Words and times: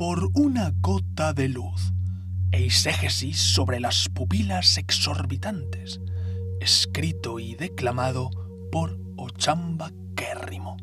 por 0.00 0.30
una 0.32 0.72
gota 0.80 1.34
de 1.34 1.50
luz. 1.50 1.92
Eisegesis 2.52 3.38
sobre 3.38 3.80
las 3.80 4.08
pupilas 4.08 4.78
exorbitantes. 4.78 6.00
Escrito 6.58 7.38
y 7.38 7.54
declamado 7.54 8.30
por 8.72 8.98
Ochamba 9.18 9.90
Kérrimo. 10.16 10.78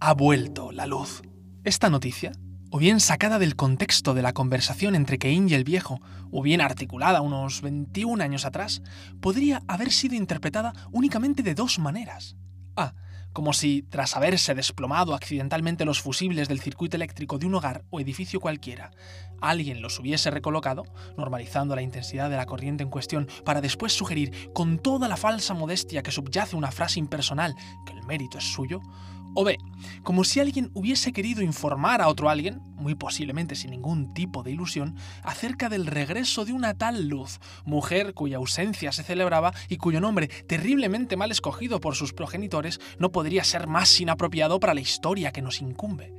Ha 0.00 0.14
vuelto 0.14 0.72
la 0.72 0.86
luz. 0.86 1.20
Esta 1.64 1.90
noticia, 1.90 2.32
o 2.70 2.78
bien 2.78 3.00
sacada 3.00 3.38
del 3.38 3.56
contexto 3.56 4.14
de 4.14 4.22
la 4.22 4.32
conversación 4.32 4.94
entre 4.94 5.18
Cain 5.18 5.50
y 5.50 5.52
el 5.52 5.64
viejo, 5.64 6.00
o 6.30 6.40
bien 6.40 6.62
articulada 6.62 7.20
unos 7.20 7.60
21 7.60 8.24
años 8.24 8.46
atrás, 8.46 8.80
podría 9.20 9.60
haber 9.68 9.92
sido 9.92 10.14
interpretada 10.14 10.72
únicamente 10.92 11.42
de 11.42 11.54
dos 11.54 11.78
maneras. 11.78 12.36
A 12.74 12.94
como 13.36 13.52
si, 13.52 13.82
tras 13.82 14.16
haberse 14.16 14.54
desplomado 14.54 15.14
accidentalmente 15.14 15.84
los 15.84 16.00
fusibles 16.00 16.48
del 16.48 16.58
circuito 16.58 16.96
eléctrico 16.96 17.36
de 17.36 17.44
un 17.44 17.54
hogar 17.56 17.84
o 17.90 18.00
edificio 18.00 18.40
cualquiera, 18.40 18.92
alguien 19.42 19.82
los 19.82 20.00
hubiese 20.00 20.30
recolocado, 20.30 20.84
normalizando 21.18 21.76
la 21.76 21.82
intensidad 21.82 22.30
de 22.30 22.38
la 22.38 22.46
corriente 22.46 22.82
en 22.82 22.88
cuestión, 22.88 23.28
para 23.44 23.60
después 23.60 23.92
sugerir, 23.92 24.50
con 24.54 24.78
toda 24.78 25.06
la 25.06 25.18
falsa 25.18 25.52
modestia 25.52 26.02
que 26.02 26.12
subyace 26.12 26.56
una 26.56 26.72
frase 26.72 26.98
impersonal, 26.98 27.54
que 27.84 27.92
el 27.92 28.04
mérito 28.04 28.38
es 28.38 28.44
suyo, 28.44 28.80
o 29.36 29.44
B, 29.44 29.58
como 30.02 30.24
si 30.24 30.40
alguien 30.40 30.70
hubiese 30.72 31.12
querido 31.12 31.42
informar 31.42 32.00
a 32.00 32.08
otro 32.08 32.30
alguien, 32.30 32.62
muy 32.74 32.94
posiblemente 32.94 33.54
sin 33.54 33.70
ningún 33.70 34.14
tipo 34.14 34.42
de 34.42 34.50
ilusión, 34.50 34.96
acerca 35.22 35.68
del 35.68 35.86
regreso 35.86 36.46
de 36.46 36.54
una 36.54 36.72
tal 36.72 37.08
luz, 37.08 37.38
mujer 37.66 38.14
cuya 38.14 38.38
ausencia 38.38 38.92
se 38.92 39.02
celebraba 39.02 39.52
y 39.68 39.76
cuyo 39.76 40.00
nombre, 40.00 40.28
terriblemente 40.28 41.16
mal 41.16 41.30
escogido 41.30 41.80
por 41.80 41.96
sus 41.96 42.14
progenitores, 42.14 42.80
no 42.98 43.12
podría 43.12 43.44
ser 43.44 43.66
más 43.66 44.00
inapropiado 44.00 44.58
para 44.58 44.72
la 44.72 44.80
historia 44.80 45.32
que 45.32 45.42
nos 45.42 45.60
incumbe. 45.60 46.14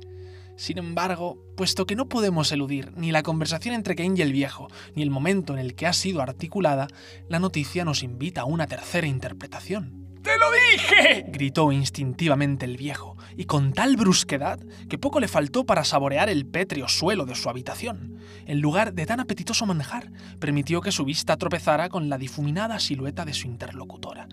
Sin 0.56 0.78
embargo, 0.78 1.42
puesto 1.56 1.86
que 1.86 1.96
no 1.96 2.08
podemos 2.08 2.52
eludir 2.52 2.92
ni 2.96 3.10
la 3.10 3.24
conversación 3.24 3.74
entre 3.74 3.96
Cain 3.96 4.16
y 4.16 4.22
el 4.22 4.32
viejo, 4.32 4.68
ni 4.94 5.02
el 5.02 5.10
momento 5.10 5.52
en 5.52 5.58
el 5.58 5.74
que 5.74 5.86
ha 5.86 5.92
sido 5.92 6.22
articulada, 6.22 6.86
la 7.28 7.40
noticia 7.40 7.84
nos 7.84 8.04
invita 8.04 8.42
a 8.42 8.44
una 8.44 8.68
tercera 8.68 9.08
interpretación. 9.08 10.07
¡Te 10.22 10.36
lo 10.36 10.46
dije! 10.50 11.24
gritó 11.28 11.70
instintivamente 11.70 12.64
el 12.64 12.76
viejo, 12.76 13.16
y 13.36 13.44
con 13.44 13.72
tal 13.72 13.96
brusquedad 13.96 14.58
que 14.88 14.98
poco 14.98 15.20
le 15.20 15.28
faltó 15.28 15.64
para 15.64 15.84
saborear 15.84 16.28
el 16.28 16.46
pétreo 16.46 16.88
suelo 16.88 17.24
de 17.24 17.34
su 17.34 17.48
habitación. 17.48 18.18
En 18.46 18.60
lugar 18.60 18.94
de 18.94 19.06
tan 19.06 19.20
apetitoso 19.20 19.64
manjar, 19.66 20.10
permitió 20.38 20.80
que 20.80 20.92
su 20.92 21.04
vista 21.04 21.36
tropezara 21.36 21.88
con 21.88 22.08
la 22.08 22.18
difuminada 22.18 22.78
silueta 22.80 23.24
de 23.24 23.34
su 23.34 23.46
interlocutora. 23.46 24.28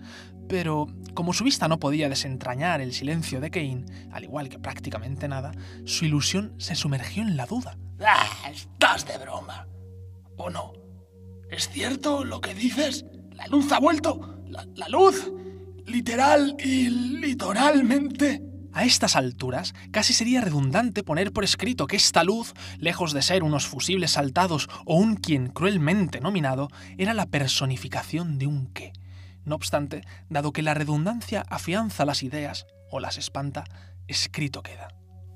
Pero, 0.48 0.86
como 1.14 1.32
su 1.32 1.44
vista 1.44 1.68
no 1.68 1.78
podía 1.78 2.08
desentrañar 2.08 2.80
el 2.80 2.92
silencio 2.92 3.40
de 3.40 3.50
Kane, 3.50 3.84
al 4.12 4.24
igual 4.24 4.48
que 4.48 4.58
prácticamente 4.58 5.28
nada, 5.28 5.52
su 5.84 6.04
ilusión 6.04 6.54
se 6.58 6.74
sumergió 6.74 7.22
en 7.22 7.36
la 7.36 7.46
duda. 7.46 7.76
¡Ah! 8.00 8.26
Estás 8.50 9.06
de 9.06 9.18
broma. 9.18 9.66
¿O 10.36 10.50
no? 10.50 10.72
¿Es 11.50 11.68
cierto 11.68 12.24
lo 12.24 12.40
que 12.40 12.54
dices? 12.54 13.04
¿La 13.32 13.46
luz 13.46 13.70
ha 13.72 13.78
vuelto? 13.78 14.38
¿La, 14.46 14.66
la 14.74 14.88
luz? 14.88 15.30
Literal 15.86 16.56
y 16.58 16.88
literalmente. 16.90 18.42
A 18.72 18.84
estas 18.84 19.16
alturas, 19.16 19.74
casi 19.90 20.12
sería 20.12 20.42
redundante 20.42 21.02
poner 21.02 21.32
por 21.32 21.44
escrito 21.44 21.86
que 21.86 21.96
esta 21.96 22.24
luz, 22.24 22.52
lejos 22.78 23.14
de 23.14 23.22
ser 23.22 23.42
unos 23.42 23.66
fusibles 23.66 24.10
saltados 24.10 24.68
o 24.84 24.96
un 24.96 25.16
quien 25.16 25.46
cruelmente 25.48 26.20
nominado, 26.20 26.68
era 26.98 27.14
la 27.14 27.24
personificación 27.24 28.38
de 28.38 28.46
un 28.46 28.66
qué. 28.74 28.92
No 29.44 29.54
obstante, 29.54 30.02
dado 30.28 30.52
que 30.52 30.62
la 30.62 30.74
redundancia 30.74 31.42
afianza 31.48 32.04
las 32.04 32.22
ideas 32.22 32.66
o 32.90 33.00
las 33.00 33.16
espanta, 33.16 33.64
escrito 34.08 34.62
queda. 34.62 34.88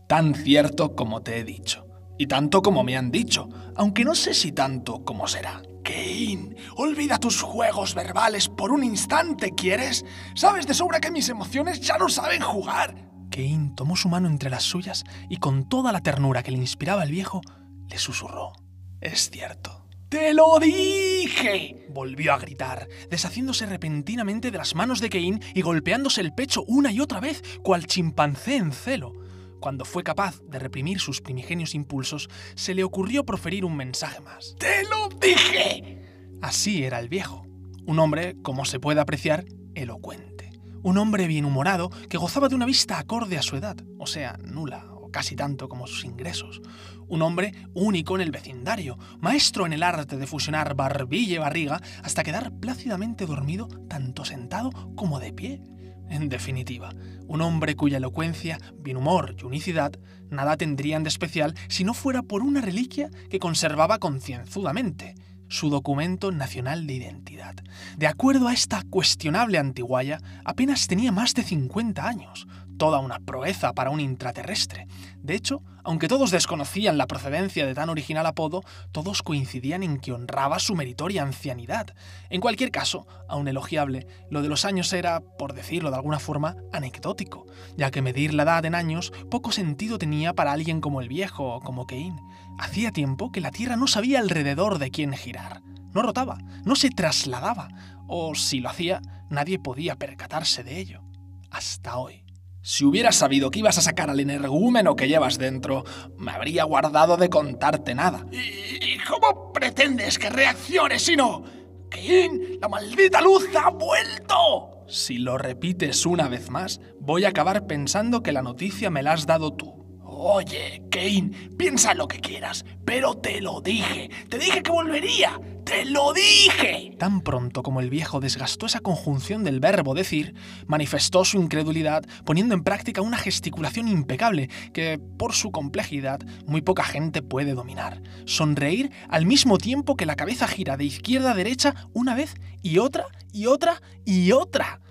Tan 0.07 0.35
cierto 0.35 0.95
como 0.95 1.23
te 1.23 1.39
he 1.39 1.45
dicho, 1.45 1.87
y 2.19 2.27
tanto 2.27 2.61
como 2.61 2.85
me 2.85 2.97
han 2.97 3.11
dicho, 3.11 3.49
aunque 3.75 4.05
no 4.05 4.15
sé 4.15 4.35
si 4.35 4.53
tanto 4.53 5.03
como 5.05 5.29
será. 5.29 5.63
Kane, 5.91 6.57
olvida 6.77 7.19
tus 7.19 7.43
juegos 7.43 7.95
verbales 7.95 8.49
por 8.49 8.71
un 8.71 8.85
instante, 8.85 9.53
¿quieres? 9.53 10.05
Sabes 10.35 10.67
de 10.67 10.75
sobra 10.75 11.01
que 11.01 11.11
mis 11.11 11.29
emociones 11.29 11.81
ya 11.81 11.99
no 11.99 12.09
saben 12.09 12.43
jugar. 12.43 12.95
Kane 13.31 13.73
tomó 13.77 13.97
su 13.97 14.09
mano 14.09 14.29
entre 14.29 14.51
las 14.51 14.63
suyas 14.63 15.05
y 15.29 15.39
con 15.39 15.69
toda 15.69 15.93
la 15.93 16.01
ternura 16.01 16.43
que 16.43 16.53
le 16.53 16.59
inspiraba 16.59 17.03
el 17.03 17.11
viejo, 17.11 17.41
le 17.89 17.99
susurró. 17.99 18.53
Es 19.01 19.31
cierto. 19.31 19.87
¡Te 20.09 20.35
lo 20.35 20.59
dije! 20.59 21.87
Volvió 21.89 22.35
a 22.35 22.39
gritar, 22.39 22.89
deshaciéndose 23.11 23.67
repentinamente 23.67 24.51
de 24.51 24.59
las 24.59 24.75
manos 24.75 25.01
de 25.01 25.09
Kane 25.09 25.41
y 25.55 25.63
golpeándose 25.63 26.21
el 26.21 26.35
pecho 26.35 26.65
una 26.67 26.91
y 26.93 27.01
otra 27.01 27.21
vez, 27.21 27.43
cual 27.63 27.87
chimpancé 27.87 28.57
en 28.57 28.73
celo. 28.73 29.13
Cuando 29.61 29.85
fue 29.85 30.03
capaz 30.03 30.41
de 30.43 30.59
reprimir 30.59 31.01
sus 31.01 31.21
primigenios 31.21 31.75
impulsos, 31.75 32.29
se 32.55 32.75
le 32.75 32.83
ocurrió 32.83 33.25
proferir 33.25 33.67
un 33.67 33.77
mensaje 33.77 34.21
más. 34.21 34.57
¡Te 34.59 34.85
lo 34.85 35.09
dije! 35.21 36.03
Así 36.41 36.83
era 36.83 36.99
el 36.99 37.11
viejo. 37.11 37.47
Un 37.87 37.99
hombre, 37.99 38.37
como 38.43 38.65
se 38.65 38.81
puede 38.81 39.01
apreciar, 39.01 39.45
elocuente. 39.75 40.51
Un 40.83 40.97
hombre 40.97 41.27
bienhumorado 41.27 41.91
que 42.09 42.17
gozaba 42.17 42.49
de 42.49 42.55
una 42.55 42.65
vista 42.65 42.99
acorde 42.99 43.37
a 43.37 43.43
su 43.43 43.57
edad, 43.57 43.77
o 43.99 44.07
sea, 44.07 44.39
nula 44.43 44.87
o 44.95 45.11
casi 45.11 45.37
tanto 45.37 45.69
como 45.69 45.87
sus 45.87 46.07
ingresos. 46.07 46.63
Un 47.07 47.21
hombre 47.21 47.53
único 47.75 48.15
en 48.15 48.23
el 48.23 48.31
vecindario, 48.31 48.99
maestro 49.21 49.67
en 49.67 49.75
el 49.75 49.83
arte 49.83 50.17
de 50.17 50.27
fusionar 50.27 50.75
barbilla 50.75 51.35
y 51.35 51.39
barriga 51.39 51.83
hasta 52.03 52.23
quedar 52.23 52.59
plácidamente 52.61 53.27
dormido 53.27 53.69
tanto 53.89 54.25
sentado 54.25 54.71
como 54.97 55.21
de 55.21 55.35
pie 55.35 55.63
en 56.11 56.29
definitiva, 56.29 56.93
un 57.27 57.41
hombre 57.41 57.77
cuya 57.77 57.97
elocuencia, 57.97 58.59
bienhumor 58.79 59.37
y 59.41 59.45
unicidad 59.45 59.93
nada 60.29 60.57
tendrían 60.57 61.03
de 61.03 61.09
especial 61.09 61.55
si 61.69 61.85
no 61.85 61.95
fuera 61.95 62.23
por 62.23 62.43
una 62.43 62.61
reliquia 62.61 63.11
que 63.31 63.39
conservaba 63.39 63.99
concienzudamente, 63.99 65.15
su 65.49 65.69
documento 65.69 66.31
nacional 66.31 66.87
de 66.87 66.95
identidad. 66.95 67.57
De 67.97 68.07
acuerdo 68.07 68.47
a 68.49 68.53
esta 68.53 68.83
cuestionable 68.89 69.59
antiguaya, 69.59 70.21
apenas 70.45 70.87
tenía 70.87 71.11
más 71.11 71.35
de 71.35 71.43
50 71.43 72.07
años, 72.07 72.47
toda 72.81 72.99
una 72.99 73.19
proeza 73.19 73.75
para 73.75 73.91
un 73.91 74.01
intraterrestre. 74.01 74.87
De 75.19 75.35
hecho, 75.35 75.63
aunque 75.85 76.09
todos 76.09 76.31
desconocían 76.31 76.97
la 76.97 77.07
procedencia 77.07 77.67
de 77.67 77.75
tan 77.75 77.91
original 77.91 78.25
apodo, 78.25 78.63
todos 78.91 79.23
coincidían 79.23 79.83
en 79.83 79.99
que 79.99 80.13
honraba 80.13 80.59
su 80.59 80.75
meritoria 80.75 81.23
ancianidad. 81.23 81.95
En 82.31 82.41
cualquier 82.41 82.71
caso, 82.71 83.07
aun 83.29 83.47
elogiable, 83.49 84.07
lo 84.31 84.41
de 84.41 84.49
los 84.49 84.65
años 84.65 84.95
era, 84.95 85.21
por 85.21 85.53
decirlo 85.53 85.91
de 85.91 85.97
alguna 85.97 86.19
forma, 86.19 86.57
anecdótico, 86.73 87.45
ya 87.77 87.91
que 87.91 88.01
medir 88.01 88.33
la 88.33 88.45
edad 88.45 88.65
en 88.65 88.75
años 88.75 89.13
poco 89.31 89.53
sentido 89.53 89.99
tenía 89.99 90.33
para 90.33 90.53
alguien 90.53 90.81
como 90.81 91.03
el 91.03 91.09
viejo 91.09 91.57
o 91.57 91.61
como 91.61 91.87
Kane. 91.87 92.17
Hacía 92.59 92.93
tiempo 92.93 93.31
que 93.31 93.43
la 93.43 93.51
Tierra 93.51 93.77
no 93.77 93.89
sabía 93.89 94.21
alrededor 94.21 94.79
de 94.79 94.91
quién 94.91 95.13
girar. 95.13 95.61
No 95.93 96.01
rotaba, 96.01 96.39
no 96.65 96.75
se 96.77 96.89
trasladaba, 96.89 97.69
o 98.07 98.35
si 98.35 98.61
lo 98.61 98.71
hacía, 98.71 99.03
nadie 99.29 99.59
podía 99.59 99.97
percatarse 99.97 100.65
de 100.65 100.79
ello. 100.79 101.03
Hasta 101.51 101.99
hoy. 101.99 102.25
Si 102.63 102.85
hubiera 102.85 103.11
sabido 103.11 103.51
que 103.51 103.61
ibas 103.61 103.79
a 103.79 103.83
sacar 103.83 104.11
al 104.11 104.21
energúmeno 104.21 104.95
que 104.95 105.09
llevas 105.09 105.39
dentro, 105.39 105.85
me 106.19 106.31
habría 106.31 106.65
guardado 106.65 107.17
de 107.17 107.31
contarte 107.31 107.95
nada. 107.95 108.27
¿Y 108.31 108.99
cómo 108.99 109.53
pretendes 109.53 110.19
que 110.19 110.29
reaccione 110.29 110.99
si 110.99 111.17
no? 111.17 111.43
¡King! 111.91 112.59
¡La 112.61 112.69
maldita 112.69 113.21
luz 113.23 113.49
ha 113.57 113.71
vuelto! 113.71 114.85
Si 114.87 115.19
lo 115.19 115.39
repites 115.39 116.05
una 116.05 116.29
vez 116.29 116.51
más, 116.51 116.81
voy 117.01 117.25
a 117.25 117.29
acabar 117.29 117.67
pensando 117.67 118.23
que 118.23 118.33
la 118.33 118.43
noticia 118.43 118.91
me 118.91 119.03
la 119.03 119.13
has 119.13 119.25
dado 119.25 119.53
tú. 119.55 119.80
Oye, 120.23 120.83
Kane, 120.91 121.31
piensa 121.57 121.95
lo 121.95 122.07
que 122.07 122.21
quieras, 122.21 122.67
pero 122.85 123.15
te 123.15 123.41
lo 123.41 123.63
dije. 123.63 124.11
Te 124.29 124.39
dije 124.39 124.63
que 124.63 124.71
volvería. 124.71 125.41
¡Te 125.65 125.87
lo 125.87 126.13
dije! 126.13 126.95
Tan 126.99 127.23
pronto 127.23 127.63
como 127.63 127.81
el 127.81 127.89
viejo 127.89 128.21
desgastó 128.21 128.67
esa 128.67 128.81
conjunción 128.81 129.45
del 129.45 129.61
verbo 129.61 129.95
decir, 129.95 130.35
manifestó 130.67 131.25
su 131.25 131.41
incredulidad 131.41 132.05
poniendo 132.27 132.55
en 132.55 132.65
práctica 132.65 133.01
una 133.01 133.17
gesticulación 133.17 133.89
impecable 133.89 134.51
que, 134.75 134.99
por 134.99 135.33
su 135.33 135.53
complejidad, 135.53 136.21
muy 136.45 136.61
poca 136.61 136.85
gente 136.85 137.23
puede 137.23 137.55
dominar. 137.55 138.03
Sonreír 138.27 138.91
al 139.09 139.25
mismo 139.25 139.57
tiempo 139.57 139.97
que 139.97 140.05
la 140.05 140.17
cabeza 140.17 140.47
gira 140.47 140.77
de 140.77 140.85
izquierda 140.85 141.31
a 141.31 141.35
derecha 141.35 141.75
una 141.95 142.15
vez 142.15 142.35
y 142.63 142.77
otra 142.77 143.07
y 143.33 143.47
otra 143.47 143.81
y 144.05 144.33
otra. 144.33 144.83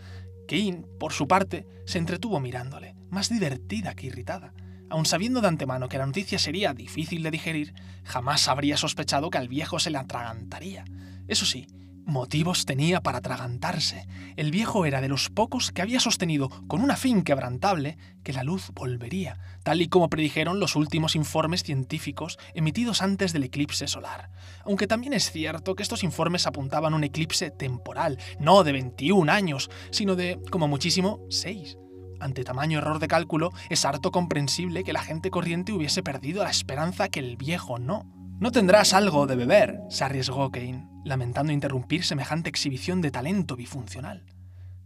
Kane, 0.47 0.85
por 0.99 1.13
su 1.13 1.27
parte, 1.27 1.67
se 1.85 1.99
entretuvo 1.99 2.39
mirándole, 2.39 2.95
más 3.11 3.29
divertida 3.29 3.93
que 3.93 4.07
irritada. 4.07 4.53
Aun 4.89 5.05
sabiendo 5.05 5.41
de 5.41 5.47
antemano 5.47 5.87
que 5.87 5.97
la 5.97 6.05
noticia 6.05 6.39
sería 6.39 6.73
difícil 6.73 7.23
de 7.23 7.31
digerir, 7.31 7.73
jamás 8.03 8.47
habría 8.47 8.77
sospechado 8.77 9.29
que 9.29 9.37
al 9.37 9.47
viejo 9.47 9.79
se 9.79 9.91
le 9.91 9.97
atragantaría. 9.97 10.85
Eso 11.27 11.45
sí, 11.45 11.67
motivos 12.09 12.65
tenía 12.65 13.01
para 13.01 13.19
atragantarse. 13.19 14.07
El 14.35 14.51
viejo 14.51 14.85
era 14.85 14.99
de 14.99 15.07
los 15.07 15.29
pocos 15.29 15.71
que 15.71 15.81
había 15.81 15.99
sostenido 15.99 16.49
con 16.67 16.81
una 16.81 16.97
fe 16.97 17.09
inquebrantable 17.09 17.97
que 18.23 18.33
la 18.33 18.43
luz 18.43 18.71
volvería, 18.73 19.39
tal 19.63 19.81
y 19.81 19.87
como 19.87 20.09
predijeron 20.09 20.59
los 20.59 20.75
últimos 20.75 21.15
informes 21.15 21.63
científicos 21.63 22.37
emitidos 22.53 23.01
antes 23.01 23.31
del 23.31 23.43
eclipse 23.43 23.87
solar. 23.87 24.31
Aunque 24.65 24.87
también 24.87 25.13
es 25.13 25.31
cierto 25.31 25.75
que 25.75 25.83
estos 25.83 26.03
informes 26.03 26.47
apuntaban 26.47 26.93
un 26.93 27.03
eclipse 27.03 27.51
temporal, 27.51 28.17
no 28.39 28.63
de 28.63 28.73
21 28.73 29.31
años, 29.31 29.69
sino 29.91 30.15
de, 30.15 30.39
como 30.49 30.67
muchísimo, 30.67 31.21
6. 31.29 31.78
Ante 32.19 32.43
tamaño 32.43 32.79
error 32.79 32.99
de 32.99 33.07
cálculo, 33.07 33.51
es 33.69 33.85
harto 33.85 34.11
comprensible 34.11 34.83
que 34.83 34.93
la 34.93 35.01
gente 35.01 35.31
corriente 35.31 35.71
hubiese 35.71 36.03
perdido 36.03 36.43
la 36.43 36.49
esperanza 36.49 37.09
que 37.09 37.19
el 37.19 37.37
viejo 37.37 37.79
no. 37.79 38.05
No 38.39 38.51
tendrás 38.51 38.93
algo 38.93 39.27
de 39.27 39.35
beber, 39.35 39.79
se 39.89 40.03
arriesgó 40.03 40.49
Kane, 40.51 40.87
lamentando 41.03 41.51
interrumpir 41.51 42.03
semejante 42.03 42.49
exhibición 42.49 43.01
de 43.01 43.11
talento 43.11 43.55
bifuncional. 43.55 44.25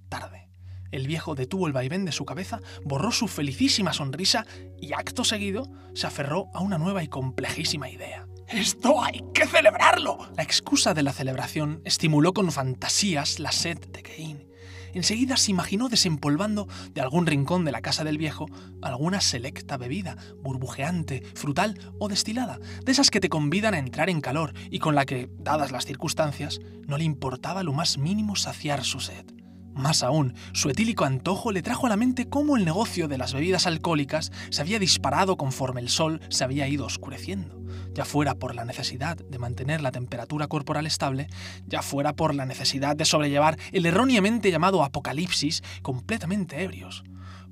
Tarde. 0.09 0.49
El 0.91 1.07
viejo 1.07 1.33
detuvo 1.33 1.65
el 1.65 1.73
vaivén 1.73 2.05
de 2.05 2.11
su 2.11 2.23
cabeza, 2.23 2.59
borró 2.83 3.11
su 3.11 3.27
felicísima 3.27 3.93
sonrisa 3.93 4.45
y 4.79 4.93
acto 4.93 5.23
seguido 5.23 5.67
se 5.95 6.05
aferró 6.05 6.49
a 6.53 6.61
una 6.61 6.77
nueva 6.77 7.03
y 7.03 7.07
complejísima 7.07 7.89
idea. 7.89 8.27
Esto 8.47 9.03
hay 9.03 9.23
que 9.33 9.47
celebrarlo. 9.47 10.17
La 10.37 10.43
excusa 10.43 10.93
de 10.93 11.01
la 11.01 11.11
celebración 11.11 11.81
estimuló 11.85 12.33
con 12.33 12.51
fantasías 12.51 13.39
la 13.39 13.51
sed 13.51 13.79
de 13.79 14.03
Kane. 14.03 14.52
Enseguida 14.93 15.37
se 15.37 15.51
imaginó 15.51 15.89
desempolvando 15.89 16.67
de 16.93 17.01
algún 17.01 17.25
rincón 17.25 17.65
de 17.65 17.71
la 17.71 17.81
casa 17.81 18.03
del 18.03 18.17
viejo 18.17 18.47
alguna 18.81 19.21
selecta 19.21 19.77
bebida, 19.77 20.17
burbujeante, 20.41 21.23
frutal 21.35 21.79
o 21.99 22.07
destilada, 22.07 22.59
de 22.83 22.91
esas 22.91 23.09
que 23.09 23.19
te 23.19 23.29
convidan 23.29 23.73
a 23.73 23.79
entrar 23.79 24.09
en 24.09 24.21
calor 24.21 24.53
y 24.69 24.79
con 24.79 24.95
la 24.95 25.05
que, 25.05 25.29
dadas 25.39 25.71
las 25.71 25.85
circunstancias, 25.85 26.59
no 26.87 26.97
le 26.97 27.03
importaba 27.03 27.63
lo 27.63 27.73
más 27.73 27.97
mínimo 27.97 28.35
saciar 28.35 28.83
su 28.83 28.99
sed. 28.99 29.32
Más 29.75 30.03
aún, 30.03 30.35
su 30.53 30.69
etílico 30.69 31.03
antojo 31.03 31.51
le 31.51 31.63
trajo 31.63 31.87
a 31.87 31.89
la 31.89 31.97
mente 31.97 32.29
cómo 32.29 32.57
el 32.57 32.65
negocio 32.65 33.07
de 33.07 33.17
las 33.17 33.33
bebidas 33.33 33.65
alcohólicas 33.65 34.31
se 34.49 34.61
había 34.61 34.77
disparado 34.77 35.35
conforme 35.35 35.81
el 35.81 35.89
sol 35.89 36.21
se 36.29 36.43
había 36.43 36.67
ido 36.67 36.85
oscureciendo, 36.85 37.59
ya 37.93 38.05
fuera 38.05 38.35
por 38.35 38.53
la 38.53 38.65
necesidad 38.65 39.17
de 39.17 39.39
mantener 39.39 39.81
la 39.81 39.91
temperatura 39.91 40.47
corporal 40.47 40.85
estable, 40.85 41.27
ya 41.65 41.81
fuera 41.81 42.13
por 42.13 42.35
la 42.35 42.45
necesidad 42.45 42.95
de 42.95 43.05
sobrellevar 43.05 43.57
el 43.71 43.85
erróneamente 43.85 44.51
llamado 44.51 44.83
apocalipsis 44.83 45.63
completamente 45.81 46.61
ebrios. 46.63 47.03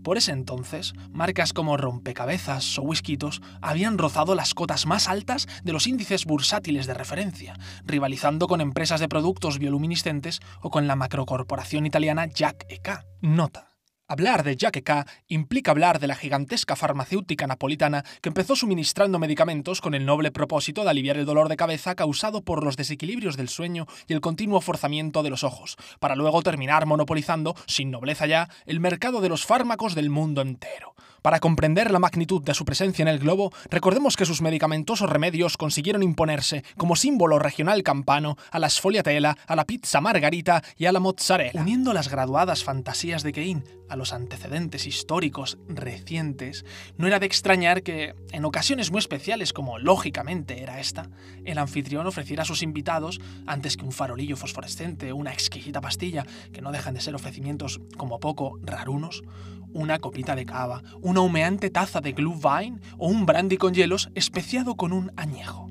Por 0.03 0.18
ese 0.18 0.31
entonces, 0.31 0.94
marcas 1.12 1.53
como 1.53 1.77
Rompecabezas 1.77 2.77
o 2.80 2.83
Whiskitos 2.83 3.42
habían 3.62 3.98
rozado 3.98 4.36
las 4.36 4.53
cotas 4.53 4.86
más 4.86 5.07
altas 5.07 5.48
de 5.63 5.74
los 5.74 5.88
índices 5.88 6.25
bursátiles 6.25 6.88
de 6.88 6.94
referencia, 6.94 7.57
rivalizando 7.86 8.48
con 8.48 8.62
empresas 8.62 9.00
de 9.00 9.07
productos 9.07 9.59
bioluminiscentes 9.59 10.39
o 10.62 10.69
con 10.69 10.88
la 10.88 10.95
macrocorporación 10.95 11.86
italiana 11.86 12.25
Jack 12.25 12.65
K. 12.81 13.06
Nota. 13.21 13.70
Hablar 14.11 14.43
de 14.43 14.57
K 14.57 15.05
implica 15.29 15.71
hablar 15.71 15.97
de 15.97 16.07
la 16.07 16.17
gigantesca 16.17 16.75
farmacéutica 16.75 17.47
napolitana 17.47 18.03
que 18.19 18.27
empezó 18.27 18.57
suministrando 18.57 19.19
medicamentos 19.19 19.79
con 19.79 19.93
el 19.93 20.05
noble 20.05 20.31
propósito 20.31 20.83
de 20.83 20.89
aliviar 20.89 21.15
el 21.15 21.25
dolor 21.25 21.47
de 21.47 21.55
cabeza 21.55 21.95
causado 21.95 22.41
por 22.41 22.61
los 22.61 22.75
desequilibrios 22.75 23.37
del 23.37 23.47
sueño 23.47 23.87
y 24.09 24.13
el 24.13 24.19
continuo 24.19 24.59
forzamiento 24.59 25.23
de 25.23 25.29
los 25.29 25.45
ojos, 25.45 25.77
para 26.01 26.17
luego 26.17 26.41
terminar 26.41 26.85
monopolizando, 26.85 27.55
sin 27.67 27.89
nobleza 27.89 28.25
ya, 28.25 28.49
el 28.65 28.81
mercado 28.81 29.21
de 29.21 29.29
los 29.29 29.45
fármacos 29.45 29.95
del 29.95 30.09
mundo 30.09 30.41
entero. 30.41 30.93
Para 31.21 31.39
comprender 31.39 31.91
la 31.91 32.00
magnitud 32.00 32.41
de 32.41 32.56
su 32.56 32.65
presencia 32.65 33.03
en 33.03 33.07
el 33.07 33.19
globo, 33.19 33.53
recordemos 33.69 34.18
que 34.18 34.25
sus 34.25 34.41
medicamentosos 34.41 35.07
remedios 35.07 35.56
consiguieron 35.56 36.01
imponerse 36.01 36.63
como 36.77 36.95
símbolo 36.95 37.38
regional 37.38 37.83
campano 37.83 38.38
a 38.50 38.57
la 38.57 38.69
sfogliatella, 38.69 39.38
a 39.45 39.56
la 39.56 39.65
pizza 39.65 40.01
margarita 40.01 40.63
y 40.77 40.88
a 40.88 40.91
la 40.91 41.00
mozzarella. 41.00 41.62
Uniendo 41.62 41.94
las 41.94 42.09
graduadas 42.09 42.63
fantasías 42.63 43.21
de 43.21 43.33
Kane 43.33 43.63
a 43.88 43.97
los 43.97 44.13
antecedentes 44.13 44.88
históricos 44.88 45.59
recientes, 45.68 46.65
no 46.97 47.06
era 47.07 47.19
de 47.19 47.25
extrañar 47.27 47.83
que, 47.83 48.15
en 48.31 48.45
ocasiones 48.45 48.89
muy 48.89 49.00
especiales 49.00 49.53
como 49.53 49.77
lógicamente 49.77 50.63
era 50.63 50.79
esta, 50.79 51.09
el 51.44 51.57
anfitrión 51.57 52.07
ofreciera 52.07 52.44
a 52.44 52.45
sus 52.45 52.63
invitados, 52.63 53.19
antes 53.45 53.77
que 53.77 53.83
un 53.83 53.91
farolillo 53.91 54.38
fosforescente 54.38 55.13
una 55.13 55.33
exquisita 55.33 55.81
pastilla, 55.81 56.25
que 56.53 56.62
no 56.62 56.71
dejan 56.71 56.94
de 56.94 57.01
ser 57.01 57.13
ofrecimientos 57.13 57.81
como 57.97 58.19
poco 58.19 58.57
rarunos, 58.63 59.24
una 59.73 60.00
copita 60.00 60.35
de 60.35 60.45
cava, 60.45 60.81
una 61.01 61.21
humeante 61.21 61.69
taza 61.69 62.01
de 62.01 62.13
Glühwein 62.13 62.81
o 62.97 63.07
un 63.07 63.25
brandy 63.25 63.57
con 63.57 63.73
hielos 63.73 64.09
especiado 64.15 64.75
con 64.75 64.94
un 64.94 65.12
añejo. 65.18 65.69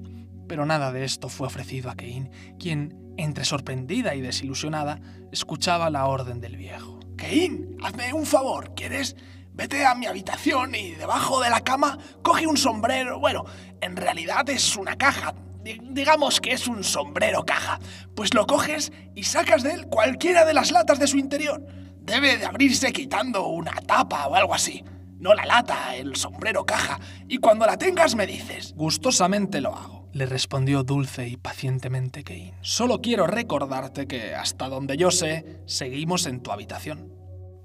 Pero 0.48 0.66
nada 0.66 0.92
de 0.92 1.04
esto 1.04 1.28
fue 1.28 1.46
ofrecido 1.46 1.90
a 1.90 1.94
Kane, 1.94 2.30
quien, 2.58 3.14
entre 3.16 3.44
sorprendida 3.44 4.14
y 4.14 4.20
desilusionada, 4.20 5.00
escuchaba 5.30 5.90
la 5.90 6.06
orden 6.06 6.40
del 6.40 6.56
viejo. 6.56 6.98
Kane, 7.16 7.76
hazme 7.82 8.12
un 8.12 8.26
favor, 8.26 8.74
¿quieres? 8.74 9.14
Vete 9.52 9.84
a 9.84 9.94
mi 9.94 10.06
habitación 10.06 10.74
y 10.74 10.92
debajo 10.92 11.40
de 11.40 11.50
la 11.50 11.60
cama 11.60 11.98
coge 12.22 12.46
un 12.46 12.56
sombrero. 12.56 13.20
Bueno, 13.20 13.44
en 13.80 13.94
realidad 13.94 14.48
es 14.48 14.76
una 14.76 14.96
caja. 14.96 15.34
digamos 15.62 16.40
que 16.40 16.52
es 16.52 16.66
un 16.66 16.82
sombrero 16.82 17.44
caja. 17.44 17.78
Pues 18.14 18.32
lo 18.32 18.46
coges 18.46 18.90
y 19.14 19.24
sacas 19.24 19.62
de 19.62 19.74
él 19.74 19.86
cualquiera 19.86 20.46
de 20.46 20.54
las 20.54 20.70
latas 20.70 20.98
de 20.98 21.06
su 21.06 21.18
interior. 21.18 21.62
Debe 22.02 22.38
de 22.38 22.46
abrirse 22.46 22.92
quitando 22.92 23.46
una 23.46 23.72
tapa 23.72 24.26
o 24.26 24.34
algo 24.34 24.54
así. 24.54 24.84
No 25.18 25.34
la 25.34 25.44
lata, 25.44 25.94
el 25.96 26.16
sombrero 26.16 26.64
caja. 26.64 26.98
Y 27.28 27.38
cuando 27.38 27.66
la 27.66 27.76
tengas 27.76 28.14
me 28.14 28.26
dices. 28.26 28.72
Gustosamente 28.74 29.60
lo 29.60 29.76
hago. 29.76 30.08
Le 30.12 30.26
respondió 30.26 30.82
dulce 30.82 31.28
y 31.28 31.36
pacientemente 31.36 32.24
Kane. 32.24 32.54
Solo 32.62 33.00
quiero 33.00 33.26
recordarte 33.26 34.06
que, 34.06 34.34
hasta 34.34 34.68
donde 34.68 34.96
yo 34.96 35.10
sé, 35.10 35.62
seguimos 35.66 36.26
en 36.26 36.40
tu 36.40 36.50
habitación. 36.50 37.12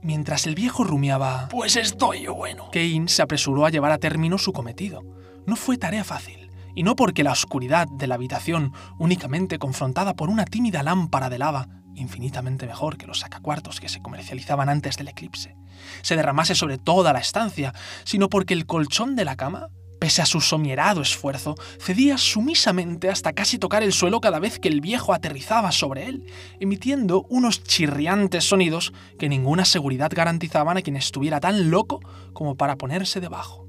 Mientras 0.04 0.46
el 0.46 0.54
viejo 0.54 0.84
rumiaba... 0.84 1.48
Pues 1.50 1.76
estoy 1.76 2.28
bueno. 2.28 2.70
Kane 2.72 3.08
se 3.08 3.24
apresuró 3.24 3.66
a 3.66 3.72
llevar 3.72 3.92
a 3.92 3.98
término 3.98 4.38
su 4.38 4.54
cometido. 4.54 5.02
No 5.48 5.56
fue 5.56 5.78
tarea 5.78 6.04
fácil, 6.04 6.52
y 6.76 6.84
no 6.84 6.96
porque 6.96 7.24
la 7.24 7.32
oscuridad 7.32 7.88
de 7.88 8.06
la 8.06 8.16
habitación, 8.16 8.74
únicamente 9.00 9.58
confrontada 9.58 10.14
por 10.14 10.30
una 10.30 10.46
tímida 10.46 10.84
lámpara 10.84 11.30
de 11.30 11.40
lava, 11.40 11.68
infinitamente 11.96 12.68
mejor 12.68 12.98
que 12.98 13.08
los 13.08 13.20
sacacuartos 13.20 13.80
que 13.80 13.90
se 13.90 14.02
comercializaban 14.02 14.70
antes 14.70 14.98
del 14.98 15.08
eclipse, 15.08 15.56
se 16.02 16.16
derramase 16.16 16.56
sobre 16.56 16.78
toda 16.78 17.14
la 17.14 17.20
estancia, 17.20 17.74
sino 18.04 18.30
porque 18.30 18.54
el 18.54 18.66
colchón 18.66 19.16
de 19.16 19.26
la 19.26 19.36
cama, 19.36 19.70
pese 20.00 20.22
a 20.22 20.26
su 20.26 20.42
somierado 20.42 21.02
esfuerzo, 21.02 21.56
cedía 21.80 22.18
sumisamente 22.18 23.10
hasta 23.10 23.34
casi 23.34 23.58
tocar 23.58 23.84
el 23.84 23.94
suelo 23.94 24.22
cada 24.22 24.40
vez 24.40 24.60
que 24.60 24.68
el 24.68 24.82
viejo 24.82 25.14
aterrizaba 25.14 25.72
sobre 25.72 26.08
él, 26.08 26.26
emitiendo 26.60 27.26
unos 27.30 27.64
chirriantes 27.64 28.44
sonidos 28.44 28.94
que 29.18 29.30
ninguna 29.30 29.66
seguridad 29.66 30.12
garantizaban 30.14 30.78
a 30.78 30.82
quien 30.82 30.98
estuviera 30.98 31.40
tan 31.40 31.72
loco 31.72 32.02
como 32.34 32.56
para 32.56 32.78
ponerse 32.78 33.20
debajo. 33.20 33.68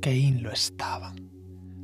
Kane 0.00 0.40
lo 0.40 0.52
estaba. 0.52 1.14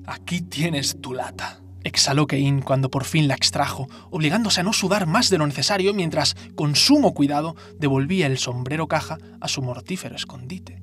Aquí 0.06 0.40
tienes 0.40 1.00
tu 1.00 1.14
lata, 1.14 1.60
Exhaló 1.82 2.26
Kane 2.26 2.62
cuando 2.62 2.90
por 2.90 3.04
fin 3.04 3.26
la 3.26 3.34
extrajo, 3.34 3.88
obligándose 4.10 4.60
a 4.60 4.64
no 4.64 4.72
sudar 4.72 5.06
más 5.06 5.30
de 5.30 5.38
lo 5.38 5.46
necesario 5.46 5.94
mientras, 5.94 6.36
con 6.54 6.76
sumo 6.76 7.14
cuidado, 7.14 7.56
devolvía 7.78 8.26
el 8.26 8.38
sombrero 8.38 8.86
caja 8.86 9.18
a 9.40 9.48
su 9.48 9.62
mortífero 9.62 10.14
escondite. 10.14 10.82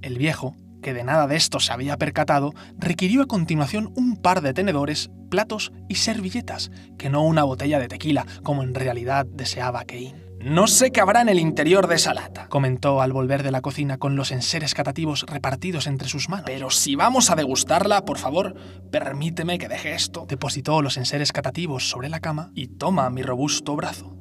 El 0.00 0.18
viejo, 0.18 0.56
que 0.82 0.94
de 0.94 1.04
nada 1.04 1.26
de 1.26 1.36
esto 1.36 1.60
se 1.60 1.72
había 1.72 1.96
percatado, 1.96 2.52
requirió 2.76 3.22
a 3.22 3.26
continuación 3.26 3.92
un 3.94 4.16
par 4.16 4.40
de 4.40 4.54
tenedores, 4.54 5.10
platos 5.30 5.72
y 5.88 5.96
servilletas, 5.96 6.70
que 6.98 7.10
no 7.10 7.24
una 7.24 7.44
botella 7.44 7.78
de 7.78 7.88
tequila, 7.88 8.26
como 8.42 8.62
en 8.62 8.74
realidad 8.74 9.26
deseaba 9.26 9.84
Kane. 9.84 10.21
No 10.44 10.66
sé 10.66 10.90
qué 10.90 11.00
habrá 11.00 11.20
en 11.20 11.28
el 11.28 11.38
interior 11.38 11.86
de 11.86 11.94
esa 11.94 12.14
lata, 12.14 12.48
comentó 12.48 13.00
al 13.00 13.12
volver 13.12 13.44
de 13.44 13.52
la 13.52 13.60
cocina 13.60 13.98
con 13.98 14.16
los 14.16 14.32
enseres 14.32 14.74
catativos 14.74 15.24
repartidos 15.28 15.86
entre 15.86 16.08
sus 16.08 16.28
manos. 16.28 16.46
Pero 16.46 16.68
si 16.70 16.96
vamos 16.96 17.30
a 17.30 17.36
degustarla, 17.36 18.04
por 18.04 18.18
favor, 18.18 18.56
permíteme 18.90 19.58
que 19.58 19.68
deje 19.68 19.94
esto. 19.94 20.26
Depositó 20.28 20.82
los 20.82 20.96
enseres 20.96 21.30
catativos 21.30 21.88
sobre 21.88 22.08
la 22.08 22.18
cama 22.18 22.50
y 22.56 22.66
toma 22.66 23.08
mi 23.08 23.22
robusto 23.22 23.76
brazo. 23.76 24.16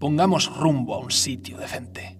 Pongamos 0.00 0.52
rumbo 0.56 0.96
a 0.96 0.98
un 0.98 1.12
sitio 1.12 1.56
decente. 1.56 2.18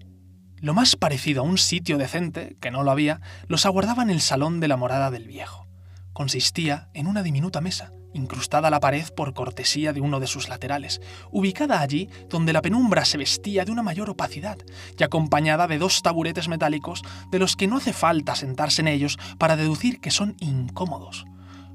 Lo 0.55 0.73
más 0.73 0.95
parecido 0.95 1.41
a 1.41 1.45
un 1.45 1.57
sitio 1.57 1.97
decente, 1.97 2.55
que 2.61 2.71
no 2.71 2.83
lo 2.83 2.91
había, 2.91 3.19
los 3.47 3.65
aguardaba 3.65 4.01
en 4.01 4.11
el 4.11 4.21
salón 4.21 4.61
de 4.61 4.69
la 4.69 4.77
morada 4.77 5.11
del 5.11 5.27
viejo. 5.27 5.67
Consistía 6.13 6.89
en 6.93 7.05
una 7.05 7.21
diminuta 7.21 7.59
mesa, 7.59 7.91
incrustada 8.13 8.67
a 8.67 8.71
la 8.71 8.79
pared 8.79 9.05
por 9.15 9.33
cortesía 9.33 9.93
de 9.93 10.01
uno 10.01 10.19
de 10.19 10.27
sus 10.27 10.49
laterales, 10.49 11.01
ubicada 11.31 11.81
allí 11.81 12.09
donde 12.29 12.53
la 12.53 12.61
penumbra 12.61 13.05
se 13.05 13.17
vestía 13.17 13.65
de 13.65 13.71
una 13.71 13.83
mayor 13.83 14.09
opacidad 14.09 14.57
y 14.97 15.03
acompañada 15.03 15.67
de 15.67 15.77
dos 15.77 16.01
taburetes 16.01 16.47
metálicos 16.47 17.01
de 17.29 17.39
los 17.39 17.55
que 17.55 17.67
no 17.67 17.77
hace 17.77 17.93
falta 17.93 18.35
sentarse 18.35 18.81
en 18.81 18.87
ellos 18.87 19.17
para 19.37 19.55
deducir 19.55 19.99
que 19.99 20.11
son 20.11 20.35
incómodos. 20.39 21.25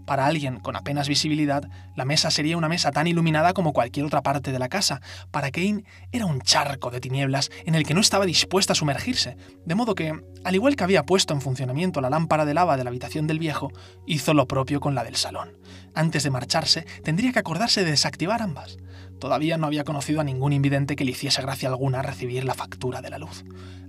Para 0.07 0.27
alguien 0.27 0.61
con 0.61 0.77
apenas 0.77 1.09
visibilidad, 1.09 1.69
la 1.97 2.05
mesa 2.05 2.31
sería 2.31 2.57
una 2.57 2.69
mesa 2.69 2.93
tan 2.93 3.09
iluminada 3.09 3.53
como 3.53 3.73
cualquier 3.73 4.07
otra 4.07 4.23
parte 4.23 4.53
de 4.53 4.59
la 4.61 4.69
casa. 4.69 5.01
Para 5.33 5.51
Kane 5.51 5.83
era 6.13 6.27
un 6.27 6.41
charco 6.41 6.93
de 6.93 7.01
tinieblas 7.01 7.51
en 7.65 7.75
el 7.75 7.85
que 7.85 7.93
no 7.93 8.01
estaba 8.01 8.25
dispuesta 8.25 8.73
a 8.73 8.77
sumergirse, 8.77 9.37
de 9.65 9.75
modo 9.75 9.97
que, 9.97 10.15
al 10.45 10.55
igual 10.55 10.77
que 10.77 10.85
había 10.85 11.03
puesto 11.03 11.35
en 11.35 11.41
funcionamiento 11.41 12.01
la 12.01 12.09
lámpara 12.09 12.45
de 12.45 12.55
lava 12.55 12.77
de 12.77 12.85
la 12.85 12.91
habitación 12.91 13.27
del 13.27 13.41
viejo, 13.41 13.73
hizo 14.07 14.33
lo 14.33 14.47
propio 14.47 14.79
con 14.79 14.95
la 14.95 15.03
del 15.03 15.17
salón. 15.17 15.59
Antes 15.97 16.25
de 16.25 16.31
marcharse, 16.31 16.87
tendría 17.03 17.33
que 17.33 17.39
acordarse 17.39 17.83
de 17.83 17.91
desactivar 17.91 18.43
ambas. 18.43 18.77
Todavía 19.19 19.57
no 19.57 19.67
había 19.67 19.83
conocido 19.83 20.21
a 20.21 20.25
ningún 20.25 20.53
invidente 20.53 20.95
que 20.95 21.07
le 21.07 21.13
hiciese 21.13 21.41
gracia 21.41 21.71
alguna 21.71 22.03
recibir 22.03 22.45
la 22.45 22.53
factura 22.53 23.01
de 23.01 23.09
la 23.09 23.17
luz. 23.17 23.45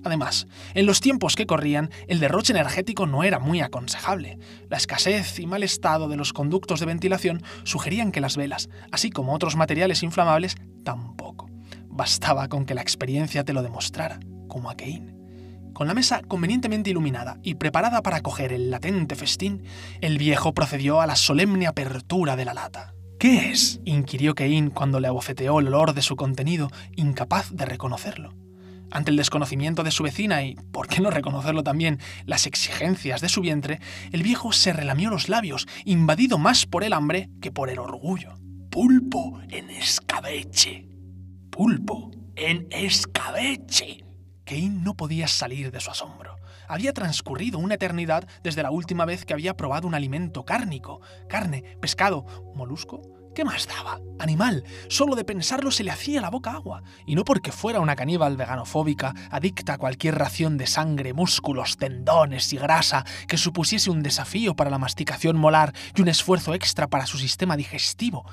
Además, 0.05 0.47
en 0.73 0.85
los 0.85 1.01
tiempos 1.01 1.35
que 1.35 1.45
corrían, 1.45 1.91
el 2.07 2.21
derroche 2.21 2.53
energético 2.53 3.07
no 3.07 3.25
era 3.25 3.39
muy 3.39 3.59
aconsejable. 3.59 4.39
La 4.69 4.77
escasez 4.77 5.37
y 5.37 5.47
mal 5.47 5.63
estado 5.63 6.07
de 6.07 6.15
los 6.15 6.31
conductos 6.31 6.79
de 6.79 6.85
ventilación 6.85 7.43
sugerían 7.65 8.13
que 8.13 8.21
las 8.21 8.37
velas, 8.37 8.69
así 8.89 9.09
como 9.09 9.33
otros 9.33 9.57
materiales 9.57 10.01
inflamables, 10.01 10.55
tampoco. 10.85 11.49
Bastaba 11.89 12.47
con 12.47 12.65
que 12.65 12.73
la 12.73 12.81
experiencia 12.81 13.43
te 13.43 13.51
lo 13.51 13.63
demostrara, 13.63 14.21
como 14.47 14.69
a. 14.69 15.16
Con 15.77 15.85
la 15.85 15.93
mesa 15.93 16.23
convenientemente 16.27 16.89
iluminada 16.89 17.37
y 17.43 17.53
preparada 17.53 18.01
para 18.01 18.21
coger 18.21 18.51
el 18.51 18.71
latente 18.71 19.13
festín, 19.13 19.61
el 20.01 20.17
viejo 20.17 20.55
procedió 20.55 21.01
a 21.01 21.05
la 21.05 21.15
solemne 21.15 21.67
apertura 21.67 22.35
de 22.35 22.45
la 22.45 22.55
lata. 22.55 22.95
¿Qué 23.19 23.51
es? 23.51 23.79
inquirió 23.85 24.33
Cain 24.33 24.71
cuando 24.71 24.99
le 24.99 25.07
abofeteó 25.07 25.59
el 25.59 25.67
olor 25.67 25.93
de 25.93 26.01
su 26.01 26.15
contenido, 26.15 26.71
incapaz 26.95 27.51
de 27.51 27.65
reconocerlo. 27.65 28.33
Ante 28.89 29.11
el 29.11 29.17
desconocimiento 29.17 29.83
de 29.83 29.91
su 29.91 30.01
vecina 30.01 30.41
y, 30.43 30.55
por 30.71 30.87
qué 30.87 30.99
no 30.99 31.11
reconocerlo 31.11 31.61
también, 31.61 31.99
las 32.25 32.47
exigencias 32.47 33.21
de 33.21 33.29
su 33.29 33.41
vientre, 33.41 33.79
el 34.11 34.23
viejo 34.23 34.53
se 34.53 34.73
relamió 34.73 35.11
los 35.11 35.29
labios, 35.29 35.67
invadido 35.85 36.39
más 36.39 36.65
por 36.65 36.83
el 36.85 36.93
hambre 36.93 37.29
que 37.39 37.51
por 37.51 37.69
el 37.69 37.77
orgullo. 37.77 38.39
Pulpo 38.71 39.41
en 39.49 39.69
escabeche. 39.69 40.87
Pulpo 41.51 42.09
en 42.35 42.65
escabeche. 42.71 44.06
Kane 44.47 44.69
no 44.69 44.95
podía 44.95 45.27
salir 45.27 45.71
de 45.71 45.81
su 45.81 45.91
asombro. 45.91 46.39
Había 46.69 46.93
transcurrido 46.93 47.59
una 47.59 47.75
eternidad 47.75 48.25
desde 48.43 48.63
la 48.63 48.71
última 48.71 49.03
vez 49.03 49.25
que 49.25 49.33
había 49.33 49.57
probado 49.57 49.87
un 49.87 49.93
alimento 49.93 50.45
cárnico, 50.45 51.01
carne, 51.27 51.77
pescado, 51.81 52.25
molusco, 52.55 53.01
¿Qué 53.37 53.45
más 53.45 53.67
daba? 53.67 54.01
Animal. 54.17 54.63
Solo 54.89 55.15
de 55.15 55.23
pensarlo 55.23 55.69
se 55.69 55.83
le 55.83 55.91
hacía 55.91 56.21
la 56.21 56.31
boca 56.31 56.53
agua. 56.53 56.81
Y 57.05 57.13
no 57.13 57.23
porque 57.23 57.51
fuera 57.51 57.79
una 57.79 57.95
caníbal 57.95 58.35
veganofóbica, 58.35 59.13
adicta 59.29 59.73
a 59.73 59.77
cualquier 59.77 60.15
ración 60.15 60.57
de 60.57 60.65
sangre, 60.65 61.13
músculos, 61.13 61.77
tendones 61.77 62.51
y 62.51 62.57
grasa 62.57 63.05
que 63.27 63.37
supusiese 63.37 63.91
un 63.91 64.01
desafío 64.01 64.55
para 64.55 64.71
la 64.71 64.79
masticación 64.79 65.37
molar 65.37 65.71
y 65.95 66.01
un 66.01 66.07
esfuerzo 66.07 66.55
extra 66.55 66.87
para 66.87 67.05
su 67.05 67.19
sistema 67.19 67.55
digestivo. 67.55 68.25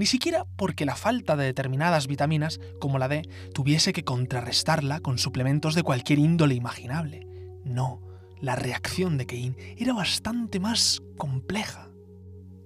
Ni 0.00 0.06
siquiera 0.06 0.46
porque 0.56 0.86
la 0.86 0.96
falta 0.96 1.36
de 1.36 1.44
determinadas 1.44 2.06
vitaminas, 2.06 2.58
como 2.80 2.98
la 2.98 3.06
D, 3.06 3.20
tuviese 3.52 3.92
que 3.92 4.02
contrarrestarla 4.02 5.00
con 5.00 5.18
suplementos 5.18 5.74
de 5.74 5.82
cualquier 5.82 6.18
índole 6.18 6.54
imaginable. 6.54 7.26
No, 7.66 8.00
la 8.40 8.56
reacción 8.56 9.18
de 9.18 9.26
Kane 9.26 9.76
era 9.76 9.92
bastante 9.92 10.58
más 10.58 11.02
compleja. 11.18 11.89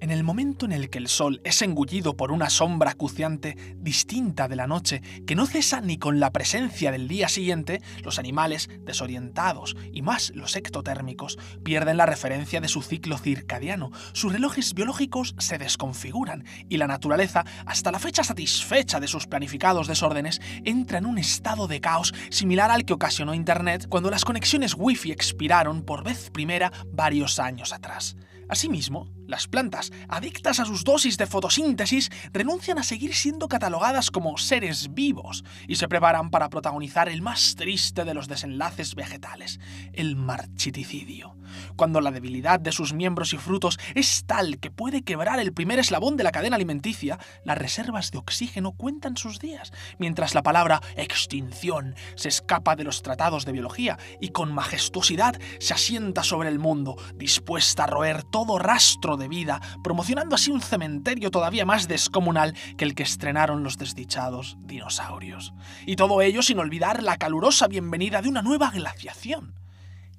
En 0.05 0.11
el 0.11 0.23
momento 0.23 0.67
en 0.67 0.73
el 0.73 0.91
que 0.91 0.99
el 0.99 1.09
sol 1.09 1.41
es 1.45 1.63
engullido 1.63 2.15
por 2.15 2.31
una 2.31 2.51
sombra 2.51 2.91
acuciante 2.91 3.57
distinta 3.79 4.49
de 4.49 4.57
la 4.57 4.67
noche, 4.67 5.01
que 5.27 5.35
no 5.35 5.47
cesa 5.47 5.81
ni 5.81 5.97
con 5.97 6.21
la 6.21 6.31
presencia 6.31 6.93
del 6.93 7.09
día 7.09 7.27
siguiente, 7.31 7.81
los 8.03 8.19
animales, 8.19 8.69
desorientados 8.81 9.79
y 9.95 10.03
más 10.03 10.31
los 10.35 10.57
ectotérmicos, 10.57 11.39
pierden 11.63 11.97
la 11.97 12.05
referencia 12.05 12.61
de 12.61 12.69
su 12.69 12.83
ciclo 12.83 13.17
circadiano, 13.17 13.93
sus 14.13 14.31
relojes 14.31 14.75
biológicos 14.75 15.35
se 15.39 15.57
desconfiguran 15.57 16.45
y 16.69 16.77
la 16.77 16.87
naturaleza, 16.87 17.47
hasta 17.65 17.91
la 17.91 17.99
fecha 17.99 18.25
satisfecha 18.25 19.01
de 19.01 19.09
sus 19.09 19.27
planificados 19.27 19.89
desórdenes, 19.89 20.43
entra 20.67 20.99
en 20.99 21.07
un 21.07 21.17
estado 21.17 21.67
de 21.67 21.81
caos 21.81 22.13
similar 22.29 22.71
al 22.71 22.85
que 22.85 22.93
ocasionó 22.93 23.33
Internet 23.33 23.87
cuando 23.89 24.11
las 24.11 24.27
conexiones 24.27 24.75
Wi-Fi 24.77 25.13
expiraron 25.13 25.83
por 25.83 26.05
vez 26.05 26.29
primera 26.29 26.71
varios 26.93 27.39
años 27.39 27.73
atrás. 27.73 28.19
Asimismo, 28.49 29.09
las 29.27 29.49
plantas, 29.49 29.93
adictas 30.09 30.61
a 30.61 30.65
sus 30.65 30.85
dosis 30.85 31.17
de 31.17 31.27
fotosíntesis, 31.27 32.11
renuncian 32.33 32.79
a 32.79 32.83
seguir 32.83 33.15
siendo 33.15 33.49
catalogadas 33.49 34.11
como 34.11 34.37
seres 34.39 34.95
vivos 34.95 35.45
y 35.69 35.77
se 35.77 35.89
preparan 35.89 36.31
para 36.31 36.49
protagonizar 36.51 37.09
el 37.09 37.23
más 37.23 37.55
triste 37.55 38.05
de 38.05 38.15
los 38.15 38.29
desenlaces 38.29 38.95
vegetales, 38.95 39.61
el 39.93 40.17
marchiticidio. 40.17 41.37
Cuando 41.77 42.01
la 42.01 42.11
debilidad 42.11 42.61
de 42.61 42.73
sus 42.73 42.93
miembros 42.93 43.33
y 43.33 43.39
frutos 43.39 43.79
es 43.95 44.25
tal 44.27 44.59
que 44.59 44.71
puede 44.71 45.03
quebrar 45.03 45.39
el 45.39 45.53
primer 45.53 45.79
eslabón 45.79 46.17
de 46.17 46.25
la 46.25 46.33
cadena 46.33 46.57
alimenticia, 46.57 47.19
las 47.45 47.59
reservas 47.59 48.11
de 48.11 48.19
oxígeno 48.19 48.73
cuentan 48.73 49.17
sus 49.17 49.39
días, 49.39 49.73
mientras 49.99 50.35
la 50.35 50.43
palabra 50.43 50.81
extinción 50.97 51.95
se 52.17 52.29
escapa 52.29 52.77
de 52.77 52.85
los 52.85 53.03
tratados 53.03 53.45
de 53.45 53.53
biología 53.53 53.99
y 54.21 54.29
con 54.29 54.53
majestuosidad 54.53 55.39
se 55.59 55.75
asienta 55.75 56.23
sobre 56.23 56.49
el 56.49 56.59
mundo, 56.59 56.97
dispuesta 57.15 57.85
a 57.85 57.89
roer 57.89 58.23
todo 58.23 58.59
rastro 58.59 59.14
de 59.17 59.29
vida, 59.29 59.61
promocionando 59.83 60.35
así 60.35 60.51
un 60.51 60.61
cementerio 60.61 61.31
todavía 61.31 61.65
más 61.65 61.89
descomunal 61.89 62.55
que 62.77 62.85
el 62.85 62.95
que 62.95 63.03
estrenaron 63.03 63.63
los 63.63 63.79
desdichados 63.79 64.57
dinosaurios. 64.61 65.55
Y 65.87 65.97
todo 65.97 66.23
ello 66.23 66.43
sin 66.43 66.59
olvidar 66.59 67.03
la 67.03 67.17
calurosa 67.17 67.69
bienvenida 67.69 68.23
de 68.23 68.29
una 68.29 68.43
nueva 68.43 68.71
glaciación. 68.71 69.55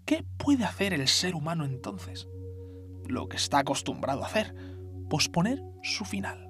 ¿Qué 0.06 0.24
puede 0.38 0.66
hacer 0.66 0.94
el 0.94 1.08
ser 1.08 1.36
humano 1.36 1.66
entonces? 1.66 2.28
Lo 3.08 3.28
que 3.28 3.38
está 3.38 3.60
acostumbrado 3.60 4.24
a 4.24 4.28
hacer, 4.28 4.56
posponer 5.10 5.62
su 5.84 6.06
final. 6.06 6.45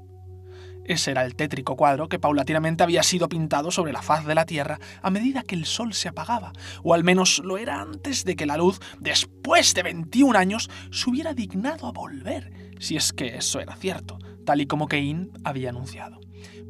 Ese 0.85 1.11
era 1.11 1.25
el 1.25 1.35
tétrico 1.35 1.75
cuadro 1.75 2.07
que 2.07 2.19
paulatinamente 2.19 2.83
había 2.83 3.01
sido 3.01 3.27
pintado 3.27 3.71
sobre 3.71 3.91
la 3.91 4.03
faz 4.03 4.25
de 4.25 4.35
la 4.35 4.45
Tierra 4.45 4.79
a 5.01 5.09
medida 5.09 5.41
que 5.41 5.55
el 5.55 5.65
Sol 5.65 5.93
se 5.93 6.09
apagaba, 6.09 6.53
o 6.83 6.93
al 6.93 7.03
menos 7.03 7.39
lo 7.43 7.57
era 7.57 7.81
antes 7.81 8.23
de 8.23 8.35
que 8.35 8.45
la 8.45 8.57
luz, 8.57 8.79
después 8.99 9.73
de 9.73 9.81
21 9.81 10.37
años, 10.37 10.69
se 10.91 11.09
hubiera 11.09 11.33
dignado 11.33 11.87
a 11.87 11.91
volver, 11.91 12.51
si 12.79 12.95
es 12.95 13.13
que 13.13 13.35
eso 13.35 13.59
era 13.59 13.75
cierto, 13.75 14.19
tal 14.45 14.61
y 14.61 14.67
como 14.67 14.87
Cain 14.87 15.31
había 15.43 15.69
anunciado. 15.69 16.19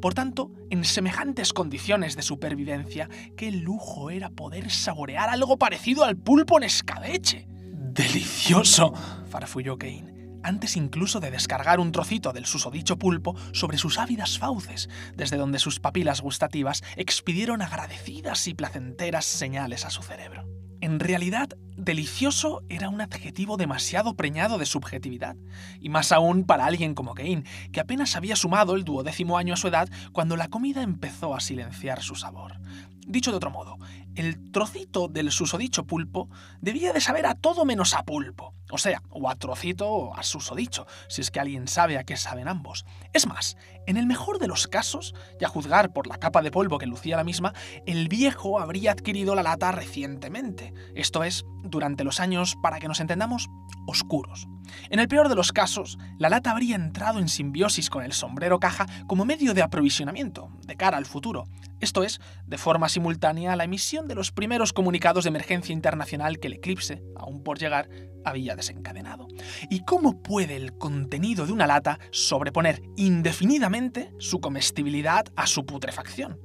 Por 0.02 0.14
tanto, 0.14 0.52
en 0.70 0.86
semejantes 0.86 1.52
condiciones 1.52 2.16
de 2.16 2.22
supervivencia, 2.22 3.10
qué 3.36 3.52
lujo 3.52 4.12
era 4.12 4.30
poder 4.30 4.72
saborear 4.72 5.30
algo 5.30 5.58
parecido 5.58 6.06
al 6.06 6.16
pulpo 6.16 6.58
en 6.58 6.64
escabeche. 6.64 7.48
¡Delicioso! 7.50 8.94
farfulló 9.30 9.78
Cain 9.78 10.15
antes 10.46 10.78
incluso 10.78 11.20
de 11.20 11.32
descargar 11.32 11.80
un 11.80 11.92
trocito 11.92 12.32
del 12.32 12.46
susodicho 12.46 12.98
pulpo 12.98 13.36
sobre 13.52 13.78
sus 13.78 13.98
ávidas 13.98 14.38
fauces, 14.38 14.90
desde 15.16 15.38
donde 15.38 15.60
sus 15.60 15.80
papilas 15.80 16.22
gustativas 16.22 16.84
expidieron 16.96 17.62
agradecidas 17.62 18.48
y 18.48 18.54
placenteras 18.54 19.26
señales 19.26 19.86
a 19.86 19.90
su 19.90 20.04
cerebro. 20.04 20.46
En 20.82 21.00
realidad, 21.00 21.50
delicioso 21.78 22.62
era 22.70 22.90
un 22.90 23.02
adjetivo 23.02 23.58
demasiado 23.58 24.16
preñado 24.16 24.60
de 24.60 24.68
subjetividad, 24.68 25.36
y 25.80 25.90
más 25.90 26.12
aún 26.12 26.44
para 26.44 26.66
alguien 26.66 26.94
como 26.94 27.16
Kane, 27.16 27.44
que 27.72 27.80
apenas 27.80 28.16
había 28.16 28.36
sumado 28.36 28.76
el 28.76 28.84
duodécimo 28.84 29.40
año 29.40 29.56
a 29.56 29.58
su 29.58 29.68
edad 29.68 29.90
cuando 30.12 30.38
la 30.38 30.50
comida 30.50 30.84
empezó 30.84 31.34
a 31.34 31.40
silenciar 31.40 32.04
su 32.04 32.16
sabor. 32.16 32.60
Dicho 33.08 33.30
de 33.30 33.38
otro 33.38 33.52
modo, 33.52 33.78
el 34.16 34.52
trocito 34.52 35.08
del 35.08 35.32
susodicho 35.32 35.86
pulpo 35.86 36.28
debía 36.60 36.92
de 36.92 37.02
saber 37.02 37.28
a 37.28 37.36
todo 37.36 37.64
menos 37.64 37.94
a 37.94 38.02
pulpo, 38.02 38.56
o 38.72 38.80
sea, 38.80 39.04
o 39.12 39.30
a 39.30 39.36
trocito 39.36 39.88
o 39.88 40.16
a 40.16 40.24
susodicho, 40.24 40.88
si 41.08 41.22
es 41.22 41.30
que 41.30 41.40
alguien 41.40 41.68
sabe 41.68 42.00
a 42.00 42.04
qué 42.04 42.18
saben 42.18 42.48
ambos. 42.48 42.84
Es 43.14 43.28
más, 43.28 43.58
en 43.86 43.98
el 43.98 44.08
mejor 44.08 44.40
de 44.40 44.48
los 44.48 44.68
casos, 44.68 45.14
y 45.40 45.46
a 45.46 45.50
juzgar 45.50 45.94
por 45.94 46.08
la 46.08 46.18
capa 46.18 46.42
de 46.42 46.50
polvo 46.50 46.80
que 46.80 46.88
lucía 46.88 47.16
la 47.16 47.24
misma, 47.24 47.54
el 47.86 48.08
viejo 48.08 48.60
habría 48.60 48.94
adquirido 48.94 49.36
la 49.36 49.44
lata 49.44 49.72
recientemente, 49.72 50.74
esto 50.96 51.24
es, 51.24 51.46
durante 51.64 52.04
los 52.04 52.20
años, 52.20 52.56
para 52.64 52.80
que 52.80 52.88
nos 52.88 53.02
entendamos, 53.02 53.50
oscuros. 53.86 54.48
En 54.90 55.00
el 55.00 55.08
peor 55.08 55.30
de 55.30 55.36
los 55.36 55.52
casos, 55.52 56.00
la 56.18 56.30
lata 56.30 56.50
habría 56.52 56.76
entrado 56.76 57.20
en 57.20 57.30
simbiosis 57.30 57.92
con 57.92 58.04
el 58.04 58.14
sombrero 58.14 58.60
caja 58.60 58.88
como 59.06 59.26
medio 59.26 59.54
de 59.54 59.62
aprovisionamiento, 59.62 60.50
de 60.66 60.76
cara 60.76 60.98
al 60.98 61.06
futuro, 61.06 61.48
esto 61.86 62.04
es, 62.04 62.20
de 62.46 62.58
forma 62.58 62.90
simultánea 62.90 63.56
la 63.56 63.64
emisión 63.64 64.08
de 64.08 64.16
los 64.16 64.32
primeros 64.32 64.74
comunicados 64.74 65.24
de 65.24 65.30
emergencia 65.30 65.72
internacional 65.72 66.40
que 66.40 66.48
el 66.48 66.54
eclipse, 66.54 67.02
aún 67.16 67.44
por 67.44 67.58
llegar, 67.58 67.90
había 68.26 68.56
desencadenado. 68.56 69.28
¿Y 69.70 69.86
cómo 69.86 70.22
puede 70.22 70.56
el 70.58 70.78
contenido 70.78 71.46
de 71.46 71.54
una 71.54 71.68
lata 71.68 72.00
sobreponer 72.12 72.82
indefinidamente 72.98 74.12
su 74.18 74.42
comestibilidad 74.42 75.26
a 75.36 75.48
su 75.48 75.66
putrefacción? 75.66 76.40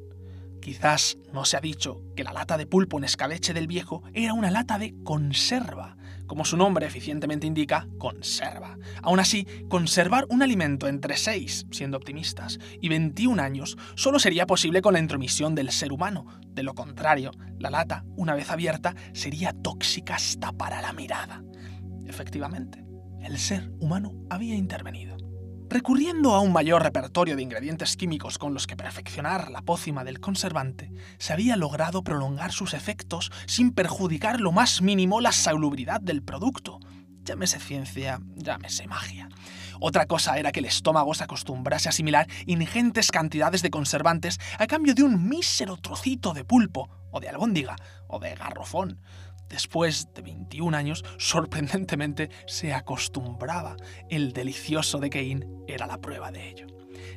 Quizás 0.60 1.16
no 1.32 1.46
se 1.46 1.56
ha 1.56 1.60
dicho 1.60 2.02
que 2.14 2.22
la 2.22 2.34
lata 2.34 2.58
de 2.58 2.66
pulpo 2.66 2.98
en 2.98 3.04
escabeche 3.04 3.54
del 3.54 3.66
viejo 3.66 4.02
era 4.12 4.34
una 4.34 4.50
lata 4.50 4.78
de 4.78 4.94
conserva, 5.02 5.96
como 6.30 6.44
su 6.44 6.56
nombre 6.56 6.86
eficientemente 6.86 7.48
indica, 7.48 7.88
conserva. 7.98 8.78
Aún 9.02 9.18
así, 9.18 9.48
conservar 9.68 10.26
un 10.28 10.44
alimento 10.44 10.86
entre 10.86 11.16
6, 11.16 11.66
siendo 11.72 11.96
optimistas, 11.96 12.60
y 12.80 12.88
21 12.88 13.42
años 13.42 13.76
solo 13.96 14.20
sería 14.20 14.46
posible 14.46 14.80
con 14.80 14.92
la 14.92 15.00
intromisión 15.00 15.56
del 15.56 15.72
ser 15.72 15.92
humano. 15.92 16.28
De 16.50 16.62
lo 16.62 16.76
contrario, 16.76 17.32
la 17.58 17.70
lata, 17.70 18.04
una 18.16 18.36
vez 18.36 18.48
abierta, 18.48 18.94
sería 19.12 19.52
tóxica 19.52 20.14
hasta 20.14 20.52
para 20.52 20.80
la 20.80 20.92
mirada. 20.92 21.42
Efectivamente, 22.06 22.84
el 23.24 23.36
ser 23.36 23.68
humano 23.80 24.14
había 24.30 24.54
intervenido. 24.54 25.19
Recurriendo 25.70 26.34
a 26.34 26.40
un 26.40 26.52
mayor 26.52 26.82
repertorio 26.82 27.36
de 27.36 27.42
ingredientes 27.42 27.96
químicos 27.96 28.38
con 28.38 28.52
los 28.52 28.66
que 28.66 28.76
perfeccionar 28.76 29.52
la 29.52 29.62
pócima 29.62 30.02
del 30.02 30.18
conservante, 30.18 30.90
se 31.18 31.32
había 31.32 31.54
logrado 31.54 32.02
prolongar 32.02 32.50
sus 32.50 32.74
efectos 32.74 33.30
sin 33.46 33.70
perjudicar 33.70 34.40
lo 34.40 34.50
más 34.50 34.82
mínimo 34.82 35.20
la 35.20 35.30
salubridad 35.30 36.00
del 36.00 36.24
producto. 36.24 36.80
Llámese 37.22 37.60
ciencia, 37.60 38.20
llámese 38.34 38.88
magia. 38.88 39.28
Otra 39.78 40.06
cosa 40.06 40.38
era 40.38 40.50
que 40.50 40.58
el 40.58 40.66
estómago 40.66 41.14
se 41.14 41.22
acostumbrase 41.22 41.88
a 41.88 41.90
asimilar 41.90 42.26
ingentes 42.46 43.12
cantidades 43.12 43.62
de 43.62 43.70
conservantes 43.70 44.40
a 44.58 44.66
cambio 44.66 44.92
de 44.94 45.04
un 45.04 45.28
mísero 45.28 45.76
trocito 45.76 46.34
de 46.34 46.44
pulpo, 46.44 46.90
o 47.12 47.20
de 47.20 47.28
albóndiga, 47.28 47.76
o 48.08 48.18
de 48.18 48.34
garrofón 48.34 48.98
después 49.50 50.08
de 50.14 50.22
21 50.22 50.74
años, 50.74 51.04
sorprendentemente 51.18 52.30
se 52.46 52.72
acostumbraba. 52.72 53.76
El 54.08 54.32
delicioso 54.32 54.98
de 54.98 55.10
Kane 55.10 55.46
era 55.66 55.86
la 55.86 56.00
prueba 56.00 56.30
de 56.30 56.48
ello. 56.48 56.66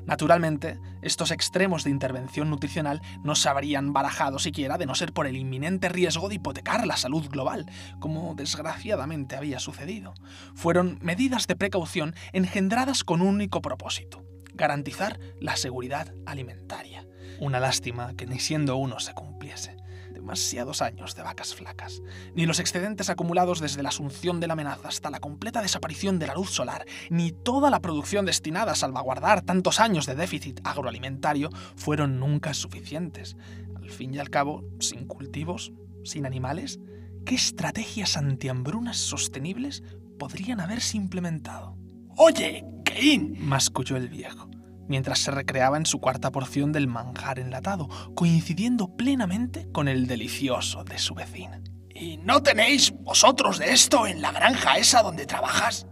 Naturalmente, 0.05 0.79
estos 1.01 1.31
extremos 1.31 1.83
de 1.83 1.89
intervención 1.89 2.49
nutricional 2.49 3.01
no 3.23 3.35
se 3.35 3.47
habrían 3.47 3.93
barajado 3.93 4.39
siquiera 4.39 4.77
de 4.77 4.85
no 4.85 4.95
ser 4.95 5.13
por 5.13 5.27
el 5.27 5.37
inminente 5.37 5.89
riesgo 5.89 6.27
de 6.27 6.35
hipotecar 6.35 6.85
la 6.85 6.97
salud 6.97 7.27
global, 7.29 7.65
como 7.99 8.35
desgraciadamente 8.35 9.35
había 9.35 9.59
sucedido. 9.59 10.13
Fueron 10.55 10.99
medidas 11.01 11.47
de 11.47 11.55
precaución 11.55 12.15
engendradas 12.33 13.03
con 13.03 13.21
un 13.21 13.29
único 13.29 13.61
propósito, 13.61 14.23
garantizar 14.53 15.19
la 15.39 15.55
seguridad 15.55 16.13
alimentaria. 16.25 17.05
Una 17.39 17.59
lástima 17.59 18.13
que 18.15 18.25
ni 18.25 18.39
siendo 18.39 18.75
uno 18.77 18.99
se 18.99 19.13
cumpliese 19.13 19.82
demasiados 20.23 20.81
años 20.81 21.15
de 21.15 21.21
vacas 21.21 21.53
flacas, 21.53 22.01
ni 22.33 22.45
los 22.45 22.59
excedentes 22.59 23.09
acumulados 23.09 23.59
desde 23.59 23.83
la 23.83 23.89
asunción 23.89 24.39
de 24.39 24.47
la 24.47 24.53
amenaza 24.53 24.87
hasta 24.87 25.09
la 25.09 25.19
completa 25.19 25.61
desaparición 25.61 26.17
de 26.17 26.27
la 26.27 26.33
luz 26.33 26.49
solar, 26.49 26.85
ni 27.09 27.33
toda 27.33 27.69
la 27.69 27.81
producción 27.81 28.25
destinada 28.25 28.71
a 28.71 28.75
salvaguardar 28.75 29.41
tantos 29.41 29.81
años 29.81 30.05
de 30.05 30.15
déficit 30.15 30.61
agroalimentario 30.63 31.49
fueron 31.75 32.21
nunca 32.21 32.53
suficientes. 32.53 33.35
Al 33.75 33.89
fin 33.89 34.13
y 34.13 34.19
al 34.19 34.29
cabo, 34.29 34.63
sin 34.79 35.05
cultivos, 35.07 35.73
sin 36.05 36.25
animales, 36.25 36.79
¿qué 37.25 37.35
estrategias 37.35 38.15
antihambrunas 38.15 38.95
sostenibles 38.95 39.83
podrían 40.17 40.61
haberse 40.61 40.95
implementado? 40.95 41.75
Oye, 42.15 42.63
Cain, 42.85 43.35
masculló 43.39 43.97
el 43.97 44.07
viejo 44.07 44.52
mientras 44.87 45.19
se 45.19 45.31
recreaba 45.31 45.77
en 45.77 45.85
su 45.85 45.99
cuarta 45.99 46.31
porción 46.31 46.71
del 46.71 46.87
manjar 46.87 47.39
enlatado, 47.39 47.89
coincidiendo 48.15 48.95
plenamente 48.95 49.67
con 49.71 49.87
el 49.87 50.07
delicioso 50.07 50.83
de 50.83 50.97
su 50.97 51.15
vecina. 51.15 51.61
¿Y 51.95 52.17
no 52.17 52.41
tenéis 52.41 52.91
vosotros 52.91 53.59
de 53.59 53.71
esto 53.71 54.07
en 54.07 54.21
la 54.21 54.31
granja 54.31 54.77
esa 54.77 55.03
donde 55.03 55.25
trabajas? 55.25 55.87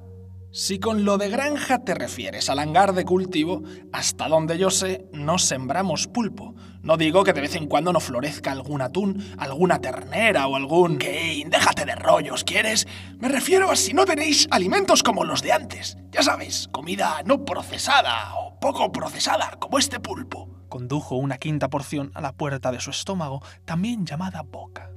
Si 0.54 0.80
con 0.80 1.06
lo 1.06 1.18
de 1.18 1.30
granja 1.30 1.80
te 1.86 1.94
refieres 1.94 2.50
al 2.50 2.60
hangar 2.60 2.94
de 2.94 3.06
cultivo, 3.06 3.64
hasta 3.94 4.28
donde 4.28 4.58
yo 4.58 4.70
sé, 4.70 5.06
no 5.14 5.38
sembramos 5.38 6.08
pulpo. 6.08 6.56
No 6.82 6.98
digo 6.98 7.24
que 7.24 7.32
de 7.32 7.40
vez 7.40 7.56
en 7.56 7.68
cuando 7.68 7.94
no 7.94 8.02
florezca 8.02 8.52
algún 8.52 8.82
atún, 8.82 9.34
alguna 9.38 9.80
ternera 9.80 10.48
o 10.48 10.58
algún... 10.58 10.98
Kane, 10.98 11.46
déjate 11.48 11.86
de 11.86 11.96
rollos, 11.96 12.44
¿quieres? 12.44 12.86
Me 13.18 13.30
refiero 13.30 13.72
a 13.72 13.78
si 13.78 13.94
no 13.94 14.04
tenéis 14.04 14.50
alimentos 14.52 15.04
como 15.04 15.24
los 15.24 15.42
de 15.42 15.54
antes. 15.54 15.96
Ya 16.12 16.22
sabes, 16.22 16.68
comida 16.74 17.22
no 17.24 17.46
procesada 17.46 18.34
poco 18.62 18.92
procesada, 18.92 19.58
como 19.60 19.80
este 19.80 20.00
pulpo. 20.00 20.48
Condujo 20.70 21.16
una 21.16 21.38
quinta 21.38 21.70
porción 21.70 22.12
a 22.14 22.22
la 22.22 22.32
puerta 22.32 22.72
de 22.72 22.80
su 22.80 22.92
estómago, 22.92 23.42
también 23.66 24.06
llamada 24.06 24.44
boca 24.44 24.92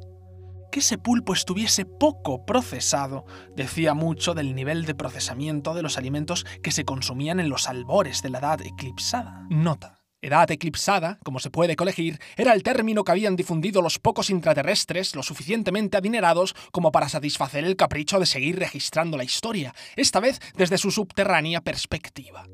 que 0.71 0.81
ese 0.81 0.99
pulpo 0.99 1.35
estuviese 1.35 1.85
poco 1.85 2.45
procesado 2.45 3.27
decía 3.55 3.95
mucho 3.95 4.35
del 4.35 4.57
nivel 4.57 4.87
de 4.87 4.97
procesamiento 4.97 5.73
de 5.73 5.83
los 5.83 5.99
alimentos 5.99 6.45
que 6.65 6.73
se 6.73 6.85
consumían 6.85 7.39
en 7.39 7.49
los 7.49 7.69
albores 7.69 8.23
de 8.23 8.31
la 8.31 8.41
edad 8.41 8.61
eclipsada. 8.61 9.47
Nota. 9.51 10.01
Edad 10.21 10.51
eclipsada, 10.51 11.21
como 11.23 11.39
se 11.39 11.51
puede 11.51 11.77
colegir, 11.77 12.19
era 12.37 12.55
el 12.55 12.65
término 12.65 13.05
que 13.05 13.13
habían 13.13 13.37
difundido 13.37 13.83
los 13.83 14.01
pocos 14.01 14.31
intraterrestres 14.31 15.15
lo 15.15 15.23
suficientemente 15.23 15.97
adinerados 15.97 16.57
como 16.73 16.91
para 16.91 17.09
satisfacer 17.09 17.63
el 17.63 17.77
capricho 17.77 18.19
de 18.19 18.27
seguir 18.27 18.59
registrando 18.59 19.17
la 19.17 19.23
historia, 19.23 19.77
esta 19.95 20.19
vez 20.19 20.41
desde 20.57 20.79
su 20.79 20.91
subterránea 20.91 21.61
perspectiva. 21.61 22.49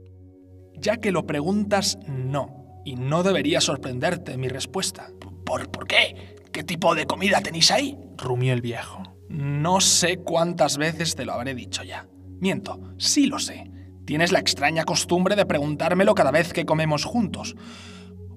Ya 0.81 0.97
que 0.97 1.13
lo 1.13 1.27
preguntas, 1.27 1.99
no. 2.07 2.83
Y 2.85 2.97
no 2.97 3.23
debería 3.23 3.61
sorprenderte 3.61 4.37
mi 4.37 4.49
respuesta. 4.49 5.11
¿Por, 5.45 5.71
¿por 5.71 5.87
qué? 5.87 6.37
¿Qué 6.53 6.65
tipo 6.65 6.95
de 6.95 7.07
comida 7.07 7.41
tenéis 7.41 7.71
ahí? 7.71 7.99
rumió 8.17 8.53
el 8.53 8.61
viejo. 8.61 9.03
No 9.29 9.81
sé 9.81 10.19
cuántas 10.19 10.77
veces 10.77 11.15
te 11.15 11.25
lo 11.25 11.33
habré 11.33 11.55
dicho 11.55 11.83
ya. 11.83 12.09
Miento, 12.41 12.81
sí 12.99 13.27
lo 13.27 13.39
sé. 13.39 13.71
Tienes 14.05 14.33
la 14.33 14.41
extraña 14.41 14.85
costumbre 14.85 15.37
de 15.37 15.47
preguntármelo 15.47 16.15
cada 16.15 16.31
vez 16.31 16.53
que 16.53 16.67
comemos 16.67 17.05
juntos. 17.05 17.55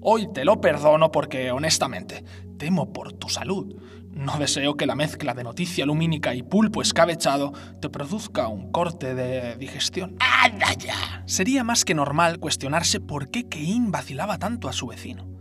Hoy 0.00 0.28
te 0.32 0.44
lo 0.44 0.60
perdono 0.60 1.10
porque, 1.10 1.50
honestamente, 1.50 2.22
temo 2.58 2.92
por 2.92 3.12
tu 3.14 3.28
salud. 3.28 3.74
No 4.14 4.38
deseo 4.38 4.76
que 4.76 4.86
la 4.86 4.94
mezcla 4.94 5.34
de 5.34 5.44
noticia 5.44 5.86
lumínica 5.86 6.34
y 6.34 6.42
pulpo 6.42 6.82
escabechado 6.82 7.52
te 7.80 7.88
produzca 7.88 8.48
un 8.48 8.70
corte 8.70 9.14
de 9.14 9.56
digestión. 9.56 10.16
¡Anda 10.20 10.72
ya! 10.74 11.24
Sería 11.26 11.64
más 11.64 11.84
que 11.84 11.94
normal 11.94 12.38
cuestionarse 12.38 13.00
por 13.00 13.30
qué 13.30 13.48
Kein 13.48 13.90
vacilaba 13.90 14.38
tanto 14.38 14.68
a 14.68 14.72
su 14.72 14.86
vecino 14.86 15.34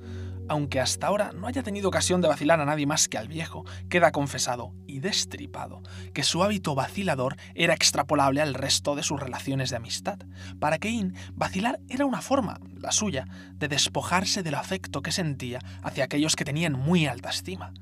aunque 0.48 0.80
hasta 0.80 1.08
ahora 1.08 1.32
no 1.34 1.48
haya 1.48 1.64
tenido 1.64 1.88
ocasión 1.88 2.22
de 2.22 2.28
vacilar 2.28 2.60
a 2.60 2.66
nadie 2.66 2.86
más 2.86 3.08
que 3.08 3.18
al 3.18 3.28
viejo, 3.28 3.66
queda 3.90 4.12
confesado 4.12 4.74
y 4.88 5.00
destripado 5.00 5.82
que 6.14 6.24
su 6.24 6.44
hábito 6.44 6.76
vacilador 6.76 7.38
era 7.56 7.74
extrapolable 7.74 8.42
al 8.42 8.54
resto 8.54 8.96
de 8.96 9.04
sus 9.04 9.20
relaciones 9.20 9.70
de 9.70 9.78
amistad. 9.78 10.20
Para 10.60 10.80
Kane, 10.80 11.14
vacilar 11.34 11.80
era 11.90 12.06
una 12.06 12.22
forma, 12.22 12.60
la 12.76 12.92
suya, 12.92 13.28
de 13.56 13.68
despojarse 13.68 14.44
del 14.44 14.56
afecto 14.56 15.02
que 15.02 15.12
sentía 15.12 15.60
hacia 15.82 16.04
aquellos 16.04 16.36
que 16.36 16.46
tenían 16.46 16.74
muy 16.74 17.08
alta 17.08 17.30
estima. 17.30 17.74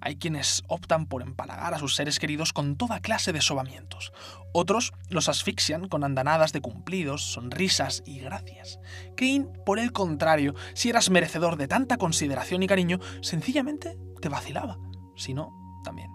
Hay 0.00 0.16
quienes 0.16 0.62
optan 0.68 1.06
por 1.06 1.22
empalagar 1.22 1.74
a 1.74 1.78
sus 1.78 1.96
seres 1.96 2.18
queridos 2.18 2.52
con 2.52 2.76
toda 2.76 3.00
clase 3.00 3.32
de 3.32 3.40
sobamientos. 3.40 4.12
Otros 4.52 4.92
los 5.08 5.28
asfixian 5.28 5.88
con 5.88 6.04
andanadas 6.04 6.52
de 6.52 6.60
cumplidos, 6.60 7.32
sonrisas 7.32 8.02
y 8.06 8.20
gracias. 8.20 8.78
Kane, 9.16 9.48
por 9.66 9.78
el 9.78 9.92
contrario, 9.92 10.54
si 10.74 10.90
eras 10.90 11.10
merecedor 11.10 11.56
de 11.56 11.68
tanta 11.68 11.96
consideración 11.96 12.62
y 12.62 12.68
cariño, 12.68 13.00
sencillamente 13.22 13.98
te 14.20 14.28
vacilaba. 14.28 14.78
Si 15.16 15.34
no, 15.34 15.50
también. 15.82 16.10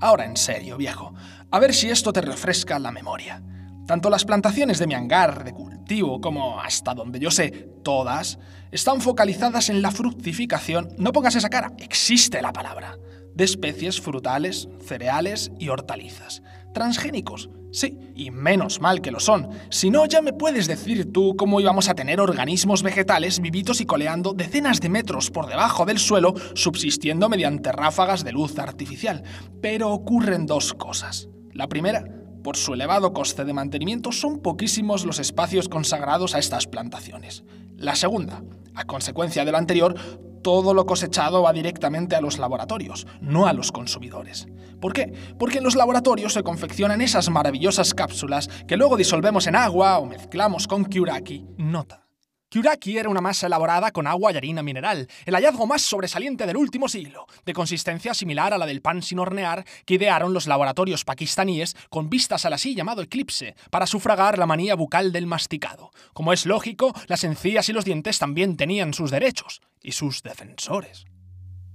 Ahora 0.00 0.24
en 0.24 0.36
serio, 0.36 0.76
viejo, 0.76 1.14
a 1.50 1.58
ver 1.58 1.72
si 1.72 1.88
esto 1.90 2.12
te 2.12 2.22
refresca 2.22 2.78
la 2.78 2.90
memoria. 2.90 3.42
Tanto 3.86 4.10
las 4.10 4.24
plantaciones 4.24 4.78
de 4.78 4.86
mi 4.86 4.94
hangar 4.94 5.44
de 5.44 5.52
cultivo 5.52 6.20
como, 6.20 6.60
hasta 6.60 6.94
donde 6.94 7.18
yo 7.18 7.30
sé, 7.30 7.50
todas, 7.84 8.38
están 8.72 9.00
focalizadas 9.00 9.68
en 9.68 9.82
la 9.82 9.90
fructificación. 9.90 10.94
No 10.98 11.12
pongas 11.12 11.34
esa 11.36 11.48
cara, 11.48 11.72
existe 11.78 12.40
la 12.40 12.52
palabra 12.52 12.96
de 13.34 13.44
especies 13.44 14.00
frutales, 14.00 14.68
cereales 14.84 15.50
y 15.58 15.68
hortalizas. 15.68 16.42
Transgénicos, 16.72 17.50
sí, 17.72 17.98
y 18.14 18.30
menos 18.30 18.80
mal 18.80 19.00
que 19.00 19.10
lo 19.10 19.20
son. 19.20 19.48
Si 19.70 19.90
no, 19.90 20.06
ya 20.06 20.22
me 20.22 20.32
puedes 20.32 20.66
decir 20.66 21.12
tú 21.12 21.36
cómo 21.36 21.60
íbamos 21.60 21.88
a 21.88 21.94
tener 21.94 22.20
organismos 22.20 22.82
vegetales 22.82 23.40
vivitos 23.40 23.80
y 23.80 23.86
coleando 23.86 24.32
decenas 24.32 24.80
de 24.80 24.88
metros 24.88 25.30
por 25.30 25.46
debajo 25.46 25.86
del 25.86 25.98
suelo, 25.98 26.34
subsistiendo 26.54 27.28
mediante 27.28 27.72
ráfagas 27.72 28.24
de 28.24 28.32
luz 28.32 28.58
artificial. 28.58 29.22
Pero 29.60 29.90
ocurren 29.90 30.46
dos 30.46 30.74
cosas. 30.74 31.28
La 31.52 31.68
primera, 31.68 32.04
por 32.42 32.56
su 32.56 32.74
elevado 32.74 33.12
coste 33.12 33.44
de 33.44 33.52
mantenimiento, 33.52 34.12
son 34.12 34.40
poquísimos 34.40 35.04
los 35.04 35.18
espacios 35.18 35.68
consagrados 35.68 36.34
a 36.34 36.38
estas 36.38 36.66
plantaciones. 36.66 37.44
La 37.76 37.96
segunda, 37.96 38.42
a 38.74 38.84
consecuencia 38.84 39.44
de 39.44 39.52
lo 39.52 39.58
anterior, 39.58 39.94
todo 40.42 40.74
lo 40.74 40.86
cosechado 40.86 41.42
va 41.42 41.52
directamente 41.52 42.16
a 42.16 42.20
los 42.20 42.38
laboratorios, 42.38 43.06
no 43.20 43.46
a 43.46 43.52
los 43.52 43.72
consumidores. 43.72 44.46
¿Por 44.80 44.92
qué? 44.92 45.12
Porque 45.38 45.58
en 45.58 45.64
los 45.64 45.76
laboratorios 45.76 46.32
se 46.32 46.42
confeccionan 46.42 47.00
esas 47.00 47.28
maravillosas 47.30 47.94
cápsulas 47.94 48.48
que 48.66 48.76
luego 48.76 48.96
disolvemos 48.96 49.46
en 49.46 49.56
agua 49.56 49.98
o 49.98 50.06
mezclamos 50.06 50.66
con 50.66 50.84
Kyuraki. 50.84 51.44
Nota. 51.58 52.06
Kyuraki 52.50 52.98
era 52.98 53.08
una 53.08 53.20
masa 53.20 53.46
elaborada 53.46 53.92
con 53.92 54.08
agua 54.08 54.32
y 54.32 54.36
harina 54.36 54.60
mineral, 54.60 55.06
el 55.24 55.34
hallazgo 55.36 55.68
más 55.68 55.82
sobresaliente 55.82 56.46
del 56.46 56.56
último 56.56 56.88
siglo, 56.88 57.26
de 57.46 57.52
consistencia 57.52 58.12
similar 58.12 58.52
a 58.52 58.58
la 58.58 58.66
del 58.66 58.82
pan 58.82 59.02
sin 59.02 59.20
hornear 59.20 59.64
que 59.84 59.94
idearon 59.94 60.34
los 60.34 60.48
laboratorios 60.48 61.04
pakistaníes 61.04 61.76
con 61.90 62.10
vistas 62.10 62.44
al 62.44 62.54
así 62.54 62.74
llamado 62.74 63.02
eclipse, 63.02 63.54
para 63.70 63.86
sufragar 63.86 64.36
la 64.36 64.46
manía 64.46 64.74
bucal 64.74 65.12
del 65.12 65.28
masticado. 65.28 65.92
Como 66.12 66.32
es 66.32 66.44
lógico, 66.44 66.92
las 67.06 67.22
encías 67.22 67.68
y 67.68 67.72
los 67.72 67.84
dientes 67.84 68.18
también 68.18 68.56
tenían 68.56 68.94
sus 68.94 69.12
derechos 69.12 69.60
y 69.82 69.92
sus 69.92 70.22
defensores. 70.22 71.06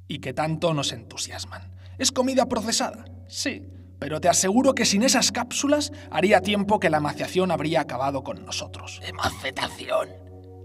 ¿Y 0.07 0.19
qué 0.19 0.33
tanto 0.33 0.73
nos 0.73 0.91
entusiasman? 0.91 1.75
¿Es 1.97 2.11
comida 2.11 2.47
procesada? 2.47 3.05
Sí, 3.27 3.63
pero 3.99 4.19
te 4.21 4.29
aseguro 4.29 4.75
que 4.75 4.85
sin 4.85 5.03
esas 5.03 5.31
cápsulas 5.31 5.91
haría 6.11 6.41
tiempo 6.41 6.79
que 6.79 6.89
la 6.89 6.97
emaciación 6.97 7.51
habría 7.51 7.81
acabado 7.81 8.23
con 8.23 8.45
nosotros. 8.45 9.01
¿Emaciación? 9.03 10.09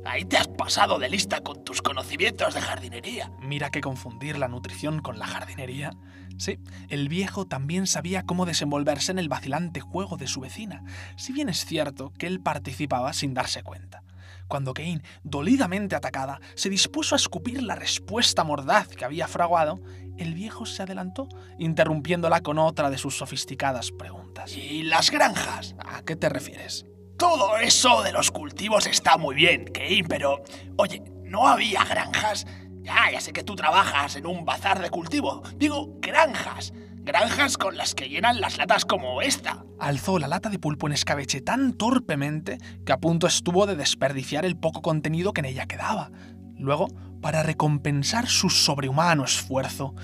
Ahí 0.05 0.25
te 0.25 0.39
has 0.39 0.49
pasado 0.49 0.99
de 0.99 1.11
lista 1.11 1.41
con 1.41 1.63
tus 1.63 1.83
conocimientos 1.83 2.55
de 2.55 2.61
jardinería. 2.61 3.31
Mira 3.41 3.71
que 3.71 3.83
confundir 3.83 4.39
la 4.39 4.49
nutrición 4.49 5.01
con 5.01 5.19
la 5.19 5.27
jardinería. 5.27 5.93
Sí, 6.39 6.59
el 6.89 7.09
viejo 7.11 7.47
también 7.47 7.87
sabía 7.87 8.23
cómo 8.23 8.47
desenvolverse 8.47 9.13
en 9.13 9.19
el 9.19 9.29
vacilante 9.29 9.81
juego 9.81 10.17
de 10.17 10.27
su 10.27 10.41
vecina, 10.41 10.83
si 11.17 11.35
bien 11.35 11.51
es 11.51 11.67
cierto 11.67 12.13
que 12.17 12.27
él 12.27 12.41
participaba 12.41 13.13
sin 13.13 13.35
darse 13.35 13.63
cuenta. 13.63 14.03
Cuando 14.51 14.75
Kane, 14.75 15.03
dolidamente 15.23 15.95
atacada, 15.95 16.41
se 16.57 16.69
dispuso 16.69 17.15
a 17.15 17.17
escupir 17.17 17.63
la 17.63 17.77
respuesta 17.77 18.43
mordaz 18.43 18.89
que 18.89 19.05
había 19.05 19.29
fraguado, 19.29 19.81
el 20.19 20.35
viejo 20.35 20.67
se 20.67 20.83
adelantó, 20.83 21.29
interrumpiéndola 21.61 22.41
con 22.41 22.59
otra 22.59 22.91
de 22.91 22.99
sus 22.99 23.17
sofisticadas 23.17 23.93
preguntas. 23.93 24.53
¿Y 24.57 24.83
las 24.83 25.13
granjas? 25.13 25.77
¿A 25.79 26.03
qué 26.03 26.17
te 26.17 26.29
refieres? 26.29 26.85
Todo 27.17 27.59
eso 27.59 28.03
de 28.03 28.11
los 28.11 28.33
cultivos 28.33 28.89
está 28.89 29.17
muy 29.17 29.37
bien, 29.37 29.67
Kane, 29.67 30.05
pero... 30.09 30.43
Oye, 30.77 31.01
¿no 31.23 31.47
había 31.47 31.85
granjas? 31.85 32.45
Ya, 32.83 33.09
ya 33.13 33.21
sé 33.21 33.33
que 33.33 33.45
tú 33.45 33.55
trabajas 33.55 34.17
en 34.17 34.27
un 34.27 34.45
bazar 34.45 34.83
de 34.83 34.91
cultivo. 34.91 35.45
Digo, 35.55 35.95
granjas. 36.01 36.73
Granjas 37.03 37.57
con 37.57 37.77
las 37.77 37.95
que 37.95 38.09
llenan 38.09 38.41
las 38.41 38.59
latas 38.59 38.85
como 38.85 39.23
esta. 39.23 39.65
Alzó 39.79 40.19
la 40.19 40.29
lata 40.29 40.51
de 40.51 40.59
pulpo 40.59 40.87
en 40.87 40.93
escabeche 40.93 41.41
tan 41.41 41.73
torpemente 41.73 42.59
que 42.85 42.93
a 42.93 42.99
punto 42.99 43.27
estuvo 43.27 43.67
de 43.67 43.75
desperdiciar 43.75 44.45
el 44.45 44.57
poco 44.57 44.83
contenido 44.83 45.33
que 45.33 45.41
en 45.41 45.47
ella 45.47 45.67
quedaba. 45.67 46.11
Luego, 46.57 46.89
para 47.23 47.43
recompensar 47.43 48.29
su 48.29 48.51
sobrehumano 48.51 49.25
esfuerzo, 49.25 49.95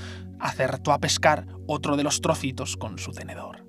acertó 0.41 0.93
a 0.93 0.99
pescar 0.99 1.47
otro 1.67 1.97
de 1.97 2.03
los 2.03 2.21
trocitos 2.23 2.77
con 2.77 2.99
su 2.99 3.13
tenedor. 3.13 3.67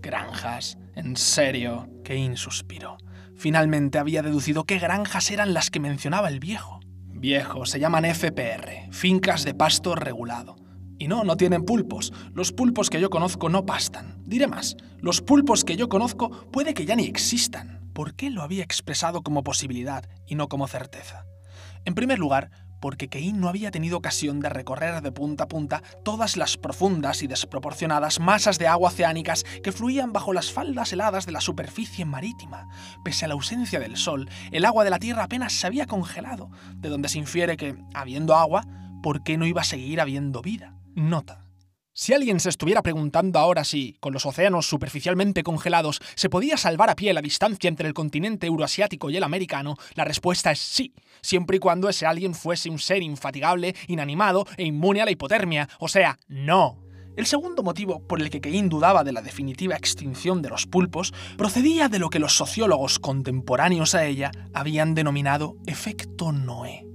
Granjas, 0.00 0.78
en 0.94 1.16
serio, 1.16 1.88
Kane 2.04 2.36
suspiró. 2.36 2.96
Finalmente 3.36 3.98
había 3.98 4.22
deducido 4.22 4.64
qué 4.64 4.78
granjas 4.78 5.30
eran 5.30 5.52
las 5.52 5.70
que 5.70 5.80
mencionaba 5.80 6.28
el 6.28 6.38
viejo. 6.38 6.80
Viejo, 7.06 7.66
se 7.66 7.80
llaman 7.80 8.04
FPR, 8.04 8.92
fincas 8.92 9.44
de 9.44 9.54
pasto 9.54 9.96
regulado. 9.96 10.56
Y 10.98 11.08
no, 11.08 11.24
no 11.24 11.36
tienen 11.36 11.64
pulpos. 11.64 12.12
Los 12.34 12.52
pulpos 12.52 12.90
que 12.90 13.00
yo 13.00 13.10
conozco 13.10 13.48
no 13.48 13.64
pastan. 13.64 14.22
Diré 14.24 14.46
más, 14.46 14.76
los 14.98 15.20
pulpos 15.20 15.64
que 15.64 15.76
yo 15.76 15.88
conozco 15.88 16.30
puede 16.50 16.74
que 16.74 16.84
ya 16.84 16.96
ni 16.96 17.04
existan. 17.04 17.80
¿Por 17.92 18.14
qué 18.14 18.30
lo 18.30 18.42
había 18.42 18.64
expresado 18.64 19.22
como 19.22 19.42
posibilidad 19.42 20.08
y 20.26 20.34
no 20.34 20.48
como 20.48 20.66
certeza? 20.68 21.24
En 21.84 21.94
primer 21.94 22.18
lugar, 22.18 22.50
porque 22.80 23.08
Kein 23.08 23.40
no 23.40 23.48
había 23.48 23.70
tenido 23.70 23.96
ocasión 23.96 24.40
de 24.40 24.48
recorrer 24.48 25.02
de 25.02 25.12
punta 25.12 25.44
a 25.44 25.48
punta 25.48 25.82
todas 26.04 26.36
las 26.36 26.56
profundas 26.56 27.22
y 27.22 27.26
desproporcionadas 27.26 28.20
masas 28.20 28.58
de 28.58 28.68
agua 28.68 28.88
oceánicas 28.88 29.44
que 29.62 29.72
fluían 29.72 30.12
bajo 30.12 30.32
las 30.32 30.52
faldas 30.52 30.92
heladas 30.92 31.26
de 31.26 31.32
la 31.32 31.40
superficie 31.40 32.04
marítima. 32.04 32.68
Pese 33.04 33.24
a 33.24 33.28
la 33.28 33.34
ausencia 33.34 33.80
del 33.80 33.96
sol, 33.96 34.28
el 34.52 34.64
agua 34.64 34.84
de 34.84 34.90
la 34.90 34.98
Tierra 34.98 35.24
apenas 35.24 35.52
se 35.52 35.66
había 35.66 35.86
congelado, 35.86 36.50
de 36.76 36.88
donde 36.88 37.08
se 37.08 37.18
infiere 37.18 37.56
que, 37.56 37.76
habiendo 37.94 38.34
agua, 38.34 38.64
¿por 39.02 39.22
qué 39.22 39.36
no 39.36 39.46
iba 39.46 39.62
a 39.62 39.64
seguir 39.64 40.00
habiendo 40.00 40.42
vida? 40.42 40.77
Nota. 40.98 41.44
Si 41.92 42.12
alguien 42.12 42.38
se 42.38 42.48
estuviera 42.48 42.82
preguntando 42.82 43.38
ahora 43.38 43.64
si, 43.64 43.96
con 44.00 44.12
los 44.12 44.26
océanos 44.26 44.68
superficialmente 44.68 45.42
congelados, 45.42 46.00
se 46.14 46.28
podía 46.28 46.56
salvar 46.56 46.90
a 46.90 46.94
pie 46.94 47.12
la 47.12 47.22
distancia 47.22 47.66
entre 47.66 47.88
el 47.88 47.94
continente 47.94 48.46
euroasiático 48.46 49.10
y 49.10 49.16
el 49.16 49.24
americano, 49.24 49.76
la 49.94 50.04
respuesta 50.04 50.52
es 50.52 50.60
sí, 50.60 50.94
siempre 51.22 51.56
y 51.56 51.60
cuando 51.60 51.88
ese 51.88 52.06
alguien 52.06 52.34
fuese 52.34 52.70
un 52.70 52.78
ser 52.78 53.02
infatigable, 53.02 53.74
inanimado 53.88 54.46
e 54.56 54.64
inmune 54.64 55.00
a 55.00 55.04
la 55.04 55.10
hipotermia, 55.10 55.68
o 55.80 55.88
sea, 55.88 56.18
no. 56.28 56.78
El 57.16 57.26
segundo 57.26 57.64
motivo 57.64 58.06
por 58.06 58.22
el 58.22 58.30
que 58.30 58.40
Keynes 58.40 58.70
dudaba 58.70 59.02
de 59.02 59.10
la 59.10 59.22
definitiva 59.22 59.74
extinción 59.74 60.40
de 60.40 60.50
los 60.50 60.66
pulpos 60.66 61.12
procedía 61.36 61.88
de 61.88 61.98
lo 61.98 62.10
que 62.10 62.20
los 62.20 62.36
sociólogos 62.36 63.00
contemporáneos 63.00 63.96
a 63.96 64.04
ella 64.04 64.30
habían 64.54 64.94
denominado 64.94 65.56
efecto 65.66 66.30
Noé. 66.30 66.86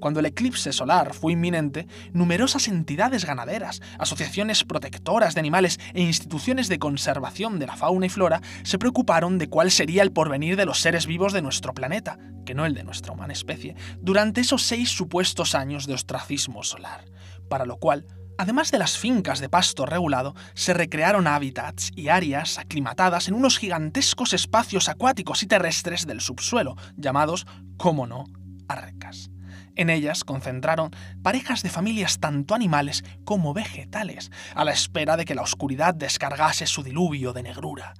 Cuando 0.00 0.20
el 0.20 0.26
eclipse 0.26 0.72
solar 0.72 1.14
fue 1.14 1.32
inminente, 1.32 1.86
numerosas 2.12 2.68
entidades 2.68 3.24
ganaderas, 3.24 3.80
asociaciones 3.98 4.64
protectoras 4.64 5.34
de 5.34 5.40
animales 5.40 5.78
e 5.94 6.02
instituciones 6.02 6.68
de 6.68 6.78
conservación 6.78 7.58
de 7.58 7.66
la 7.66 7.76
fauna 7.76 8.06
y 8.06 8.08
flora 8.08 8.40
se 8.62 8.78
preocuparon 8.78 9.38
de 9.38 9.48
cuál 9.48 9.70
sería 9.70 10.02
el 10.02 10.12
porvenir 10.12 10.56
de 10.56 10.66
los 10.66 10.80
seres 10.80 11.06
vivos 11.06 11.32
de 11.32 11.42
nuestro 11.42 11.74
planeta, 11.74 12.18
que 12.44 12.54
no 12.54 12.66
el 12.66 12.74
de 12.74 12.84
nuestra 12.84 13.12
humana 13.12 13.32
especie, 13.32 13.74
durante 14.00 14.40
esos 14.40 14.62
seis 14.62 14.90
supuestos 14.90 15.54
años 15.54 15.86
de 15.86 15.94
ostracismo 15.94 16.62
solar, 16.62 17.04
para 17.48 17.66
lo 17.66 17.78
cual 17.78 18.06
Además 18.38 18.70
de 18.70 18.78
las 18.78 18.98
fincas 18.98 19.40
de 19.40 19.48
pasto 19.48 19.86
regulado, 19.86 20.34
se 20.54 20.74
recrearon 20.74 21.26
hábitats 21.26 21.90
y 21.96 22.08
áreas 22.08 22.58
aclimatadas 22.58 23.28
en 23.28 23.34
unos 23.34 23.58
gigantescos 23.58 24.34
espacios 24.34 24.88
acuáticos 24.90 25.42
y 25.42 25.46
terrestres 25.46 26.06
del 26.06 26.20
subsuelo, 26.20 26.76
llamados, 26.96 27.46
como 27.78 28.06
no, 28.06 28.24
arcas. 28.68 29.30
En 29.76 29.90
ellas 29.90 30.24
concentraron 30.24 30.90
parejas 31.22 31.62
de 31.62 31.68
familias 31.68 32.18
tanto 32.18 32.54
animales 32.54 33.04
como 33.24 33.52
vegetales, 33.52 34.30
a 34.54 34.64
la 34.64 34.72
espera 34.72 35.16
de 35.16 35.26
que 35.26 35.34
la 35.34 35.42
oscuridad 35.42 35.94
descargase 35.94 36.66
su 36.66 36.82
diluvio 36.82 37.34
de 37.34 37.42
negrura. 37.42 37.94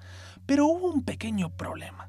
Pero 0.46 0.66
hubo 0.66 0.90
un 0.90 1.04
pequeño 1.04 1.54
problema. 1.54 2.08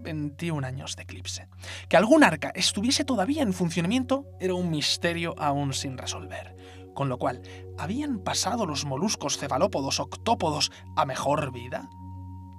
21 0.00 0.66
años 0.66 0.96
de 0.96 1.02
eclipse. 1.02 1.48
Que 1.88 1.96
algún 1.96 2.24
arca 2.24 2.50
estuviese 2.54 3.04
todavía 3.04 3.42
en 3.42 3.52
funcionamiento 3.52 4.26
era 4.40 4.54
un 4.54 4.70
misterio 4.70 5.34
aún 5.38 5.74
sin 5.74 5.98
resolver. 5.98 6.56
Con 6.94 7.08
lo 7.08 7.18
cual, 7.18 7.42
¿habían 7.78 8.18
pasado 8.18 8.66
los 8.66 8.84
moluscos 8.84 9.38
cefalópodos 9.38 10.00
octópodos 10.00 10.72
a 10.96 11.04
mejor 11.04 11.52
vida? 11.52 11.88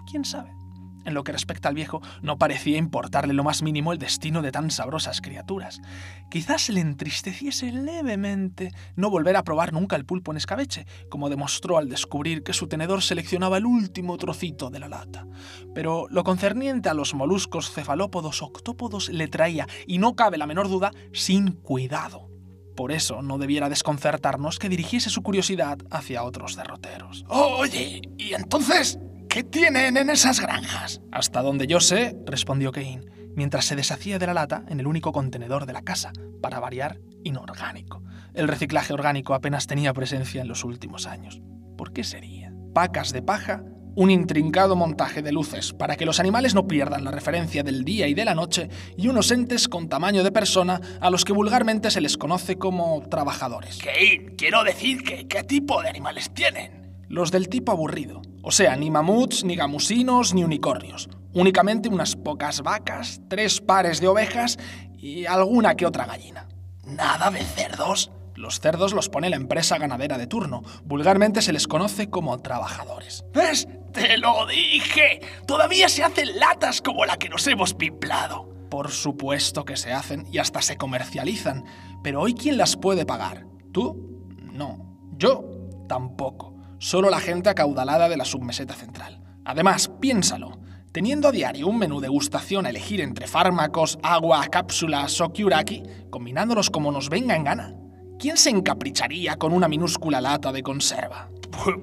¿Quién 0.09 0.23
sabe? 0.23 0.62
En 1.05 1.13
lo 1.13 1.23
que 1.23 1.31
respecta 1.31 1.69
al 1.69 1.75
viejo, 1.75 2.01
no 2.21 2.37
parecía 2.37 2.77
importarle 2.77 3.33
lo 3.33 3.43
más 3.43 3.61
mínimo 3.61 3.91
el 3.91 3.99
destino 3.99 4.41
de 4.41 4.51
tan 4.51 4.71
sabrosas 4.71 5.21
criaturas. 5.21 5.81
Quizás 6.29 6.69
le 6.69 6.79
entristeciese 6.79 7.71
levemente 7.71 8.71
no 8.95 9.09
volver 9.09 9.35
a 9.35 9.43
probar 9.43 9.73
nunca 9.73 9.95
el 9.95 10.05
pulpo 10.05 10.31
en 10.31 10.37
escabeche, 10.37 10.85
como 11.09 11.29
demostró 11.29 11.77
al 11.77 11.89
descubrir 11.89 12.43
que 12.43 12.53
su 12.53 12.67
tenedor 12.67 13.01
seleccionaba 13.01 13.57
el 13.57 13.65
último 13.65 14.17
trocito 14.17 14.69
de 14.69 14.79
la 14.79 14.89
lata. 14.89 15.27
Pero 15.75 16.07
lo 16.09 16.23
concerniente 16.23 16.89
a 16.89 16.93
los 16.93 17.13
moluscos 17.13 17.71
cefalópodos 17.71 18.41
octópodos 18.41 19.09
le 19.09 19.27
traía, 19.27 19.67
y 19.87 19.97
no 19.97 20.15
cabe 20.15 20.37
la 20.37 20.47
menor 20.47 20.69
duda, 20.69 20.91
sin 21.11 21.51
cuidado. 21.51 22.29
Por 22.75 22.91
eso 22.91 23.21
no 23.21 23.37
debiera 23.37 23.69
desconcertarnos 23.69 24.57
que 24.57 24.69
dirigiese 24.69 25.09
su 25.09 25.21
curiosidad 25.21 25.77
hacia 25.91 26.23
otros 26.23 26.55
derroteros. 26.55 27.23
Oye, 27.27 28.01
¿y 28.17 28.33
entonces 28.33 28.99
¿Qué 29.33 29.43
tienen 29.43 29.97
en 29.97 30.11
esas 30.11 30.39
granjas? 30.39 31.01
Hasta 31.11 31.41
donde 31.41 31.65
yo 31.65 31.79
sé, 31.79 32.15
respondió 32.23 32.71
Kane, 32.71 33.01
mientras 33.35 33.65
se 33.65 33.75
deshacía 33.75 34.19
de 34.19 34.27
la 34.27 34.35
lata 34.35 34.63
en 34.69 34.79
el 34.79 34.85
único 34.85 35.11
contenedor 35.11 35.65
de 35.65 35.73
la 35.73 35.81
casa, 35.81 36.13
para 36.39 36.59
variar, 36.59 36.99
inorgánico. 37.23 38.03
El 38.35 38.47
reciclaje 38.47 38.93
orgánico 38.93 39.33
apenas 39.33 39.65
tenía 39.65 39.91
presencia 39.91 40.43
en 40.43 40.47
los 40.47 40.63
últimos 40.63 41.07
años. 41.07 41.41
¿Por 41.79 41.93
qué 41.93 42.03
sería? 42.03 42.53
Pacas 42.75 43.11
de 43.11 43.23
paja, 43.23 43.63
un 43.95 44.11
intrincado 44.11 44.75
montaje 44.75 45.23
de 45.23 45.31
luces 45.31 45.73
para 45.73 45.95
que 45.95 46.05
los 46.05 46.19
animales 46.19 46.53
no 46.53 46.67
pierdan 46.67 47.03
la 47.03 47.09
referencia 47.09 47.63
del 47.63 47.83
día 47.83 48.07
y 48.07 48.13
de 48.13 48.25
la 48.25 48.35
noche 48.35 48.69
y 48.97 49.07
unos 49.07 49.31
entes 49.31 49.67
con 49.67 49.89
tamaño 49.89 50.23
de 50.23 50.31
persona 50.31 50.79
a 51.01 51.09
los 51.09 51.25
que 51.25 51.33
vulgarmente 51.33 51.89
se 51.89 52.01
les 52.01 52.17
conoce 52.17 52.59
como 52.59 53.01
trabajadores. 53.09 53.79
Kane, 53.79 54.35
quiero 54.37 54.63
decir 54.63 55.01
que 55.01 55.27
qué 55.27 55.41
tipo 55.41 55.81
de 55.81 55.89
animales 55.89 56.31
tienen. 56.35 56.82
Los 57.13 57.29
del 57.29 57.47
tipo 57.47 57.71
aburrido, 57.71 58.23
o 58.41 58.51
sea, 58.51 58.75
ni 58.75 58.89
mamuts, 58.89 59.43
ni 59.43 59.55
gamusinos, 59.55 60.33
ni 60.33 60.43
unicornios. 60.43 61.09
Únicamente 61.35 61.87
unas 61.87 62.15
pocas 62.15 62.63
vacas, 62.63 63.21
tres 63.29 63.61
pares 63.61 64.01
de 64.01 64.07
ovejas 64.07 64.57
y 64.97 65.27
alguna 65.27 65.75
que 65.75 65.85
otra 65.85 66.07
gallina. 66.07 66.47
¿Nada 66.87 67.29
de 67.29 67.43
cerdos? 67.43 68.09
Los 68.33 68.59
cerdos 68.59 68.93
los 68.93 69.09
pone 69.09 69.29
la 69.29 69.35
empresa 69.35 69.77
ganadera 69.77 70.17
de 70.17 70.25
turno. 70.25 70.63
Vulgarmente 70.85 71.43
se 71.43 71.53
les 71.53 71.67
conoce 71.67 72.09
como 72.09 72.39
trabajadores. 72.39 73.23
¿Ves? 73.31 73.67
Te 73.91 74.17
lo 74.17 74.47
dije. 74.47 75.21
Todavía 75.45 75.89
se 75.89 76.03
hacen 76.03 76.39
latas 76.39 76.81
como 76.81 77.05
la 77.05 77.17
que 77.17 77.29
nos 77.29 77.45
hemos 77.45 77.75
pimplado. 77.75 78.49
Por 78.71 78.89
supuesto 78.89 79.65
que 79.65 79.77
se 79.77 79.93
hacen 79.93 80.25
y 80.31 80.39
hasta 80.39 80.63
se 80.63 80.77
comercializan. 80.77 81.63
Pero 82.01 82.21
hoy 82.21 82.33
quién 82.33 82.57
las 82.57 82.75
puede 82.75 83.05
pagar? 83.05 83.45
¿Tú? 83.71 84.19
No. 84.51 84.97
Yo 85.15 85.43
tampoco 85.87 86.52
solo 86.83 87.09
la 87.09 87.21
gente 87.21 87.49
acaudalada 87.49 88.09
de 88.09 88.17
la 88.17 88.25
submeseta 88.25 88.73
central. 88.73 89.21
Además, 89.45 89.89
piénsalo, 90.01 90.59
teniendo 90.91 91.29
a 91.29 91.31
diario 91.31 91.67
un 91.67 91.79
menú 91.79 92.01
de 92.01 92.09
gustación 92.09 92.65
a 92.65 92.71
elegir 92.71 92.99
entre 92.99 93.25
fármacos, 93.25 93.97
agua, 94.03 94.45
cápsulas 94.51 95.21
o 95.21 95.31
kiuraki, 95.31 95.81
combinándolos 96.09 96.69
como 96.69 96.91
nos 96.91 97.09
venga 97.09 97.37
en 97.37 97.45
gana, 97.45 97.73
¿quién 98.19 98.35
se 98.35 98.49
encapricharía 98.49 99.37
con 99.37 99.53
una 99.53 99.69
minúscula 99.69 100.19
lata 100.19 100.51
de 100.51 100.61
conserva? 100.61 101.29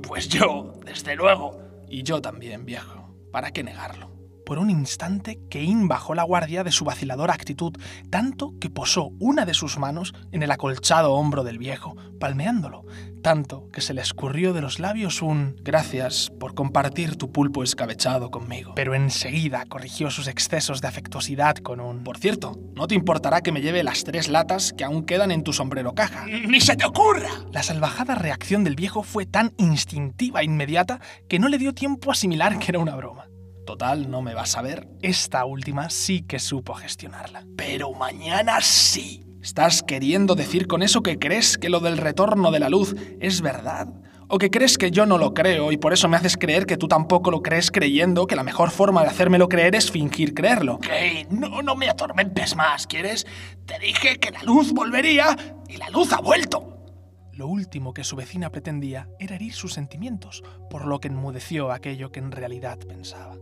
Pues 0.07 0.29
yo, 0.29 0.75
desde 0.85 1.17
luego. 1.17 1.57
Y 1.89 2.03
yo 2.03 2.21
también, 2.21 2.67
viejo. 2.67 3.17
¿Para 3.33 3.53
qué 3.53 3.63
negarlo? 3.63 4.20
Por 4.51 4.59
un 4.59 4.69
instante, 4.69 5.39
Kane 5.49 5.87
bajó 5.87 6.13
la 6.17 6.25
guardia 6.25 6.65
de 6.65 6.73
su 6.73 6.85
vaciladora 6.85 7.33
actitud, 7.33 7.73
tanto 8.11 8.53
que 8.61 8.69
posó 8.69 9.13
una 9.21 9.45
de 9.47 9.55
sus 9.55 9.79
manos 9.79 10.13
en 10.33 10.43
el 10.43 10.51
acolchado 10.51 11.13
hombro 11.13 11.45
del 11.45 11.57
viejo, 11.57 11.95
palmeándolo, 12.19 12.85
tanto 13.23 13.69
que 13.73 13.81
se 13.81 13.95
le 13.95 14.03
escurrió 14.03 14.53
de 14.53 14.61
los 14.61 14.81
labios 14.81 15.23
un 15.23 15.55
gracias 15.63 16.33
por 16.41 16.55
compartir 16.55 17.15
tu 17.15 17.31
pulpo 17.31 17.63
escabechado 17.63 18.33
conmigo. 18.33 18.73
Pero 18.75 18.97
enseguida 18.97 19.67
corrigió 19.67 20.11
sus 20.11 20.27
excesos 20.27 20.81
de 20.81 20.89
afectuosidad 20.89 21.55
con 21.59 21.79
un 21.79 22.03
Por 22.03 22.19
cierto, 22.19 22.59
no 22.75 22.89
te 22.89 22.97
importará 22.97 23.43
que 23.43 23.53
me 23.53 23.63
lleve 23.63 23.85
las 23.85 24.03
tres 24.03 24.27
latas 24.27 24.73
que 24.77 24.83
aún 24.83 25.05
quedan 25.05 25.31
en 25.31 25.45
tu 25.45 25.53
sombrero 25.53 25.95
caja. 25.95 26.27
¡Ni 26.27 26.61
se 26.61 26.75
te 26.75 26.85
ocurra! 26.85 27.31
La 27.53 27.63
salvajada 27.63 28.17
reacción 28.17 28.65
del 28.65 28.75
viejo 28.75 29.05
fue 29.05 29.27
tan 29.27 29.53
instintiva 29.59 30.41
e 30.41 30.47
inmediata 30.47 30.99
que 31.29 31.39
no 31.39 31.47
le 31.47 31.59
dio 31.59 31.73
tiempo 31.73 32.11
a 32.11 32.15
asimilar 32.15 32.59
que 32.59 32.73
era 32.73 32.81
una 32.81 32.97
broma. 32.97 33.30
Total, 33.71 34.11
no 34.11 34.21
me 34.21 34.35
vas 34.35 34.57
a 34.57 34.63
ver. 34.63 34.89
Esta 35.01 35.45
última 35.45 35.91
sí 35.91 36.23
que 36.23 36.41
supo 36.41 36.75
gestionarla. 36.75 37.45
Pero 37.57 37.93
mañana 37.93 38.61
sí. 38.63 39.23
¿Estás 39.41 39.85
queriendo 39.85 40.35
decir 40.35 40.67
con 40.67 40.83
eso 40.83 41.05
que 41.05 41.21
crees 41.21 41.57
que 41.57 41.69
lo 41.69 41.79
del 41.79 41.97
retorno 41.97 42.51
de 42.51 42.59
la 42.59 42.69
luz 42.69 42.97
es 43.21 43.43
verdad? 43.43 43.87
¿O 44.27 44.39
que 44.39 44.51
crees 44.51 44.77
que 44.77 44.91
yo 44.91 45.07
no 45.07 45.19
lo 45.19 45.35
creo 45.35 45.71
y 45.71 45.77
por 45.77 45.93
eso 45.93 46.09
me 46.09 46.17
haces 46.17 46.37
creer 46.37 46.67
que 46.67 46.77
tú 46.77 46.89
tampoco 46.89 47.31
lo 47.31 47.43
crees 47.43 47.71
creyendo 47.71 48.27
que 48.27 48.35
la 48.35 48.43
mejor 48.43 48.73
forma 48.73 49.03
de 49.03 49.11
hacérmelo 49.11 49.49
creer 49.49 49.77
es 49.77 49.89
fingir 49.89 50.35
creerlo? 50.35 50.75
Ok, 50.75 50.89
no, 51.31 51.63
no 51.63 51.77
me 51.77 51.89
atormentes 51.89 52.57
más, 52.57 52.89
¿quieres? 52.89 53.25
Te 53.67 53.79
dije 53.79 54.19
que 54.19 54.33
la 54.33 54.43
luz 54.43 54.73
volvería 54.73 55.37
y 55.69 55.77
la 55.77 55.91
luz 55.91 56.13
ha 56.13 56.21
vuelto. 56.21 56.71
Lo 57.35 57.47
último 57.47 57.95
que 57.95 58.03
su 58.03 58.17
vecina 58.17 58.51
pretendía 58.51 59.09
era 59.21 59.37
herir 59.37 59.55
sus 59.55 59.75
sentimientos, 59.75 60.43
por 60.69 60.87
lo 60.87 60.99
que 60.99 61.07
enmudeció 61.07 61.71
aquello 61.71 62.11
que 62.11 62.19
en 62.19 62.33
realidad 62.33 62.79
pensaba. 62.81 63.37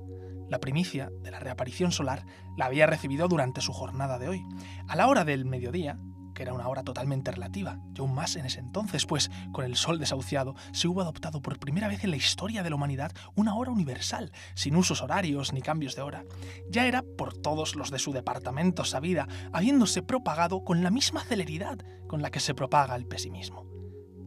La 0.49 0.61
primicia 0.61 1.11
de 1.23 1.31
la 1.31 1.41
reaparición 1.41 1.93
solar 1.93 2.25
la 2.57 2.67
había 2.67 2.87
recibido 2.87 3.29
durante 3.29 3.61
su 3.61 3.73
jornada 3.73 4.19
de 4.19 4.29
hoy. 4.29 4.47
A 4.89 4.97
la 4.97 5.07
hora 5.07 5.25
del 5.25 5.45
mediodía, 5.45 5.99
que 6.39 6.45
era 6.45 6.55
una 6.55 6.69
hora 6.69 6.85
totalmente 6.85 7.33
relativa, 7.33 7.81
y 7.95 8.01
aún 8.01 8.15
más 8.15 8.37
en 8.37 8.47
ese 8.47 8.61
entonces, 8.61 9.05
pues 9.05 9.29
con 9.53 9.65
el 9.65 9.77
sol 9.77 9.99
desahuciado 9.99 10.55
se 10.73 10.89
hubo 10.89 11.03
adoptado 11.03 11.43
por 11.43 11.59
primera 11.59 11.89
vez 11.89 12.05
en 12.05 12.11
la 12.11 12.17
historia 12.17 12.63
de 12.63 12.71
la 12.71 12.77
humanidad 12.77 13.13
una 13.35 13.57
hora 13.57 13.73
universal, 13.73 14.33
sin 14.55 14.77
usos 14.77 15.03
horarios 15.03 15.53
ni 15.53 15.61
cambios 15.61 15.97
de 15.97 16.03
hora. 16.03 16.25
Ya 16.71 16.87
era 16.87 17.03
por 17.03 17.37
todos 17.37 17.75
los 17.75 17.91
de 17.91 17.99
su 17.99 18.13
departamento 18.13 18.85
sabida, 18.85 19.27
habiéndose 19.53 20.03
propagado 20.03 20.65
con 20.65 20.83
la 20.83 20.91
misma 20.91 21.25
celeridad 21.25 21.79
con 22.07 22.23
la 22.23 22.31
que 22.31 22.41
se 22.41 22.55
propaga 22.55 22.97
el 22.97 23.07
pesimismo. 23.07 23.67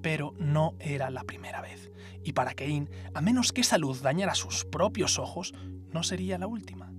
Pero 0.03 0.33
no 0.37 0.75
era 0.79 1.09
la 1.11 1.23
primera 1.23 1.61
vez, 1.61 1.91
y 2.23 2.33
para 2.33 2.53
Kane, 2.55 2.89
a 3.13 3.21
menos 3.21 3.53
que 3.53 3.61
esa 3.61 3.77
luz 3.77 4.01
dañara 4.01 4.35
sus 4.35 4.65
propios 4.65 5.17
ojos, 5.17 5.53
no 5.93 6.03
sería 6.03 6.37
la 6.37 6.47
última 6.47 6.91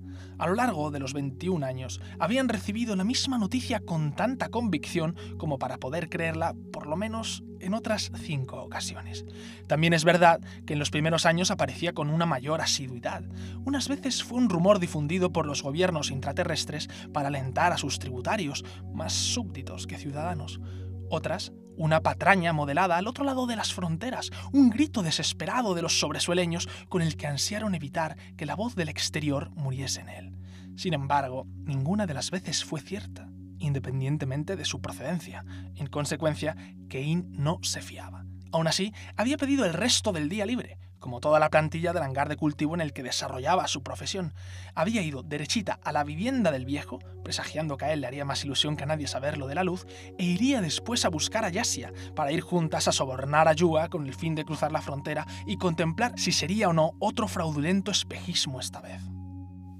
a 0.42 0.46
lo 0.48 0.55
largo 0.55 0.90
de 0.90 0.98
los 0.98 1.12
21 1.12 1.64
años 1.64 2.00
habían 2.18 2.48
recibido 2.48 2.96
la 2.96 3.05
misma 3.05 3.38
noticia 3.38 3.81
con 3.81 4.14
tanta 4.14 4.48
convicción 4.48 5.14
como 5.38 5.59
para 5.59 5.78
poder 5.78 6.09
creerla 6.09 6.55
por 6.72 6.87
lo 6.87 6.96
menos 6.96 7.44
en 7.61 7.74
otras 7.74 8.11
cinco 8.16 8.61
ocasiones. 8.61 9.24
También 9.68 9.92
es 9.92 10.05
verdad 10.05 10.40
que 10.66 10.72
en 10.72 10.81
los 10.81 10.90
primeros 10.90 11.26
años 11.26 11.52
aparecía 11.52 11.92
con 11.92 12.11
una 12.11 12.26
mayor 12.26 12.61
asiduidad. 12.61 13.22
Unas 13.64 13.88
veces 13.88 14.24
fue 14.24 14.38
un 14.38 14.48
rumor 14.48 14.81
difundido 14.81 15.33
por 15.33 15.46
los 15.46 15.62
gobiernos 15.62 16.11
intraterrestres 16.11 16.88
para 17.12 17.28
alentar 17.28 17.72
a 17.72 17.78
sus 17.78 18.00
tributarios, 18.00 18.64
más 18.92 19.12
súbditos 19.12 19.87
que 19.87 19.96
ciudadanos. 19.96 20.61
Otras 21.09 21.52
una 21.76 22.00
patraña 22.00 22.52
modelada 22.52 22.96
al 22.96 23.06
otro 23.06 23.24
lado 23.24 23.46
de 23.46 23.56
las 23.56 23.72
fronteras, 23.72 24.30
un 24.52 24.70
grito 24.70 25.02
desesperado 25.02 25.74
de 25.74 25.82
los 25.82 25.98
sobresueleños 25.98 26.68
con 26.88 27.02
el 27.02 27.16
que 27.16 27.26
ansiaron 27.26 27.74
evitar 27.74 28.16
que 28.37 28.46
la 28.46 28.54
voz 28.54 28.74
del 28.74 28.88
exterior 28.88 29.50
muriese 29.54 30.00
en 30.00 30.08
él. 30.08 30.37
Sin 30.76 30.94
embargo, 30.94 31.46
ninguna 31.64 32.06
de 32.06 32.14
las 32.14 32.30
veces 32.30 32.64
fue 32.64 32.80
cierta, 32.80 33.28
independientemente 33.58 34.56
de 34.56 34.64
su 34.64 34.80
procedencia. 34.80 35.44
En 35.74 35.87
consecuencia, 35.87 36.56
Kane 36.88 37.24
no 37.28 37.58
se 37.62 37.82
fiaba. 37.82 38.24
Aún 38.52 38.66
así, 38.66 38.92
había 39.16 39.38
pedido 39.38 39.64
el 39.64 39.72
resto 39.72 40.12
del 40.12 40.28
día 40.28 40.46
libre, 40.46 40.78
como 41.03 41.21
toda 41.21 41.38
la 41.38 41.51
plantilla 41.51 41.93
del 41.93 42.05
hangar 42.05 42.31
de 42.31 42.37
cultivo 42.37 42.75
en 42.75 42.81
el 42.81 42.95
que 42.95 43.03
desarrollaba 43.03 43.69
su 43.69 43.83
profesión. 43.83 44.33
Había 44.75 45.03
ido 45.03 45.23
derechita 45.23 45.79
a 45.85 45.93
la 45.93 46.05
vivienda 46.05 46.51
del 46.51 46.65
viejo, 46.65 47.01
presagiando 47.23 47.77
que 47.77 47.85
a 47.85 47.93
él 47.93 48.01
le 48.01 48.07
haría 48.07 48.25
más 48.25 48.45
ilusión 48.45 48.77
que 48.77 48.85
a 48.85 48.87
nadie 48.87 49.07
saberlo 49.07 49.47
de 49.49 49.57
la 49.57 49.65
luz, 49.65 49.85
e 50.19 50.25
iría 50.25 50.62
después 50.62 51.05
a 51.05 51.11
buscar 51.11 51.45
a 51.45 51.51
Yasia, 51.51 51.93
para 52.15 52.33
ir 52.33 52.41
juntas 52.41 52.88
a 52.88 52.93
sobornar 52.93 53.49
a 53.49 53.53
Yua 53.53 53.88
con 53.88 54.07
el 54.07 54.15
fin 54.15 54.35
de 54.35 54.47
cruzar 54.47 54.73
la 54.73 54.81
frontera 54.81 55.27
y 55.47 55.59
contemplar 55.59 56.19
si 56.19 56.33
sería 56.33 56.69
o 56.69 56.73
no 56.73 56.93
otro 57.01 57.29
fraudulento 57.29 57.91
espejismo 57.91 58.61
esta 58.61 58.81
vez. 58.81 59.03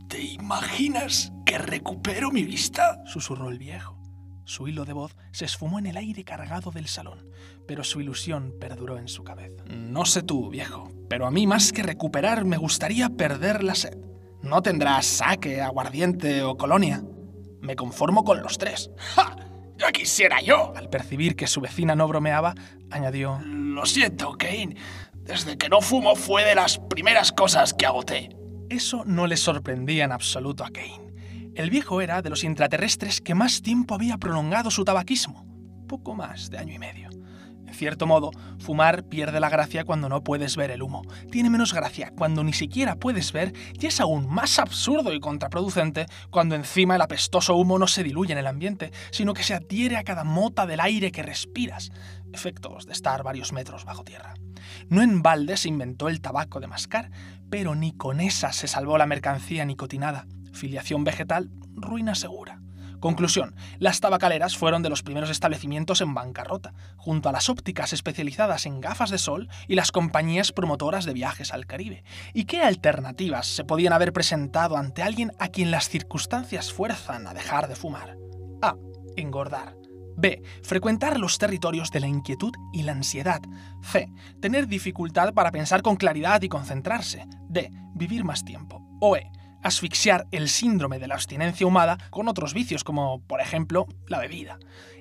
¿Te 0.09 0.21
imaginas 0.21 1.33
que 1.47 1.57
recupero 1.57 2.31
mi 2.31 2.43
vista? 2.43 3.01
susurró 3.07 3.49
el 3.49 3.59
viejo. 3.59 4.03
Su 4.45 4.67
hilo 4.67 4.85
de 4.85 4.93
voz 4.93 5.17
se 5.31 5.45
esfumó 5.45 5.79
en 5.79 5.87
el 5.87 5.97
aire 5.97 6.25
cargado 6.25 6.73
del 6.73 6.89
salón, 6.89 7.31
pero 7.67 7.85
su 7.85 8.01
ilusión 8.01 8.55
perduró 8.61 8.99
en 8.99 9.09
su 9.09 9.23
cabeza. 9.23 9.65
No 9.67 10.05
sé 10.05 10.23
tú, 10.23 10.51
viejo, 10.51 10.91
pero 11.13 11.27
a 11.27 11.31
mí 11.31 11.47
más 11.47 11.73
que 11.73 11.83
recuperar 11.83 12.47
me 12.47 12.57
gustaría 12.57 13.11
perder 13.11 13.63
la 13.63 13.75
sed. 13.75 13.99
No 14.41 14.63
tendrás 14.63 15.05
saque, 15.05 15.61
aguardiente 15.61 16.43
o 16.43 16.57
colonia. 16.57 17.05
Me 17.61 17.77
conformo 17.77 18.25
con 18.25 18.41
los 18.41 18.57
tres. 18.57 18.91
¡Ja! 18.97 19.37
¡Ya 19.77 19.93
quisiera 19.93 20.41
yo! 20.41 20.73
Al 20.75 20.89
percibir 20.89 21.37
que 21.37 21.47
su 21.47 21.61
vecina 21.61 21.95
no 21.95 22.09
bromeaba, 22.09 22.55
añadió... 22.91 23.39
Lo 23.45 23.85
siento, 23.85 24.39
Kane. 24.39 24.75
Desde 25.13 25.59
que 25.59 25.69
no 25.69 25.83
fumo 25.83 26.17
fue 26.17 26.47
de 26.47 26.55
las 26.55 26.79
primeras 26.79 27.31
cosas 27.31 27.75
que 27.75 27.85
agoté. 27.85 28.31
Eso 28.71 29.05
no 29.05 29.27
le 29.27 29.37
sorprendía 29.37 30.05
en 30.05 30.13
absoluto 30.13 30.65
a 30.65 30.71
Kane. 30.71 31.13
El 31.55 31.69
viejo 31.69 32.01
era 32.01 32.23
de 32.23 32.31
los 32.31 32.43
intraterrestres 32.43 33.21
que 33.21 33.35
más 33.35 33.61
tiempo 33.61 33.95
había 33.95 34.17
prolongado 34.17 34.71
su 34.71 34.83
tabaquismo, 34.83 35.45
poco 35.87 36.15
más 36.15 36.49
de 36.49 36.57
año 36.57 36.73
y 36.73 36.79
medio. 36.79 37.11
Cierto 37.73 38.07
modo, 38.07 38.31
fumar 38.59 39.05
pierde 39.05 39.41
la 39.41 39.49
gracia 39.49 39.85
cuando 39.85 40.09
no 40.09 40.23
puedes 40.23 40.57
ver 40.57 40.71
el 40.71 40.83
humo. 40.83 41.03
Tiene 41.31 41.51
menos 41.51 41.75
gracia 41.75 42.13
cuando 42.17 42.45
ni 42.45 42.53
siquiera 42.53 42.97
puedes 42.97 43.33
ver 43.33 43.53
y 43.79 43.87
es 43.87 44.01
aún 44.01 44.29
más 44.29 44.59
absurdo 44.59 45.13
y 45.13 45.21
contraproducente 45.21 46.07
cuando 46.31 46.55
encima 46.55 46.97
el 46.97 47.03
apestoso 47.03 47.57
humo 47.57 47.79
no 47.79 47.87
se 47.87 48.03
diluye 48.03 48.33
en 48.33 48.39
el 48.39 48.47
ambiente, 48.47 48.93
sino 49.11 49.35
que 49.35 49.43
se 49.43 49.55
adhiere 49.55 49.97
a 49.97 50.05
cada 50.05 50.25
mota 50.25 50.67
del 50.67 50.81
aire 50.81 51.13
que 51.13 51.23
respiras. 51.23 51.91
Efectos 52.33 52.87
de 52.87 52.93
estar 52.93 53.23
varios 53.23 53.53
metros 53.53 53.85
bajo 53.85 54.05
tierra. 54.05 54.35
No 54.89 55.03
en 55.03 55.23
balde 55.23 55.57
se 55.57 55.69
inventó 55.69 56.09
el 56.09 56.21
tabaco 56.21 56.61
de 56.61 56.67
mascar, 56.67 57.11
pero 57.51 57.75
ni 57.75 57.93
con 57.93 58.21
esa 58.21 58.53
se 58.53 58.69
salvó 58.69 58.97
la 58.97 59.07
mercancía 59.07 59.65
nicotinada 59.65 60.27
filiación 60.53 61.05
vegetal, 61.05 61.51
ruina 61.75 62.15
segura. 62.15 62.61
Conclusión, 63.03 63.57
las 63.81 63.99
tabacaleras 63.99 64.57
fueron 64.57 64.85
de 64.85 64.89
los 64.89 65.03
primeros 65.03 65.29
establecimientos 65.29 66.01
en 66.01 66.15
bancarrota, 66.15 66.73
junto 66.97 67.29
a 67.29 67.33
las 67.33 67.49
ópticas 67.49 67.93
especializadas 67.93 68.65
en 68.65 68.81
gafas 68.81 69.11
de 69.11 69.19
sol 69.19 69.49
y 69.67 69.75
las 69.75 69.91
compañías 69.91 70.53
promotoras 70.53 71.05
de 71.05 71.13
viajes 71.13 71.53
al 71.53 71.67
Caribe. 71.67 72.05
¿Y 72.33 72.45
qué 72.45 72.63
alternativas 72.63 73.49
se 73.49 73.65
podían 73.65 73.93
haber 73.93 74.13
presentado 74.13 74.77
ante 74.77 75.03
alguien 75.03 75.33
a 75.41 75.49
quien 75.49 75.73
las 75.73 75.89
circunstancias 75.89 76.73
fuerzan 76.73 77.27
a 77.27 77.35
dejar 77.35 77.67
de 77.67 77.75
fumar? 77.75 78.17
A. 78.63 78.77
Engordar. 79.17 79.75
B. 80.17 80.41
Frecuentar 80.63 81.19
los 81.19 81.39
territorios 81.39 81.91
de 81.91 81.99
la 81.99 82.07
inquietud 82.07 82.53
y 82.73 82.85
la 82.85 82.93
ansiedad. 82.93 83.41
C. 83.83 84.13
Tener 84.41 84.69
dificultad 84.69 85.35
para 85.35 85.51
pensar 85.51 85.83
con 85.83 85.97
claridad 85.97 86.41
y 86.43 86.49
concentrarse. 86.49 87.27
D. 87.49 87.69
Vivir 87.97 88.23
más 88.23 88.45
tiempo. 88.45 88.81
O 89.01 89.17
E 89.17 89.29
asfixiar 89.63 90.27
el 90.31 90.49
síndrome 90.49 90.99
de 90.99 91.09
la 91.09 91.15
abstinencia 91.15 91.67
humana 91.67 91.99
con 92.11 92.29
otros 92.29 92.55
vicios, 92.55 92.85
como 92.85 93.23
por 93.27 93.41
ejemplo 93.41 93.87
la 94.07 94.19
bebida. 94.19 94.59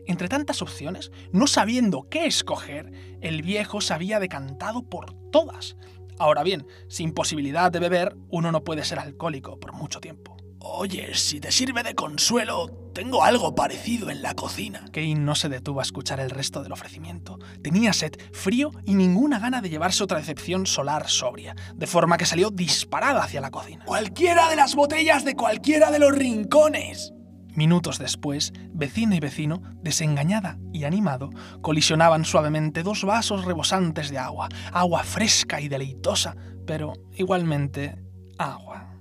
Entre 0.08 0.30
tantas 0.30 0.62
opciones, 0.62 1.12
no 1.32 1.48
sabiendo 1.48 2.08
qué 2.10 2.26
escoger, 2.26 2.92
el 3.22 3.42
viejo 3.42 3.82
se 3.82 3.94
había 3.94 4.20
decantado 4.20 4.84
por 4.84 5.14
todas. 5.32 5.76
Ahora 6.18 6.44
bien, 6.44 6.68
sin 6.88 7.14
posibilidad 7.14 7.72
de 7.72 7.80
beber, 7.80 8.16
uno 8.30 8.52
no 8.52 8.64
puede 8.64 8.84
ser 8.84 9.00
alcohólico 9.00 9.60
por 9.60 9.74
mucho 9.74 10.00
tiempo. 10.00 10.38
Oye, 10.60 11.16
si 11.16 11.40
te 11.40 11.52
sirve 11.52 11.82
de 11.82 11.96
consuelo, 11.96 12.81
tengo 12.94 13.24
algo 13.24 13.56
parecido 13.56 14.10
en 14.10 14.22
la 14.22 14.34
cocina. 14.34 14.86
Kane 14.92 15.16
no 15.16 15.36
se 15.36 15.50
detuvo 15.50 15.80
a 15.80 15.84
escuchar 15.84 16.20
el 16.20 16.30
resto 16.30 16.64
del 16.64 16.72
ofrecimiento. 16.72 17.40
Tenía 17.64 17.94
sed, 17.94 18.14
frío 18.34 18.72
y 18.86 18.96
ninguna 18.96 19.40
gana 19.40 19.62
de 19.62 19.70
llevarse 19.70 20.04
otra 20.04 20.20
decepción 20.20 20.66
solar 20.66 21.10
sobria, 21.10 21.56
de 21.76 21.88
forma 21.88 22.18
que 22.18 22.26
salió 22.26 22.50
disparada 22.50 23.24
hacia 23.24 23.42
la 23.42 23.52
cocina. 23.52 23.86
Cualquiera 23.86 24.50
de 24.50 24.56
las 24.56 24.76
botellas 24.76 25.26
de 25.26 25.36
cualquiera 25.36 25.92
de 25.92 26.00
los 26.00 26.12
rincones. 26.12 27.14
Minutos 27.56 28.00
después, 28.00 28.54
vecino 28.72 29.14
y 29.14 29.20
vecino, 29.20 29.62
desengañada 29.82 30.58
y 30.72 30.86
animado, 30.86 31.30
colisionaban 31.62 32.24
suavemente 32.24 32.82
dos 32.82 33.04
vasos 33.04 33.44
rebosantes 33.44 34.10
de 34.10 34.18
agua, 34.18 34.48
agua 34.72 35.04
fresca 35.04 35.60
y 35.60 35.68
deleitosa, 35.68 36.36
pero 36.66 36.94
igualmente 37.14 38.00
agua 38.38 38.92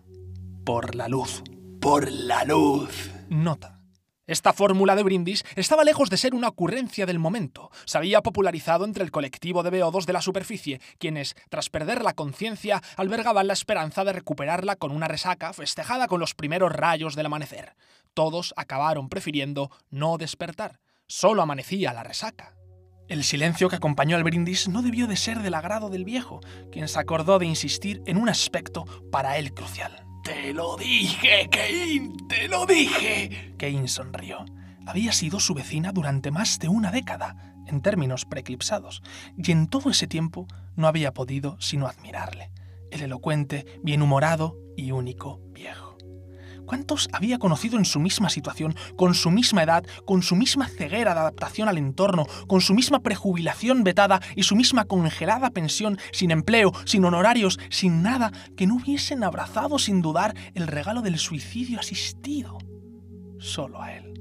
por 0.64 0.94
la 0.94 1.08
luz. 1.08 1.42
Por 1.80 2.10
la 2.10 2.44
luz. 2.44 3.10
Nota. 3.28 3.79
Esta 4.30 4.52
fórmula 4.52 4.94
de 4.94 5.02
brindis 5.02 5.42
estaba 5.56 5.82
lejos 5.82 6.08
de 6.08 6.16
ser 6.16 6.36
una 6.36 6.46
ocurrencia 6.46 7.04
del 7.04 7.18
momento. 7.18 7.68
Se 7.84 7.98
había 7.98 8.22
popularizado 8.22 8.84
entre 8.84 9.02
el 9.02 9.10
colectivo 9.10 9.64
de 9.64 9.70
beodos 9.70 10.06
de 10.06 10.12
la 10.12 10.22
superficie, 10.22 10.80
quienes, 10.98 11.34
tras 11.48 11.68
perder 11.68 12.04
la 12.04 12.12
conciencia, 12.12 12.80
albergaban 12.96 13.48
la 13.48 13.54
esperanza 13.54 14.04
de 14.04 14.12
recuperarla 14.12 14.76
con 14.76 14.92
una 14.92 15.08
resaca 15.08 15.52
festejada 15.52 16.06
con 16.06 16.20
los 16.20 16.36
primeros 16.36 16.70
rayos 16.70 17.16
del 17.16 17.26
amanecer. 17.26 17.74
Todos 18.14 18.54
acabaron 18.56 19.08
prefiriendo 19.08 19.68
no 19.90 20.16
despertar. 20.16 20.78
Solo 21.08 21.42
amanecía 21.42 21.92
la 21.92 22.04
resaca. 22.04 22.54
El 23.08 23.24
silencio 23.24 23.68
que 23.68 23.76
acompañó 23.76 24.14
al 24.14 24.22
brindis 24.22 24.68
no 24.68 24.82
debió 24.82 25.08
de 25.08 25.16
ser 25.16 25.40
del 25.40 25.54
agrado 25.54 25.90
del 25.90 26.04
viejo, 26.04 26.38
quien 26.70 26.86
se 26.86 27.00
acordó 27.00 27.40
de 27.40 27.46
insistir 27.46 28.00
en 28.06 28.16
un 28.16 28.28
aspecto 28.28 28.84
para 29.10 29.38
él 29.38 29.52
crucial. 29.54 30.06
Te 30.30 30.54
lo 30.54 30.76
dije, 30.76 31.48
Kane, 31.50 32.12
te 32.28 32.46
lo 32.46 32.64
dije. 32.64 33.52
Kane 33.58 33.88
sonrió. 33.88 34.44
Había 34.86 35.10
sido 35.10 35.40
su 35.40 35.54
vecina 35.54 35.90
durante 35.90 36.30
más 36.30 36.60
de 36.60 36.68
una 36.68 36.92
década, 36.92 37.56
en 37.66 37.80
términos 37.82 38.26
preeclipsados, 38.26 39.02
y 39.36 39.50
en 39.50 39.66
todo 39.66 39.90
ese 39.90 40.06
tiempo 40.06 40.46
no 40.76 40.86
había 40.86 41.12
podido 41.12 41.60
sino 41.60 41.88
admirarle, 41.88 42.52
el 42.92 43.02
elocuente, 43.02 43.66
bienhumorado 43.82 44.56
y 44.76 44.92
único 44.92 45.40
viejo. 45.52 45.89
¿Cuántos 46.70 47.08
había 47.12 47.40
conocido 47.40 47.78
en 47.78 47.84
su 47.84 47.98
misma 47.98 48.30
situación, 48.30 48.76
con 48.94 49.14
su 49.14 49.32
misma 49.32 49.64
edad, 49.64 49.84
con 50.04 50.22
su 50.22 50.36
misma 50.36 50.68
ceguera 50.68 51.14
de 51.14 51.18
adaptación 51.18 51.68
al 51.68 51.78
entorno, 51.78 52.26
con 52.46 52.60
su 52.60 52.74
misma 52.74 53.00
prejubilación 53.00 53.82
vetada 53.82 54.20
y 54.36 54.44
su 54.44 54.54
misma 54.54 54.84
congelada 54.84 55.50
pensión, 55.50 55.98
sin 56.12 56.30
empleo, 56.30 56.70
sin 56.84 57.04
honorarios, 57.04 57.58
sin 57.70 58.04
nada, 58.04 58.30
que 58.56 58.68
no 58.68 58.76
hubiesen 58.76 59.24
abrazado 59.24 59.80
sin 59.80 60.00
dudar 60.00 60.36
el 60.54 60.68
regalo 60.68 61.02
del 61.02 61.18
suicidio 61.18 61.80
asistido? 61.80 62.56
Solo 63.40 63.82
a 63.82 63.92
él. 63.96 64.14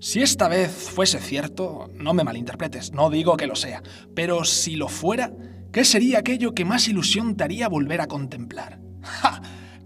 Si 0.00 0.20
esta 0.20 0.48
vez 0.48 0.90
fuese 0.94 1.18
cierto, 1.18 1.88
no 1.94 2.12
me 2.12 2.24
malinterpretes, 2.24 2.92
no 2.92 3.08
digo 3.08 3.38
que 3.38 3.46
lo 3.46 3.56
sea, 3.56 3.82
pero 4.14 4.44
si 4.44 4.76
lo 4.76 4.88
fuera, 4.88 5.32
¿qué 5.72 5.86
sería 5.86 6.18
aquello 6.18 6.52
que 6.52 6.66
más 6.66 6.88
ilusión 6.88 7.36
te 7.36 7.44
haría 7.44 7.70
volver 7.70 8.02
a 8.02 8.06
contemplar? 8.06 8.82
¡Ja! 9.02 9.40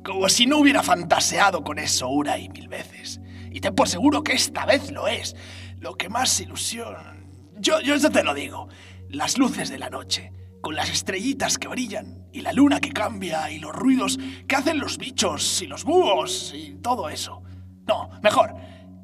Como 0.05 0.29
si 0.29 0.47
no 0.47 0.59
hubiera 0.59 0.83
fantaseado 0.83 1.65
con 1.65 1.79
eso 1.79 2.09
una 2.09 2.37
y 2.39 2.51
mil 2.51 2.69
veces. 2.69 3.21
Y 3.51 3.61
te 3.61 3.73
por 3.73 3.89
seguro 3.89 4.23
que 4.23 4.35
esta 4.35 4.67
vez 4.67 4.91
lo 4.91 5.09
es. 5.09 5.35
Lo 5.81 5.95
que 5.97 6.09
más 6.09 6.41
ilusión... 6.41 7.25
Yo, 7.57 7.81
yo 7.81 7.95
eso 7.95 8.11
te 8.11 8.23
lo 8.23 8.35
digo. 8.35 8.69
Las 9.09 9.39
luces 9.39 9.71
de 9.71 9.79
la 9.79 9.89
noche, 9.89 10.33
con 10.61 10.75
las 10.75 10.91
estrellitas 10.91 11.57
que 11.57 11.69
brillan, 11.69 12.27
y 12.33 12.43
la 12.43 12.53
luna 12.53 12.81
que 12.81 12.93
cambia, 12.93 13.51
y 13.51 13.59
los 13.61 13.73
ruidos 13.73 14.19
que 14.47 14.57
hacen 14.57 14.79
los 14.79 14.99
bichos, 14.99 15.63
y 15.63 15.67
los 15.67 15.85
búhos, 15.85 16.53
y 16.55 16.75
todo 16.83 17.09
eso. 17.09 17.43
No, 17.87 18.11
mejor, 18.23 18.55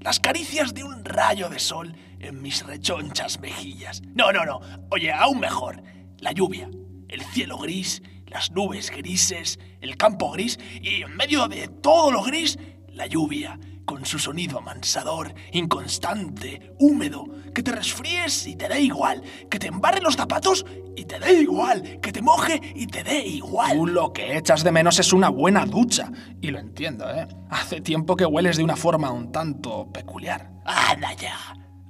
las 0.01 0.21
caricias 0.21 0.75
de 0.75 0.85
un 0.85 1.05
rayo 1.05 1.49
de 1.49 1.59
sol 1.61 1.95
en 2.19 2.43
mis 2.43 2.67
rechonchas 2.67 3.41
mejillas. 3.41 4.03
No, 4.15 4.33
no, 4.33 4.45
no. 4.45 4.61
Oye, 4.91 5.13
aún 5.13 5.41
mejor. 5.41 5.83
La 6.19 6.33
lluvia, 6.33 6.69
el 7.09 7.23
cielo 7.23 7.57
gris, 7.57 8.03
las 8.31 8.51
nubes 8.53 8.91
grises, 8.91 9.59
el 9.81 9.97
campo 9.97 10.31
gris 10.31 10.59
y 10.81 11.03
en 11.03 11.17
medio 11.17 11.49
de 11.49 11.69
todo 11.69 12.11
lo 12.11 12.23
gris, 12.23 12.59
la 12.89 13.07
lluvia, 13.07 13.59
con 13.85 14.07
su 14.07 14.21
sonido 14.21 14.59
amansador, 14.59 15.35
inconstante, 15.53 16.73
húmedo, 16.79 17.25
que 17.53 17.63
te 17.63 17.73
resfríes 17.73 18.47
y 18.47 18.55
te 18.55 18.69
dé 18.69 18.81
igual, 18.81 19.23
que 19.51 19.59
te 19.59 19.67
embarre 19.67 20.01
los 20.01 20.15
zapatos 20.15 20.65
y 20.97 21.05
te 21.07 21.19
dé 21.19 21.41
igual, 21.41 21.99
que 22.01 22.13
te 22.13 22.23
moje 22.23 22.61
y 22.75 22.87
te 22.87 23.03
dé 23.03 23.27
igual. 23.27 23.77
Tú 23.77 23.87
lo 23.87 24.13
que 24.13 24.37
echas 24.37 24.63
de 24.63 24.71
menos 24.71 25.01
es 25.01 25.13
una 25.13 25.29
buena 25.29 25.67
ducha. 25.67 26.11
Y 26.41 26.53
lo 26.53 26.61
entiendo, 26.61 27.11
¿eh? 27.11 27.27
Hace 27.51 27.81
tiempo 27.81 28.15
que 28.15 28.27
hueles 28.27 28.57
de 28.59 28.65
una 28.65 28.77
forma 28.77 29.11
un 29.11 29.33
tanto 29.33 29.91
peculiar. 29.93 30.51
¡Anda 30.65 31.13
ya! 31.15 31.37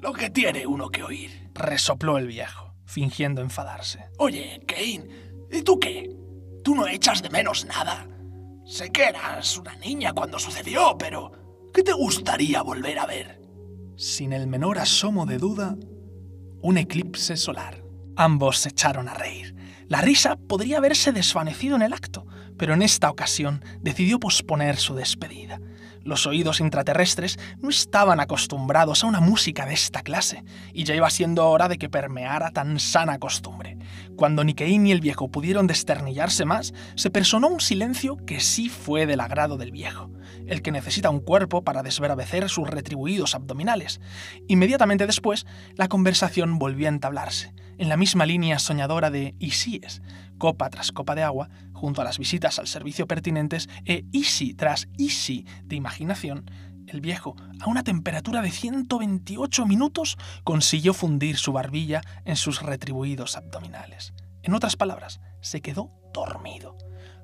Lo 0.01 0.15
que 0.15 0.31
tiene 0.31 0.67
uno 0.67 0.89
que 0.89 1.03
oír. 1.03 1.51
Resopló 1.53 2.17
el 2.17 2.29
viejo, 2.29 2.75
fingiendo 2.87 3.43
enfadarse. 3.43 4.07
Oye, 4.17 4.63
Kane, 4.67 5.07
¿y 5.53 5.63
tú 5.63 5.79
qué? 5.79 6.20
¿Tú 6.63 6.75
no 6.75 6.87
echas 6.87 7.23
de 7.23 7.31
menos 7.31 7.65
nada? 7.65 8.07
Sé 8.65 8.91
que 8.91 9.05
eras 9.05 9.57
una 9.59 9.75
niña 9.77 10.13
cuando 10.13 10.39
sucedió, 10.39 10.97
pero 10.99 11.33
¿qué 11.73 11.83
te 11.83 11.93
gustaría 11.93 12.63
volver 12.63 12.99
a 12.99 13.07
ver? 13.07 13.41
Sin 13.97 14.33
el 14.33 14.47
menor 14.47 14.79
asomo 14.79 15.27
de 15.27 15.39
duda, 15.39 15.77
un 16.63 16.79
eclipse 16.79 17.37
solar. 17.37 17.83
Ambos 18.17 18.59
se 18.59 18.71
echaron 18.71 19.09
a 19.09 19.15
reír. 19.15 19.55
La 19.89 20.01
risa 20.01 20.37
podría 20.37 20.79
haberse 20.79 21.13
desvanecido 21.13 21.77
en 21.77 21.83
el 21.83 21.93
acto, 21.93 22.27
pero 22.57 22.75
en 22.75 22.83
esta 22.83 23.11
ocasión 23.11 23.65
decidió 23.81 24.21
posponer 24.21 24.77
su 24.77 24.95
despedida. 24.95 25.61
Los 26.11 26.27
oídos 26.27 26.59
intraterrestres 26.59 27.39
no 27.61 27.69
estaban 27.69 28.19
acostumbrados 28.19 29.05
a 29.05 29.07
una 29.07 29.21
música 29.21 29.65
de 29.65 29.75
esta 29.75 30.03
clase, 30.03 30.43
y 30.75 30.83
ya 30.83 30.97
iba 30.97 31.09
siendo 31.09 31.49
hora 31.49 31.69
de 31.69 31.79
que 31.79 31.89
permeara 31.89 32.51
tan 32.51 32.81
sana 32.81 33.21
costumbre. 33.21 33.79
Cuando 34.17 34.43
Nikein 34.43 34.89
y 34.89 34.91
el 34.91 35.01
viejo 35.01 35.31
pudieron 35.31 35.69
desternillarse 35.69 36.45
más, 36.45 36.75
se 36.97 37.11
personó 37.11 37.47
un 37.47 37.61
silencio 37.61 38.17
que 38.27 38.41
sí 38.41 38.69
fue 38.69 39.07
del 39.07 39.21
agrado 39.21 39.57
del 39.57 39.71
viejo, 39.71 40.11
el 40.49 40.63
que 40.63 40.73
necesita 40.73 41.11
un 41.11 41.21
cuerpo 41.21 41.63
para 41.63 41.85
desbravecer 41.85 42.49
sus 42.49 42.69
retribuidos 42.69 43.37
abdominales. 43.37 44.01
Inmediatamente 44.49 45.07
después, 45.07 45.47
la 45.77 45.87
conversación 45.87 46.59
volvió 46.59 46.89
a 46.89 46.91
entablarse, 46.91 47.55
en 47.79 47.89
la 47.89 47.97
misma 47.97 48.27
línea 48.27 48.59
soñadora 48.59 49.13
de 49.13 49.37
Isíes, 49.39 50.03
copa 50.39 50.71
tras 50.71 50.91
copa 50.91 51.15
de 51.15 51.23
agua, 51.23 51.51
junto 51.81 52.03
a 52.03 52.05
las 52.05 52.19
visitas 52.19 52.59
al 52.59 52.67
servicio 52.67 53.07
pertinentes 53.07 53.71
e 53.87 54.05
easy 54.13 54.53
tras 54.53 54.87
easy 54.99 55.47
de 55.65 55.77
imaginación, 55.77 56.45
el 56.87 57.01
viejo, 57.01 57.37
a 57.61 57.69
una 57.69 57.83
temperatura 57.83 58.43
de 58.43 58.51
128 58.51 59.65
minutos, 59.65 60.19
consiguió 60.45 60.93
fundir 60.93 61.39
su 61.39 61.53
barbilla 61.53 62.03
en 62.27 62.37
sus 62.37 62.61
retribuidos 62.61 63.37
abdominales. 63.37 64.13
En 64.43 64.53
otras 64.53 64.77
palabras, 64.77 65.21
se 65.41 65.63
quedó 65.63 65.91
dormido. 66.13 66.77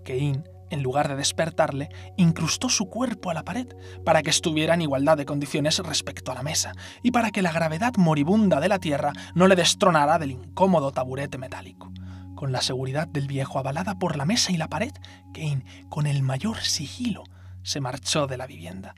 Kein, 0.05 0.45
en 0.71 0.83
lugar 0.83 1.09
de 1.09 1.17
despertarle, 1.17 1.91
incrustó 2.17 2.71
su 2.71 2.89
cuerpo 2.89 3.31
a 3.31 3.35
la 3.35 3.45
pared 3.45 3.69
para 4.05 4.23
que 4.23 4.31
estuviera 4.31 4.73
en 4.73 4.83
igualdad 4.83 5.19
de 5.19 5.27
condiciones 5.27 5.81
respecto 5.81 6.33
a 6.33 6.35
la 6.35 6.43
mesa 6.43 6.73
y 7.03 7.11
para 7.11 7.31
que 7.31 7.43
la 7.43 7.53
gravedad 7.53 7.93
moribunda 7.99 8.61
de 8.61 8.69
la 8.69 8.79
Tierra 8.79 9.13
no 9.35 9.49
le 9.49 9.57
destronara 9.57 10.19
del 10.19 10.31
incómodo 10.31 10.93
taburete 10.93 11.37
metálico. 11.37 11.93
Con 12.37 12.53
la 12.53 12.61
seguridad 12.61 13.09
del 13.09 13.27
viejo 13.27 13.59
avalada 13.59 13.99
por 13.99 14.17
la 14.17 14.27
mesa 14.27 14.53
y 14.53 14.59
la 14.59 14.69
pared, 14.69 14.93
Kane, 15.33 15.65
con 15.89 16.07
el 16.07 16.23
mayor 16.23 16.59
sigilo, 16.59 17.25
se 17.63 17.81
marchó 17.81 18.27
de 18.27 18.37
la 18.37 18.47
vivienda. 18.47 18.95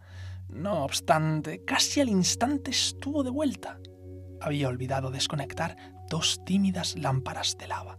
No 0.49 0.83
obstante, 0.83 1.65
casi 1.65 2.01
al 2.01 2.09
instante 2.09 2.73
estuvo 2.73 3.23
de 3.23 3.31
vuelta. 3.31 3.79
Había 4.41 4.69
olvidado 4.69 5.13
desconectar 5.13 5.77
dos 6.11 6.45
tímidas 6.45 6.97
lámparas 6.97 7.57
de 7.57 7.69
lava. 7.69 7.97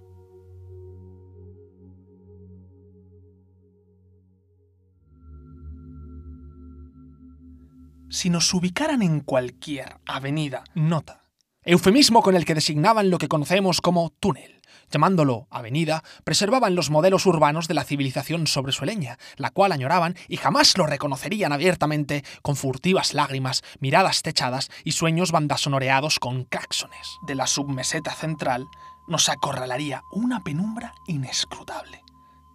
Si 8.09 8.29
nos 8.29 8.53
ubicaran 8.53 9.03
en 9.03 9.21
cualquier 9.21 10.01
avenida, 10.05 10.65
nota, 10.73 11.21
eufemismo 11.63 12.21
con 12.21 12.35
el 12.35 12.43
que 12.43 12.55
designaban 12.55 13.09
lo 13.09 13.19
que 13.19 13.29
conocemos 13.29 13.79
como 13.79 14.09
túnel, 14.09 14.58
llamándolo 14.89 15.47
avenida, 15.49 16.03
preservaban 16.23 16.75
los 16.75 16.89
modelos 16.89 17.25
urbanos 17.25 17.67
de 17.67 17.73
la 17.73 17.83
civilización 17.83 18.47
sobresueleña, 18.47 19.17
la 19.37 19.51
cual 19.51 19.71
añoraban 19.71 20.15
y 20.27 20.37
jamás 20.37 20.77
lo 20.77 20.85
reconocerían 20.85 21.53
abiertamente 21.53 22.23
con 22.41 22.55
furtivas 22.55 23.13
lágrimas, 23.13 23.63
miradas 23.79 24.21
techadas 24.21 24.69
y 24.83 24.91
sueños 24.91 25.31
bandasonoreados 25.31 26.19
con 26.19 26.43
claxones. 26.43 27.17
De 27.21 27.35
la 27.35 27.47
submeseta 27.47 28.13
central 28.13 28.67
nos 29.07 29.29
acorralaría 29.29 30.03
una 30.11 30.43
penumbra 30.43 30.93
inescrutable. 31.07 32.03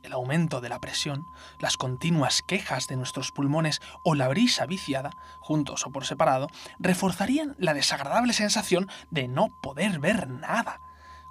El 0.03 0.13
aumento 0.13 0.61
de 0.61 0.69
la 0.69 0.81
presión, 0.81 1.27
las 1.61 1.77
continuas 1.79 2.43
quejas 2.47 2.87
de 2.89 2.97
nuestros 2.97 3.33
pulmones 3.33 3.81
o 4.05 4.15
la 4.15 4.29
brisa 4.29 4.67
viciada, 4.67 5.11
juntos 5.41 5.87
o 5.87 5.91
por 5.91 6.05
separado, 6.05 6.49
reforzarían 6.79 7.57
la 7.59 7.73
desagradable 7.73 8.35
sensación 8.35 8.89
de 9.11 9.29
no 9.29 9.49
poder 9.63 10.01
ver 10.01 10.29
nada 10.29 10.79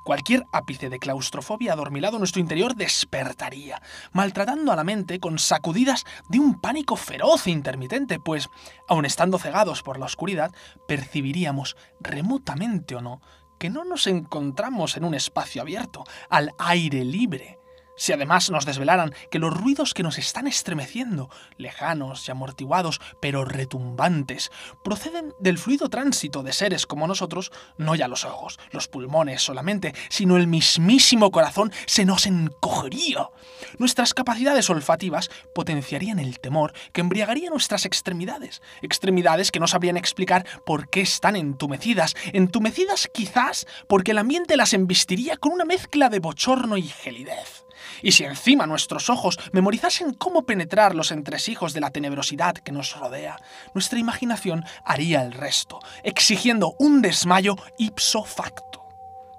Cualquier 0.04 0.46
ápice 0.52 0.90
de 0.90 1.00
claustrofobia 1.00 1.74
adormilado 1.74 2.18
en 2.18 2.22
nuestro 2.22 2.42
interior 2.42 2.76
despertaría, 2.76 3.82
maltratando 4.12 4.72
a 4.72 4.76
la 4.76 4.84
mente 4.84 5.20
con 5.20 5.40
sacudidas 5.40 6.04
de 6.30 6.40
un 6.40 6.60
pánico 6.60 6.96
feroz 6.96 7.48
e 7.48 7.52
intermitente, 7.52 8.20
pues, 8.20 8.50
aun 8.88 9.06
estando 9.06 9.40
cegados 9.40 9.82
por 9.82 9.98
la 9.98 10.06
oscuridad, 10.06 10.52
percibiríamos, 10.88 11.78
remotamente 12.02 12.96
o 12.96 13.02
no, 13.02 13.22
que 13.60 13.70
no 13.70 13.86
nos 13.86 14.08
encontramos 14.08 14.98
en 14.98 15.06
un 15.06 15.14
espacio 15.14 15.62
abierto, 15.62 16.04
al 16.30 16.54
aire 16.58 17.06
libre, 17.06 17.60
si 17.96 18.14
además 18.14 18.50
nos 18.50 18.66
desvelaran 18.66 19.14
que 19.30 19.40
los 19.40 19.54
ruidos 19.54 19.94
que 19.94 20.04
nos 20.04 20.18
están 20.18 20.48
estremeciendo, 20.48 21.30
lejanos 21.58 22.28
y 22.28 22.32
amortiguados, 22.32 23.02
pero 23.20 23.46
retumbantes, 23.46 24.52
proceden 24.84 25.34
del 25.40 25.58
fluido 25.58 25.90
tránsito 25.90 26.44
de 26.44 26.54
seres 26.54 26.86
como 26.86 27.08
nosotros, 27.08 27.52
no 27.78 27.96
ya 27.96 28.08
los 28.08 28.26
ojos, 28.26 28.60
los 28.72 28.88
pulmones 28.88 29.42
solamente, 29.42 29.94
sino 30.10 30.38
el 30.38 30.48
mismísimo 30.48 31.32
corazón, 31.32 31.72
se 31.86 32.06
nos 32.06 32.26
encogería. 32.26 33.30
Nuestras 33.78 34.14
capacidades 34.14 34.70
olfativas 34.70 35.30
potenciarían 35.56 36.20
el 36.20 36.40
temor 36.40 36.74
que 36.92 37.02
embriagaría 37.02 37.50
nuestras 37.50 37.86
extremidades, 37.86 38.62
extremidades 38.82 39.52
que 39.52 39.60
no 39.60 39.68
sabrían 39.68 39.98
explicar 39.98 40.46
por 40.66 40.90
qué 40.90 41.02
están 41.02 41.36
entumecidas, 41.36 42.16
entumecidas 42.34 43.10
quizás 43.14 43.66
porque 43.88 44.12
el 44.12 44.18
ambiente 44.18 44.58
las 44.58 44.74
embistiría 44.74 45.38
con 45.38 45.52
una 45.52 45.66
mezcla 45.66 46.10
de 46.10 46.20
bochorno 46.20 46.78
y 46.78 46.84
gelidez. 46.84 47.63
Y 48.02 48.14
si 48.14 48.24
encima 48.24 48.66
nuestros 48.66 49.10
ojos 49.10 49.40
memorizasen 49.52 50.14
cómo 50.14 50.44
penetrar 50.44 50.96
los 50.96 51.12
entresijos 51.12 51.74
de 51.74 51.82
la 51.82 51.92
tenebrosidad 51.92 52.56
que 52.56 52.72
nos 52.72 52.98
rodea, 52.98 53.38
nuestra 53.74 54.00
imaginación 54.00 54.66
haría 54.84 55.22
el 55.22 55.34
resto, 55.34 55.80
exigiendo 56.04 56.76
un 56.80 57.02
desmayo 57.02 57.56
ipso 57.78 58.24
facto. 58.24 58.84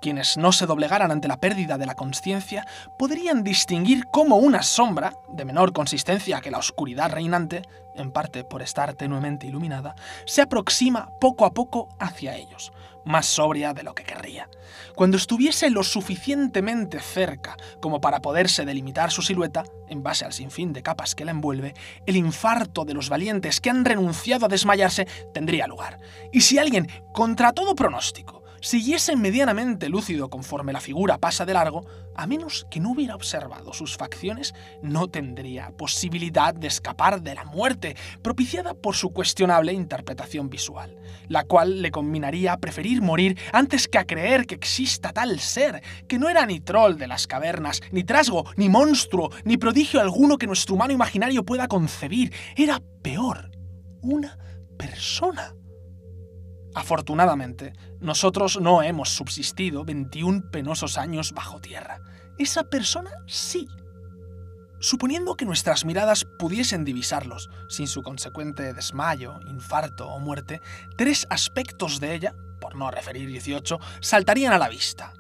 Quienes 0.05 0.37
no 0.37 0.53
se 0.53 0.67
doblegaran 0.67 1.11
ante 1.11 1.29
la 1.29 1.41
pérdida 1.41 1.79
de 1.79 1.87
la 1.87 1.95
conciencia 1.95 2.67
podrían 2.99 3.43
distinguir 3.43 4.05
cómo 4.13 4.37
una 4.37 4.63
sombra, 4.63 5.15
de 5.31 5.47
menor 5.47 5.73
consistencia 5.73 6.43
que 6.43 6.51
la 6.51 6.59
oscuridad 6.59 7.11
reinante, 7.11 7.63
en 7.95 8.13
parte 8.13 8.45
por 8.45 8.61
estar 8.61 8.93
tenuemente 8.93 9.47
iluminada, 9.47 9.95
se 10.27 10.43
aproxima 10.43 11.09
poco 11.23 11.47
a 11.47 11.55
poco 11.55 11.89
hacia 11.99 12.37
ellos, 12.37 12.71
más 13.05 13.27
sobria 13.27 13.75
de 13.75 13.83
lo 13.83 13.95
que 13.95 14.05
querría. 14.05 14.49
Cuando 14.95 15.17
estuviese 15.17 15.71
lo 15.71 15.83
suficientemente 15.83 17.01
cerca 17.01 17.57
como 17.81 18.01
para 18.01 18.21
poderse 18.21 18.65
delimitar 18.65 19.11
su 19.11 19.23
silueta, 19.23 19.65
en 19.89 20.03
base 20.03 20.25
al 20.25 20.33
sinfín 20.33 20.73
de 20.73 20.83
capas 20.83 21.15
que 21.15 21.25
la 21.25 21.33
envuelve, 21.33 21.75
el 22.07 22.17
infarto 22.17 22.85
de 22.85 22.95
los 22.95 23.09
valientes 23.09 23.61
que 23.61 23.71
han 23.71 23.85
renunciado 23.85 24.47
a 24.47 24.49
desmayarse 24.49 25.07
tendría 25.33 25.67
lugar. 25.67 25.99
Y 26.33 26.43
si 26.43 26.59
alguien, 26.59 26.89
contra 27.13 27.53
todo 27.53 27.75
pronóstico, 27.75 28.45
siguiese 28.61 29.15
medianamente 29.15 29.91
lúcido 29.91 30.31
conforme 30.31 30.73
la 30.73 30.81
figura 30.81 31.19
pasa 31.19 31.45
de 31.45 31.53
largo, 31.53 31.85
a 32.17 32.27
menos 32.27 32.67
que 32.71 32.81
no 32.81 32.93
hubiera 32.93 33.15
observado 33.15 33.73
sus 33.73 33.97
facciones, 33.97 34.55
no 34.83 35.09
tendría 35.09 35.71
posibilidad 35.73 36.55
de 36.55 36.69
escapar 36.69 37.21
de 37.21 37.35
la 37.35 37.45
muerte, 37.45 37.97
propiciada 38.23 38.73
por 38.73 38.95
su 38.95 39.11
cuestionable 39.11 39.73
interpretación 39.73 40.49
visual, 40.49 40.97
la 41.29 41.45
cual 41.45 41.83
le 41.83 41.91
combinaría 41.91 42.57
preferir 42.59 43.03
morir 43.03 43.39
antes 43.53 43.89
que 43.89 43.99
a 43.99 44.07
creer 44.07 44.47
que 44.47 44.55
exista 44.55 45.13
tal 45.13 45.41
ser, 45.41 45.83
que 46.09 46.19
no 46.19 46.29
era 46.29 46.47
ni 46.47 46.61
troll 46.61 46.97
de 46.97 47.09
las 47.09 47.27
cavernas, 47.27 47.81
ni 47.91 48.05
trasgo, 48.05 48.45
ni 48.57 48.69
monstruo, 48.69 49.31
ni 49.45 49.57
prodigio 49.57 50.01
alguno 50.01 50.39
que 50.39 50.47
nuestro 50.47 50.75
humano 50.75 50.93
imaginario 50.93 51.45
pueda 51.45 51.69
concebir, 51.69 52.33
era 52.57 52.81
peor, 53.03 53.51
una 54.03 54.39
persona. 54.79 55.55
Afortunadamente, 56.75 57.73
nosotros 58.01 58.61
no 58.61 58.83
hemos 58.83 59.11
subsistido 59.11 59.85
21 59.85 60.51
penosos 60.51 60.99
años 60.99 61.33
bajo 61.33 61.61
tierra. 61.61 62.01
Esa 62.39 62.65
persona 62.65 63.11
sí. 63.27 63.69
Suponiendo 64.85 65.35
que 65.35 65.47
nuestras 65.47 65.87
miradas 65.87 66.27
pudiesen 66.27 66.85
divisarlos, 66.85 67.49
sin 67.71 67.89
su 67.89 68.03
consecuente 68.03 68.75
desmayo, 68.75 69.41
infarto 69.47 70.09
o 70.09 70.21
muerte, 70.21 70.61
tres 70.95 71.27
aspectos 71.31 72.01
de 72.01 72.15
ella, 72.15 72.35
por 72.61 72.77
no 72.77 72.91
referir 72.91 73.27
18, 73.27 73.81
saltarían 74.01 74.53
a 74.53 74.59
la 74.59 74.69
vista. 74.69 75.15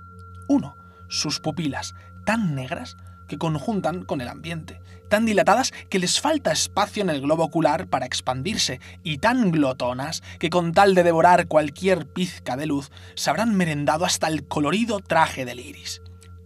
Uno, 0.48 0.76
sus 1.08 1.40
pupilas, 1.40 1.94
tan 2.26 2.54
negras 2.54 2.98
que 3.26 3.38
conjuntan 3.38 4.04
con 4.04 4.20
el 4.20 4.28
ambiente, 4.28 4.82
tan 5.08 5.24
dilatadas 5.24 5.72
que 5.88 5.98
les 5.98 6.20
falta 6.20 6.52
espacio 6.52 7.02
en 7.02 7.08
el 7.08 7.22
globo 7.22 7.44
ocular 7.44 7.86
para 7.86 8.04
expandirse, 8.04 8.80
y 9.02 9.16
tan 9.16 9.50
glotonas 9.50 10.22
que 10.38 10.50
con 10.50 10.74
tal 10.74 10.94
de 10.94 11.04
devorar 11.04 11.48
cualquier 11.48 12.06
pizca 12.06 12.58
de 12.58 12.66
luz 12.66 12.90
se 13.14 13.30
habrán 13.30 13.54
merendado 13.54 14.04
hasta 14.04 14.28
el 14.28 14.46
colorido 14.46 15.00
traje 15.00 15.46
del 15.46 15.60
iris. 15.60 16.02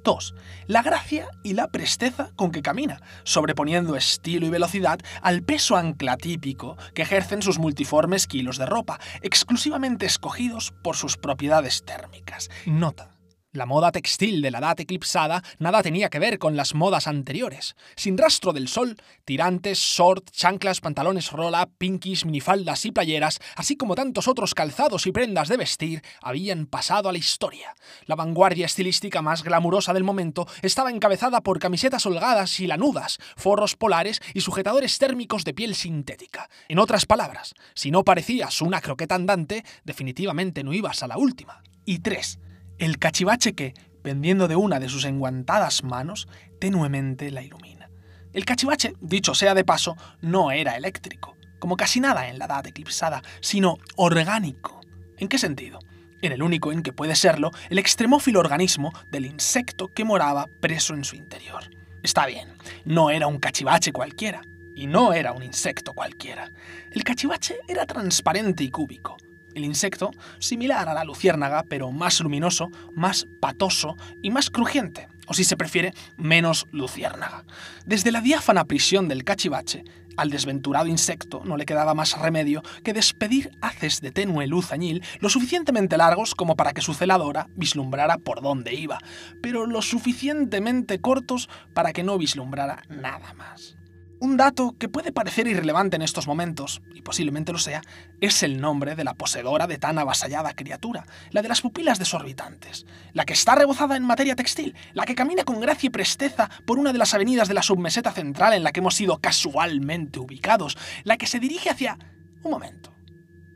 2. 0.08 0.34
La 0.68 0.82
gracia 0.82 1.28
y 1.42 1.52
la 1.52 1.68
presteza 1.68 2.30
con 2.34 2.50
que 2.50 2.62
camina, 2.62 3.02
sobreponiendo 3.24 3.94
estilo 3.94 4.46
y 4.46 4.48
velocidad 4.48 4.98
al 5.20 5.42
peso 5.42 5.76
anclatípico 5.76 6.78
que 6.94 7.02
ejercen 7.02 7.42
sus 7.42 7.58
multiformes 7.58 8.26
kilos 8.26 8.56
de 8.56 8.64
ropa, 8.64 8.98
exclusivamente 9.20 10.06
escogidos 10.06 10.72
por 10.82 10.96
sus 10.96 11.18
propiedades 11.18 11.84
térmicas. 11.84 12.48
Nota. 12.64 13.17
La 13.58 13.66
moda 13.66 13.90
textil 13.90 14.40
de 14.40 14.52
la 14.52 14.58
edad 14.58 14.78
eclipsada 14.78 15.42
nada 15.58 15.82
tenía 15.82 16.10
que 16.10 16.20
ver 16.20 16.38
con 16.38 16.54
las 16.54 16.76
modas 16.76 17.08
anteriores. 17.08 17.74
Sin 17.96 18.16
rastro 18.16 18.52
del 18.52 18.68
sol, 18.68 18.94
tirantes, 19.24 19.80
short, 19.80 20.30
chanclas, 20.30 20.80
pantalones 20.80 21.32
rola, 21.32 21.68
pinkies, 21.76 22.24
minifaldas 22.24 22.84
y 22.84 22.92
playeras, 22.92 23.40
así 23.56 23.76
como 23.76 23.96
tantos 23.96 24.28
otros 24.28 24.54
calzados 24.54 25.08
y 25.08 25.10
prendas 25.10 25.48
de 25.48 25.56
vestir, 25.56 26.02
habían 26.22 26.66
pasado 26.66 27.08
a 27.08 27.12
la 27.12 27.18
historia. 27.18 27.74
La 28.06 28.14
vanguardia 28.14 28.66
estilística 28.66 29.22
más 29.22 29.42
glamurosa 29.42 29.92
del 29.92 30.04
momento 30.04 30.46
estaba 30.62 30.92
encabezada 30.92 31.40
por 31.40 31.58
camisetas 31.58 32.06
holgadas 32.06 32.60
y 32.60 32.68
lanudas, 32.68 33.18
forros 33.36 33.74
polares 33.74 34.22
y 34.34 34.42
sujetadores 34.42 34.98
térmicos 34.98 35.42
de 35.44 35.54
piel 35.54 35.74
sintética. 35.74 36.48
En 36.68 36.78
otras 36.78 37.06
palabras, 37.06 37.56
si 37.74 37.90
no 37.90 38.04
parecías 38.04 38.62
una 38.62 38.80
croqueta 38.80 39.16
andante, 39.16 39.64
definitivamente 39.82 40.62
no 40.62 40.72
ibas 40.72 41.02
a 41.02 41.08
la 41.08 41.18
última. 41.18 41.60
Y 41.84 41.98
tres, 42.00 42.38
el 42.78 42.98
cachivache 42.98 43.54
que, 43.54 43.74
pendiendo 44.02 44.48
de 44.48 44.56
una 44.56 44.80
de 44.80 44.88
sus 44.88 45.04
enguantadas 45.04 45.82
manos, 45.82 46.28
tenuemente 46.60 47.30
la 47.30 47.42
ilumina. 47.42 47.90
El 48.32 48.44
cachivache, 48.44 48.94
dicho 49.00 49.34
sea 49.34 49.54
de 49.54 49.64
paso, 49.64 49.96
no 50.20 50.50
era 50.50 50.76
eléctrico, 50.76 51.36
como 51.58 51.76
casi 51.76 52.00
nada 52.00 52.28
en 52.28 52.38
la 52.38 52.44
edad 52.44 52.66
eclipsada, 52.66 53.22
sino 53.40 53.78
orgánico. 53.96 54.80
¿En 55.16 55.28
qué 55.28 55.38
sentido? 55.38 55.80
En 56.22 56.32
el 56.32 56.42
único 56.42 56.72
en 56.72 56.82
que 56.82 56.92
puede 56.92 57.16
serlo 57.16 57.50
el 57.70 57.78
extremófilo 57.78 58.40
organismo 58.40 58.92
del 59.10 59.26
insecto 59.26 59.88
que 59.88 60.04
moraba 60.04 60.46
preso 60.60 60.94
en 60.94 61.04
su 61.04 61.16
interior. 61.16 61.64
Está 62.02 62.26
bien, 62.26 62.48
no 62.84 63.10
era 63.10 63.26
un 63.26 63.38
cachivache 63.38 63.92
cualquiera, 63.92 64.42
y 64.76 64.86
no 64.86 65.12
era 65.12 65.32
un 65.32 65.42
insecto 65.42 65.92
cualquiera. 65.92 66.52
El 66.92 67.02
cachivache 67.02 67.56
era 67.66 67.86
transparente 67.86 68.62
y 68.62 68.70
cúbico, 68.70 69.16
el 69.58 69.64
insecto, 69.64 70.10
similar 70.38 70.88
a 70.88 70.94
la 70.94 71.04
luciérnaga, 71.04 71.64
pero 71.68 71.92
más 71.92 72.20
luminoso, 72.20 72.70
más 72.94 73.26
patoso 73.40 73.96
y 74.22 74.30
más 74.30 74.50
crujiente, 74.50 75.08
o 75.26 75.34
si 75.34 75.44
se 75.44 75.56
prefiere, 75.56 75.92
menos 76.16 76.66
luciérnaga. 76.72 77.44
Desde 77.84 78.10
la 78.10 78.20
diáfana 78.20 78.64
prisión 78.64 79.08
del 79.08 79.24
cachivache, 79.24 79.84
al 80.18 80.30
desventurado 80.30 80.88
insecto 80.88 81.42
no 81.44 81.56
le 81.56 81.64
quedaba 81.64 81.94
más 81.94 82.18
remedio 82.18 82.62
que 82.82 82.92
despedir 82.92 83.52
haces 83.60 84.00
de 84.00 84.10
tenue 84.10 84.48
luz 84.48 84.72
añil 84.72 85.02
lo 85.20 85.28
suficientemente 85.28 85.96
largos 85.96 86.34
como 86.34 86.56
para 86.56 86.72
que 86.72 86.82
su 86.82 86.92
celadora 86.92 87.46
vislumbrara 87.54 88.18
por 88.18 88.42
dónde 88.42 88.74
iba, 88.74 88.98
pero 89.40 89.66
lo 89.66 89.80
suficientemente 89.80 91.00
cortos 91.00 91.48
para 91.72 91.92
que 91.92 92.02
no 92.02 92.18
vislumbrara 92.18 92.82
nada 92.88 93.32
más. 93.34 93.77
Un 94.20 94.36
dato 94.36 94.74
que 94.78 94.88
puede 94.88 95.12
parecer 95.12 95.46
irrelevante 95.46 95.94
en 95.94 96.02
estos 96.02 96.26
momentos, 96.26 96.82
y 96.92 97.02
posiblemente 97.02 97.52
lo 97.52 97.58
sea, 97.58 97.82
es 98.20 98.42
el 98.42 98.60
nombre 98.60 98.96
de 98.96 99.04
la 99.04 99.14
poseedora 99.14 99.68
de 99.68 99.78
tan 99.78 99.96
avasallada 99.96 100.54
criatura, 100.54 101.06
la 101.30 101.40
de 101.40 101.48
las 101.48 101.60
pupilas 101.60 102.00
desorbitantes, 102.00 102.84
la 103.12 103.24
que 103.24 103.34
está 103.34 103.54
rebozada 103.54 103.96
en 103.96 104.02
materia 104.02 104.34
textil, 104.34 104.74
la 104.92 105.04
que 105.04 105.14
camina 105.14 105.44
con 105.44 105.60
gracia 105.60 105.86
y 105.86 105.90
presteza 105.90 106.50
por 106.66 106.80
una 106.80 106.92
de 106.92 106.98
las 106.98 107.14
avenidas 107.14 107.46
de 107.46 107.54
la 107.54 107.62
submeseta 107.62 108.10
central 108.10 108.54
en 108.54 108.64
la 108.64 108.72
que 108.72 108.80
hemos 108.80 108.96
sido 108.96 109.18
casualmente 109.18 110.18
ubicados, 110.18 110.76
la 111.04 111.16
que 111.16 111.28
se 111.28 111.38
dirige 111.38 111.70
hacia... 111.70 111.96
Un 112.42 112.50
momento. 112.50 112.92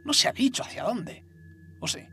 No 0.05 0.13
se 0.13 0.29
ha 0.29 0.33
dicho 0.33 0.63
hacia 0.63 0.85
dónde. 0.85 1.25
¿O 1.81 1.89
sí? 1.89 2.07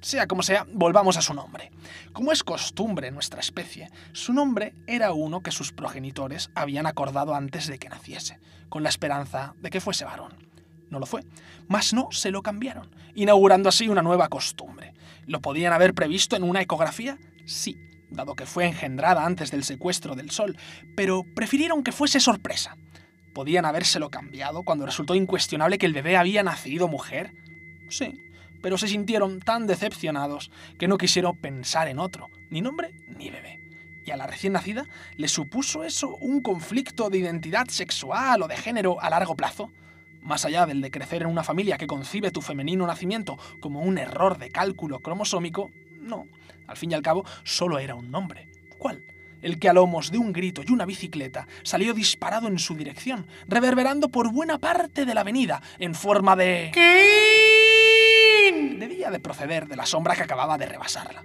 Sea 0.00 0.26
como 0.26 0.42
sea, 0.42 0.66
volvamos 0.72 1.18
a 1.18 1.22
su 1.22 1.34
nombre. 1.34 1.70
Como 2.12 2.32
es 2.32 2.42
costumbre 2.42 3.08
en 3.08 3.14
nuestra 3.14 3.40
especie, 3.40 3.90
su 4.12 4.32
nombre 4.32 4.74
era 4.86 5.12
uno 5.12 5.42
que 5.42 5.50
sus 5.50 5.72
progenitores 5.72 6.50
habían 6.54 6.86
acordado 6.86 7.34
antes 7.34 7.66
de 7.66 7.78
que 7.78 7.90
naciese, 7.90 8.38
con 8.70 8.82
la 8.82 8.88
esperanza 8.88 9.54
de 9.60 9.68
que 9.68 9.80
fuese 9.80 10.06
varón. 10.06 10.48
No 10.88 10.98
lo 10.98 11.06
fue, 11.06 11.22
mas 11.68 11.92
no 11.92 12.08
se 12.12 12.30
lo 12.30 12.42
cambiaron, 12.42 12.90
inaugurando 13.14 13.68
así 13.68 13.88
una 13.88 14.02
nueva 14.02 14.28
costumbre. 14.28 14.94
¿Lo 15.26 15.40
podían 15.40 15.74
haber 15.74 15.92
previsto 15.92 16.34
en 16.34 16.44
una 16.44 16.62
ecografía? 16.62 17.18
Sí, 17.44 17.76
dado 18.10 18.34
que 18.34 18.46
fue 18.46 18.66
engendrada 18.66 19.26
antes 19.26 19.50
del 19.50 19.64
secuestro 19.64 20.16
del 20.16 20.30
Sol, 20.30 20.56
pero 20.96 21.24
prefirieron 21.34 21.82
que 21.82 21.92
fuese 21.92 22.20
sorpresa. 22.20 22.74
¿Podían 23.34 23.66
habérselo 23.66 24.08
cambiado 24.08 24.62
cuando 24.62 24.86
resultó 24.86 25.14
incuestionable 25.14 25.78
que 25.78 25.86
el 25.86 25.92
bebé 25.92 26.16
había 26.16 26.42
nacido 26.42 26.88
mujer? 26.88 27.32
Sí, 27.88 28.18
pero 28.62 28.78
se 28.78 28.88
sintieron 28.88 29.40
tan 29.40 29.66
decepcionados 29.66 30.50
que 30.78 30.88
no 30.88 30.98
quisieron 30.98 31.36
pensar 31.36 31.88
en 31.88 31.98
otro, 31.98 32.30
ni 32.50 32.60
nombre 32.60 32.94
ni 33.06 33.30
bebé. 33.30 33.60
Y 34.04 34.10
a 34.10 34.16
la 34.16 34.26
recién 34.26 34.54
nacida 34.54 34.86
le 35.16 35.28
supuso 35.28 35.84
eso 35.84 36.16
un 36.16 36.40
conflicto 36.40 37.10
de 37.10 37.18
identidad 37.18 37.66
sexual 37.68 38.42
o 38.42 38.48
de 38.48 38.56
género 38.56 39.00
a 39.00 39.10
largo 39.10 39.36
plazo. 39.36 39.70
Más 40.22 40.44
allá 40.44 40.66
del 40.66 40.80
de 40.80 40.90
crecer 40.90 41.22
en 41.22 41.28
una 41.28 41.44
familia 41.44 41.78
que 41.78 41.86
concibe 41.86 42.30
tu 42.30 42.42
femenino 42.42 42.86
nacimiento 42.86 43.38
como 43.60 43.80
un 43.80 43.98
error 43.98 44.38
de 44.38 44.50
cálculo 44.50 45.00
cromosómico, 45.00 45.70
no, 46.00 46.26
al 46.66 46.76
fin 46.76 46.90
y 46.90 46.94
al 46.94 47.02
cabo 47.02 47.24
solo 47.44 47.78
era 47.78 47.94
un 47.94 48.10
nombre. 48.10 48.48
¿Cuál? 48.78 49.02
el 49.42 49.58
que 49.58 49.68
a 49.68 49.72
lomos 49.72 50.10
de 50.10 50.18
un 50.18 50.32
grito 50.32 50.62
y 50.66 50.72
una 50.72 50.86
bicicleta 50.86 51.46
salió 51.62 51.94
disparado 51.94 52.48
en 52.48 52.58
su 52.58 52.74
dirección, 52.74 53.26
reverberando 53.48 54.08
por 54.08 54.30
buena 54.32 54.58
parte 54.58 55.04
de 55.04 55.14
la 55.14 55.22
avenida 55.22 55.62
en 55.78 55.94
forma 55.94 56.36
de 56.36 56.70
debía 58.78 59.10
de 59.10 59.20
proceder 59.20 59.66
de 59.68 59.76
la 59.76 59.86
sombra 59.86 60.14
que 60.14 60.22
acababa 60.22 60.58
de 60.58 60.66
rebasarla. 60.66 61.24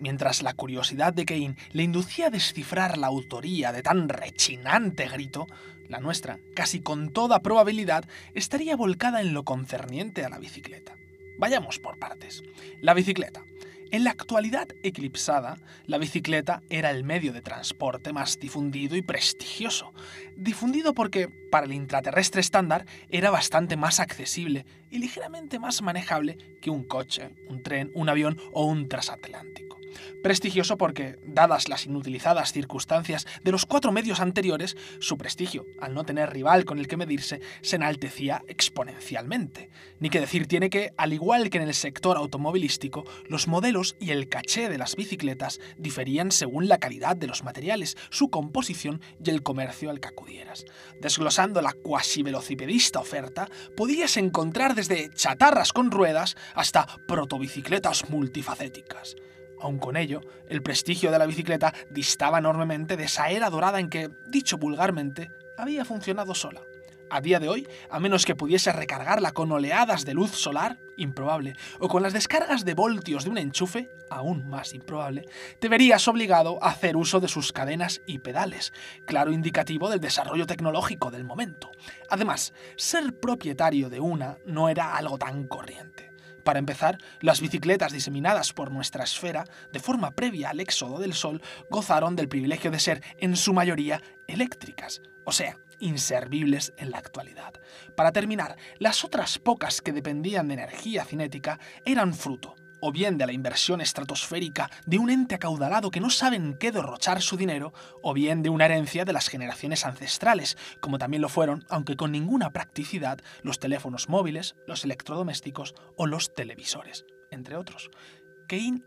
Mientras 0.00 0.42
la 0.42 0.54
curiosidad 0.54 1.12
de 1.12 1.24
Kane 1.24 1.56
le 1.72 1.82
inducía 1.82 2.26
a 2.26 2.30
descifrar 2.30 2.98
la 2.98 3.08
autoría 3.08 3.72
de 3.72 3.82
tan 3.82 4.08
rechinante 4.08 5.08
grito, 5.08 5.46
la 5.88 5.98
nuestra, 5.98 6.38
casi 6.54 6.80
con 6.80 7.10
toda 7.12 7.40
probabilidad, 7.40 8.04
estaría 8.34 8.76
volcada 8.76 9.20
en 9.20 9.34
lo 9.34 9.44
concerniente 9.44 10.24
a 10.24 10.28
la 10.28 10.38
bicicleta. 10.38 10.94
Vayamos 11.38 11.78
por 11.78 11.98
partes. 11.98 12.42
La 12.80 12.94
bicicleta. 12.94 13.42
En 13.90 14.04
la 14.04 14.10
actualidad 14.10 14.68
eclipsada, 14.82 15.56
la 15.86 15.96
bicicleta 15.96 16.62
era 16.68 16.90
el 16.90 17.04
medio 17.04 17.32
de 17.32 17.40
transporte 17.40 18.12
más 18.12 18.38
difundido 18.38 18.96
y 18.96 19.02
prestigioso. 19.02 19.94
Difundido 20.36 20.92
porque, 20.92 21.28
para 21.28 21.64
el 21.64 21.72
intraterrestre 21.72 22.42
estándar, 22.42 22.84
era 23.08 23.30
bastante 23.30 23.78
más 23.78 23.98
accesible 23.98 24.66
y 24.90 24.98
ligeramente 24.98 25.58
más 25.58 25.80
manejable 25.80 26.36
que 26.60 26.68
un 26.68 26.84
coche, 26.84 27.30
un 27.48 27.62
tren, 27.62 27.90
un 27.94 28.10
avión 28.10 28.38
o 28.52 28.66
un 28.66 28.90
transatlántico. 28.90 29.77
Prestigioso 30.22 30.76
porque, 30.76 31.18
dadas 31.24 31.68
las 31.68 31.86
inutilizadas 31.86 32.52
circunstancias 32.52 33.26
de 33.42 33.52
los 33.52 33.66
cuatro 33.66 33.92
medios 33.92 34.20
anteriores, 34.20 34.76
su 35.00 35.16
prestigio, 35.18 35.66
al 35.80 35.94
no 35.94 36.04
tener 36.04 36.32
rival 36.32 36.64
con 36.64 36.78
el 36.78 36.88
que 36.88 36.96
medirse, 36.96 37.40
se 37.62 37.76
enaltecía 37.76 38.42
exponencialmente. 38.48 39.70
Ni 40.00 40.10
que 40.10 40.20
decir 40.20 40.46
tiene 40.46 40.70
que, 40.70 40.92
al 40.96 41.12
igual 41.12 41.50
que 41.50 41.58
en 41.58 41.64
el 41.64 41.74
sector 41.74 42.16
automovilístico, 42.16 43.04
los 43.28 43.48
modelos 43.48 43.96
y 44.00 44.10
el 44.10 44.28
caché 44.28 44.68
de 44.68 44.78
las 44.78 44.96
bicicletas 44.96 45.60
diferían 45.76 46.32
según 46.32 46.68
la 46.68 46.78
calidad 46.78 47.16
de 47.16 47.26
los 47.26 47.44
materiales, 47.44 47.96
su 48.10 48.30
composición 48.30 49.00
y 49.24 49.30
el 49.30 49.42
comercio 49.42 49.90
al 49.90 50.00
que 50.00 50.08
acudieras. 50.08 50.64
Desglosando 51.00 51.60
la 51.62 51.72
cuasi 51.72 52.22
velocipedista 52.22 53.00
oferta, 53.00 53.48
podías 53.76 54.16
encontrar 54.16 54.74
desde 54.74 55.10
chatarras 55.14 55.72
con 55.72 55.90
ruedas 55.90 56.36
hasta 56.54 56.86
protobicicletas 57.06 58.10
multifacéticas. 58.10 59.16
Aun 59.60 59.78
con 59.78 59.96
ello, 59.96 60.20
el 60.48 60.62
prestigio 60.62 61.10
de 61.10 61.18
la 61.18 61.26
bicicleta 61.26 61.74
distaba 61.90 62.38
enormemente 62.38 62.96
de 62.96 63.04
esa 63.04 63.30
era 63.30 63.50
dorada 63.50 63.80
en 63.80 63.90
que, 63.90 64.10
dicho 64.26 64.58
vulgarmente, 64.58 65.30
había 65.56 65.84
funcionado 65.84 66.34
sola. 66.34 66.62
A 67.10 67.22
día 67.22 67.40
de 67.40 67.48
hoy, 67.48 67.66
a 67.88 68.00
menos 68.00 68.26
que 68.26 68.34
pudiese 68.34 68.70
recargarla 68.70 69.32
con 69.32 69.50
oleadas 69.50 70.04
de 70.04 70.12
luz 70.12 70.32
solar, 70.32 70.78
improbable, 70.98 71.56
o 71.78 71.88
con 71.88 72.02
las 72.02 72.12
descargas 72.12 72.66
de 72.66 72.74
voltios 72.74 73.24
de 73.24 73.30
un 73.30 73.38
enchufe, 73.38 73.90
aún 74.10 74.46
más 74.46 74.74
improbable, 74.74 75.24
te 75.58 75.70
verías 75.70 76.06
obligado 76.06 76.62
a 76.62 76.68
hacer 76.68 76.96
uso 76.96 77.18
de 77.18 77.28
sus 77.28 77.52
cadenas 77.52 78.02
y 78.06 78.18
pedales, 78.18 78.74
claro 79.06 79.32
indicativo 79.32 79.88
del 79.88 80.00
desarrollo 80.00 80.46
tecnológico 80.46 81.10
del 81.10 81.24
momento. 81.24 81.70
Además, 82.10 82.52
ser 82.76 83.18
propietario 83.18 83.88
de 83.88 84.00
una 84.00 84.36
no 84.44 84.68
era 84.68 84.94
algo 84.94 85.16
tan 85.16 85.46
corriente. 85.48 86.12
Para 86.48 86.60
empezar, 86.60 86.96
las 87.20 87.42
bicicletas 87.42 87.92
diseminadas 87.92 88.54
por 88.54 88.70
nuestra 88.72 89.04
esfera, 89.04 89.44
de 89.70 89.80
forma 89.80 90.12
previa 90.12 90.48
al 90.48 90.60
éxodo 90.60 90.98
del 90.98 91.12
Sol, 91.12 91.42
gozaron 91.68 92.16
del 92.16 92.30
privilegio 92.30 92.70
de 92.70 92.80
ser, 92.80 93.02
en 93.18 93.36
su 93.36 93.52
mayoría, 93.52 94.00
eléctricas, 94.26 95.02
o 95.26 95.32
sea, 95.32 95.58
inservibles 95.78 96.72
en 96.78 96.90
la 96.90 96.96
actualidad. 96.96 97.52
Para 97.94 98.12
terminar, 98.12 98.56
las 98.78 99.04
otras 99.04 99.38
pocas 99.38 99.82
que 99.82 99.92
dependían 99.92 100.48
de 100.48 100.54
energía 100.54 101.04
cinética 101.04 101.60
eran 101.84 102.14
fruto, 102.14 102.56
o 102.80 102.92
bien 102.92 103.18
de 103.18 103.26
la 103.26 103.32
inversión 103.32 103.80
estratosférica 103.80 104.70
de 104.86 104.98
un 104.98 105.10
ente 105.10 105.34
acaudalado 105.34 105.90
que 105.90 106.00
no 106.00 106.10
sabe 106.10 106.36
en 106.36 106.54
qué 106.54 106.72
derrochar 106.72 107.22
su 107.22 107.36
dinero, 107.36 107.72
o 108.02 108.14
bien 108.14 108.42
de 108.42 108.50
una 108.50 108.66
herencia 108.66 109.04
de 109.04 109.12
las 109.12 109.28
generaciones 109.28 109.84
ancestrales, 109.84 110.56
como 110.80 110.98
también 110.98 111.22
lo 111.22 111.28
fueron, 111.28 111.64
aunque 111.68 111.96
con 111.96 112.12
ninguna 112.12 112.50
practicidad, 112.50 113.18
los 113.42 113.58
teléfonos 113.58 114.08
móviles, 114.08 114.56
los 114.66 114.84
electrodomésticos 114.84 115.74
o 115.96 116.06
los 116.06 116.34
televisores, 116.34 117.04
entre 117.30 117.56
otros. 117.56 117.90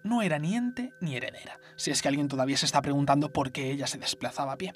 No 0.04 0.24
era 0.24 0.40
ni 0.40 0.56
ente 0.56 0.92
ni 1.02 1.16
heredera, 1.16 1.60
si 1.76 1.92
es 1.92 2.02
que 2.02 2.08
alguien 2.08 2.28
todavía 2.28 2.58
se 2.58 2.66
está 2.66 2.82
preguntando 2.82 3.32
por 3.32 3.52
qué 3.52 3.70
ella 3.70 3.86
se 3.86 4.00
desplazaba 4.00 4.54
a 4.54 4.58
pie. 4.58 4.74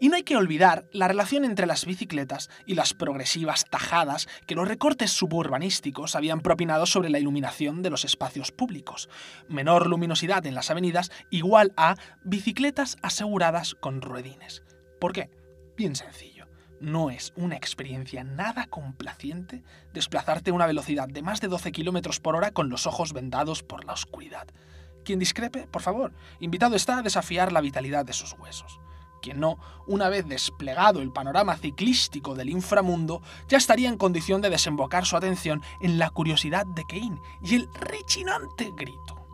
Y 0.00 0.08
no 0.08 0.16
hay 0.16 0.24
que 0.24 0.36
olvidar 0.36 0.86
la 0.92 1.06
relación 1.06 1.44
entre 1.44 1.66
las 1.66 1.86
bicicletas 1.86 2.50
y 2.66 2.74
las 2.74 2.94
progresivas 2.94 3.64
tajadas 3.70 4.26
que 4.46 4.56
los 4.56 4.66
recortes 4.66 5.12
suburbanísticos 5.12 6.16
habían 6.16 6.40
propinado 6.40 6.84
sobre 6.84 7.10
la 7.10 7.20
iluminación 7.20 7.82
de 7.82 7.90
los 7.90 8.04
espacios 8.04 8.50
públicos. 8.50 9.08
Menor 9.48 9.86
luminosidad 9.86 10.44
en 10.46 10.56
las 10.56 10.70
avenidas 10.70 11.12
igual 11.30 11.72
a 11.76 11.94
bicicletas 12.24 12.96
aseguradas 13.02 13.76
con 13.76 14.02
ruedines. 14.02 14.64
¿Por 15.00 15.12
qué? 15.12 15.30
Bien 15.76 15.94
sencillo 15.94 16.33
no 16.80 17.10
es 17.10 17.32
una 17.36 17.56
experiencia 17.56 18.24
nada 18.24 18.66
complaciente 18.66 19.62
desplazarte 19.92 20.50
a 20.50 20.54
una 20.54 20.66
velocidad 20.66 21.08
de 21.08 21.22
más 21.22 21.40
de 21.40 21.48
12 21.48 21.72
km 21.72 22.20
por 22.20 22.36
hora 22.36 22.50
con 22.52 22.68
los 22.68 22.86
ojos 22.86 23.12
vendados 23.12 23.62
por 23.62 23.84
la 23.84 23.92
oscuridad. 23.92 24.46
Quien 25.04 25.18
discrepe, 25.18 25.66
por 25.66 25.82
favor, 25.82 26.12
invitado 26.40 26.76
está 26.76 26.98
a 26.98 27.02
desafiar 27.02 27.52
la 27.52 27.60
vitalidad 27.60 28.04
de 28.04 28.12
sus 28.12 28.32
huesos. 28.34 28.80
Quien 29.20 29.40
no, 29.40 29.58
una 29.86 30.08
vez 30.10 30.26
desplegado 30.26 31.00
el 31.00 31.12
panorama 31.12 31.56
ciclístico 31.56 32.34
del 32.34 32.50
inframundo, 32.50 33.22
ya 33.48 33.56
estaría 33.56 33.88
en 33.88 33.96
condición 33.96 34.42
de 34.42 34.50
desembocar 34.50 35.06
su 35.06 35.16
atención 35.16 35.62
en 35.80 35.98
la 35.98 36.10
curiosidad 36.10 36.66
de 36.66 36.84
Kane 36.84 37.20
y 37.42 37.54
el 37.54 37.68
rechinante 37.72 38.70
grito. 38.76 39.26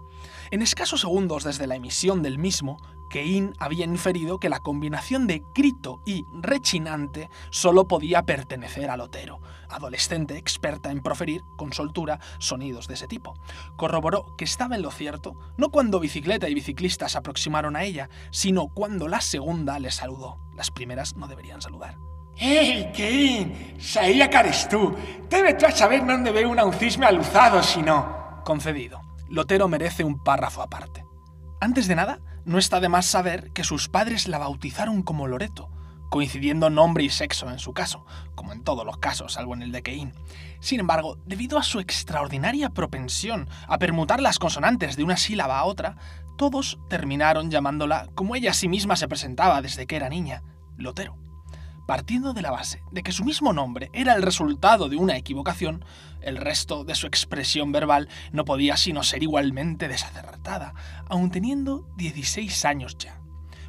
En 0.52 0.62
escasos 0.62 1.00
segundos 1.00 1.44
desde 1.44 1.66
la 1.66 1.76
emisión 1.76 2.22
del 2.22 2.38
mismo, 2.38 2.78
Kein 3.10 3.52
había 3.58 3.84
inferido 3.84 4.38
que 4.38 4.48
la 4.48 4.60
combinación 4.60 5.26
de 5.26 5.42
grito 5.54 6.00
y 6.06 6.24
rechinante 6.32 7.28
solo 7.50 7.86
podía 7.86 8.22
pertenecer 8.22 8.88
al 8.88 9.00
Otero, 9.02 9.40
adolescente 9.68 10.38
experta 10.38 10.90
en 10.90 11.02
proferir, 11.02 11.42
con 11.58 11.72
soltura, 11.72 12.20
sonidos 12.38 12.88
de 12.88 12.94
ese 12.94 13.08
tipo. 13.08 13.34
Corroboró 13.76 14.34
que 14.38 14.44
estaba 14.44 14.76
en 14.76 14.82
lo 14.82 14.90
cierto, 14.90 15.34
no 15.58 15.70
cuando 15.70 16.00
bicicleta 16.00 16.48
y 16.48 16.54
biciclista 16.54 17.08
se 17.08 17.18
aproximaron 17.18 17.76
a 17.76 17.84
ella, 17.84 18.08
sino 18.30 18.68
cuando 18.68 19.08
la 19.08 19.20
segunda 19.20 19.78
le 19.78 19.90
saludó. 19.90 20.38
Las 20.54 20.70
primeras 20.70 21.16
no 21.16 21.26
deberían 21.26 21.60
saludar. 21.60 21.96
¡Hey, 22.36 22.90
Kein! 22.94 23.76
Sabía 23.80 24.30
que 24.30 24.36
eres 24.38 24.68
tú. 24.68 24.94
Debes 25.28 25.58
tú 25.58 25.66
a 25.66 25.72
saber 25.72 26.06
dónde 26.06 26.30
ve 26.30 26.46
un 26.46 26.58
aucisme 26.58 27.06
aluzado 27.06 27.62
si 27.62 27.82
no. 27.82 28.42
Concedido. 28.44 29.02
Lotero 29.28 29.68
merece 29.68 30.04
un 30.04 30.22
párrafo 30.22 30.62
aparte. 30.62 31.04
Antes 31.60 31.86
de 31.86 31.96
nada, 31.96 32.20
no 32.50 32.58
está 32.58 32.80
de 32.80 32.88
más 32.88 33.06
saber 33.06 33.52
que 33.52 33.62
sus 33.62 33.88
padres 33.88 34.26
la 34.26 34.38
bautizaron 34.38 35.04
como 35.04 35.28
Loreto, 35.28 35.70
coincidiendo 36.08 36.68
nombre 36.68 37.04
y 37.04 37.08
sexo 37.08 37.48
en 37.48 37.60
su 37.60 37.72
caso, 37.72 38.04
como 38.34 38.52
en 38.52 38.64
todos 38.64 38.84
los 38.84 38.98
casos, 38.98 39.34
salvo 39.34 39.54
en 39.54 39.62
el 39.62 39.70
de 39.70 39.84
Kein. 39.84 40.12
Sin 40.58 40.80
embargo, 40.80 41.16
debido 41.26 41.58
a 41.58 41.62
su 41.62 41.78
extraordinaria 41.78 42.70
propensión 42.70 43.48
a 43.68 43.78
permutar 43.78 44.20
las 44.20 44.40
consonantes 44.40 44.96
de 44.96 45.04
una 45.04 45.16
sílaba 45.16 45.60
a 45.60 45.64
otra, 45.64 45.96
todos 46.36 46.80
terminaron 46.88 47.52
llamándola 47.52 48.08
como 48.16 48.34
ella 48.34 48.50
a 48.50 48.54
sí 48.54 48.66
misma 48.66 48.96
se 48.96 49.06
presentaba 49.06 49.62
desde 49.62 49.86
que 49.86 49.94
era 49.94 50.08
niña, 50.08 50.42
Lotero. 50.76 51.16
Partiendo 51.86 52.32
de 52.32 52.42
la 52.42 52.50
base 52.50 52.82
de 52.90 53.04
que 53.04 53.12
su 53.12 53.24
mismo 53.24 53.52
nombre 53.52 53.90
era 53.92 54.14
el 54.14 54.22
resultado 54.22 54.88
de 54.88 54.96
una 54.96 55.16
equivocación, 55.16 55.84
el 56.22 56.36
resto 56.36 56.84
de 56.84 56.94
su 56.94 57.06
expresión 57.06 57.72
verbal 57.72 58.08
no 58.32 58.44
podía 58.44 58.76
sino 58.76 59.02
ser 59.02 59.22
igualmente 59.22 59.88
desacertada, 59.88 60.74
aun 61.08 61.30
teniendo 61.30 61.88
16 61.96 62.64
años 62.64 62.96
ya. 62.98 63.20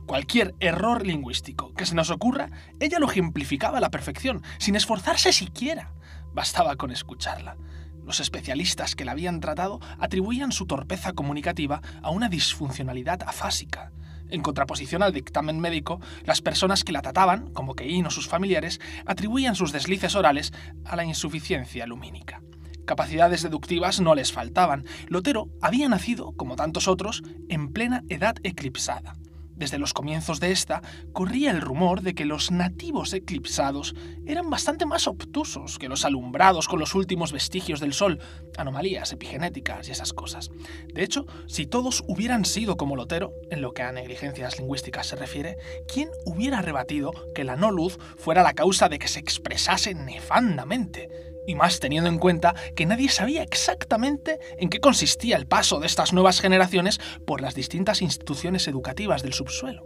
Cualquier 0.05 0.55
error 0.59 1.05
lingüístico 1.05 1.73
que 1.73 1.85
se 1.85 1.95
nos 1.95 2.09
ocurra, 2.09 2.49
ella 2.79 2.99
lo 2.99 3.09
ejemplificaba 3.09 3.77
a 3.77 3.81
la 3.81 3.91
perfección, 3.91 4.43
sin 4.57 4.75
esforzarse 4.75 5.31
siquiera. 5.31 5.93
Bastaba 6.33 6.75
con 6.75 6.91
escucharla. 6.91 7.57
Los 8.05 8.19
especialistas 8.19 8.95
que 8.95 9.05
la 9.05 9.11
habían 9.11 9.39
tratado 9.39 9.79
atribuían 9.99 10.51
su 10.51 10.65
torpeza 10.65 11.13
comunicativa 11.13 11.81
a 12.01 12.09
una 12.09 12.29
disfuncionalidad 12.29 13.21
afásica. 13.23 13.91
En 14.31 14.41
contraposición 14.41 15.03
al 15.03 15.13
dictamen 15.13 15.59
médico, 15.59 15.99
las 16.23 16.41
personas 16.41 16.83
que 16.83 16.93
la 16.93 17.01
trataban, 17.01 17.51
como 17.51 17.75
Kein 17.75 18.05
o 18.05 18.09
sus 18.09 18.27
familiares, 18.27 18.79
atribuían 19.05 19.55
sus 19.55 19.71
deslices 19.71 20.15
orales 20.15 20.53
a 20.85 20.95
la 20.95 21.03
insuficiencia 21.03 21.85
lumínica. 21.85 22.41
Capacidades 22.85 23.43
deductivas 23.43 23.99
no 24.01 24.15
les 24.15 24.31
faltaban. 24.31 24.85
Lotero 25.07 25.49
había 25.61 25.87
nacido, 25.87 26.31
como 26.33 26.55
tantos 26.55 26.87
otros, 26.87 27.23
en 27.49 27.71
plena 27.71 28.03
edad 28.09 28.35
eclipsada. 28.43 29.13
Desde 29.55 29.77
los 29.77 29.93
comienzos 29.93 30.39
de 30.39 30.51
esta, 30.51 30.81
corría 31.13 31.51
el 31.51 31.61
rumor 31.61 32.01
de 32.01 32.15
que 32.15 32.25
los 32.25 32.51
nativos 32.51 33.13
eclipsados 33.13 33.95
eran 34.25 34.49
bastante 34.49 34.85
más 34.85 35.07
obtusos 35.07 35.77
que 35.77 35.89
los 35.89 36.05
alumbrados 36.05 36.67
con 36.67 36.79
los 36.79 36.95
últimos 36.95 37.31
vestigios 37.31 37.79
del 37.79 37.93
Sol, 37.93 38.19
anomalías 38.57 39.11
epigenéticas 39.11 39.87
y 39.87 39.91
esas 39.91 40.13
cosas. 40.13 40.49
De 40.93 41.03
hecho, 41.03 41.25
si 41.47 41.65
todos 41.65 42.03
hubieran 42.07 42.45
sido 42.45 42.77
como 42.77 42.95
Lotero, 42.95 43.33
en 43.49 43.61
lo 43.61 43.73
que 43.73 43.83
a 43.83 43.91
negligencias 43.91 44.59
lingüísticas 44.59 45.07
se 45.07 45.15
refiere, 45.15 45.57
¿quién 45.91 46.09
hubiera 46.25 46.61
rebatido 46.61 47.11
que 47.35 47.43
la 47.43 47.55
no 47.55 47.71
luz 47.71 47.99
fuera 48.17 48.43
la 48.43 48.53
causa 48.53 48.89
de 48.89 48.99
que 48.99 49.07
se 49.07 49.19
expresase 49.19 49.93
nefandamente? 49.93 51.30
Y 51.47 51.55
más 51.55 51.79
teniendo 51.79 52.09
en 52.09 52.19
cuenta 52.19 52.55
que 52.75 52.85
nadie 52.85 53.09
sabía 53.09 53.43
exactamente 53.43 54.39
en 54.57 54.69
qué 54.69 54.79
consistía 54.79 55.37
el 55.37 55.47
paso 55.47 55.79
de 55.79 55.87
estas 55.87 56.13
nuevas 56.13 56.39
generaciones 56.39 56.99
por 57.25 57.41
las 57.41 57.55
distintas 57.55 58.01
instituciones 58.01 58.67
educativas 58.67 59.23
del 59.23 59.33
subsuelo. 59.33 59.83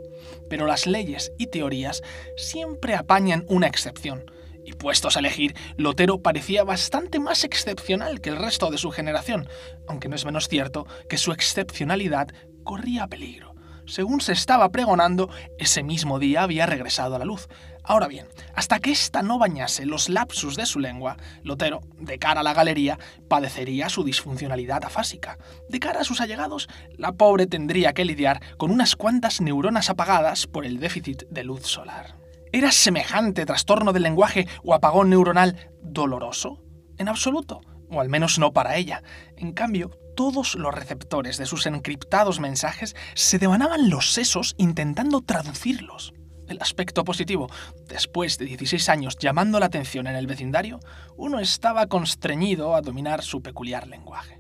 Pero 0.49 0.67
las 0.67 0.87
leyes 0.87 1.31
y 1.37 1.47
teorías 1.47 2.01
siempre 2.37 2.95
apañan 2.95 3.45
una 3.47 3.67
excepción, 3.67 4.31
y 4.63 4.73
puestos 4.73 5.15
a 5.15 5.19
elegir, 5.19 5.55
Lotero 5.77 6.21
parecía 6.21 6.63
bastante 6.63 7.19
más 7.19 7.43
excepcional 7.43 8.19
que 8.19 8.29
el 8.29 8.37
resto 8.37 8.71
de 8.71 8.79
su 8.79 8.89
generación, 8.91 9.47
aunque 9.87 10.09
no 10.09 10.15
es 10.15 10.25
menos 10.25 10.47
cierto 10.47 10.87
que 11.07 11.17
su 11.17 11.31
excepcionalidad 11.31 12.29
corría 12.63 13.07
peligro 13.07 13.55
según 13.85 14.21
se 14.21 14.33
estaba 14.33 14.71
pregonando, 14.71 15.29
ese 15.57 15.83
mismo 15.83 16.19
día 16.19 16.43
había 16.43 16.65
regresado 16.65 17.15
a 17.15 17.19
la 17.19 17.25
luz. 17.25 17.47
Ahora 17.87 18.07
bien, 18.07 18.27
hasta 18.55 18.79
que 18.79 18.91
ésta 18.91 19.21
no 19.21 19.37
bañase 19.37 19.85
los 19.85 20.09
lapsus 20.09 20.55
de 20.55 20.65
su 20.65 20.79
lengua, 20.79 21.17
Lotero, 21.43 21.81
de 21.99 22.17
cara 22.17 22.39
a 22.39 22.43
la 22.43 22.53
galería, 22.53 22.97
padecería 23.27 23.89
su 23.89 24.03
disfuncionalidad 24.03 24.83
afásica. 24.83 25.37
De 25.69 25.79
cara 25.79 26.01
a 26.01 26.03
sus 26.03 26.19
allegados, 26.19 26.67
la 26.97 27.11
pobre 27.11 27.45
tendría 27.45 27.93
que 27.93 28.05
lidiar 28.05 28.41
con 28.57 28.71
unas 28.71 28.95
cuantas 28.95 29.39
neuronas 29.39 29.91
apagadas 29.91 30.47
por 30.47 30.65
el 30.65 30.79
déficit 30.79 31.23
de 31.29 31.43
luz 31.43 31.67
solar. 31.67 32.17
¿Era 32.51 32.71
semejante 32.71 33.45
trastorno 33.45 33.93
del 33.93 34.03
lenguaje 34.03 34.47
o 34.63 34.73
apagón 34.73 35.11
neuronal 35.11 35.69
doloroso? 35.83 36.63
En 36.97 37.07
absoluto, 37.07 37.61
o 37.91 38.01
al 38.01 38.09
menos 38.09 38.39
no 38.39 38.51
para 38.51 38.77
ella. 38.77 39.03
En 39.37 39.51
cambio, 39.51 39.91
todos 40.15 40.55
los 40.55 40.73
receptores 40.73 41.37
de 41.37 41.45
sus 41.45 41.65
encriptados 41.67 42.39
mensajes 42.39 42.95
se 43.13 43.37
devanaban 43.37 43.89
los 43.89 44.11
sesos 44.11 44.55
intentando 44.57 45.21
traducirlos. 45.21 46.13
El 46.47 46.61
aspecto 46.61 47.03
positivo, 47.03 47.49
después 47.87 48.37
de 48.37 48.45
16 48.45 48.89
años 48.89 49.17
llamando 49.17 49.59
la 49.59 49.65
atención 49.65 50.07
en 50.07 50.15
el 50.15 50.27
vecindario, 50.27 50.79
uno 51.17 51.39
estaba 51.39 51.87
constreñido 51.87 52.75
a 52.75 52.81
dominar 52.81 53.23
su 53.23 53.41
peculiar 53.41 53.87
lenguaje. 53.87 54.39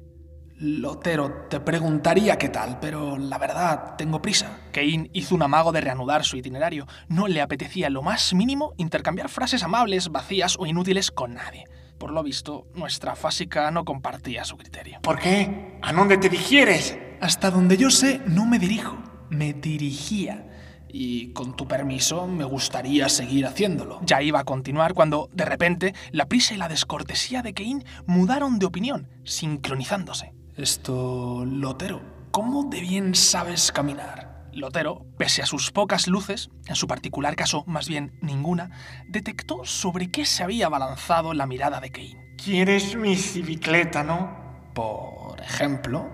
Lotero, 0.57 1.47
te 1.49 1.59
preguntaría 1.59 2.37
qué 2.37 2.47
tal, 2.47 2.79
pero 2.79 3.17
la 3.17 3.37
verdad, 3.37 3.95
tengo 3.97 4.21
prisa. 4.21 4.59
Kane 4.71 5.09
hizo 5.11 5.35
un 5.35 5.41
amago 5.41 5.73
de 5.73 5.81
reanudar 5.81 6.23
su 6.23 6.37
itinerario. 6.37 6.87
No 7.09 7.27
le 7.27 7.41
apetecía 7.41 7.89
lo 7.89 8.01
más 8.01 8.33
mínimo 8.33 8.73
intercambiar 8.77 9.27
frases 9.27 9.63
amables, 9.63 10.09
vacías 10.09 10.55
o 10.57 10.65
inútiles 10.65 11.11
con 11.11 11.33
nadie. 11.33 11.65
Por 11.97 12.11
lo 12.11 12.23
visto, 12.23 12.67
nuestra 12.73 13.15
fásica 13.17 13.69
no 13.71 13.83
compartía 13.83 14.45
su 14.45 14.55
criterio. 14.55 14.99
¿Por 15.01 15.19
qué? 15.19 15.77
¿A 15.81 15.91
dónde 15.91 16.17
te 16.17 16.29
digieres? 16.29 16.97
Hasta 17.19 17.51
donde 17.51 17.75
yo 17.75 17.89
sé, 17.89 18.21
no 18.25 18.45
me 18.45 18.57
dirijo. 18.57 18.97
Me 19.29 19.51
dirigía 19.51 20.54
y 20.97 21.33
con 21.33 21.57
tu 21.57 21.67
permiso 21.67 22.25
me 22.25 22.45
gustaría 22.45 23.09
seguir 23.09 23.45
haciéndolo. 23.45 23.99
Ya 24.05 24.21
iba 24.21 24.39
a 24.39 24.45
continuar 24.45 24.93
cuando, 24.93 25.29
de 25.33 25.43
repente, 25.43 25.93
la 26.11 26.27
prisa 26.27 26.53
y 26.53 26.57
la 26.57 26.69
descortesía 26.69 27.41
de 27.41 27.53
Kane 27.53 27.83
mudaron 28.05 28.59
de 28.59 28.65
opinión, 28.65 29.09
sincronizándose. 29.25 30.33
Esto, 30.55 31.43
Lotero, 31.45 32.01
¿cómo 32.31 32.69
de 32.69 32.79
bien 32.79 33.13
sabes 33.13 33.73
caminar? 33.73 34.47
Lotero, 34.53 35.05
pese 35.17 35.41
a 35.41 35.45
sus 35.45 35.69
pocas 35.71 36.07
luces, 36.07 36.49
en 36.65 36.75
su 36.75 36.87
particular 36.87 37.35
caso 37.35 37.65
más 37.67 37.89
bien 37.89 38.17
ninguna, 38.21 38.69
detectó 39.09 39.65
sobre 39.65 40.09
qué 40.09 40.23
se 40.23 40.43
había 40.43 40.69
balanzado 40.69 41.33
la 41.33 41.45
mirada 41.45 41.81
de 41.81 41.91
Kane. 41.91 42.35
¿Quieres 42.41 42.95
mi 42.95 43.09
bicicleta, 43.09 44.01
no? 44.01 44.71
Por 44.73 45.41
ejemplo. 45.41 46.09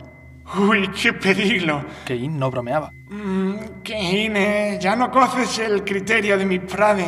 Uy, 0.57 0.89
qué 0.89 1.13
peligro. 1.13 1.85
Kane 2.05 2.27
no 2.27 2.51
bromeaba. 2.51 2.91
Mm, 3.09 3.81
Kane, 3.83 4.77
ya 4.81 4.95
no 4.95 5.09
conoces 5.09 5.59
el 5.59 5.83
criterio 5.83 6.37
de 6.37 6.45
mi 6.45 6.59
prade. 6.59 7.05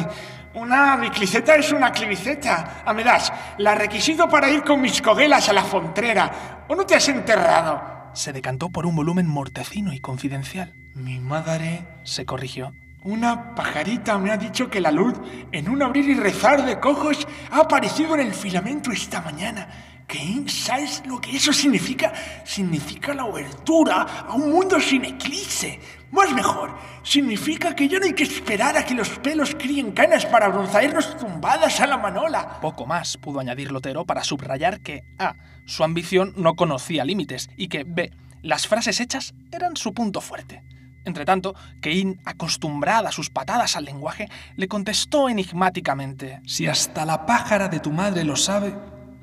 Una 0.55 0.95
bicicleta 0.97 1.55
es 1.55 1.71
una 1.71 1.91
cliviceta. 1.91 2.83
A 2.85 2.93
das, 2.93 3.33
la 3.57 3.75
requisito 3.75 4.29
para 4.29 4.49
ir 4.49 4.63
con 4.63 4.79
mis 4.79 5.01
coguelas 5.01 5.49
a 5.49 5.53
la 5.53 5.63
fontrera. 5.63 6.65
¿O 6.69 6.75
no 6.75 6.85
te 6.85 6.95
has 6.95 7.09
enterrado? 7.09 7.81
Se 8.13 8.31
decantó 8.31 8.69
por 8.69 8.85
un 8.85 8.95
volumen 8.95 9.27
mortecino 9.27 9.91
y 9.91 9.99
confidencial. 9.99 10.73
Mi 10.93 11.19
madre, 11.19 11.85
se 12.03 12.25
corrigió. 12.25 12.71
Una 13.01 13.55
pajarita 13.55 14.17
me 14.17 14.31
ha 14.31 14.37
dicho 14.37 14.69
que 14.69 14.79
la 14.79 14.91
luz, 14.91 15.15
en 15.51 15.67
un 15.67 15.81
abrir 15.81 16.07
y 16.07 16.13
rezar 16.13 16.65
de 16.65 16.79
cojos, 16.79 17.27
ha 17.51 17.61
aparecido 17.61 18.13
en 18.15 18.21
el 18.21 18.33
filamento 18.33 18.91
esta 18.91 19.21
mañana. 19.21 19.67
¿Qué? 20.07 20.43
¿Sabes 20.47 21.03
lo 21.05 21.19
que 21.19 21.35
eso 21.35 21.53
significa? 21.53 22.13
Significa 22.45 23.13
la 23.13 23.25
obertura 23.25 24.01
a 24.27 24.33
un 24.33 24.51
mundo 24.51 24.79
sin 24.79 25.05
eclipse. 25.05 25.79
Más 26.11 26.31
mejor, 26.31 26.77
significa 27.01 27.75
que 27.75 27.87
ya 27.87 27.99
no 27.99 28.05
hay 28.05 28.13
que 28.13 28.23
esperar 28.23 28.77
a 28.77 28.85
que 28.85 28.93
los 28.93 29.09
pelos 29.09 29.55
críen 29.55 29.91
canas 29.91 30.25
para 30.27 30.47
broncearnos 30.49 31.17
tumbadas 31.17 31.79
a 31.79 31.87
la 31.87 31.97
manola. 31.97 32.59
Poco 32.61 32.85
más 32.85 33.17
pudo 33.17 33.39
añadir 33.39 33.71
Lotero 33.71 34.05
para 34.05 34.23
subrayar 34.23 34.81
que 34.81 35.03
A. 35.17 35.33
Su 35.65 35.83
ambición 35.83 36.33
no 36.35 36.55
conocía 36.55 37.05
límites 37.05 37.49
y 37.57 37.67
que 37.67 37.83
B. 37.83 38.11
Las 38.43 38.67
frases 38.67 38.99
hechas 38.99 39.33
eran 39.51 39.75
su 39.75 39.93
punto 39.93 40.21
fuerte. 40.21 40.61
Entretanto, 41.05 41.55
Kein, 41.81 42.21
acostumbrada 42.25 43.09
a 43.09 43.11
sus 43.11 43.29
patadas 43.29 43.75
al 43.75 43.85
lenguaje, 43.85 44.29
le 44.55 44.67
contestó 44.67 45.29
enigmáticamente: 45.29 46.41
Si 46.45 46.67
hasta 46.67 47.05
la 47.05 47.25
pájara 47.25 47.69
de 47.69 47.79
tu 47.79 47.91
madre 47.91 48.23
lo 48.23 48.35
sabe, 48.35 48.73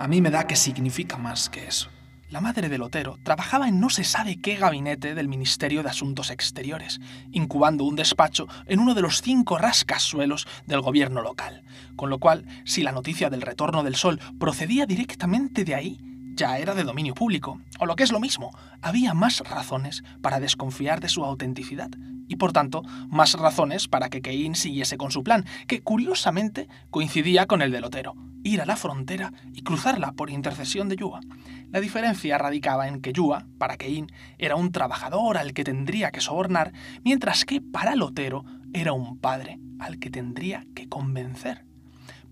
a 0.01 0.09
mí 0.09 0.22
me 0.22 0.30
da 0.30 0.46
que 0.46 0.57
significa 0.57 1.18
más 1.18 1.51
que 1.51 1.66
eso. 1.66 1.90
La 2.30 2.40
madre 2.40 2.70
de 2.70 2.78
Lotero 2.78 3.18
trabajaba 3.22 3.68
en 3.68 3.80
no 3.80 3.90
se 3.90 4.03
sabe 4.03 4.40
qué 4.40 4.57
gabinete 4.57 5.14
del 5.14 5.28
Ministerio 5.28 5.82
de 5.82 5.90
Asuntos 5.90 6.30
Exteriores, 6.30 7.01
incubando 7.32 7.84
un 7.84 7.96
despacho 7.96 8.48
en 8.64 8.80
uno 8.80 8.94
de 8.94 9.03
los 9.03 9.20
cinco 9.20 9.59
rascasuelos 9.59 10.46
del 10.66 10.80
gobierno 10.80 11.20
local, 11.20 11.64
con 11.96 12.09
lo 12.09 12.18
cual, 12.18 12.46
si 12.64 12.82
la 12.82 12.92
noticia 12.92 13.28
del 13.28 13.42
retorno 13.42 13.82
del 13.82 13.94
sol 13.94 14.18
procedía 14.38 14.86
directamente 14.86 15.64
de 15.64 15.74
ahí, 15.74 16.01
ya 16.34 16.57
era 16.57 16.74
de 16.74 16.84
dominio 16.84 17.12
público, 17.12 17.61
o 17.78 17.84
lo 17.84 17.94
que 17.94 18.05
es 18.05 18.11
lo 18.11 18.20
mismo, 18.20 18.57
había 18.80 19.12
más 19.12 19.40
razones 19.40 20.03
para 20.22 20.40
desconfiar 20.40 21.01
de 21.01 21.11
su 21.11 21.26
autenticidad, 21.26 21.90
y 22.26 22.36
por 22.36 22.53
tanto, 22.55 22.80
más 23.11 23.34
razones 23.34 23.86
para 23.86 24.09
que 24.09 24.22
Kein 24.22 24.55
siguiese 24.55 24.96
con 24.96 25.11
su 25.11 25.22
plan, 25.22 25.44
que 25.66 25.82
curiosamente 25.82 26.68
coincidía 26.88 27.44
con 27.44 27.61
el 27.61 27.70
de 27.70 27.82
Lotero, 27.82 28.14
ir 28.43 28.61
a 28.61 28.66
la 28.66 28.76
frontera 28.76 29.32
y 29.53 29.62
cruzarla 29.62 30.12
por 30.12 30.30
intercesión 30.30 30.88
de 30.88 30.97
Yua. 30.97 31.20
La 31.70 31.80
diferencia 31.80 32.38
radicaba 32.38 32.88
en 32.88 33.01
que 33.01 33.12
Yua, 33.12 33.47
para 33.59 33.76
Kein, 33.76 34.11
era 34.38 34.57
un 34.57 34.72
trabajador 34.72 35.38
al 35.38 35.53
que 35.53 35.64
tendría 35.64 36.11
que 36.11 36.20
sobornar, 36.20 36.72
mientras 37.05 37.45
que 37.45 37.61
para 37.61 37.95
Lotero 37.95 38.45
era 38.72 38.93
un 38.93 39.18
padre 39.18 39.59
al 39.78 39.99
que 39.99 40.11
tendría 40.11 40.66
que 40.74 40.88
convencer. 40.88 41.64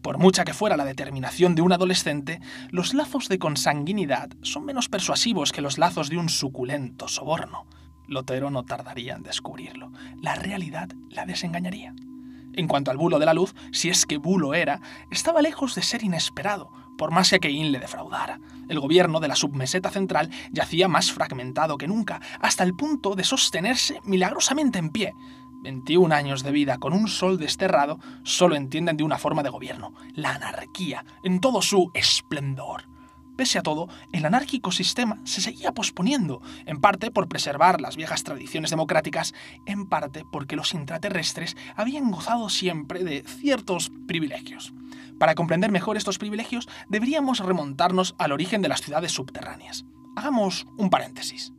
Por 0.03 0.19
mucha 0.19 0.45
que 0.45 0.55
fuera 0.55 0.77
la 0.77 0.85
determinación 0.85 1.55
de 1.55 1.63
un 1.63 1.73
adolescente, 1.73 2.41
los 2.71 2.95
lazos 2.95 3.29
de 3.29 3.39
consanguinidad 3.39 4.31
son 4.43 4.65
menos 4.65 4.89
persuasivos 4.89 5.53
que 5.53 5.61
los 5.61 5.77
lazos 5.77 6.09
de 6.09 6.17
un 6.17 6.29
suculento 6.29 7.09
soborno. 7.09 7.67
Lotero 8.07 8.51
no 8.51 8.65
tardaría 8.65 9.17
en 9.17 9.23
descubrirlo. 9.23 9.93
La 10.23 10.35
realidad 10.35 10.89
la 11.11 11.27
desengañaría. 11.27 11.95
En 12.59 12.67
cuanto 12.67 12.91
al 12.91 12.97
bulo 12.97 13.21
de 13.21 13.27
la 13.27 13.35
luz, 13.35 13.55
si 13.71 13.89
es 13.89 14.05
que 14.05 14.17
bulo 14.17 14.53
era, 14.53 14.81
estaba 15.13 15.43
lejos 15.43 15.77
de 15.77 15.83
ser 15.83 16.03
inesperado, 16.03 16.73
por 16.99 17.13
más 17.13 17.31
que 17.31 17.39
Kein 17.39 17.71
le 17.71 17.79
defraudara. 17.79 18.41
El 18.69 18.81
gobierno 18.81 19.21
de 19.21 19.29
la 19.29 19.37
submeseta 19.37 19.91
central 19.91 20.29
yacía 20.51 20.89
más 20.89 21.13
fragmentado 21.13 21.79
que 21.79 21.87
nunca, 21.87 22.21
hasta 22.41 22.65
el 22.65 22.75
punto 22.75 23.15
de 23.15 23.23
sostenerse 23.23 24.01
milagrosamente 24.03 24.81
en 24.81 24.91
pie. 24.91 25.15
21 25.63 26.13
años 26.13 26.43
de 26.43 26.51
vida 26.51 26.79
con 26.79 26.95
un 26.95 27.07
sol 27.07 27.39
desterrado 27.39 28.01
solo 28.25 28.57
entienden 28.57 28.97
de 28.97 29.05
una 29.05 29.19
forma 29.19 29.45
de 29.45 29.51
gobierno, 29.51 29.95
la 30.15 30.33
anarquía, 30.35 31.05
en 31.23 31.39
todo 31.39 31.63
su 31.63 31.93
esplendor. 31.95 32.89
Pese 33.39 33.61
a 33.61 33.63
todo, 33.63 33.89
el 34.11 34.27
anárquico 34.27 34.73
sistema 34.73 35.21
se 35.23 35.41
seguía 35.41 35.71
posponiendo, 35.71 36.43
en 36.67 36.81
parte 36.81 37.13
por 37.13 37.29
preservar 37.29 37.81
las 37.81 37.95
viejas 37.95 38.25
tradiciones 38.25 38.71
democráticas, 38.71 39.33
en 39.65 39.87
parte 39.87 40.25
porque 40.33 40.57
los 40.57 40.75
intraterrestres 40.75 41.57
habían 41.77 42.11
gozado 42.11 42.49
siempre 42.49 43.05
de 43.05 43.23
ciertos 43.23 43.93
privilegios. 44.09 44.75
Para 45.21 45.37
comprender 45.37 45.71
mejor 45.71 45.97
estos 45.97 46.19
privilegios, 46.19 46.69
deberíamos 46.89 47.39
remontarnos 47.39 48.17
al 48.19 48.33
origen 48.33 48.61
de 48.61 48.71
las 48.71 48.81
ciudades 48.81 49.13
subterráneas. 49.13 49.85
Hagamos 50.17 50.67
un 50.77 50.91
paréntesis. 50.91 51.53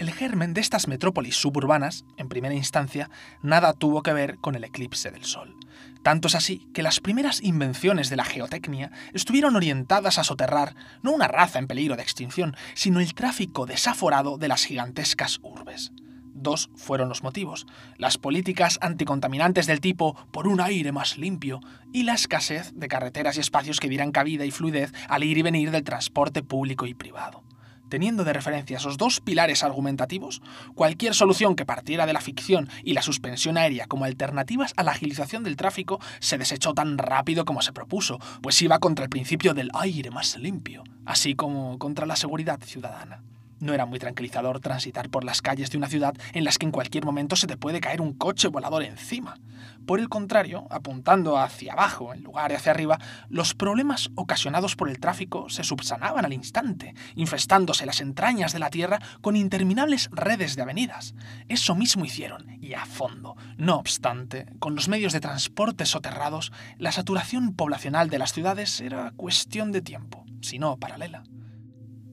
El 0.00 0.10
germen 0.10 0.54
de 0.54 0.60
estas 0.60 0.88
metrópolis 0.88 1.36
suburbanas, 1.36 2.04
en 2.16 2.28
primera 2.28 2.54
instancia, 2.54 3.10
nada 3.42 3.74
tuvo 3.74 4.02
que 4.02 4.12
ver 4.12 4.38
con 4.38 4.56
el 4.56 4.64
eclipse 4.64 5.12
del 5.12 5.24
Sol. 5.24 5.54
Tanto 6.02 6.28
es 6.28 6.34
así 6.34 6.66
que 6.72 6.82
las 6.82 7.00
primeras 7.00 7.42
invenciones 7.42 8.08
de 8.08 8.16
la 8.16 8.24
geotecnia 8.24 8.90
estuvieron 9.12 9.54
orientadas 9.56 10.18
a 10.18 10.24
soterrar 10.24 10.74
no 11.02 11.12
una 11.12 11.28
raza 11.28 11.58
en 11.58 11.66
peligro 11.66 11.96
de 11.96 12.02
extinción, 12.02 12.56
sino 12.74 13.00
el 13.00 13.14
tráfico 13.14 13.66
desaforado 13.66 14.38
de 14.38 14.48
las 14.48 14.64
gigantescas 14.64 15.40
urbes. 15.42 15.92
Dos 16.32 16.70
fueron 16.74 17.10
los 17.10 17.22
motivos, 17.22 17.66
las 17.98 18.16
políticas 18.16 18.78
anticontaminantes 18.80 19.66
del 19.66 19.80
tipo 19.80 20.16
por 20.30 20.48
un 20.48 20.62
aire 20.62 20.90
más 20.90 21.18
limpio 21.18 21.60
y 21.92 22.04
la 22.04 22.14
escasez 22.14 22.72
de 22.74 22.88
carreteras 22.88 23.36
y 23.36 23.40
espacios 23.40 23.78
que 23.78 23.90
dieran 23.90 24.12
cabida 24.12 24.46
y 24.46 24.50
fluidez 24.50 24.92
al 25.08 25.22
ir 25.22 25.36
y 25.36 25.42
venir 25.42 25.70
del 25.70 25.84
transporte 25.84 26.42
público 26.42 26.86
y 26.86 26.94
privado. 26.94 27.42
Teniendo 27.90 28.22
de 28.22 28.32
referencia 28.32 28.76
esos 28.76 28.96
dos 28.96 29.20
pilares 29.20 29.64
argumentativos, 29.64 30.40
cualquier 30.76 31.12
solución 31.12 31.56
que 31.56 31.66
partiera 31.66 32.06
de 32.06 32.12
la 32.12 32.20
ficción 32.20 32.68
y 32.84 32.92
la 32.92 33.02
suspensión 33.02 33.58
aérea 33.58 33.86
como 33.86 34.04
alternativas 34.04 34.72
a 34.76 34.84
la 34.84 34.92
agilización 34.92 35.42
del 35.42 35.56
tráfico 35.56 36.00
se 36.20 36.38
desechó 36.38 36.72
tan 36.72 36.98
rápido 36.98 37.44
como 37.44 37.62
se 37.62 37.72
propuso, 37.72 38.20
pues 38.42 38.62
iba 38.62 38.78
contra 38.78 39.04
el 39.04 39.10
principio 39.10 39.54
del 39.54 39.70
aire 39.74 40.12
más 40.12 40.38
limpio, 40.38 40.84
así 41.04 41.34
como 41.34 41.78
contra 41.78 42.06
la 42.06 42.14
seguridad 42.14 42.60
ciudadana. 42.62 43.24
No 43.60 43.74
era 43.74 43.84
muy 43.84 43.98
tranquilizador 43.98 44.60
transitar 44.60 45.10
por 45.10 45.22
las 45.22 45.42
calles 45.42 45.70
de 45.70 45.76
una 45.76 45.88
ciudad 45.88 46.14
en 46.32 46.44
las 46.44 46.56
que 46.56 46.64
en 46.64 46.72
cualquier 46.72 47.04
momento 47.04 47.36
se 47.36 47.46
te 47.46 47.58
puede 47.58 47.80
caer 47.80 48.00
un 48.00 48.14
coche 48.14 48.48
volador 48.48 48.82
encima. 48.82 49.38
Por 49.86 50.00
el 50.00 50.08
contrario, 50.08 50.66
apuntando 50.70 51.36
hacia 51.36 51.74
abajo 51.74 52.14
en 52.14 52.22
lugar 52.22 52.50
de 52.50 52.56
hacia 52.56 52.72
arriba, 52.72 52.98
los 53.28 53.54
problemas 53.54 54.10
ocasionados 54.14 54.76
por 54.76 54.88
el 54.88 54.98
tráfico 54.98 55.50
se 55.50 55.62
subsanaban 55.62 56.24
al 56.24 56.32
instante, 56.32 56.94
infestándose 57.16 57.84
las 57.84 58.00
entrañas 58.00 58.54
de 58.54 58.60
la 58.60 58.70
tierra 58.70 58.98
con 59.20 59.36
interminables 59.36 60.08
redes 60.12 60.56
de 60.56 60.62
avenidas. 60.62 61.14
Eso 61.48 61.74
mismo 61.74 62.06
hicieron, 62.06 62.58
y 62.62 62.72
a 62.72 62.86
fondo. 62.86 63.36
No 63.58 63.76
obstante, 63.76 64.46
con 64.58 64.74
los 64.74 64.88
medios 64.88 65.12
de 65.12 65.20
transporte 65.20 65.84
soterrados, 65.84 66.50
la 66.78 66.92
saturación 66.92 67.54
poblacional 67.54 68.08
de 68.08 68.18
las 68.18 68.32
ciudades 68.32 68.80
era 68.80 69.12
cuestión 69.16 69.72
de 69.72 69.82
tiempo, 69.82 70.24
si 70.40 70.58
no 70.58 70.78
paralela. 70.78 71.24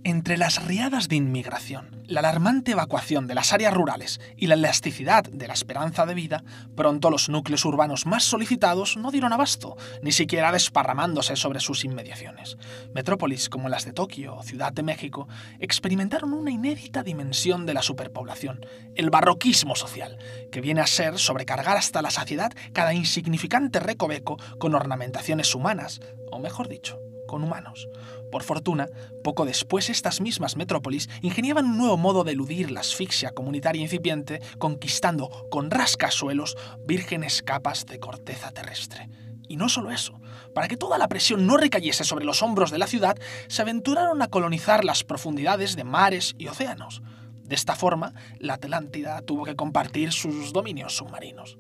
Entre 0.08 0.38
las 0.38 0.64
riadas 0.66 1.10
de 1.10 1.18
inmigración, 1.18 2.02
la 2.08 2.22
alarmante 2.22 2.72
evacuación 2.72 3.28
de 3.28 3.36
las 3.36 3.52
áreas 3.52 3.74
rurales 3.74 4.22
y 4.38 4.48
la 4.48 4.54
elasticidad 4.54 5.26
de 5.26 5.48
la 5.50 5.54
esperanza 5.54 6.06
de 6.06 6.14
vida, 6.14 6.46
pronto 6.78 7.10
los 7.10 7.28
núcleos 7.28 7.66
urbanos 7.66 8.06
más 8.06 8.24
solicitados 8.24 8.96
no 8.96 9.12
dieron 9.12 9.34
abasto, 9.34 9.76
ni 10.02 10.14
siquiera 10.14 10.54
desparramándose 10.54 11.36
sobre 11.36 11.60
sus 11.60 11.84
inmediaciones. 11.84 12.56
Metrópolis 12.94 13.50
como 13.50 13.68
las 13.68 13.84
de 13.84 13.92
Tokio 13.92 14.38
o 14.38 14.44
Ciudad 14.44 14.72
de 14.72 14.82
México 14.82 15.28
experimentaron 15.60 16.32
una 16.32 16.52
inédita 16.52 17.04
dimensión 17.04 17.66
de 17.66 17.74
la 17.74 17.82
superpoblación, 17.82 18.66
el 18.96 19.10
barroquismo 19.10 19.76
social, 19.76 20.20
que 20.54 20.62
viene 20.62 20.80
a 20.80 20.88
ser 20.88 21.20
sobrecargar 21.20 21.76
hasta 21.76 22.02
la 22.02 22.12
saciedad 22.12 22.54
cada 22.72 22.94
insignificante 22.94 23.82
recoveco 23.82 24.38
con 24.58 24.74
ornamentaciones 24.74 25.54
humanas, 25.54 26.00
o 26.32 26.40
mejor 26.40 26.70
dicho, 26.70 26.98
con 27.28 27.44
humanos. 27.44 27.90
Por 28.32 28.44
fortuna, 28.44 28.90
poco 29.24 29.46
después 29.46 29.90
estas 29.90 30.22
mismas 30.22 30.58
metrópolis 30.58 31.10
ingeniaban 31.22 31.66
un 31.66 31.78
nuevo 31.78 31.98
modo 31.98 32.24
de 32.24 32.34
eludir 32.34 32.72
la 32.72 32.82
asfixia 32.82 33.32
comunitaria 33.32 33.82
incipiente, 33.82 34.42
conquistando 34.58 35.30
con 35.50 35.72
rascasuelos 35.72 36.58
vírgenes 36.86 37.42
capas 37.42 37.86
de 37.86 38.00
corteza 38.00 38.52
terrestre. 38.52 39.10
Y 39.48 39.56
no 39.56 39.70
solo 39.70 39.92
eso, 39.92 40.20
para 40.54 40.68
que 40.68 40.78
toda 40.78 40.98
la 40.98 41.08
presión 41.08 41.48
no 41.48 41.56
recayese 41.56 42.04
sobre 42.04 42.26
los 42.26 42.44
hombros 42.44 42.70
de 42.70 42.80
la 42.80 42.88
ciudad, 42.88 43.18
se 43.48 43.62
aventuraron 43.62 44.22
a 44.22 44.28
colonizar 44.28 44.84
las 44.84 45.04
profundidades 45.04 45.76
de 45.76 45.86
mares 45.86 46.36
y 46.38 46.48
océanos. 46.48 47.02
De 47.44 47.56
esta 47.56 47.76
forma, 47.76 48.14
la 48.40 48.56
Atlántida 48.56 49.22
tuvo 49.22 49.46
que 49.46 49.56
compartir 49.56 50.12
sus 50.12 50.52
dominios 50.52 50.98
submarinos. 50.98 51.58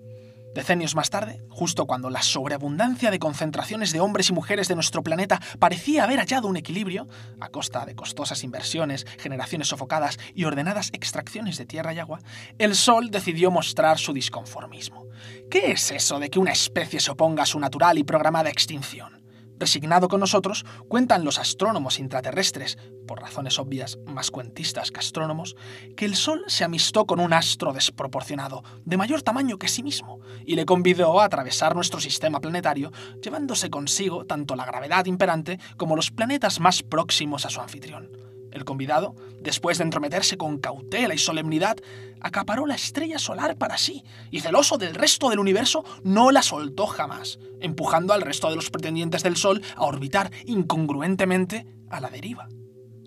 Decenios 0.58 0.96
más 0.96 1.12
tarde, 1.12 1.40
justo 1.52 1.86
cuando 1.86 2.10
la 2.10 2.24
sobreabundancia 2.24 3.12
de 3.12 3.20
concentraciones 3.20 3.92
de 3.92 4.00
hombres 4.00 4.32
y 4.32 4.34
mujeres 4.34 4.68
de 4.68 4.74
nuestro 4.74 5.04
planeta 5.04 5.40
parecía 5.60 6.04
haber 6.04 6.18
hallado 6.18 6.48
un 6.48 6.58
equilibrio, 6.58 7.08
a 7.40 7.50
costa 7.50 7.86
de 7.86 7.94
costosas 7.94 8.44
inversiones, 8.44 9.06
generaciones 9.20 9.68
sofocadas 9.68 10.18
y 10.34 10.46
ordenadas 10.46 10.90
extracciones 10.94 11.60
de 11.60 11.68
tierra 11.68 11.94
y 11.94 12.00
agua, 12.00 12.22
el 12.58 12.74
Sol 12.74 13.12
decidió 13.12 13.52
mostrar 13.52 14.00
su 14.00 14.14
disconformismo. 14.14 15.06
¿Qué 15.48 15.74
es 15.74 15.92
eso 15.92 16.18
de 16.18 16.32
que 16.32 16.40
una 16.40 16.54
especie 16.54 17.00
se 17.00 17.12
oponga 17.12 17.44
a 17.44 17.46
su 17.46 17.60
natural 17.60 18.00
y 18.00 18.04
programada 18.04 18.50
extinción? 18.50 19.17
Resignado 19.60 20.08
con 20.08 20.20
nosotros, 20.20 20.66
cuentan 20.88 21.26
los 21.26 21.40
astrónomos 21.40 22.00
intraterrestres, 22.00 22.78
por 23.08 23.22
razones 23.22 23.58
obvias 23.58 23.98
más 24.06 24.30
cuentistas 24.30 24.92
que 24.92 25.00
astrónomos, 25.00 25.56
que 25.96 26.06
el 26.06 26.16
Sol 26.16 26.44
se 26.48 26.64
amistó 26.64 27.06
con 27.06 27.20
un 27.20 27.34
astro 27.34 27.74
desproporcionado, 27.74 28.64
de 28.86 28.98
mayor 28.98 29.24
tamaño 29.24 29.58
que 29.58 29.68
sí 29.68 29.82
mismo, 29.82 30.20
y 30.46 30.56
le 30.56 30.66
convidó 30.66 31.20
a 31.20 31.26
atravesar 31.26 31.76
nuestro 31.76 32.00
sistema 32.00 32.40
planetario, 32.40 32.92
llevándose 33.24 33.70
consigo 33.70 34.26
tanto 34.26 34.56
la 34.56 34.66
gravedad 34.66 35.06
imperante 35.06 35.60
como 35.78 35.96
los 35.96 36.12
planetas 36.12 36.60
más 36.60 36.84
próximos 36.84 37.46
a 37.46 37.50
su 37.50 37.62
anfitrión. 37.62 38.27
El 38.52 38.66
convidado, 38.66 39.16
después 39.42 39.78
de 39.78 39.84
entrometerse 39.84 40.38
con 40.38 40.58
cautela 40.58 41.14
y 41.14 41.18
solemnidad, 41.18 41.78
acaparó 42.20 42.66
la 42.66 42.76
estrella 42.76 43.20
solar 43.20 43.58
para 43.58 43.78
sí 43.78 44.04
y 44.32 44.40
celoso 44.40 44.78
del 44.78 44.96
resto 44.96 45.30
del 45.30 45.40
universo 45.40 45.84
no 46.04 46.32
la 46.32 46.42
soltó 46.42 46.88
jamás, 46.88 47.40
empujando 47.62 48.14
al 48.14 48.22
resto 48.22 48.50
de 48.50 48.56
los 48.56 48.70
pretendientes 48.70 49.24
del 49.24 49.38
Sol 49.38 49.62
a 49.76 49.84
orbitar 49.84 50.32
incongruentemente 50.46 51.66
a 51.90 52.00
la 52.00 52.10
deriva. 52.10 52.48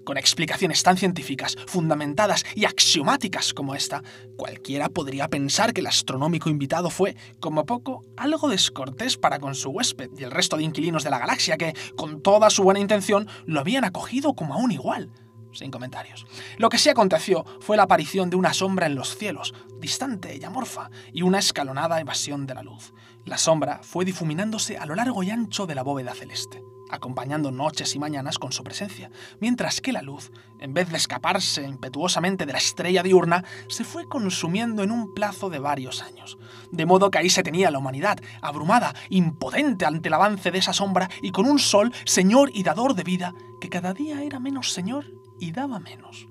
Con 0.05 0.17
explicaciones 0.17 0.83
tan 0.83 0.97
científicas, 0.97 1.57
fundamentadas 1.67 2.45
y 2.55 2.65
axiomáticas 2.65 3.53
como 3.53 3.75
esta, 3.75 4.03
cualquiera 4.37 4.89
podría 4.89 5.29
pensar 5.29 5.73
que 5.73 5.83
el 5.83 5.87
astronómico 5.87 6.49
invitado 6.49 6.91
fue, 6.91 7.17
como 7.39 7.67
poco, 7.67 8.03
algo 8.17 8.49
descortés 8.49 9.19
para 9.19 9.39
con 9.39 9.55
su 9.55 9.71
huésped 9.71 10.11
y 10.19 10.25
el 10.25 10.31
resto 10.31 10.57
de 10.57 10.65
inquilinos 10.65 11.05
de 11.05 11.11
la 11.11 11.19
galaxia 11.19 11.59
que, 11.59 11.75
con 11.97 12.23
toda 12.23 12.51
su 12.51 12.63
buena 12.63 12.81
intención, 12.81 13.29
lo 13.45 13.61
habían 13.61 13.85
acogido 13.85 14.35
como 14.35 14.55
a 14.55 14.57
un 14.57 14.73
igual 14.73 15.11
sin 15.53 15.71
comentarios. 15.71 16.27
Lo 16.59 16.69
que 16.69 16.79
sí 16.79 16.89
aconteció 16.89 17.45
fue 17.61 17.77
la 17.77 17.85
aparición 17.85 18.31
de 18.31 18.37
una 18.37 18.55
sombra 18.55 18.87
en 18.87 18.95
los 18.95 19.17
cielos, 19.17 19.55
distante 19.79 20.37
y 20.37 20.45
amorfa, 20.45 20.91
y 21.13 21.23
una 21.23 21.39
escalonada 21.39 22.01
evasión 22.01 22.47
de 22.47 22.55
la 22.55 22.63
luz. 22.63 22.93
La 23.25 23.39
sombra 23.39 23.81
fue 23.83 24.05
difuminándose 24.05 24.79
a 24.79 24.87
lo 24.87 24.95
largo 24.95 25.23
y 25.23 25.31
ancho 25.31 25.67
de 25.67 25.75
la 25.75 25.83
bóveda 25.83 26.15
celeste, 26.15 26.63
acompañando 26.91 27.51
noches 27.51 27.95
y 27.95 27.99
mañanas 27.99 28.39
con 28.39 28.53
su 28.53 28.65
presencia, 28.65 29.11
mientras 29.41 29.81
que 29.81 29.93
la 29.93 30.03
luz, 30.03 30.33
en 30.59 30.75
vez 30.75 30.91
de 30.91 30.97
escaparse 30.97 31.63
impetuosamente 31.63 32.47
de 32.47 32.53
la 32.53 32.59
estrella 32.59 33.03
diurna, 33.03 33.45
se 33.69 33.85
fue 33.85 34.09
consumiendo 34.09 34.83
en 34.83 34.91
un 34.91 35.15
plazo 35.15 35.51
de 35.51 35.59
varios 35.59 36.03
años. 36.03 36.39
De 36.71 36.87
modo 36.87 37.11
que 37.11 37.19
ahí 37.19 37.31
se 37.31 37.43
tenía 37.43 37.71
la 37.71 37.79
humanidad, 37.79 38.19
abrumada, 38.43 38.95
impotente 39.11 39.85
ante 39.85 40.09
el 40.09 40.15
avance 40.15 40.51
de 40.51 40.59
esa 40.59 40.73
sombra 40.73 41.11
y 41.23 41.31
con 41.31 41.47
un 41.47 41.59
sol, 41.59 41.93
señor 42.05 42.51
y 42.55 42.63
dador 42.63 42.95
de 42.95 43.05
vida, 43.05 43.35
que 43.61 43.69
cada 43.69 43.93
día 43.93 44.23
era 44.23 44.41
menos 44.41 44.73
señor 44.73 45.20
y 45.41 45.53
daba 45.53 45.81
menos. 45.81 46.29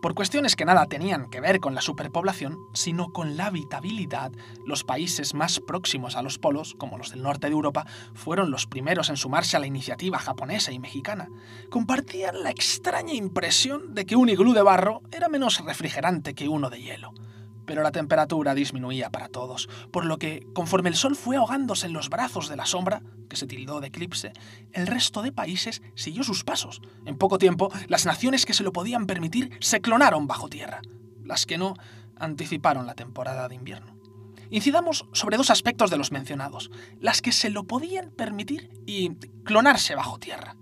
Por 0.00 0.14
cuestiones 0.14 0.54
que 0.54 0.64
nada 0.64 0.86
tenían 0.86 1.28
que 1.28 1.40
ver 1.40 1.58
con 1.58 1.74
la 1.74 1.80
superpoblación, 1.80 2.56
sino 2.72 3.12
con 3.12 3.36
la 3.36 3.46
habitabilidad, 3.46 4.30
los 4.64 4.84
países 4.84 5.34
más 5.34 5.58
próximos 5.58 6.14
a 6.14 6.22
los 6.22 6.38
polos, 6.38 6.74
como 6.78 6.98
los 6.98 7.10
del 7.10 7.22
norte 7.22 7.48
de 7.48 7.52
Europa, 7.52 7.84
fueron 8.14 8.52
los 8.52 8.66
primeros 8.66 9.10
en 9.10 9.16
sumarse 9.16 9.56
a 9.56 9.60
la 9.60 9.66
iniciativa 9.66 10.20
japonesa 10.20 10.70
y 10.70 10.78
mexicana. 10.78 11.28
Compartían 11.68 12.44
la 12.44 12.50
extraña 12.50 13.12
impresión 13.12 13.92
de 13.94 14.06
que 14.06 14.14
un 14.14 14.28
iglú 14.28 14.52
de 14.52 14.62
barro 14.62 15.02
era 15.10 15.28
menos 15.28 15.64
refrigerante 15.64 16.34
que 16.34 16.48
uno 16.48 16.70
de 16.70 16.80
hielo 16.80 17.12
pero 17.68 17.82
la 17.82 17.92
temperatura 17.92 18.54
disminuía 18.54 19.10
para 19.10 19.28
todos, 19.28 19.68
por 19.92 20.06
lo 20.06 20.18
que, 20.18 20.46
conforme 20.54 20.88
el 20.88 20.96
sol 20.96 21.14
fue 21.14 21.36
ahogándose 21.36 21.86
en 21.86 21.92
los 21.92 22.08
brazos 22.08 22.48
de 22.48 22.56
la 22.56 22.64
sombra, 22.64 23.02
que 23.28 23.36
se 23.36 23.46
tildó 23.46 23.80
de 23.80 23.88
eclipse, 23.88 24.32
el 24.72 24.86
resto 24.86 25.20
de 25.20 25.32
países 25.32 25.82
siguió 25.94 26.24
sus 26.24 26.44
pasos. 26.44 26.80
En 27.04 27.18
poco 27.18 27.36
tiempo, 27.36 27.70
las 27.86 28.06
naciones 28.06 28.46
que 28.46 28.54
se 28.54 28.64
lo 28.64 28.72
podían 28.72 29.06
permitir 29.06 29.50
se 29.60 29.82
clonaron 29.82 30.26
bajo 30.26 30.48
tierra. 30.48 30.80
Las 31.22 31.44
que 31.44 31.58
no, 31.58 31.74
anticiparon 32.16 32.86
la 32.86 32.94
temporada 32.94 33.48
de 33.48 33.56
invierno. 33.56 33.98
Incidamos 34.50 35.04
sobre 35.12 35.36
dos 35.36 35.50
aspectos 35.50 35.90
de 35.90 35.98
los 35.98 36.10
mencionados, 36.10 36.70
las 37.00 37.20
que 37.20 37.32
se 37.32 37.50
lo 37.50 37.64
podían 37.64 38.10
permitir 38.10 38.70
y 38.86 39.14
clonarse 39.44 39.94
bajo 39.94 40.18
tierra. 40.18 40.56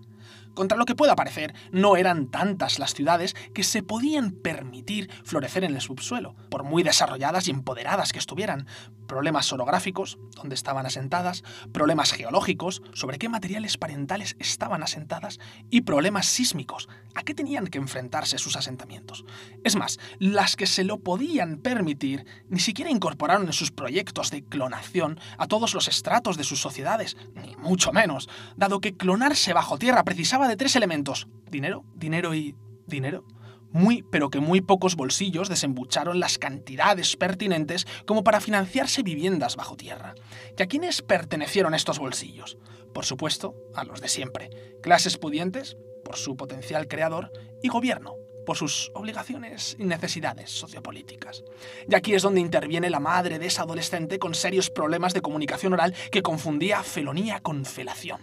Contra 0.57 0.79
lo 0.79 0.87
que 0.87 0.95
pueda 0.95 1.17
parecer, 1.17 1.55
no 1.71 1.97
eran 1.97 2.29
tantas 2.29 2.79
las 2.79 2.95
ciudades 2.95 3.37
que 3.53 3.63
se 3.63 3.83
podían 3.83 4.31
permitir 4.31 5.11
florecer 5.23 5.65
en 5.65 5.75
el 5.75 5.83
subsuelo, 5.83 6.35
por 6.49 6.65
muy 6.65 6.83
desarrolladas 6.83 7.47
y 7.47 7.51
empoderadas 7.51 8.11
que 8.15 8.19
estuvieran. 8.19 8.67
Problemas 9.07 9.53
orográficos, 9.53 10.19
dónde 10.35 10.55
estaban 10.55 10.87
asentadas, 10.87 11.45
problemas 11.73 12.11
geológicos, 12.11 12.83
sobre 12.95 13.19
qué 13.19 13.29
materiales 13.29 13.77
parentales 13.77 14.35
estaban 14.39 14.83
asentadas, 14.83 15.39
y 15.69 15.83
problemas 15.83 16.25
sísmicos, 16.25 16.89
a 17.15 17.23
qué 17.23 17.35
tenían 17.35 17.67
que 17.67 17.77
enfrentarse 17.77 18.39
sus 18.39 18.57
asentamientos. 18.57 19.27
Es 19.63 19.77
más, 19.77 20.01
las 20.19 20.57
que 20.57 20.67
se 20.67 20.85
lo 20.85 21.01
podían 21.01 21.59
permitir 21.59 22.25
ni 22.49 22.61
siquiera 22.61 22.91
incorporaron 22.91 23.47
en 23.47 23.53
sus 23.53 23.73
proyectos 23.73 24.31
de 24.31 24.43
clonación 24.43 25.21
a 25.37 25.49
todos 25.49 25.75
los 25.75 25.87
estratos 25.87 26.39
de 26.39 26.45
sus 26.45 26.63
sociedades, 26.63 27.19
ni 27.35 27.55
mucho 27.57 27.93
menos, 27.93 28.31
dado 28.57 28.81
que 28.81 28.97
clonarse 28.97 29.53
bajo 29.53 29.79
tierra 29.79 30.03
precisaba 30.03 30.45
de 30.49 30.57
tres 30.57 30.76
elementos, 30.76 31.28
dinero, 31.51 31.84
dinero 31.94 32.34
y 32.34 32.55
dinero. 32.86 33.24
Muy, 33.72 34.03
pero 34.11 34.30
que 34.30 34.40
muy 34.40 34.61
pocos 34.61 34.97
bolsillos 34.97 35.49
desembucharon 35.49 36.18
las 36.18 36.38
cantidades 36.38 37.16
pertinentes 37.16 37.86
como 38.07 38.24
para 38.24 38.40
financiarse 38.40 39.03
viviendas 39.03 39.57
bajo 39.57 39.76
tierra. 39.76 40.14
¿Y 40.57 40.62
a 40.62 40.66
quiénes 40.66 41.03
pertenecieron 41.03 41.74
estos 41.74 41.99
bolsillos? 41.99 42.57
Por 42.94 43.05
supuesto, 43.05 43.55
a 43.74 43.84
los 43.84 44.01
de 44.01 44.09
siempre. 44.09 44.51
Clases 44.82 45.18
pudientes, 45.18 45.76
por 46.05 46.16
su 46.16 46.36
potencial 46.36 46.88
creador, 46.88 47.30
y 47.62 47.68
gobierno, 47.68 48.14
por 48.47 48.57
sus 48.57 48.90
obligaciones 48.94 49.76
y 49.78 49.84
necesidades 49.84 50.51
sociopolíticas. 50.51 51.44
Y 51.86 51.94
aquí 51.94 52.14
es 52.14 52.22
donde 52.22 52.40
interviene 52.40 52.88
la 52.88 53.01
madre 53.01 53.38
de 53.38 53.47
esa 53.47 53.62
adolescente 53.62 54.18
con 54.18 54.34
serios 54.34 54.70
problemas 54.70 55.12
de 55.12 55.20
comunicación 55.20 55.74
oral 55.74 55.94
que 56.11 56.22
confundía 56.22 56.82
felonía 56.82 57.40
con 57.40 57.66
felación. 57.66 58.20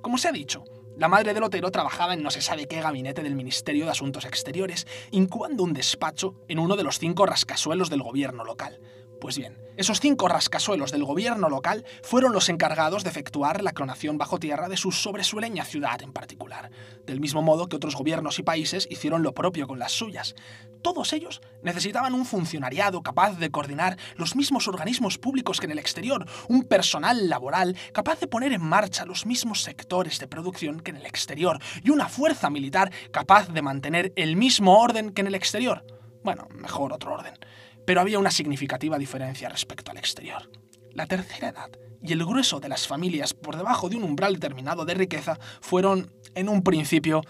Como 0.00 0.18
se 0.18 0.26
ha 0.26 0.32
dicho, 0.32 0.64
la 0.96 1.08
madre 1.08 1.32
del 1.32 1.42
Otero 1.42 1.70
trabajaba 1.70 2.14
en 2.14 2.22
no 2.22 2.30
se 2.30 2.42
sabe 2.42 2.66
qué 2.66 2.80
gabinete 2.80 3.22
del 3.22 3.34
Ministerio 3.34 3.86
de 3.86 3.92
Asuntos 3.92 4.24
Exteriores, 4.24 4.86
incubando 5.10 5.64
un 5.64 5.72
despacho 5.72 6.34
en 6.48 6.58
uno 6.58 6.76
de 6.76 6.84
los 6.84 6.98
cinco 6.98 7.24
rascasuelos 7.26 7.88
del 7.90 8.02
gobierno 8.02 8.44
local. 8.44 8.78
Pues 9.22 9.38
bien, 9.38 9.56
esos 9.76 10.00
cinco 10.00 10.26
rascasuelos 10.26 10.90
del 10.90 11.04
gobierno 11.04 11.48
local 11.48 11.84
fueron 12.02 12.32
los 12.32 12.48
encargados 12.48 13.04
de 13.04 13.10
efectuar 13.10 13.62
la 13.62 13.70
clonación 13.70 14.18
bajo 14.18 14.40
tierra 14.40 14.68
de 14.68 14.76
su 14.76 14.90
sobresueleña 14.90 15.64
ciudad 15.64 16.02
en 16.02 16.12
particular, 16.12 16.72
del 17.06 17.20
mismo 17.20 17.40
modo 17.40 17.68
que 17.68 17.76
otros 17.76 17.94
gobiernos 17.94 18.40
y 18.40 18.42
países 18.42 18.88
hicieron 18.90 19.22
lo 19.22 19.32
propio 19.32 19.68
con 19.68 19.78
las 19.78 19.92
suyas. 19.92 20.34
Todos 20.82 21.12
ellos 21.12 21.40
necesitaban 21.62 22.14
un 22.14 22.24
funcionariado 22.24 23.00
capaz 23.04 23.38
de 23.38 23.52
coordinar 23.52 23.96
los 24.16 24.34
mismos 24.34 24.66
organismos 24.66 25.18
públicos 25.18 25.60
que 25.60 25.66
en 25.66 25.72
el 25.72 25.78
exterior, 25.78 26.26
un 26.48 26.64
personal 26.64 27.28
laboral 27.28 27.76
capaz 27.92 28.18
de 28.18 28.26
poner 28.26 28.52
en 28.52 28.62
marcha 28.62 29.06
los 29.06 29.24
mismos 29.24 29.62
sectores 29.62 30.18
de 30.18 30.26
producción 30.26 30.80
que 30.80 30.90
en 30.90 30.96
el 30.96 31.06
exterior 31.06 31.60
y 31.84 31.90
una 31.90 32.08
fuerza 32.08 32.50
militar 32.50 32.90
capaz 33.12 33.50
de 33.50 33.62
mantener 33.62 34.12
el 34.16 34.34
mismo 34.34 34.80
orden 34.80 35.12
que 35.12 35.20
en 35.20 35.28
el 35.28 35.36
exterior. 35.36 35.84
Bueno, 36.24 36.48
mejor 36.50 36.92
otro 36.92 37.14
orden 37.14 37.34
pero 37.86 38.00
había 38.00 38.18
una 38.18 38.30
significativa 38.30 38.98
diferencia 38.98 39.48
respecto 39.48 39.90
al 39.90 39.98
exterior. 39.98 40.50
La 40.92 41.06
tercera 41.06 41.48
edad 41.48 41.70
y 42.02 42.12
el 42.12 42.24
grueso 42.24 42.60
de 42.60 42.68
las 42.68 42.86
familias 42.86 43.34
por 43.34 43.56
debajo 43.56 43.88
de 43.88 43.96
un 43.96 44.04
umbral 44.04 44.34
determinado 44.34 44.84
de 44.84 44.94
riqueza 44.94 45.38
fueron, 45.60 46.12
en 46.34 46.48
un 46.48 46.62
principio, 46.62 47.22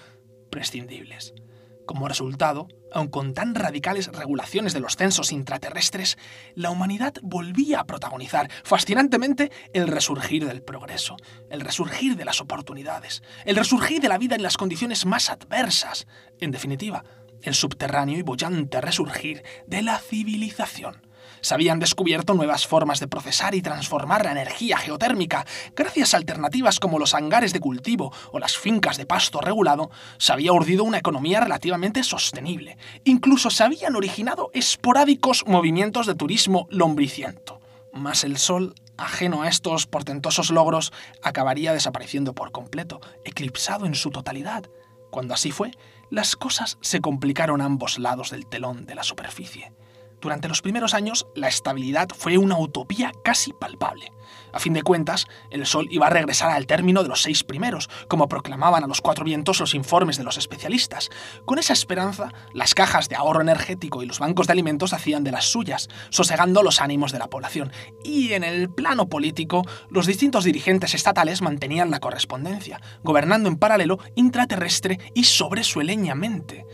prescindibles. 0.51 1.35
Como 1.87 2.09
resultado, 2.09 2.69
aun 2.93 3.09
con 3.09 3.35
tan 3.35 3.55
radicales 3.55 4.09
regulaciones 4.09 4.73
de 4.73 4.81
los 4.81 4.97
censos 4.97 5.33
intraterrestres, 5.33 6.17
la 6.55 6.71
humanidad 6.71 7.15
volvía 7.23 7.81
a 7.81 7.87
protagonizar 7.87 8.51
fascinantemente 8.63 9.51
el 9.75 9.89
resurgir 9.89 10.47
del 10.47 10.63
progreso, 10.63 11.17
el 11.51 11.61
resurgir 11.61 12.17
de 12.17 12.25
las 12.25 12.41
oportunidades, 12.41 13.23
el 13.45 13.57
resurgir 13.57 14.01
de 14.01 14.09
la 14.09 14.19
vida 14.19 14.37
en 14.37 14.43
las 14.43 14.57
condiciones 14.57 15.07
más 15.07 15.29
adversas, 15.29 16.07
en 16.39 16.51
definitiva, 16.51 17.05
el 17.43 17.55
subterráneo 17.55 18.19
y 18.19 18.23
bollante 18.23 18.81
resurgir 18.81 19.43
de 19.67 19.83
la 19.83 19.99
civilización 19.99 21.13
se 21.43 21.55
habían 21.55 21.81
descubierto 21.81 22.35
nuevas 22.35 22.67
formas 22.67 23.01
de 23.01 23.09
procesar 23.09 23.55
y 23.55 23.63
transformar 23.63 24.25
la 24.25 24.31
energía 24.31 24.79
geotérmica. 24.79 25.45
Gracias 25.75 26.15
a 26.15 26.17
alternativas 26.17 26.79
como 26.79 27.01
los 27.01 27.15
hangares 27.15 27.53
de 27.53 27.61
cultivo 27.61 28.13
o 28.31 28.39
las 28.39 28.57
fincas 28.57 28.97
de 28.97 29.07
pasto 29.07 29.41
regulado, 29.41 29.91
se 30.19 30.33
había 30.33 30.53
urdido 30.53 30.85
una 30.85 30.99
economía 30.99 31.41
relativamente 31.41 32.05
sostenible. 32.05 32.79
Incluso 33.05 33.51
se 33.51 33.65
habían 33.65 33.97
originado 33.97 34.51
esporádicos 34.55 35.45
movimientos 35.47 36.07
de 36.07 36.15
turismo 36.15 36.69
lombriciento. 36.71 37.61
Mas 37.93 38.23
el 38.23 38.39
sol 38.39 38.75
ajeno 38.97 39.43
a 39.43 39.49
estos 39.49 39.87
portentosos 39.87 40.51
logros, 40.51 40.93
acabaría 41.23 41.73
desapareciendo 41.73 42.35
por 42.35 42.53
completo, 42.53 43.01
eclipsado 43.25 43.85
en 43.87 43.97
su 43.97 44.11
totalidad. 44.11 44.65
Cuando 45.11 45.35
así 45.35 45.51
fue, 45.51 45.73
las 46.13 46.37
cosas 46.37 46.77
se 46.83 47.01
complicaron 47.01 47.63
a 47.63 47.65
ambos 47.65 47.99
lados 47.99 48.33
del 48.33 48.45
telón 48.45 48.85
de 48.85 48.95
la 48.95 49.03
superficie. 49.03 49.73
Durante 50.21 50.47
los 50.47 50.61
primeros 50.61 50.93
años, 50.93 51.27
la 51.35 51.49
estabilidad 51.49 52.11
fue 52.15 52.37
una 52.37 52.59
utopía 52.59 53.13
casi 53.25 53.55
palpable. 53.55 54.13
A 54.53 54.59
fin 54.59 54.73
de 54.73 54.83
cuentas, 54.83 55.27
el 55.51 55.67
Sol 55.67 55.89
iba 55.91 56.07
a 56.07 56.11
regresar 56.11 56.51
al 56.51 56.67
término 56.67 57.03
de 57.03 57.09
los 57.09 57.23
seis 57.23 57.45
primeros, 57.45 57.89
como 58.09 58.29
proclamaban 58.29 58.85
a 58.85 58.87
los 58.87 59.01
cuatro 59.01 59.25
vientos 59.25 59.61
los 59.61 59.75
informes 59.75 60.19
de 60.19 60.25
los 60.25 60.37
especialistas. 60.37 61.11
Con 61.45 61.59
esa 61.59 61.73
esperanza, 61.73 62.33
las 62.53 62.75
cajas 62.75 63.09
de 63.09 63.17
ahorro 63.17 63.41
energético 63.41 64.03
y 64.03 64.07
los 64.07 64.19
bancos 64.19 64.47
de 64.47 64.53
alimentos 64.53 64.93
hacían 64.93 65.25
de 65.25 65.33
las 65.33 65.47
suyas, 65.47 65.89
sosegando 66.11 66.63
los 66.63 66.81
ánimos 66.81 67.13
de 67.13 67.19
la 67.19 67.29
población. 67.29 67.73
Y 68.05 68.33
en 68.33 68.45
el 68.45 68.71
plano 68.71 69.09
político, 69.09 69.65
los 69.89 70.07
distintos 70.07 70.45
dirigentes 70.45 70.95
estatales 70.95 71.43
mantenían 71.43 71.91
la 71.91 72.01
correspondencia, 72.01 72.81
gobernando 73.03 73.49
en 73.49 73.57
paralelo 73.57 73.99
intraterrestre 74.15 74.99
y 75.15 75.25
sobresueleñamente. 75.25 76.67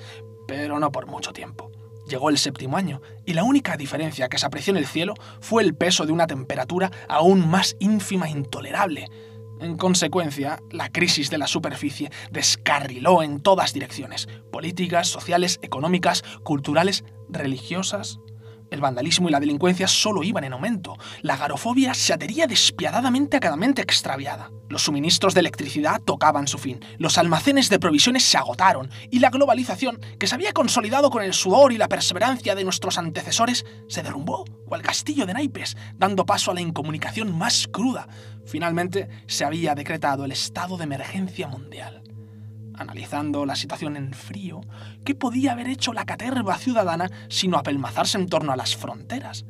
Pero 0.47 0.79
no 0.81 0.91
por 0.91 1.07
mucho 1.07 1.33
tiempo. 1.33 1.71
Llegó 2.09 2.31
el 2.31 2.39
séptimo 2.39 2.77
año, 2.77 3.03
y 3.27 3.35
la 3.35 3.45
única 3.45 3.77
diferencia 3.77 4.29
que 4.29 4.39
se 4.39 4.47
apreció 4.47 4.71
en 4.71 4.79
el 4.79 4.87
cielo 4.87 5.15
fue 5.41 5.63
el 5.63 5.75
peso 5.75 6.07
de 6.07 6.13
una 6.13 6.27
temperatura 6.27 6.91
aún 7.07 7.47
más 7.49 7.77
ínfima 7.81 8.29
e 8.29 8.31
intolerable. 8.31 9.09
En 9.61 9.77
consecuencia, 9.77 10.63
la 10.71 10.91
crisis 10.91 11.31
de 11.31 11.37
la 11.37 11.47
superficie 11.47 12.11
descarriló 12.31 13.23
en 13.23 13.41
todas 13.41 13.75
direcciones, 13.75 14.27
políticas, 14.51 15.09
sociales, 15.09 15.59
económicas, 15.63 16.23
culturales, 16.45 17.05
religiosas, 17.29 18.21
el 18.71 18.81
vandalismo 18.81 19.29
y 19.29 19.33
la 19.33 19.41
delincuencia 19.41 19.89
solo 19.89 20.23
iban 20.23 20.45
en 20.45 20.53
aumento. 20.53 20.97
La 21.23 21.37
garofobia 21.37 21.95
se 21.95 22.13
adhería 22.13 22.47
despiadadamente 22.47 23.37
a 23.37 23.41
cada 23.41 23.57
mente 23.57 23.83
extraviada. 23.83 24.51
Los 24.69 24.83
suministros 24.83 25.35
de 25.35 25.41
electricidad 25.41 26.01
tocaban 26.03 26.47
su 26.47 26.59
fin, 26.59 26.85
los 26.99 27.17
almacenes 27.17 27.71
de 27.71 27.79
provisiones 27.79 28.23
se 28.23 28.37
agotaron 28.37 28.91
y 29.11 29.19
la 29.19 29.31
globalización, 29.31 30.01
que 30.19 30.27
se 30.27 30.35
había 30.35 30.53
consolidado 30.53 31.11
con 31.11 31.23
el 31.23 31.33
sudor 31.33 31.73
y 31.73 31.79
la 31.79 31.89
perseverancia 31.89 32.55
de 32.55 32.65
nuestros 32.65 32.99
antecesores, 32.99 33.65
se 33.89 34.03
derrumbó, 34.03 34.45
cual 34.67 34.83
castillo 34.83 35.25
de 35.25 35.35
naipes, 35.35 35.77
dando 35.97 36.27
paso 36.27 36.51
a 36.51 36.55
la 36.55 36.61
incomunicación 36.61 37.37
más 37.37 37.67
cruda. 37.73 38.09
Finalmente 38.45 39.09
se 39.27 39.45
había 39.45 39.75
decretado 39.75 40.25
el 40.25 40.33
estado 40.33 40.77
de 40.77 40.85
emergencia 40.85 41.49
mundial 41.49 42.03
analizando 42.79 43.45
la 43.47 43.57
situación 43.57 43.97
en 43.97 44.13
frío, 44.13 44.61
¿qué 45.05 45.15
podía 45.15 45.53
haber 45.53 45.69
hecho 45.69 45.93
la 45.93 46.05
caterva 46.05 46.57
ciudadana 46.59 47.11
sino 47.29 47.59
apelmazarse 47.59 48.19
en 48.19 48.29
torno 48.29 48.53
a 48.53 48.57
las 48.57 48.77
fronteras? 48.77 49.45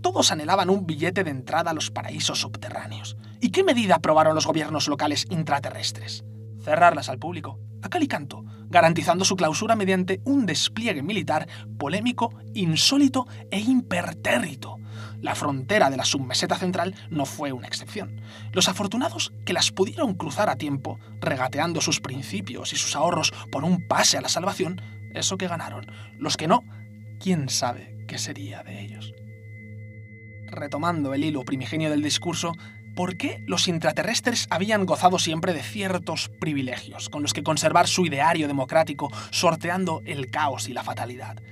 Todos 0.00 0.30
anhelaban 0.32 0.70
un 0.70 0.86
billete 0.86 1.24
de 1.24 1.30
entrada 1.30 1.70
a 1.70 1.74
los 1.74 1.90
paraísos 1.90 2.40
subterráneos. 2.40 3.16
¿Y 3.40 3.50
qué 3.50 3.64
medida 3.64 3.96
aprobaron 3.96 4.34
los 4.34 4.46
gobiernos 4.46 4.88
locales 4.88 5.26
intraterrestres? 5.30 6.24
Cerrarlas 6.62 7.08
al 7.08 7.18
público, 7.18 7.58
a 7.82 7.88
cal 7.88 8.02
y 8.02 8.08
canto, 8.08 8.44
garantizando 8.68 9.24
su 9.24 9.36
clausura 9.36 9.76
mediante 9.76 10.20
un 10.24 10.46
despliegue 10.46 11.02
militar 11.02 11.48
polémico, 11.78 12.34
insólito 12.54 13.26
e 13.50 13.60
impertérrito, 13.60 14.78
la 15.20 15.34
frontera 15.34 15.90
de 15.90 15.96
la 15.96 16.04
submeseta 16.04 16.56
central 16.56 16.94
no 17.10 17.24
fue 17.24 17.52
una 17.52 17.66
excepción. 17.66 18.20
Los 18.52 18.68
afortunados 18.68 19.32
que 19.44 19.52
las 19.52 19.70
pudieron 19.70 20.14
cruzar 20.14 20.48
a 20.50 20.56
tiempo, 20.56 20.98
regateando 21.20 21.80
sus 21.80 22.00
principios 22.00 22.72
y 22.72 22.76
sus 22.76 22.96
ahorros 22.96 23.32
por 23.50 23.64
un 23.64 23.86
pase 23.86 24.18
a 24.18 24.20
la 24.20 24.28
salvación, 24.28 24.80
eso 25.14 25.36
que 25.36 25.48
ganaron. 25.48 25.86
Los 26.18 26.36
que 26.36 26.48
no, 26.48 26.62
quién 27.20 27.48
sabe 27.48 28.04
qué 28.06 28.18
sería 28.18 28.62
de 28.62 28.80
ellos. 28.80 29.14
Retomando 30.46 31.14
el 31.14 31.24
hilo 31.24 31.44
primigenio 31.44 31.90
del 31.90 32.02
discurso, 32.02 32.52
¿por 32.94 33.16
qué 33.16 33.42
los 33.46 33.66
intraterrestres 33.66 34.46
habían 34.50 34.86
gozado 34.86 35.18
siempre 35.18 35.52
de 35.52 35.62
ciertos 35.62 36.28
privilegios 36.28 37.08
con 37.08 37.22
los 37.22 37.32
que 37.32 37.42
conservar 37.42 37.88
su 37.88 38.06
ideario 38.06 38.46
democrático, 38.46 39.10
sorteando 39.30 40.02
el 40.04 40.30
caos 40.30 40.68
y 40.68 40.72
la 40.72 40.84
fatalidad? 40.84 41.42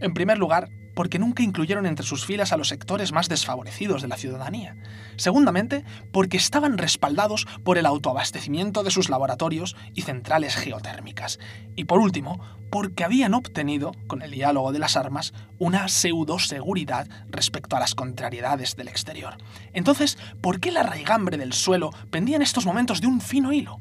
En 0.00 0.14
primer 0.14 0.38
lugar, 0.38 0.68
porque 0.94 1.18
nunca 1.18 1.42
incluyeron 1.42 1.86
entre 1.86 2.06
sus 2.06 2.24
filas 2.24 2.52
a 2.52 2.56
los 2.56 2.68
sectores 2.68 3.12
más 3.12 3.28
desfavorecidos 3.28 4.02
de 4.02 4.08
la 4.08 4.16
ciudadanía. 4.16 4.76
Segundamente, 5.16 5.84
porque 6.12 6.36
estaban 6.36 6.78
respaldados 6.78 7.46
por 7.64 7.78
el 7.78 7.86
autoabastecimiento 7.86 8.82
de 8.82 8.90
sus 8.90 9.10
laboratorios 9.10 9.76
y 9.94 10.02
centrales 10.02 10.56
geotérmicas. 10.56 11.38
Y 11.76 11.84
por 11.84 12.00
último, 12.00 12.40
porque 12.70 13.04
habían 13.04 13.34
obtenido, 13.34 13.92
con 14.06 14.22
el 14.22 14.32
diálogo 14.32 14.72
de 14.72 14.78
las 14.78 14.96
armas, 14.96 15.32
una 15.58 15.88
pseudo-seguridad 15.88 17.08
respecto 17.28 17.76
a 17.76 17.80
las 17.80 17.94
contrariedades 17.94 18.74
del 18.76 18.88
exterior. 18.88 19.36
Entonces, 19.72 20.18
¿por 20.40 20.60
qué 20.60 20.72
la 20.72 20.82
raigambre 20.82 21.36
del 21.36 21.52
suelo 21.52 21.90
pendía 22.10 22.36
en 22.36 22.42
estos 22.42 22.66
momentos 22.66 23.00
de 23.00 23.06
un 23.06 23.20
fino 23.20 23.52
hilo? 23.52 23.78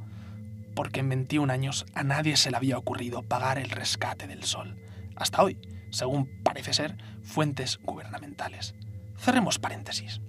Porque 0.76 1.00
en 1.00 1.10
21 1.10 1.52
años 1.52 1.86
a 1.94 2.04
nadie 2.04 2.38
se 2.38 2.52
le 2.52 2.58
había 2.58 2.78
ocurrido 2.78 3.24
pagar 3.24 3.58
el 3.58 3.70
rescate 3.70 4.28
del 4.28 4.44
sol. 4.44 4.76
Hasta 5.16 5.44
hoy, 5.44 5.58
según 5.94 6.30
parece 6.44 6.74
ser, 6.74 6.98
fuentes 7.22 7.80
gubernamentales. 7.84 8.76
Cerremos 9.18 9.60
paréntesis. 9.60 10.20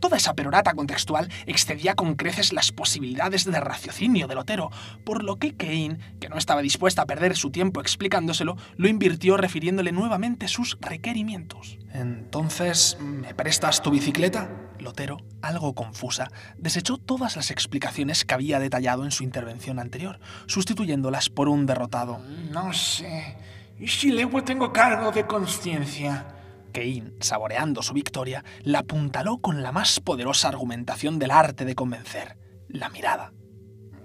Toda 0.00 0.16
esa 0.16 0.34
perorata 0.34 0.72
contextual 0.72 1.28
excedía 1.44 1.94
con 1.94 2.14
creces 2.14 2.54
las 2.54 2.72
posibilidades 2.72 3.44
de 3.44 3.60
raciocinio 3.60 4.26
del 4.28 4.38
Otero, 4.38 4.70
por 5.04 5.22
lo 5.22 5.36
que 5.36 5.54
Kane, 5.54 5.98
que 6.18 6.30
no 6.30 6.38
estaba 6.38 6.62
dispuesta 6.62 7.02
a 7.02 7.06
perder 7.06 7.36
su 7.36 7.50
tiempo 7.50 7.82
explicándoselo, 7.82 8.56
lo 8.76 8.88
invirtió 8.88 9.36
refiriéndole 9.36 9.92
nuevamente 9.92 10.48
sus 10.48 10.78
requerimientos. 10.80 11.78
Entonces, 11.92 12.96
¿me 13.00 13.34
prestas 13.34 13.82
tu 13.82 13.90
bicicleta? 13.90 14.48
Lotero, 14.78 15.18
algo 15.42 15.74
confusa, 15.74 16.30
desechó 16.56 16.96
todas 16.96 17.36
las 17.36 17.50
explicaciones 17.50 18.24
que 18.24 18.32
había 18.32 18.58
detallado 18.58 19.04
en 19.04 19.10
su 19.10 19.22
intervención 19.22 19.78
anterior, 19.78 20.18
sustituyéndolas 20.46 21.28
por 21.28 21.50
un 21.50 21.66
derrotado. 21.66 22.20
No 22.50 22.72
sé. 22.72 23.36
¿Y 23.80 23.88
si 23.88 24.12
luego 24.12 24.44
tengo 24.44 24.70
cargo 24.74 25.10
de 25.10 25.26
conciencia? 25.26 26.26
Kane, 26.70 27.14
saboreando 27.20 27.82
su 27.82 27.94
victoria, 27.94 28.44
la 28.62 28.80
apuntaló 28.80 29.38
con 29.38 29.62
la 29.62 29.72
más 29.72 30.00
poderosa 30.00 30.48
argumentación 30.48 31.18
del 31.18 31.30
arte 31.30 31.64
de 31.64 31.74
convencer, 31.74 32.36
la 32.68 32.90
mirada. 32.90 33.32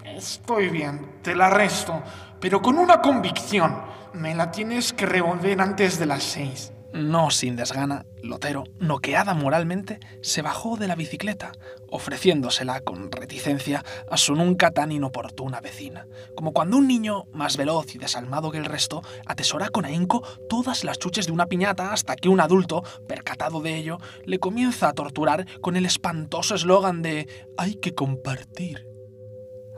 Estoy 0.02 0.70
bien, 0.70 1.18
te 1.22 1.36
la 1.36 1.50
resto, 1.50 2.02
pero 2.40 2.62
con 2.62 2.78
una 2.78 3.02
convicción. 3.02 3.82
Me 4.14 4.34
la 4.34 4.50
tienes 4.50 4.94
que 4.94 5.04
revolver 5.04 5.60
antes 5.60 5.98
de 5.98 6.06
las 6.06 6.22
seis. 6.22 6.72
No 6.96 7.30
sin 7.30 7.56
desgana, 7.56 8.06
Lotero, 8.22 8.64
noqueada 8.80 9.34
moralmente, 9.34 10.00
se 10.22 10.40
bajó 10.40 10.78
de 10.78 10.88
la 10.88 10.94
bicicleta, 10.94 11.52
ofreciéndosela 11.90 12.80
con 12.80 13.12
reticencia 13.12 13.84
a 14.10 14.16
su 14.16 14.34
nunca 14.34 14.70
tan 14.70 14.90
inoportuna 14.90 15.60
vecina, 15.60 16.06
como 16.34 16.54
cuando 16.54 16.78
un 16.78 16.88
niño, 16.88 17.24
más 17.34 17.58
veloz 17.58 17.94
y 17.94 17.98
desalmado 17.98 18.50
que 18.50 18.56
el 18.56 18.64
resto, 18.64 19.02
atesora 19.26 19.68
con 19.68 19.84
ahínco 19.84 20.22
todas 20.48 20.84
las 20.84 20.98
chuches 20.98 21.26
de 21.26 21.32
una 21.32 21.44
piñata 21.44 21.92
hasta 21.92 22.16
que 22.16 22.30
un 22.30 22.40
adulto, 22.40 22.82
percatado 23.06 23.60
de 23.60 23.76
ello, 23.76 23.98
le 24.24 24.38
comienza 24.38 24.88
a 24.88 24.94
torturar 24.94 25.44
con 25.60 25.76
el 25.76 25.84
espantoso 25.84 26.54
eslogan 26.54 27.02
de 27.02 27.46
hay 27.58 27.74
que 27.74 27.94
compartir. 27.94 28.86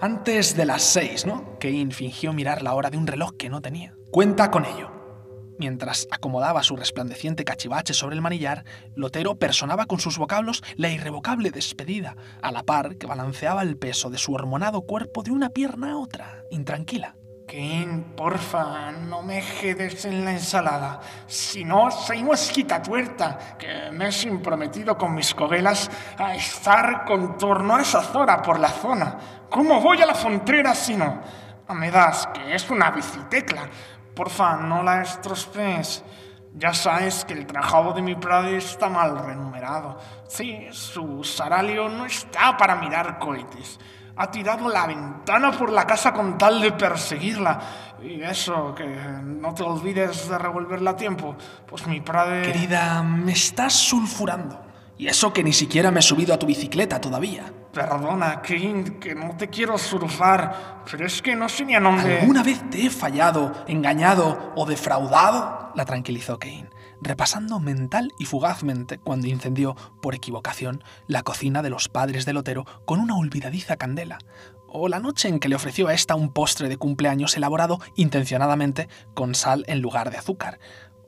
Antes 0.01 0.57
de 0.57 0.67
las 0.67 0.83
seis, 0.83 1.27
¿no? 1.27 1.59
Kane 1.59 1.91
fingió 1.91 2.33
mirar 2.33 2.63
la 2.63 2.75
hora 2.75 2.91
de 2.91 2.97
un 2.97 3.09
reloj 3.09 3.33
que 3.37 3.51
no 3.51 3.61
tenía. 3.61 3.97
Cuenta 4.13 4.53
con 4.53 4.65
ello. 4.65 4.98
Mientras 5.59 6.07
acomodaba 6.13 6.63
su 6.63 6.77
resplandeciente 6.77 7.45
cachivache 7.45 7.93
sobre 7.93 8.15
el 8.15 8.23
manillar, 8.23 8.65
Lotero 8.95 9.35
personaba 9.35 9.87
con 9.87 9.99
sus 9.99 10.17
vocablos 10.17 10.63
la 10.77 10.89
irrevocable 10.89 11.51
despedida, 11.51 12.17
a 12.43 12.53
la 12.53 12.63
par 12.63 12.97
que 12.97 13.09
balanceaba 13.09 13.63
el 13.63 13.77
peso 13.77 14.09
de 14.09 14.19
su 14.19 14.33
hormonado 14.33 14.83
cuerpo 14.83 15.25
de 15.25 15.33
una 15.33 15.51
pierna 15.51 15.93
a 15.93 15.97
otra, 15.97 16.45
intranquila. 16.51 17.17
Ken, 17.49 18.13
porfa, 18.15 18.93
no 18.93 19.23
me 19.23 19.43
quedes 19.43 20.05
en 20.05 20.25
la 20.25 20.33
ensalada. 20.33 21.01
Si 21.27 21.65
no, 21.65 21.91
soy 21.91 22.23
mosquita 22.23 22.83
tuerta, 22.83 23.57
que 23.59 23.91
me 23.91 24.11
he 24.11 24.39
prometido 24.39 24.99
con 24.99 25.15
mis 25.15 25.35
cogelas 25.35 25.91
a 26.19 26.37
estar 26.37 27.07
con 27.07 27.39
torno 27.39 27.77
a 27.77 27.81
esa 27.81 28.03
zora 28.03 28.43
por 28.43 28.61
la 28.61 28.69
zona. 28.69 29.17
¿Cómo 29.49 29.81
voy 29.81 30.01
a 30.03 30.07
la 30.07 30.15
frontera 30.15 30.75
si 30.75 30.95
no? 30.95 31.23
Me 31.75 31.91
das 31.91 32.29
que 32.29 32.55
es 32.55 32.69
una 32.71 32.91
bicicleta, 32.91 33.69
porfa, 34.19 34.57
no 34.57 34.83
la 34.83 35.03
estropees. 35.03 36.03
Ya 36.57 36.75
sabes 36.75 37.25
que 37.25 37.35
el 37.35 37.47
trabajo 37.47 37.93
de 37.93 38.03
mi 38.03 38.17
padre 38.17 38.57
está 38.57 38.89
mal 38.89 39.17
remunerado. 39.25 39.97
Sí, 40.27 40.67
su 40.73 41.23
salario 41.23 41.89
no 41.89 42.05
está 42.05 42.57
para 42.57 42.75
mirar 42.75 43.21
cohetes. 43.21 43.79
Ha 44.17 44.29
tirado 44.29 44.69
la 44.69 44.89
ventana 44.89 45.53
por 45.53 45.71
la 45.71 45.87
casa 45.87 46.13
con 46.13 46.37
tal 46.37 46.61
de 46.61 46.73
perseguirla. 46.73 47.61
Y 48.03 48.21
eso, 48.23 48.75
que 48.75 48.87
no 48.87 49.55
te 49.55 49.63
olvides 49.63 50.29
de 50.29 50.37
revolverla 50.37 50.91
a 50.91 50.97
tiempo. 50.97 51.37
Pues 51.65 51.87
mi 51.87 52.01
padre... 52.01 52.43
Querida, 52.43 53.01
me 53.05 53.33
estás 53.33 53.75
sulfurando. 53.75 54.61
Y 54.97 55.07
eso 55.07 55.33
que 55.33 55.45
ni 55.45 55.53
siquiera 55.53 55.93
me 55.93 56.01
he 56.01 56.03
subido 56.03 56.35
a 56.35 56.39
tu 56.41 56.47
bicicleta 56.47 57.01
todavía. 57.01 57.53
Perdona, 57.73 58.41
Kane, 58.41 58.99
que 58.99 59.15
no 59.15 59.37
te 59.37 59.49
quiero 59.49 59.77
surfar, 59.77 60.85
pero 60.91 61.07
es 61.07 61.21
que 61.21 61.37
no 61.37 61.49
sé 61.49 61.65
ni 61.65 61.75
a 61.75 61.81
dónde... 61.81 62.21
¿Alguna 62.21 62.43
vez 62.43 62.69
te 62.71 62.87
he 62.87 62.91
fallado, 62.91 63.53
engañado 63.67 64.53
o 64.57 64.65
defraudado? 64.65 65.73
La 65.75 65.85
tranquilizó 65.85 66.39
Kane, 66.39 66.71
repasando 67.03 67.61
mental 67.61 68.13
y 68.19 68.25
fugazmente 68.25 68.99
cuando 68.99 69.27
incendió, 69.27 69.77
por 70.01 70.15
equivocación, 70.15 70.83
la 71.07 71.23
cocina 71.23 71.63
de 71.63 71.71
los 71.71 71.89
padres 71.89 72.25
del 72.25 72.37
Lotero 72.37 72.65
con 72.87 73.01
una 73.01 73.17
olvidadiza 73.17 73.77
candela, 73.77 74.19
o 74.67 74.89
la 74.89 75.01
noche 75.01 75.29
en 75.29 75.39
que 75.39 75.49
le 75.49 75.57
ofreció 75.57 75.89
a 75.89 75.95
esta 75.95 76.15
un 76.15 76.33
postre 76.33 76.69
de 76.69 76.77
cumpleaños 76.77 77.37
elaborado 77.37 77.81
intencionadamente 77.97 78.89
con 79.15 79.35
sal 79.35 79.65
en 79.67 79.81
lugar 79.81 80.11
de 80.11 80.19
azúcar, 80.19 80.59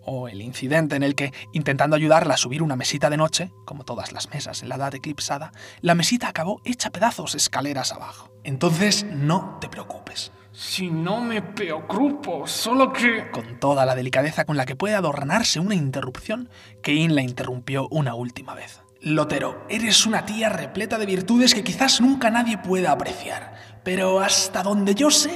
o 0.03 0.29
el 0.29 0.43
incidente 0.43 0.97
en 0.97 1.03
el 1.03 1.15
que, 1.15 1.33
intentando 1.53 1.97
ayudarla 1.97 2.35
a 2.35 2.39
subir 2.39 2.63
una 2.63 2.77
mesita 2.77 3.11
de 3.11 3.17
noche, 3.17 3.53
como 3.65 3.85
todas 3.85 4.13
las 4.13 4.31
mesas 4.31 4.63
en 4.63 4.69
la 4.69 4.77
edad 4.77 4.95
eclipsada, 4.95 5.53
la 5.81 5.95
mesita 5.95 6.29
acabó 6.29 6.61
hecha 6.65 6.91
pedazos 6.91 7.35
escaleras 7.35 7.93
abajo. 7.93 8.31
Entonces 8.45 9.05
no 9.05 9.59
te 9.61 9.69
preocupes. 9.69 10.33
Si 10.53 10.91
no 10.91 11.21
me 11.21 11.43
preocupo, 11.43 12.47
solo 12.47 12.93
que... 12.93 13.31
Con 13.31 13.61
toda 13.61 13.87
la 13.87 13.95
delicadeza 13.95 14.45
con 14.45 14.57
la 14.57 14.67
que 14.67 14.75
puede 14.75 14.97
adornarse 14.97 15.61
una 15.61 15.77
interrupción, 15.77 16.51
Kein 16.83 17.15
la 17.15 17.23
interrumpió 17.23 17.87
una 17.91 18.15
última 18.15 18.55
vez. 18.55 18.83
Lotero, 19.01 19.65
eres 19.71 20.05
una 20.07 20.27
tía 20.27 20.49
repleta 20.49 20.99
de 20.99 21.07
virtudes 21.07 21.55
que 21.55 21.65
quizás 21.65 22.01
nunca 22.01 22.31
nadie 22.31 22.59
pueda 22.59 22.91
apreciar, 22.91 23.55
pero 23.83 24.21
hasta 24.21 24.63
donde 24.63 24.95
yo 24.95 25.11
sé, 25.11 25.31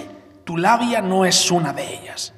tu 0.44 0.58
labia 0.58 1.00
no 1.00 1.24
es 1.24 1.50
una 1.50 1.72
de 1.72 1.94
ellas. 1.94 2.33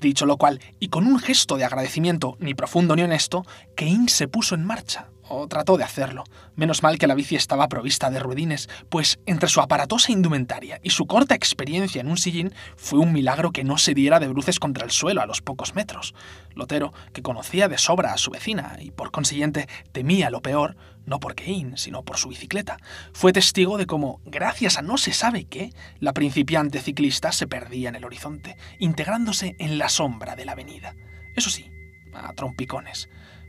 Dicho 0.00 0.26
lo 0.26 0.36
cual, 0.36 0.60
y 0.78 0.88
con 0.88 1.06
un 1.06 1.18
gesto 1.18 1.56
de 1.56 1.64
agradecimiento 1.64 2.36
ni 2.38 2.54
profundo 2.54 2.94
ni 2.94 3.02
honesto, 3.02 3.44
Kane 3.74 4.08
se 4.08 4.28
puso 4.28 4.54
en 4.54 4.64
marcha, 4.64 5.08
o 5.28 5.48
trató 5.48 5.76
de 5.76 5.84
hacerlo. 5.84 6.24
Menos 6.56 6.82
mal 6.82 6.98
que 6.98 7.06
la 7.06 7.14
bici 7.14 7.36
estaba 7.36 7.68
provista 7.68 8.10
de 8.10 8.18
ruedines, 8.18 8.68
pues 8.88 9.18
entre 9.26 9.48
su 9.48 9.60
aparatosa 9.60 10.12
indumentaria 10.12 10.80
y 10.82 10.90
su 10.90 11.06
corta 11.06 11.34
experiencia 11.34 12.00
en 12.00 12.08
un 12.08 12.16
sillín 12.16 12.52
fue 12.76 12.98
un 12.98 13.12
milagro 13.12 13.52
que 13.52 13.64
no 13.64 13.78
se 13.78 13.94
diera 13.94 14.20
de 14.20 14.28
bruces 14.28 14.58
contra 14.58 14.84
el 14.84 14.90
suelo 14.90 15.20
a 15.20 15.26
los 15.26 15.42
pocos 15.42 15.74
metros. 15.74 16.14
Lotero, 16.54 16.92
que 17.12 17.22
conocía 17.22 17.68
de 17.68 17.78
sobra 17.78 18.12
a 18.12 18.18
su 18.18 18.30
vecina 18.30 18.76
y 18.80 18.90
por 18.90 19.10
consiguiente 19.10 19.68
temía 19.92 20.30
lo 20.30 20.42
peor, 20.42 20.76
no 21.06 21.20
por 21.20 21.34
Kane, 21.34 21.72
sino 21.76 22.04
por 22.04 22.18
su 22.18 22.28
bicicleta, 22.28 22.78
fue 23.12 23.32
testigo 23.32 23.78
de 23.78 23.86
cómo, 23.86 24.20
gracias 24.24 24.76
a 24.76 24.82
no 24.82 24.98
se 24.98 25.12
sabe 25.12 25.44
qué, 25.44 25.72
la 26.00 26.12
principiante 26.12 26.80
ciclista 26.80 27.32
se 27.32 27.46
perdía 27.46 27.88
en 27.88 27.96
el 27.96 28.04
horizonte, 28.04 28.56
integrándose 28.78 29.56
en 29.58 29.78
la 29.78 29.88
sombra 29.88 30.36
de 30.36 30.44
la 30.44 30.52
avenida. 30.52 30.94
Eso 31.34 31.50
sí, 31.50 31.70
a 32.12 32.32
trompicones. 32.32 33.08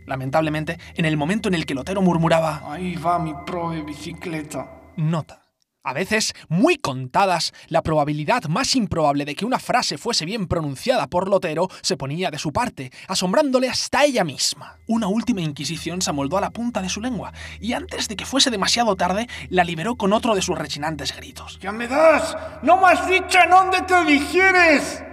Lamentablemente, 0.10 0.80
en 0.95 1.05
el 1.05 1.18
momento 1.18 1.49
en 1.49 1.53
el 1.53 1.68
que 1.68 1.76
Lotero 1.76 2.01
murmuraba 2.01 2.64
Ahí 2.66 2.95
va 2.95 3.20
mi 3.20 3.36
pro 3.45 3.70
de 3.70 3.84
bicicleta. 3.84 4.68
Nota. 4.97 5.45
A 5.84 5.93
veces, 5.93 6.34
muy 6.47 6.78
contadas, 6.78 7.53
la 7.68 7.84
probabilidad 7.84 8.45
más 8.45 8.76
improbable 8.76 9.24
de 9.24 9.36
que 9.36 9.45
una 9.45 9.60
frase 9.60 9.99
fuese 9.99 10.26
bien 10.26 10.47
pronunciada 10.47 11.05
por 11.07 11.30
Lotero 11.30 11.68
se 11.82 11.95
ponía 11.95 12.32
de 12.32 12.39
su 12.39 12.51
parte, 12.51 12.91
asombrándole 13.07 13.70
hasta 13.70 14.03
ella 14.03 14.24
misma. 14.24 14.80
Una 14.88 15.07
última 15.07 15.41
inquisición 15.41 16.01
se 16.01 16.10
amoldó 16.10 16.39
a 16.39 16.41
la 16.41 16.49
punta 16.49 16.82
de 16.82 16.89
su 16.89 17.01
lengua, 17.01 17.32
y 17.62 17.74
antes 17.74 18.07
de 18.07 18.16
que 18.16 18.26
fuese 18.26 18.49
demasiado 18.49 18.95
tarde, 18.95 19.28
la 19.49 19.64
liberó 19.64 19.95
con 19.95 20.12
otro 20.12 20.34
de 20.34 20.41
sus 20.41 20.57
rechinantes 20.57 21.16
gritos. 21.16 21.60
¡Ya 21.62 21.72
me 21.72 21.88
das! 21.88 22.36
¡No 22.64 22.78
me 22.78 22.88
has 22.88 23.07
dicho 23.07 23.38
en 23.43 23.51
dónde 23.51 23.82
te 23.84 24.03
digieres! 24.05 25.03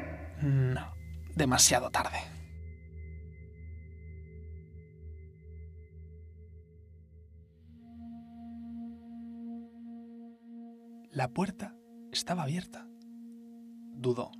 No, 0.40 0.94
demasiado 1.34 1.90
tarde. 1.90 2.35
La 11.16 11.28
puerta 11.28 11.74
estaba 12.12 12.42
abierta. 12.42 12.86
Dudó. 13.94 14.32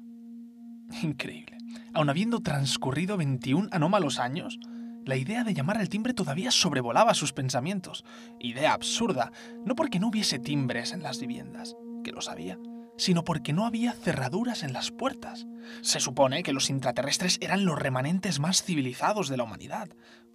Increíble. 1.02 1.56
Aun 1.94 2.10
habiendo 2.10 2.40
transcurrido 2.40 3.16
21 3.16 3.70
anómalos 3.72 4.18
años, 4.18 4.60
la 5.06 5.16
idea 5.16 5.42
de 5.42 5.54
llamar 5.54 5.78
al 5.78 5.88
timbre 5.88 6.12
todavía 6.12 6.50
sobrevolaba 6.50 7.14
sus 7.14 7.32
pensamientos. 7.32 8.04
Idea 8.38 8.74
absurda, 8.74 9.32
no 9.64 9.74
porque 9.74 9.98
no 9.98 10.08
hubiese 10.08 10.38
timbres 10.38 10.92
en 10.92 11.02
las 11.02 11.18
viviendas, 11.18 11.74
que 12.04 12.12
lo 12.12 12.20
sabía, 12.20 12.58
sino 12.98 13.24
porque 13.24 13.54
no 13.54 13.64
había 13.64 13.92
cerraduras 13.92 14.62
en 14.62 14.74
las 14.74 14.90
puertas. 14.90 15.46
Se 15.80 15.98
supone 15.98 16.42
que 16.42 16.52
los 16.52 16.68
intraterrestres 16.68 17.38
eran 17.40 17.64
los 17.64 17.78
remanentes 17.78 18.38
más 18.38 18.62
civilizados 18.62 19.30
de 19.30 19.38
la 19.38 19.44
humanidad, 19.44 19.88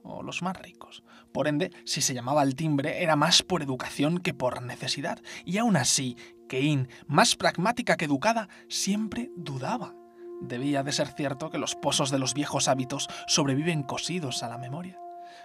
o 0.03 0.23
los 0.23 0.41
más 0.41 0.57
ricos. 0.57 1.03
Por 1.31 1.47
ende, 1.47 1.71
si 1.85 2.01
se 2.01 2.13
llamaba 2.13 2.41
al 2.41 2.55
timbre 2.55 3.03
era 3.03 3.15
más 3.15 3.43
por 3.43 3.61
educación 3.61 4.19
que 4.19 4.33
por 4.33 4.61
necesidad. 4.61 5.19
Y 5.45 5.57
aún 5.57 5.77
así, 5.77 6.17
Kein, 6.47 6.89
más 7.07 7.35
pragmática 7.35 7.97
que 7.97 8.05
educada, 8.05 8.49
siempre 8.67 9.31
dudaba. 9.35 9.95
Debía 10.41 10.83
de 10.83 10.91
ser 10.91 11.07
cierto 11.07 11.49
que 11.49 11.59
los 11.59 11.75
pozos 11.75 12.09
de 12.09 12.19
los 12.19 12.33
viejos 12.33 12.67
hábitos 12.67 13.07
sobreviven 13.27 13.83
cosidos 13.83 14.43
a 14.43 14.49
la 14.49 14.57
memoria. 14.57 14.99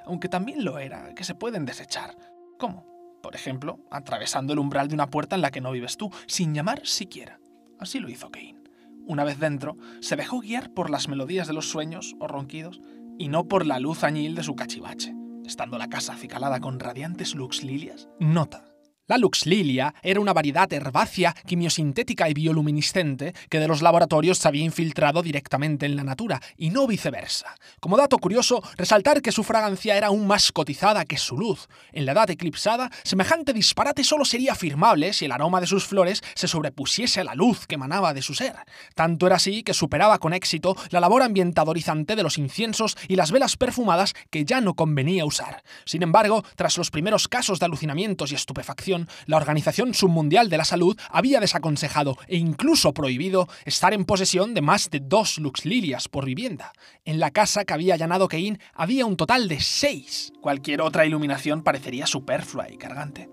Aunque 0.06 0.28
también 0.28 0.64
lo 0.64 0.78
era, 0.78 1.14
que 1.14 1.24
se 1.24 1.34
pueden 1.34 1.64
desechar. 1.66 2.16
¿Cómo? 2.58 2.86
Por 3.22 3.34
ejemplo, 3.34 3.80
atravesando 3.90 4.52
el 4.52 4.58
umbral 4.58 4.88
de 4.88 4.94
una 4.94 5.10
puerta 5.10 5.36
en 5.36 5.42
la 5.42 5.50
que 5.50 5.60
no 5.60 5.72
vives 5.72 5.96
tú, 5.96 6.10
sin 6.26 6.54
llamar 6.54 6.86
siquiera. 6.86 7.40
Así 7.78 8.00
lo 8.00 8.08
hizo 8.08 8.30
Kein. 8.30 8.66
Una 9.06 9.22
vez 9.22 9.38
dentro, 9.38 9.76
se 10.00 10.16
dejó 10.16 10.40
guiar 10.40 10.72
por 10.74 10.90
las 10.90 11.08
melodías 11.08 11.46
de 11.46 11.52
los 11.52 11.70
sueños 11.70 12.16
o 12.18 12.26
ronquidos 12.26 12.80
y 13.18 13.28
no 13.28 13.46
por 13.46 13.66
la 13.66 13.78
luz 13.78 14.04
añil 14.04 14.34
de 14.34 14.42
su 14.42 14.54
cachivache, 14.54 15.14
estando 15.44 15.78
la 15.78 15.88
casa 15.88 16.14
acicalada 16.14 16.60
con 16.60 16.80
radiantes 16.80 17.34
lux 17.34 17.62
lilias. 17.62 18.08
Nota. 18.18 18.65
La 19.08 19.18
Lux 19.18 19.46
Lilia 19.46 19.94
era 20.02 20.18
una 20.18 20.32
variedad 20.32 20.72
herbácea, 20.72 21.32
quimiosintética 21.46 22.28
y 22.28 22.34
bioluminiscente 22.34 23.34
que 23.48 23.60
de 23.60 23.68
los 23.68 23.80
laboratorios 23.80 24.38
se 24.38 24.48
había 24.48 24.64
infiltrado 24.64 25.22
directamente 25.22 25.86
en 25.86 25.94
la 25.94 26.02
natura, 26.02 26.40
y 26.56 26.70
no 26.70 26.88
viceversa. 26.88 27.54
Como 27.78 27.96
dato 27.96 28.18
curioso, 28.18 28.64
resaltar 28.76 29.22
que 29.22 29.30
su 29.30 29.44
fragancia 29.44 29.96
era 29.96 30.08
aún 30.08 30.26
más 30.26 30.50
cotizada 30.50 31.04
que 31.04 31.18
su 31.18 31.38
luz. 31.38 31.68
En 31.92 32.04
la 32.04 32.12
edad 32.12 32.28
eclipsada, 32.30 32.90
semejante 33.04 33.52
disparate 33.52 34.02
solo 34.02 34.24
sería 34.24 34.52
afirmable 34.52 35.12
si 35.12 35.26
el 35.26 35.32
aroma 35.32 35.60
de 35.60 35.68
sus 35.68 35.86
flores 35.86 36.20
se 36.34 36.48
sobrepusiese 36.48 37.20
a 37.20 37.24
la 37.24 37.36
luz 37.36 37.68
que 37.68 37.76
emanaba 37.76 38.12
de 38.12 38.22
su 38.22 38.34
ser. 38.34 38.56
Tanto 38.96 39.28
era 39.28 39.36
así 39.36 39.62
que 39.62 39.72
superaba 39.72 40.18
con 40.18 40.32
éxito 40.32 40.74
la 40.90 40.98
labor 40.98 41.22
ambientadorizante 41.22 42.16
de 42.16 42.24
los 42.24 42.38
inciensos 42.38 42.96
y 43.06 43.14
las 43.14 43.30
velas 43.30 43.56
perfumadas 43.56 44.14
que 44.30 44.44
ya 44.44 44.60
no 44.60 44.74
convenía 44.74 45.24
usar. 45.24 45.62
Sin 45.84 46.02
embargo, 46.02 46.42
tras 46.56 46.76
los 46.76 46.90
primeros 46.90 47.28
casos 47.28 47.60
de 47.60 47.66
alucinamientos 47.66 48.32
y 48.32 48.34
estupefacción, 48.34 48.95
la 49.26 49.36
Organización 49.36 49.92
Submundial 49.92 50.48
de 50.48 50.56
la 50.56 50.64
Salud 50.64 50.98
había 51.10 51.40
desaconsejado 51.40 52.16
e 52.26 52.36
incluso 52.36 52.94
prohibido 52.94 53.48
estar 53.64 53.92
en 53.92 54.04
posesión 54.04 54.54
de 54.54 54.62
más 54.62 54.90
de 54.90 55.00
dos 55.00 55.38
luxlilias 55.38 56.08
por 56.08 56.24
vivienda. 56.24 56.72
En 57.04 57.20
la 57.20 57.30
casa 57.30 57.64
que 57.64 57.74
había 57.74 57.94
allanado 57.94 58.28
Kein 58.28 58.58
había 58.74 59.06
un 59.06 59.16
total 59.16 59.48
de 59.48 59.60
seis. 59.60 60.32
Cualquier 60.40 60.80
otra 60.80 61.04
iluminación 61.06 61.62
parecería 61.62 62.06
superflua 62.06 62.70
y 62.70 62.78
cargante. 62.78 63.28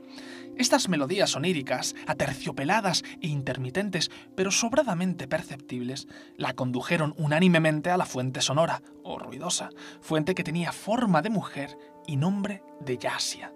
Estas 0.58 0.88
melodías 0.88 1.36
oníricas, 1.36 1.96
aterciopeladas 2.06 3.04
e 3.22 3.28
intermitentes, 3.28 4.12
pero 4.36 4.52
sobradamente 4.52 5.28
perceptibles, 5.28 6.08
la 6.38 6.54
condujeron 6.54 7.16
unánimemente 7.18 7.90
a 7.90 7.98
la 7.98 8.06
fuente 8.06 8.42
sonora, 8.42 8.84
o 9.04 9.18
ruidosa, 9.18 9.70
fuente 10.02 10.36
que 10.36 10.44
tenía 10.44 10.72
forma 10.72 11.24
de 11.24 11.32
mujer 11.32 11.76
y 12.06 12.18
nombre 12.18 12.62
de 12.82 12.98
Yasia. 12.98 13.52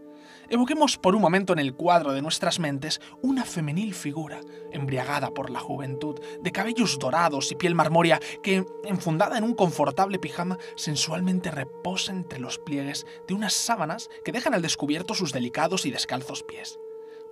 Evoquemos 0.50 0.98
por 0.98 1.14
un 1.14 1.22
momento 1.22 1.52
en 1.52 1.60
el 1.60 1.74
cuadro 1.74 2.14
de 2.14 2.22
nuestras 2.22 2.60
mentes 2.60 3.02
una 3.22 3.43
femenil 3.43 3.93
figura, 3.93 4.39
embriagada 4.72 5.32
por 5.32 5.50
la 5.50 5.60
juventud, 5.60 6.22
de 6.41 6.52
cabellos 6.54 7.00
dorados 7.00 7.52
y 7.52 7.56
piel 7.56 7.76
marmórea, 7.76 8.22
que, 8.41 8.66
enfundada 8.86 9.38
en 9.38 9.43
un 9.43 9.56
confortable 9.56 10.20
pijama, 10.20 10.58
sensualmente 10.76 11.52
reposa 11.52 12.14
entre 12.14 12.39
los 12.39 12.60
pliegues 12.60 13.06
de 13.28 13.34
unas 13.34 13.54
sábanas 13.54 14.10
que 14.24 14.32
dejan 14.32 14.54
al 14.54 14.62
descubierto 14.62 15.14
sus 15.14 15.34
delicados 15.34 15.86
y 15.86 15.91
descalzos 15.91 16.43
pies. 16.43 16.80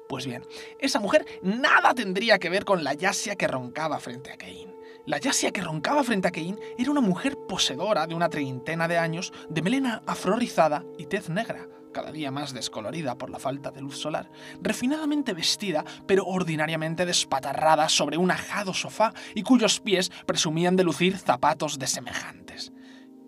Pues 0.10 0.26
bien, 0.26 0.46
esa 0.80 1.00
mujer 1.00 1.26
nada 1.42 1.94
tendría 1.94 2.38
que 2.38 2.50
ver 2.50 2.66
con 2.66 2.84
la 2.84 2.94
Yasia 2.94 3.38
que 3.38 3.48
roncaba 3.48 4.00
frente 4.00 4.32
a 4.32 4.38
Cain. 4.38 4.76
La 5.06 5.20
Yasia 5.20 5.52
que 5.52 5.62
roncaba 5.62 6.04
frente 6.04 6.28
a 6.28 6.32
Cain 6.32 6.60
era 6.78 6.92
una 6.92 7.02
mujer 7.02 7.38
poseedora 7.48 8.08
de 8.08 8.16
una 8.16 8.30
treintena 8.30 8.90
de 8.90 8.98
años, 8.98 9.32
de 9.50 9.62
melena 9.62 10.04
afrorizada 10.06 10.84
y 10.98 11.06
tez 11.06 11.30
negra, 11.30 11.70
cada 11.96 12.12
día 12.12 12.30
más 12.30 12.54
descolorida 12.54 13.18
por 13.18 13.30
la 13.30 13.40
falta 13.40 13.72
de 13.72 13.80
luz 13.80 13.98
solar, 13.98 14.30
refinadamente 14.62 15.34
vestida, 15.34 15.86
pero 16.06 16.26
ordinariamente 16.26 17.06
despatarrada 17.06 17.88
sobre 17.88 18.18
un 18.18 18.32
ajado 18.32 18.74
sofá 18.74 19.14
y 19.34 19.44
cuyos 19.44 19.80
pies 19.80 20.12
presumían 20.26 20.76
de 20.76 20.84
lucir 20.84 21.18
zapatos 21.18 21.80
de 21.80 21.88
semejantes. 21.88 22.74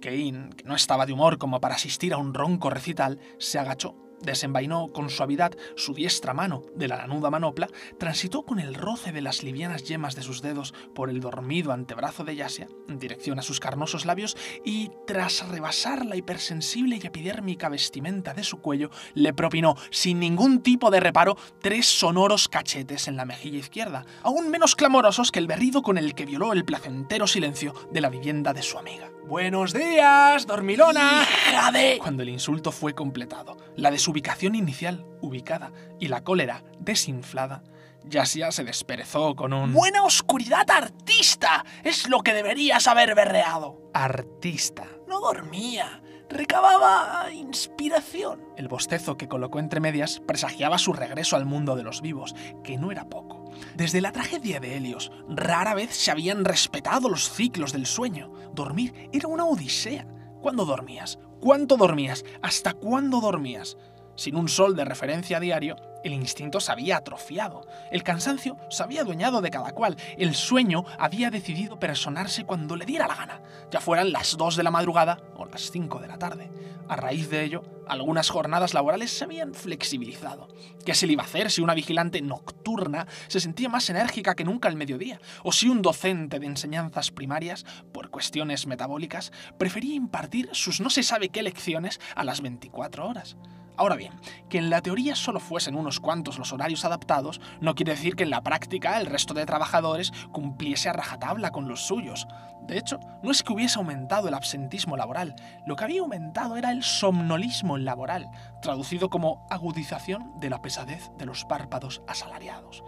Kane, 0.01 0.49
que 0.57 0.65
no 0.65 0.75
estaba 0.75 1.05
de 1.05 1.13
humor 1.13 1.37
como 1.37 1.61
para 1.61 1.75
asistir 1.75 2.13
a 2.13 2.17
un 2.17 2.33
ronco 2.33 2.69
recital, 2.69 3.21
se 3.39 3.57
agachó 3.57 4.06
Desenvainó 4.21 4.87
con 4.87 5.09
suavidad 5.09 5.51
su 5.75 5.93
diestra 5.93 6.33
mano 6.33 6.63
de 6.75 6.87
la 6.87 6.97
lanuda 6.97 7.29
manopla, 7.29 7.67
transitó 7.97 8.43
con 8.43 8.59
el 8.59 8.73
roce 8.73 9.11
de 9.11 9.21
las 9.21 9.43
livianas 9.43 9.83
yemas 9.83 10.15
de 10.15 10.23
sus 10.23 10.41
dedos 10.41 10.73
por 10.95 11.09
el 11.09 11.19
dormido 11.19 11.71
antebrazo 11.71 12.23
de 12.23 12.35
Yasia, 12.35 12.67
en 12.87 12.99
dirección 12.99 13.39
a 13.39 13.43
sus 13.43 13.59
carnosos 13.59 14.05
labios, 14.05 14.35
y 14.65 14.91
tras 15.05 15.47
rebasar 15.47 16.05
la 16.05 16.15
hipersensible 16.15 16.99
y 17.01 17.05
epidérmica 17.05 17.69
vestimenta 17.69 18.33
de 18.33 18.43
su 18.43 18.59
cuello, 18.59 18.89
le 19.13 19.33
propinó, 19.33 19.75
sin 19.91 20.19
ningún 20.19 20.61
tipo 20.61 20.91
de 20.91 20.99
reparo, 20.99 21.37
tres 21.61 21.85
sonoros 21.85 22.47
cachetes 22.47 23.07
en 23.07 23.17
la 23.17 23.25
mejilla 23.25 23.59
izquierda, 23.59 24.05
aún 24.23 24.49
menos 24.49 24.75
clamorosos 24.75 25.31
que 25.31 25.39
el 25.39 25.47
berrido 25.47 25.81
con 25.81 25.97
el 25.97 26.15
que 26.15 26.25
violó 26.25 26.53
el 26.53 26.65
placentero 26.65 27.27
silencio 27.27 27.73
de 27.91 28.01
la 28.01 28.09
vivienda 28.09 28.53
de 28.53 28.63
su 28.63 28.77
amiga. 28.77 29.11
Buenos 29.27 29.73
días, 29.73 30.47
dormilona. 30.47 31.25
¡Jade! 31.51 31.97
Cuando 31.99 32.23
el 32.23 32.29
insulto 32.29 32.71
fue 32.71 32.95
completado, 32.95 33.57
la 33.75 33.91
desubicación 33.91 34.55
inicial 34.55 35.05
ubicada 35.21 35.73
y 35.99 36.07
la 36.07 36.23
cólera 36.23 36.63
desinflada, 36.79 37.61
Yasia 38.05 38.53
se 38.53 38.63
desperezó 38.63 39.35
con 39.35 39.51
un 39.51 39.73
¡Buena 39.73 40.03
oscuridad, 40.03 40.69
artista! 40.71 41.65
Es 41.83 42.07
lo 42.07 42.21
que 42.21 42.33
deberías 42.33 42.87
haber 42.87 43.15
berreado. 43.15 43.91
artista. 43.93 44.85
No 45.09 45.19
dormía. 45.19 46.01
Recababa 46.29 47.29
inspiración. 47.33 48.41
El 48.55 48.69
bostezo 48.69 49.17
que 49.17 49.27
colocó 49.27 49.59
entre 49.59 49.81
medias 49.81 50.21
presagiaba 50.25 50.77
su 50.77 50.93
regreso 50.93 51.35
al 51.35 51.45
mundo 51.45 51.75
de 51.75 51.83
los 51.83 52.01
vivos, 52.01 52.33
que 52.63 52.77
no 52.77 52.91
era 52.93 53.09
poco. 53.09 53.36
Desde 53.75 54.01
la 54.01 54.11
tragedia 54.11 54.59
de 54.59 54.77
Helios, 54.77 55.11
rara 55.29 55.73
vez 55.73 55.95
se 55.95 56.11
habían 56.11 56.45
respetado 56.45 57.09
los 57.09 57.29
ciclos 57.31 57.73
del 57.73 57.85
sueño. 57.85 58.31
Dormir 58.53 59.09
era 59.11 59.27
una 59.27 59.45
odisea. 59.45 60.07
¿Cuándo 60.41 60.65
dormías? 60.65 61.19
¿Cuánto 61.39 61.77
dormías? 61.77 62.25
¿Hasta 62.41 62.73
cuándo 62.73 63.21
dormías? 63.21 63.77
Sin 64.15 64.35
un 64.35 64.49
sol 64.49 64.75
de 64.75 64.85
referencia 64.85 65.39
diario, 65.39 65.75
el 66.07 66.13
instinto 66.13 66.59
se 66.59 66.71
había 66.71 66.97
atrofiado, 66.97 67.67
el 67.91 68.03
cansancio 68.03 68.57
se 68.69 68.83
había 68.83 69.01
adueñado 69.01 69.41
de 69.41 69.51
cada 69.51 69.71
cual, 69.73 69.97
el 70.17 70.35
sueño 70.35 70.85
había 70.97 71.29
decidido 71.29 71.79
personarse 71.79 72.45
cuando 72.45 72.75
le 72.75 72.85
diera 72.85 73.07
la 73.07 73.15
gana, 73.15 73.41
ya 73.71 73.79
fueran 73.79 74.11
las 74.11 74.37
2 74.37 74.55
de 74.55 74.63
la 74.63 74.71
madrugada 74.71 75.19
o 75.35 75.45
las 75.45 75.71
5 75.71 75.99
de 75.99 76.07
la 76.07 76.17
tarde. 76.17 76.49
A 76.89 76.95
raíz 76.95 77.29
de 77.29 77.43
ello, 77.43 77.63
algunas 77.87 78.29
jornadas 78.29 78.73
laborales 78.73 79.11
se 79.11 79.25
habían 79.25 79.53
flexibilizado. 79.53 80.47
¿Qué 80.85 80.93
se 80.93 81.05
le 81.05 81.13
iba 81.13 81.23
a 81.23 81.25
hacer 81.25 81.51
si 81.51 81.61
una 81.61 81.73
vigilante 81.73 82.21
nocturna 82.21 83.07
se 83.27 83.39
sentía 83.39 83.67
más 83.67 83.89
enérgica 83.89 84.35
que 84.35 84.45
nunca 84.45 84.69
al 84.69 84.77
mediodía? 84.77 85.19
¿O 85.43 85.51
si 85.51 85.67
un 85.67 85.81
docente 85.81 86.39
de 86.39 86.45
enseñanzas 86.45 87.11
primarias, 87.11 87.65
por 87.91 88.09
cuestiones 88.09 88.67
metabólicas, 88.67 89.31
prefería 89.57 89.95
impartir 89.95 90.49
sus 90.53 90.79
no 90.79 90.89
se 90.89 91.03
sabe 91.03 91.29
qué 91.29 91.43
lecciones 91.43 91.99
a 92.15 92.23
las 92.23 92.41
24 92.41 93.07
horas? 93.07 93.35
Ahora 93.77 93.95
bien, 93.95 94.13
que 94.49 94.57
en 94.57 94.71
la 94.71 94.81
teoría 94.81 95.15
solo 95.15 95.39
fuesen 95.39 95.75
unos 95.75 95.99
cuantos 95.99 96.39
los 96.39 96.51
horarios 96.51 96.83
adaptados, 96.83 97.39
no 97.61 97.75
quiere 97.75 97.91
decir 97.91 98.15
que 98.15 98.23
en 98.23 98.31
la 98.31 98.41
práctica 98.41 98.99
el 98.99 99.05
resto 99.05 99.35
de 99.35 99.45
trabajadores 99.45 100.11
cumpliese 100.31 100.89
a 100.89 100.93
rajatabla 100.93 101.51
con 101.51 101.67
los 101.67 101.85
suyos. 101.85 102.27
De 102.67 102.77
hecho, 102.77 102.99
no 103.21 103.29
es 103.29 103.43
que 103.43 103.53
hubiese 103.53 103.77
aumentado 103.77 104.27
el 104.27 104.33
absentismo 104.33 104.97
laboral, 104.97 105.35
lo 105.67 105.75
que 105.75 105.83
había 105.83 106.01
aumentado 106.01 106.57
era 106.57 106.71
el 106.71 106.83
somnolismo 106.83 107.77
laboral, 107.77 108.29
traducido 108.61 109.09
como 109.09 109.45
agudización 109.49 110.39
de 110.39 110.49
la 110.49 110.61
pesadez 110.61 111.11
de 111.17 111.25
los 111.25 111.45
párpados 111.45 112.01
asalariados. 112.07 112.83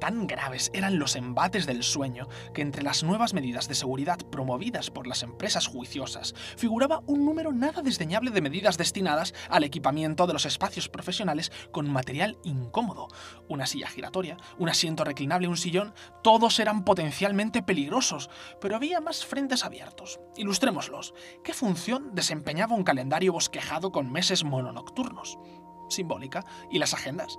Tan 0.00 0.26
graves 0.26 0.70
eran 0.74 0.98
los 0.98 1.16
embates 1.16 1.66
del 1.66 1.82
sueño 1.82 2.28
que 2.52 2.62
entre 2.62 2.82
las 2.82 3.02
nuevas 3.02 3.34
medidas 3.34 3.68
de 3.68 3.74
seguridad 3.74 4.18
promovidas 4.30 4.90
por 4.90 5.06
las 5.06 5.22
empresas 5.22 5.66
juiciosas 5.66 6.34
figuraba 6.56 7.02
un 7.06 7.24
número 7.24 7.52
nada 7.52 7.82
desdeñable 7.82 8.30
de 8.30 8.40
medidas 8.40 8.76
destinadas 8.76 9.34
al 9.48 9.64
equipamiento 9.64 10.26
de 10.26 10.32
los 10.32 10.46
espacios 10.46 10.88
profesionales 10.88 11.52
con 11.72 11.90
material 11.90 12.38
incómodo. 12.44 13.08
Una 13.48 13.66
silla 13.66 13.88
giratoria, 13.88 14.36
un 14.58 14.68
asiento 14.68 15.04
reclinable, 15.04 15.48
un 15.48 15.56
sillón, 15.56 15.94
todos 16.22 16.58
eran 16.58 16.84
potencialmente 16.84 17.62
peligrosos, 17.62 18.30
pero 18.60 18.76
había 18.76 19.00
más 19.00 19.24
frentes 19.24 19.64
abiertos. 19.64 20.20
Ilustrémoslos. 20.36 21.14
¿Qué 21.42 21.54
función 21.54 22.14
desempeñaba 22.14 22.74
un 22.74 22.84
calendario 22.84 23.32
bosquejado 23.32 23.92
con 23.92 24.12
meses 24.12 24.44
mononocturnos? 24.44 25.13
Simbólica. 25.88 26.44
¿Y 26.70 26.78
las 26.78 26.94
agendas? 26.94 27.38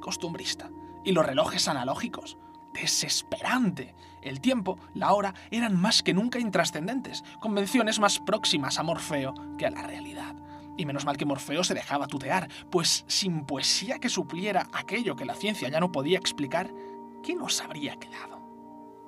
Costumbrista. 0.00 0.70
¿Y 1.04 1.12
los 1.12 1.24
relojes 1.24 1.68
analógicos? 1.68 2.38
Desesperante. 2.72 3.94
El 4.22 4.40
tiempo, 4.40 4.78
la 4.94 5.12
hora, 5.12 5.34
eran 5.50 5.80
más 5.80 6.02
que 6.02 6.14
nunca 6.14 6.38
intrascendentes, 6.38 7.24
convenciones 7.40 7.98
más 7.98 8.18
próximas 8.18 8.78
a 8.78 8.82
Morfeo 8.82 9.34
que 9.56 9.66
a 9.66 9.70
la 9.70 9.82
realidad. 9.82 10.34
Y 10.76 10.84
menos 10.84 11.06
mal 11.06 11.16
que 11.16 11.24
Morfeo 11.24 11.64
se 11.64 11.74
dejaba 11.74 12.06
tutear, 12.06 12.48
pues 12.70 13.04
sin 13.06 13.46
poesía 13.46 13.98
que 13.98 14.08
supliera 14.08 14.68
aquello 14.72 15.16
que 15.16 15.24
la 15.24 15.34
ciencia 15.34 15.68
ya 15.68 15.80
no 15.80 15.92
podía 15.92 16.18
explicar, 16.18 16.72
¿qué 17.22 17.34
nos 17.34 17.62
habría 17.62 17.96
quedado? 17.96 18.36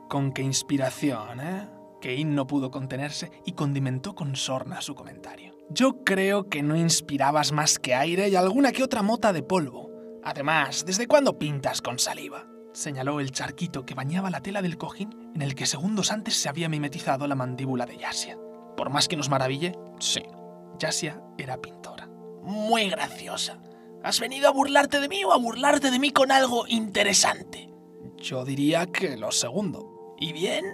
Con 0.09 0.33
qué 0.33 0.43
inspiración, 0.43 1.41
¿eh? 1.41 1.69
Kane 2.01 2.25
no 2.25 2.47
pudo 2.47 2.71
contenerse 2.71 3.43
y 3.45 3.53
condimentó 3.53 4.15
con 4.15 4.37
sorna 4.37 4.81
su 4.81 4.95
comentario. 4.95 5.58
Yo 5.71 6.03
creo 6.05 6.49
que 6.49 6.63
no 6.63 6.77
inspirabas 6.77 7.53
más 7.53 7.79
que 7.79 7.95
aire 7.95 8.29
y 8.29 8.37
alguna 8.37 8.73
que 8.73 8.83
otra 8.83 9.03
mota 9.03 9.33
de 9.33 9.43
polvo. 9.43 9.91
Además, 10.25 10.85
¿desde 10.87 11.07
cuándo 11.07 11.39
pintas 11.39 11.83
con 11.83 11.99
saliva? 11.99 12.47
señaló 12.73 13.19
el 13.21 13.33
charquito 13.33 13.85
que 13.85 13.95
bañaba 13.95 14.31
la 14.31 14.41
tela 14.41 14.63
del 14.63 14.79
cojín 14.79 15.33
en 15.35 15.43
el 15.43 15.55
que 15.55 15.67
segundos 15.67 16.13
antes 16.13 16.37
se 16.37 16.49
había 16.49 16.69
mimetizado 16.69 17.27
la 17.27 17.35
mandíbula 17.35 17.87
de 17.87 17.99
Yasia. 17.99 18.39
Por 18.77 18.91
más 18.91 19.09
que 19.09 19.17
nos 19.17 19.29
maraville, 19.29 19.73
sí, 19.99 20.23
Yasia 20.79 21.21
era 21.37 21.61
pintora. 21.61 22.09
Muy 22.43 22.89
graciosa. 22.89 23.59
¿Has 24.05 24.21
venido 24.21 24.49
a 24.49 24.53
burlarte 24.53 25.01
de 25.01 25.09
mí 25.09 25.25
o 25.25 25.33
a 25.33 25.39
burlarte 25.39 25.91
de 25.91 25.99
mí 25.99 26.13
con 26.13 26.31
algo 26.31 26.67
interesante? 26.69 27.69
Yo 28.17 28.45
diría 28.45 28.87
que 28.87 29.17
lo 29.17 29.33
segundo. 29.33 30.15
¿Y 30.19 30.33
bien? 30.33 30.65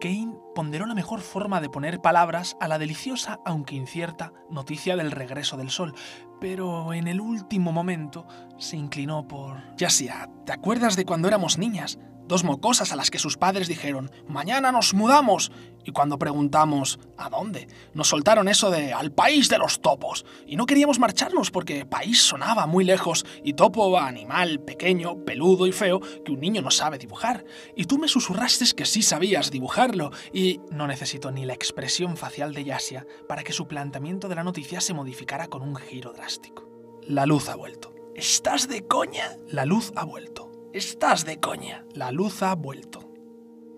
Kane 0.00 0.34
ponderó 0.54 0.86
la 0.86 0.94
mejor 0.94 1.20
forma 1.20 1.60
de 1.60 1.68
poner 1.68 2.00
palabras 2.00 2.56
a 2.60 2.68
la 2.68 2.78
deliciosa, 2.78 3.40
aunque 3.44 3.74
incierta, 3.74 4.32
noticia 4.50 4.96
del 4.96 5.10
regreso 5.10 5.56
del 5.56 5.70
sol, 5.70 5.94
pero 6.42 6.92
en 6.92 7.06
el 7.06 7.20
último 7.20 7.70
momento 7.70 8.26
se 8.58 8.76
inclinó 8.76 9.28
por... 9.28 9.62
Yasia, 9.76 10.28
¿te 10.44 10.52
acuerdas 10.52 10.96
de 10.96 11.04
cuando 11.04 11.28
éramos 11.28 11.56
niñas? 11.56 12.00
Dos 12.26 12.44
mocosas 12.44 12.92
a 12.92 12.96
las 12.96 13.10
que 13.10 13.18
sus 13.18 13.36
padres 13.36 13.68
dijeron, 13.68 14.10
mañana 14.26 14.72
nos 14.72 14.94
mudamos. 14.94 15.52
Y 15.84 15.90
cuando 15.90 16.18
preguntamos, 16.18 17.00
¿a 17.18 17.28
dónde? 17.28 17.66
Nos 17.92 18.08
soltaron 18.08 18.48
eso 18.48 18.70
de 18.70 18.92
al 18.92 19.12
país 19.12 19.48
de 19.48 19.58
los 19.58 19.80
topos. 19.80 20.24
Y 20.46 20.56
no 20.56 20.66
queríamos 20.66 20.98
marcharnos 21.00 21.50
porque 21.50 21.84
país 21.84 22.22
sonaba 22.22 22.66
muy 22.66 22.84
lejos 22.84 23.26
y 23.44 23.52
topo 23.52 23.98
animal 23.98 24.60
pequeño, 24.60 25.24
peludo 25.24 25.66
y 25.66 25.72
feo 25.72 26.00
que 26.24 26.32
un 26.32 26.40
niño 26.40 26.62
no 26.62 26.70
sabe 26.70 26.98
dibujar. 26.98 27.44
Y 27.76 27.84
tú 27.84 27.98
me 27.98 28.08
susurraste 28.08 28.64
que 28.76 28.86
sí 28.86 29.02
sabías 29.02 29.50
dibujarlo 29.50 30.10
y 30.32 30.60
no 30.70 30.86
necesito 30.86 31.32
ni 31.32 31.44
la 31.44 31.54
expresión 31.54 32.16
facial 32.16 32.54
de 32.54 32.64
Yasia 32.64 33.06
para 33.28 33.42
que 33.42 33.52
su 33.52 33.66
planteamiento 33.66 34.28
de 34.28 34.36
la 34.36 34.44
noticia 34.44 34.80
se 34.80 34.94
modificara 34.94 35.48
con 35.48 35.62
un 35.62 35.76
giro 35.76 36.12
drástico. 36.12 36.31
La 37.02 37.26
luz 37.26 37.48
ha 37.48 37.56
vuelto. 37.56 37.94
¿Estás 38.14 38.68
de 38.68 38.86
coña? 38.86 39.36
La 39.48 39.64
luz 39.64 39.92
ha 39.96 40.04
vuelto. 40.04 40.50
Estás 40.72 41.24
de 41.24 41.40
coña. 41.40 41.84
La 41.94 42.12
luz 42.12 42.42
ha 42.42 42.54
vuelto. 42.54 43.12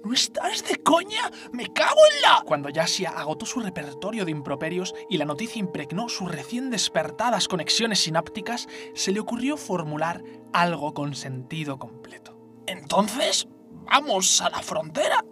¿No 0.05 0.13
estás 0.13 0.63
de 0.69 0.77
coña? 0.83 1.31
¡Me 1.53 1.73
cago 1.73 2.01
en 2.13 2.23
la... 2.23 2.43
Cuando 2.45 2.69
Yasia 2.69 3.11
agotó 3.11 3.47
su 3.47 3.61
repertorio 3.61 4.27
de 4.27 4.31
improperios 4.31 4.95
y 5.09 5.17
la 5.17 5.25
noticia 5.25 5.59
impregnó 5.59 6.11
sus 6.11 6.31
recién 6.31 6.69
despertadas 6.69 7.49
conexiones 7.49 8.01
sinápticas, 8.01 8.69
se 8.95 9.13
le 9.13 9.21
ocurrió 9.21 9.57
formular 9.57 10.23
algo 10.53 10.93
con 10.93 11.15
sentido 11.15 11.79
completo. 11.79 12.39
Entonces, 12.67 13.49
¿vamos 13.91 14.43
a 14.43 14.51
la 14.51 14.63
frontera? 14.63 15.25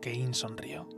Kane 0.00 0.32
sonrió. 0.32 0.88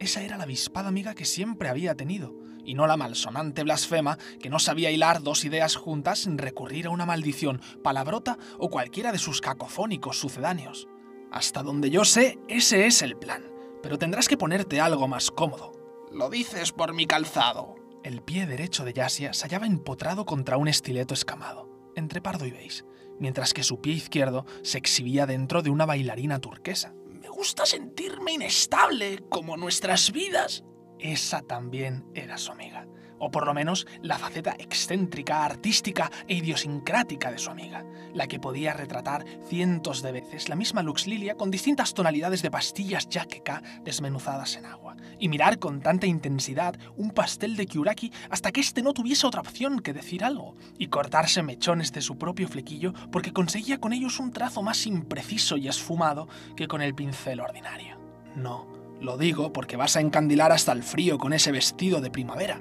Esa 0.00 0.22
era 0.22 0.36
la 0.36 0.42
avispada 0.42 0.88
amiga 0.88 1.14
que 1.14 1.24
siempre 1.24 1.68
había 1.68 1.94
tenido, 1.94 2.34
y 2.64 2.74
no 2.74 2.86
la 2.86 2.96
malsonante 2.96 3.62
blasfema 3.62 4.18
que 4.40 4.50
no 4.50 4.58
sabía 4.58 4.90
hilar 4.90 5.22
dos 5.22 5.44
ideas 5.44 5.76
juntas 5.76 6.20
sin 6.20 6.38
recurrir 6.38 6.86
a 6.86 6.90
una 6.90 7.06
maldición, 7.06 7.60
palabrota 7.82 8.38
o 8.58 8.70
cualquiera 8.70 9.12
de 9.12 9.18
sus 9.18 9.40
cacofónicos 9.40 10.18
sucedáneos. 10.18 10.88
Hasta 11.30 11.62
donde 11.62 11.90
yo 11.90 12.04
sé, 12.04 12.38
ese 12.48 12.86
es 12.86 13.02
el 13.02 13.16
plan, 13.16 13.50
pero 13.82 13.98
tendrás 13.98 14.28
que 14.28 14.36
ponerte 14.36 14.80
algo 14.80 15.08
más 15.08 15.30
cómodo. 15.30 15.72
Lo 16.12 16.30
dices 16.30 16.72
por 16.72 16.94
mi 16.94 17.06
calzado. 17.06 17.74
El 18.04 18.22
pie 18.22 18.46
derecho 18.46 18.84
de 18.84 18.92
Yasia 18.92 19.32
se 19.32 19.42
hallaba 19.42 19.66
empotrado 19.66 20.26
contra 20.26 20.58
un 20.58 20.68
estileto 20.68 21.14
escamado, 21.14 21.68
entre 21.96 22.20
pardo 22.20 22.46
y 22.46 22.50
beige, 22.50 22.84
mientras 23.18 23.54
que 23.54 23.62
su 23.62 23.80
pie 23.80 23.94
izquierdo 23.94 24.44
se 24.62 24.78
exhibía 24.78 25.26
dentro 25.26 25.62
de 25.62 25.70
una 25.70 25.86
bailarina 25.86 26.38
turquesa. 26.38 26.94
Me 27.06 27.28
gusta 27.28 27.66
sentirme 27.66 28.32
inestable, 28.32 29.24
como 29.28 29.56
nuestras 29.56 30.12
vidas. 30.12 30.62
Esa 31.04 31.42
también 31.42 32.02
era 32.14 32.38
su 32.38 32.50
amiga. 32.50 32.86
o 33.20 33.30
por 33.30 33.46
lo 33.46 33.54
menos 33.54 33.86
la 34.02 34.18
faceta 34.18 34.54
excéntrica, 34.58 35.44
artística 35.44 36.10
e 36.26 36.34
idiosincrática 36.34 37.30
de 37.30 37.38
su 37.38 37.48
amiga, 37.48 37.84
la 38.12 38.26
que 38.26 38.40
podía 38.40 38.74
retratar 38.74 39.24
cientos 39.46 40.02
de 40.02 40.12
veces 40.12 40.48
la 40.48 40.56
misma 40.56 40.82
Lux 40.82 41.06
Lilia 41.06 41.36
con 41.36 41.50
distintas 41.50 41.94
tonalidades 41.94 42.42
de 42.42 42.50
pastillas 42.50 43.08
yaqueca 43.08 43.62
desmenuzadas 43.82 44.56
en 44.56 44.66
agua, 44.66 44.96
y 45.18 45.28
mirar 45.28 45.58
con 45.58 45.80
tanta 45.80 46.06
intensidad 46.06 46.76
un 46.96 47.12
pastel 47.12 47.56
de 47.56 47.66
Kyuraki 47.66 48.12
hasta 48.30 48.50
que 48.50 48.60
éste 48.60 48.82
no 48.82 48.92
tuviese 48.92 49.26
otra 49.26 49.40
opción 49.40 49.78
que 49.78 49.94
decir 49.94 50.24
algo, 50.24 50.56
y 50.76 50.88
cortarse 50.88 51.42
mechones 51.42 51.92
de 51.92 52.02
su 52.02 52.18
propio 52.18 52.48
flequillo 52.48 52.92
porque 53.10 53.32
conseguía 53.32 53.78
con 53.78 53.92
ellos 53.92 54.18
un 54.18 54.32
trazo 54.32 54.60
más 54.62 54.86
impreciso 54.86 55.56
y 55.56 55.68
esfumado 55.68 56.28
que 56.56 56.66
con 56.66 56.82
el 56.82 56.94
pincel 56.94 57.40
ordinario. 57.40 57.96
No, 58.34 58.83
lo 59.04 59.18
digo 59.18 59.52
porque 59.52 59.76
vas 59.76 59.96
a 59.96 60.00
encandilar 60.00 60.50
hasta 60.50 60.72
el 60.72 60.82
frío 60.82 61.18
con 61.18 61.32
ese 61.32 61.52
vestido 61.52 62.00
de 62.00 62.10
primavera. 62.10 62.60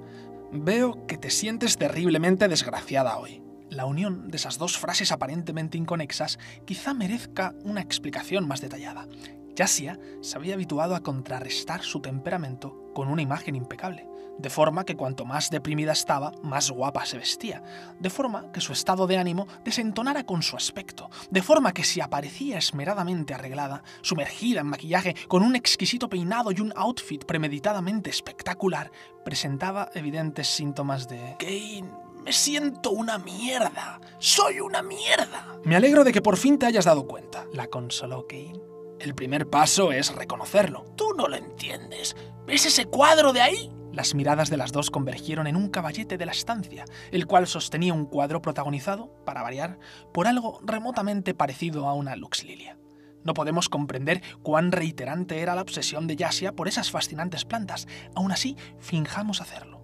Veo 0.51 1.07
que 1.07 1.17
te 1.17 1.29
sientes 1.29 1.77
terriblemente 1.77 2.47
desgraciada 2.47 3.17
hoy. 3.17 3.41
La 3.69 3.85
unión 3.85 4.29
de 4.29 4.37
esas 4.37 4.57
dos 4.57 4.77
frases 4.77 5.11
aparentemente 5.11 5.77
inconexas 5.77 6.37
quizá 6.65 6.93
merezca 6.93 7.55
una 7.63 7.81
explicación 7.81 8.47
más 8.47 8.61
detallada. 8.61 9.07
Yasia 9.55 9.97
se 10.21 10.35
había 10.35 10.55
habituado 10.55 10.95
a 10.95 11.01
contrarrestar 11.01 11.81
su 11.81 12.01
temperamento 12.01 12.82
con 12.93 13.07
una 13.09 13.21
imagen 13.21 13.55
impecable, 13.55 14.07
de 14.37 14.49
forma 14.49 14.85
que 14.85 14.95
cuanto 14.95 15.25
más 15.25 15.49
deprimida 15.49 15.91
estaba, 15.91 16.31
más 16.41 16.71
guapa 16.71 17.05
se 17.05 17.17
vestía, 17.17 17.63
de 17.99 18.09
forma 18.09 18.51
que 18.51 18.61
su 18.61 18.73
estado 18.73 19.07
de 19.07 19.17
ánimo 19.17 19.47
desentonara 19.63 20.25
con 20.25 20.41
su 20.41 20.55
aspecto, 20.55 21.09
de 21.29 21.41
forma 21.41 21.73
que 21.73 21.83
si 21.83 22.01
aparecía 22.01 22.57
esmeradamente 22.57 23.33
arreglada, 23.33 23.83
sumergida 24.01 24.61
en 24.61 24.67
maquillaje, 24.67 25.15
con 25.27 25.43
un 25.43 25.55
exquisito 25.55 26.09
peinado 26.09 26.51
y 26.51 26.61
un 26.61 26.73
outfit 26.75 27.25
premeditadamente 27.25 28.09
espectacular, 28.09 28.91
presentaba 29.23 29.89
evidentes 29.93 30.47
síntomas 30.47 31.07
de... 31.07 31.35
Kane, 31.39 31.89
me 32.23 32.31
siento 32.31 32.91
una 32.91 33.17
mierda. 33.17 33.99
Soy 34.19 34.59
una 34.59 34.81
mierda. 34.81 35.59
Me 35.63 35.75
alegro 35.75 36.03
de 36.03 36.11
que 36.11 36.21
por 36.21 36.37
fin 36.37 36.57
te 36.57 36.65
hayas 36.65 36.85
dado 36.85 37.05
cuenta, 37.05 37.45
la 37.53 37.67
consoló 37.67 38.25
Kane. 38.27 38.72
El 39.03 39.15
primer 39.15 39.49
paso 39.49 39.91
es 39.91 40.15
reconocerlo. 40.15 40.85
Tú 40.95 41.13
no 41.17 41.27
lo 41.27 41.35
entiendes. 41.35 42.15
¿Ves 42.47 42.65
ese 42.65 42.85
cuadro 42.85 43.33
de 43.33 43.41
ahí? 43.41 43.69
Las 43.91 44.15
miradas 44.15 44.49
de 44.49 44.55
las 44.55 44.71
dos 44.71 44.91
convergieron 44.91 45.45
en 45.45 45.57
un 45.57 45.67
caballete 45.67 46.17
de 46.17 46.25
la 46.25 46.31
estancia, 46.31 46.85
el 47.11 47.27
cual 47.27 47.45
sostenía 47.45 47.93
un 47.93 48.05
cuadro 48.05 48.41
protagonizado, 48.41 49.13
para 49.25 49.41
variar, 49.41 49.77
por 50.13 50.25
algo 50.25 50.61
remotamente 50.63 51.33
parecido 51.33 51.89
a 51.89 51.93
una 51.95 52.15
Lux 52.15 52.45
Lilia. 52.45 52.77
No 53.25 53.33
podemos 53.33 53.67
comprender 53.67 54.21
cuán 54.41 54.71
reiterante 54.71 55.41
era 55.41 55.53
la 55.53 55.63
obsesión 55.63 56.07
de 56.07 56.15
Yasia 56.15 56.53
por 56.53 56.69
esas 56.69 56.89
fascinantes 56.89 57.43
plantas, 57.43 57.89
aún 58.15 58.31
así 58.31 58.55
finjamos 58.79 59.41
hacerlo. 59.41 59.81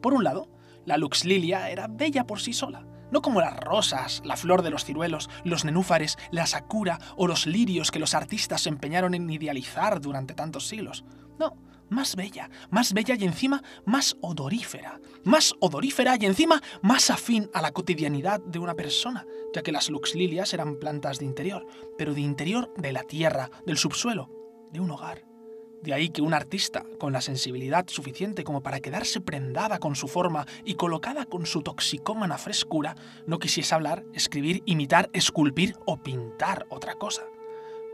Por 0.00 0.14
un 0.14 0.24
lado, 0.24 0.48
la 0.86 0.96
Lux 0.96 1.26
Lilia 1.26 1.68
era 1.68 1.88
bella 1.88 2.26
por 2.26 2.40
sí 2.40 2.54
sola, 2.54 2.86
no 3.12 3.22
como 3.22 3.40
las 3.40 3.56
rosas, 3.60 4.22
la 4.24 4.36
flor 4.36 4.62
de 4.62 4.70
los 4.70 4.84
ciruelos, 4.84 5.30
los 5.44 5.64
nenúfares, 5.64 6.18
la 6.32 6.46
sakura 6.46 6.98
o 7.16 7.28
los 7.28 7.46
lirios 7.46 7.92
que 7.92 8.00
los 8.00 8.14
artistas 8.14 8.62
se 8.62 8.70
empeñaron 8.70 9.14
en 9.14 9.30
idealizar 9.30 10.00
durante 10.00 10.34
tantos 10.34 10.66
siglos. 10.66 11.04
No, 11.38 11.56
más 11.90 12.16
bella, 12.16 12.50
más 12.70 12.92
bella 12.94 13.14
y 13.14 13.24
encima 13.24 13.62
más 13.84 14.16
odorífera, 14.20 15.00
más 15.24 15.54
odorífera 15.60 16.16
y 16.18 16.26
encima 16.26 16.62
más 16.80 17.10
afín 17.10 17.50
a 17.54 17.62
la 17.62 17.72
cotidianidad 17.72 18.40
de 18.40 18.58
una 18.58 18.74
persona, 18.74 19.26
ya 19.54 19.62
que 19.62 19.72
las 19.72 19.90
luxlilias 19.90 20.54
eran 20.54 20.76
plantas 20.76 21.18
de 21.18 21.26
interior, 21.26 21.66
pero 21.98 22.14
de 22.14 22.22
interior 22.22 22.72
de 22.76 22.92
la 22.92 23.04
tierra, 23.04 23.50
del 23.66 23.76
subsuelo, 23.76 24.30
de 24.72 24.80
un 24.80 24.90
hogar. 24.90 25.31
De 25.82 25.92
ahí 25.92 26.10
que 26.10 26.22
un 26.22 26.32
artista, 26.32 26.86
con 26.98 27.12
la 27.12 27.20
sensibilidad 27.20 27.84
suficiente 27.88 28.44
como 28.44 28.62
para 28.62 28.78
quedarse 28.78 29.20
prendada 29.20 29.80
con 29.80 29.96
su 29.96 30.06
forma 30.06 30.46
y 30.64 30.74
colocada 30.74 31.26
con 31.26 31.44
su 31.44 31.62
toxicómana 31.62 32.38
frescura, 32.38 32.94
no 33.26 33.40
quisiese 33.40 33.74
hablar, 33.74 34.04
escribir, 34.14 34.62
imitar, 34.64 35.10
esculpir 35.12 35.74
o 35.84 35.96
pintar 35.96 36.66
otra 36.68 36.94
cosa. 36.94 37.26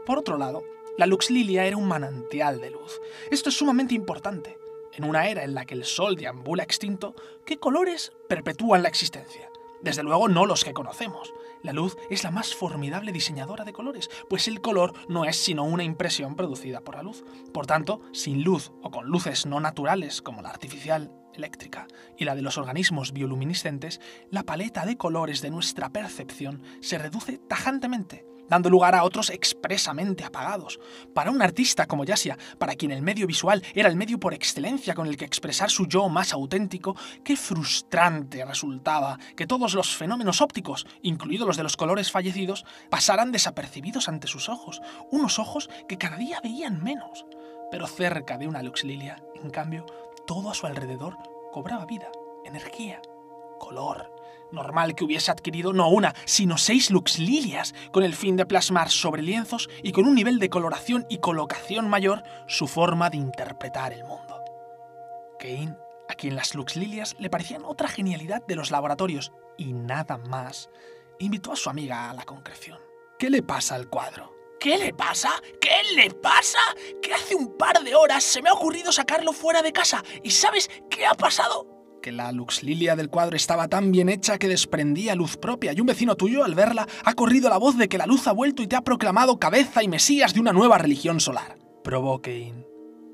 Por 0.04 0.18
otro 0.18 0.36
lado, 0.36 0.64
la 0.98 1.06
Lux 1.06 1.30
Lilia 1.30 1.64
era 1.64 1.78
un 1.78 1.88
manantial 1.88 2.60
de 2.60 2.70
luz. 2.70 3.00
Esto 3.30 3.48
es 3.48 3.56
sumamente 3.56 3.94
importante. 3.94 4.58
En 4.92 5.04
una 5.04 5.28
era 5.28 5.44
en 5.44 5.54
la 5.54 5.64
que 5.64 5.74
el 5.74 5.84
sol 5.84 6.16
deambula 6.16 6.64
extinto, 6.64 7.14
¿qué 7.46 7.58
colores 7.58 8.12
perpetúan 8.28 8.82
la 8.82 8.88
existencia? 8.88 9.48
Desde 9.80 10.02
luego 10.02 10.28
no 10.28 10.44
los 10.44 10.64
que 10.64 10.74
conocemos. 10.74 11.32
La 11.62 11.72
luz 11.72 11.96
es 12.10 12.24
la 12.24 12.30
más 12.30 12.54
formidable 12.54 13.12
diseñadora 13.12 13.64
de 13.64 13.72
colores, 13.72 14.08
pues 14.28 14.48
el 14.48 14.60
color 14.60 14.92
no 15.08 15.24
es 15.24 15.36
sino 15.36 15.64
una 15.64 15.84
impresión 15.84 16.36
producida 16.36 16.80
por 16.80 16.96
la 16.96 17.02
luz. 17.02 17.24
Por 17.52 17.66
tanto, 17.66 18.00
sin 18.12 18.42
luz 18.42 18.72
o 18.82 18.90
con 18.90 19.06
luces 19.06 19.46
no 19.46 19.60
naturales 19.60 20.22
como 20.22 20.42
la 20.42 20.50
artificial, 20.50 21.12
eléctrica 21.34 21.86
y 22.16 22.24
la 22.24 22.34
de 22.34 22.42
los 22.42 22.58
organismos 22.58 23.12
bioluminiscentes, 23.12 24.00
la 24.30 24.42
paleta 24.42 24.84
de 24.84 24.96
colores 24.96 25.40
de 25.40 25.50
nuestra 25.50 25.90
percepción 25.90 26.62
se 26.80 26.98
reduce 26.98 27.38
tajantemente 27.38 28.26
dando 28.48 28.70
lugar 28.70 28.94
a 28.94 29.04
otros 29.04 29.30
expresamente 29.30 30.24
apagados. 30.24 30.80
Para 31.14 31.30
un 31.30 31.42
artista 31.42 31.86
como 31.86 32.04
Yasia, 32.04 32.38
para 32.58 32.74
quien 32.74 32.92
el 32.92 33.02
medio 33.02 33.26
visual 33.26 33.62
era 33.74 33.88
el 33.88 33.96
medio 33.96 34.18
por 34.18 34.34
excelencia 34.34 34.94
con 34.94 35.06
el 35.06 35.16
que 35.16 35.24
expresar 35.24 35.70
su 35.70 35.86
yo 35.86 36.08
más 36.08 36.32
auténtico, 36.32 36.96
qué 37.24 37.36
frustrante 37.36 38.44
resultaba 38.44 39.18
que 39.36 39.46
todos 39.46 39.74
los 39.74 39.96
fenómenos 39.96 40.40
ópticos, 40.40 40.86
incluidos 41.02 41.46
los 41.46 41.56
de 41.56 41.62
los 41.62 41.76
colores 41.76 42.10
fallecidos, 42.10 42.64
pasaran 42.90 43.32
desapercibidos 43.32 44.08
ante 44.08 44.26
sus 44.26 44.48
ojos, 44.48 44.80
unos 45.10 45.38
ojos 45.38 45.68
que 45.88 45.98
cada 45.98 46.16
día 46.16 46.40
veían 46.42 46.82
menos. 46.82 47.26
Pero 47.70 47.86
cerca 47.86 48.38
de 48.38 48.48
una 48.48 48.62
Luxlilia, 48.62 49.22
en 49.42 49.50
cambio, 49.50 49.84
todo 50.26 50.50
a 50.50 50.54
su 50.54 50.66
alrededor 50.66 51.16
cobraba 51.52 51.86
vida, 51.86 52.10
energía, 52.44 53.00
color, 53.58 54.14
normal 54.52 54.94
que 54.94 55.04
hubiese 55.04 55.30
adquirido 55.30 55.72
no 55.72 55.88
una, 55.88 56.14
sino 56.24 56.58
seis 56.58 56.90
luxlilias, 56.90 57.74
con 57.92 58.02
el 58.02 58.14
fin 58.14 58.36
de 58.36 58.46
plasmar 58.46 58.90
sobre 58.90 59.22
lienzos 59.22 59.68
y 59.82 59.92
con 59.92 60.06
un 60.06 60.14
nivel 60.14 60.38
de 60.38 60.50
coloración 60.50 61.06
y 61.08 61.18
colocación 61.18 61.88
mayor 61.88 62.22
su 62.46 62.66
forma 62.66 63.10
de 63.10 63.18
interpretar 63.18 63.92
el 63.92 64.04
mundo. 64.04 64.42
Kane, 65.38 65.76
a 66.08 66.14
quien 66.14 66.34
las 66.34 66.54
luxlilias 66.54 67.16
le 67.18 67.30
parecían 67.30 67.64
otra 67.64 67.88
genialidad 67.88 68.44
de 68.46 68.56
los 68.56 68.70
laboratorios 68.70 69.32
y 69.56 69.72
nada 69.72 70.18
más, 70.18 70.70
invitó 71.18 71.52
a 71.52 71.56
su 71.56 71.70
amiga 71.70 72.10
a 72.10 72.14
la 72.14 72.24
concreción. 72.24 72.78
¿Qué 73.18 73.30
le 73.30 73.42
pasa 73.42 73.74
al 73.74 73.88
cuadro? 73.88 74.32
¿Qué 74.60 74.76
le 74.76 74.92
pasa? 74.92 75.30
¿Qué 75.60 75.94
le 75.94 76.10
pasa? 76.10 76.58
Que 77.00 77.14
hace 77.14 77.34
un 77.34 77.56
par 77.56 77.82
de 77.84 77.94
horas 77.94 78.24
se 78.24 78.42
me 78.42 78.48
ha 78.48 78.54
ocurrido 78.54 78.90
sacarlo 78.90 79.32
fuera 79.32 79.62
de 79.62 79.72
casa. 79.72 80.02
¿Y 80.22 80.30
sabes 80.30 80.68
qué 80.90 81.06
ha 81.06 81.14
pasado? 81.14 81.77
Que 82.08 82.12
la 82.12 82.32
luxlilia 82.32 82.96
del 82.96 83.10
cuadro 83.10 83.36
estaba 83.36 83.68
tan 83.68 83.92
bien 83.92 84.08
hecha 84.08 84.38
que 84.38 84.48
desprendía 84.48 85.14
luz 85.14 85.36
propia, 85.36 85.74
y 85.74 85.80
un 85.82 85.88
vecino 85.88 86.16
tuyo, 86.16 86.42
al 86.42 86.54
verla, 86.54 86.88
ha 87.04 87.12
corrido 87.12 87.50
la 87.50 87.58
voz 87.58 87.76
de 87.76 87.86
que 87.90 87.98
la 87.98 88.06
luz 88.06 88.26
ha 88.26 88.32
vuelto 88.32 88.62
y 88.62 88.66
te 88.66 88.76
ha 88.76 88.80
proclamado 88.80 89.38
cabeza 89.38 89.82
y 89.82 89.88
mesías 89.88 90.32
de 90.32 90.40
una 90.40 90.54
nueva 90.54 90.78
religión 90.78 91.20
solar. 91.20 91.58
Probó 91.84 92.22
Kane. 92.22 92.64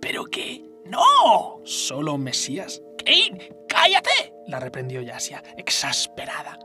¿Pero 0.01 0.27
qué? 0.27 0.65
¡No! 0.87 1.61
¿Solo 1.65 2.19
mesías? 2.19 2.83
¡Kane! 3.05 3.51
¡Cállate! 3.69 4.33
La 4.47 4.61
reprendió 4.61 5.03
Yasia, 5.03 5.43
exasperada. 5.57 6.57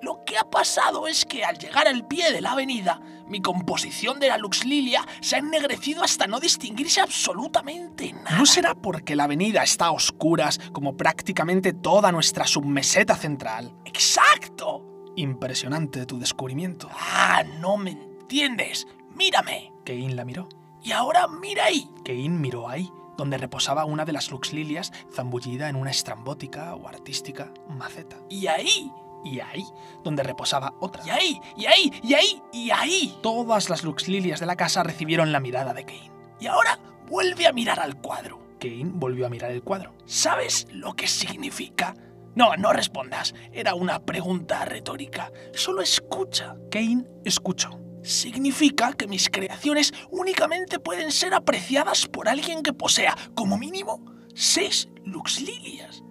Lo 0.00 0.24
que 0.24 0.38
ha 0.38 0.44
pasado 0.48 1.08
es 1.08 1.24
que 1.24 1.44
al 1.44 1.58
llegar 1.58 1.88
al 1.88 2.06
pie 2.06 2.32
de 2.32 2.40
la 2.40 2.52
avenida, 2.52 3.00
mi 3.26 3.40
composición 3.40 4.20
de 4.20 4.28
la 4.28 4.38
Luxlilia 4.38 5.04
se 5.20 5.36
ha 5.36 5.38
ennegrecido 5.40 6.04
hasta 6.04 6.26
no 6.26 6.38
distinguirse 6.38 7.00
absolutamente 7.00 8.12
nada. 8.12 8.38
¿No 8.38 8.46
será 8.46 8.74
porque 8.74 9.16
la 9.16 9.24
avenida 9.24 9.62
está 9.62 9.86
a 9.86 9.92
oscuras 9.92 10.60
como 10.72 10.96
prácticamente 10.96 11.72
toda 11.72 12.12
nuestra 12.12 12.46
submeseta 12.46 13.16
central? 13.16 13.74
¡Exacto! 13.84 14.84
Impresionante 15.16 16.06
tu 16.06 16.18
descubrimiento. 16.18 16.88
Ah, 16.92 17.42
no 17.58 17.76
me 17.76 17.90
entiendes. 17.90 18.86
Mírame. 19.16 19.72
Kane 19.84 20.14
la 20.14 20.24
miró. 20.24 20.48
Y 20.80 20.92
ahora 20.92 21.26
mira 21.26 21.64
ahí. 21.64 21.90
Kane 22.04 22.28
miró 22.28 22.68
ahí, 22.68 22.88
donde 23.16 23.36
reposaba 23.36 23.84
una 23.84 24.04
de 24.04 24.12
las 24.12 24.30
luxlilias 24.30 24.92
zambullida 25.12 25.68
en 25.68 25.74
una 25.74 25.90
estrambótica 25.90 26.76
o 26.76 26.86
artística 26.86 27.52
maceta. 27.68 28.16
Y 28.30 28.46
ahí 28.46 28.92
y 29.24 29.40
ahí, 29.40 29.64
donde 30.02 30.22
reposaba 30.22 30.74
otra. 30.80 31.02
Y 31.06 31.10
ahí, 31.10 31.40
y 31.56 31.66
ahí, 31.66 31.92
y 32.02 32.14
ahí, 32.14 32.42
y 32.52 32.70
ahí. 32.70 33.18
Todas 33.22 33.70
las 33.70 33.84
luxlilias 33.84 34.40
de 34.40 34.46
la 34.46 34.56
casa 34.56 34.82
recibieron 34.82 35.32
la 35.32 35.40
mirada 35.40 35.74
de 35.74 35.84
Kane. 35.84 36.10
Y 36.40 36.46
ahora 36.46 36.78
vuelve 37.08 37.46
a 37.46 37.52
mirar 37.52 37.80
al 37.80 37.96
cuadro. 37.96 38.38
Kane 38.60 38.90
volvió 38.94 39.26
a 39.26 39.30
mirar 39.30 39.50
el 39.50 39.62
cuadro. 39.62 39.94
¿Sabes 40.06 40.66
lo 40.70 40.94
que 40.94 41.06
significa? 41.06 41.94
No, 42.34 42.56
no 42.56 42.72
respondas. 42.72 43.34
Era 43.52 43.74
una 43.74 44.00
pregunta 44.00 44.64
retórica. 44.64 45.32
Solo 45.54 45.82
escucha. 45.82 46.56
Kane 46.70 47.04
escuchó. 47.24 47.80
Significa 48.02 48.92
que 48.92 49.08
mis 49.08 49.28
creaciones 49.28 49.92
únicamente 50.10 50.78
pueden 50.78 51.10
ser 51.10 51.34
apreciadas 51.34 52.06
por 52.06 52.28
alguien 52.28 52.62
que 52.62 52.72
posea, 52.72 53.16
como 53.34 53.58
mínimo, 53.58 54.04
seis 54.34 54.88
luxlilias. 55.04 56.02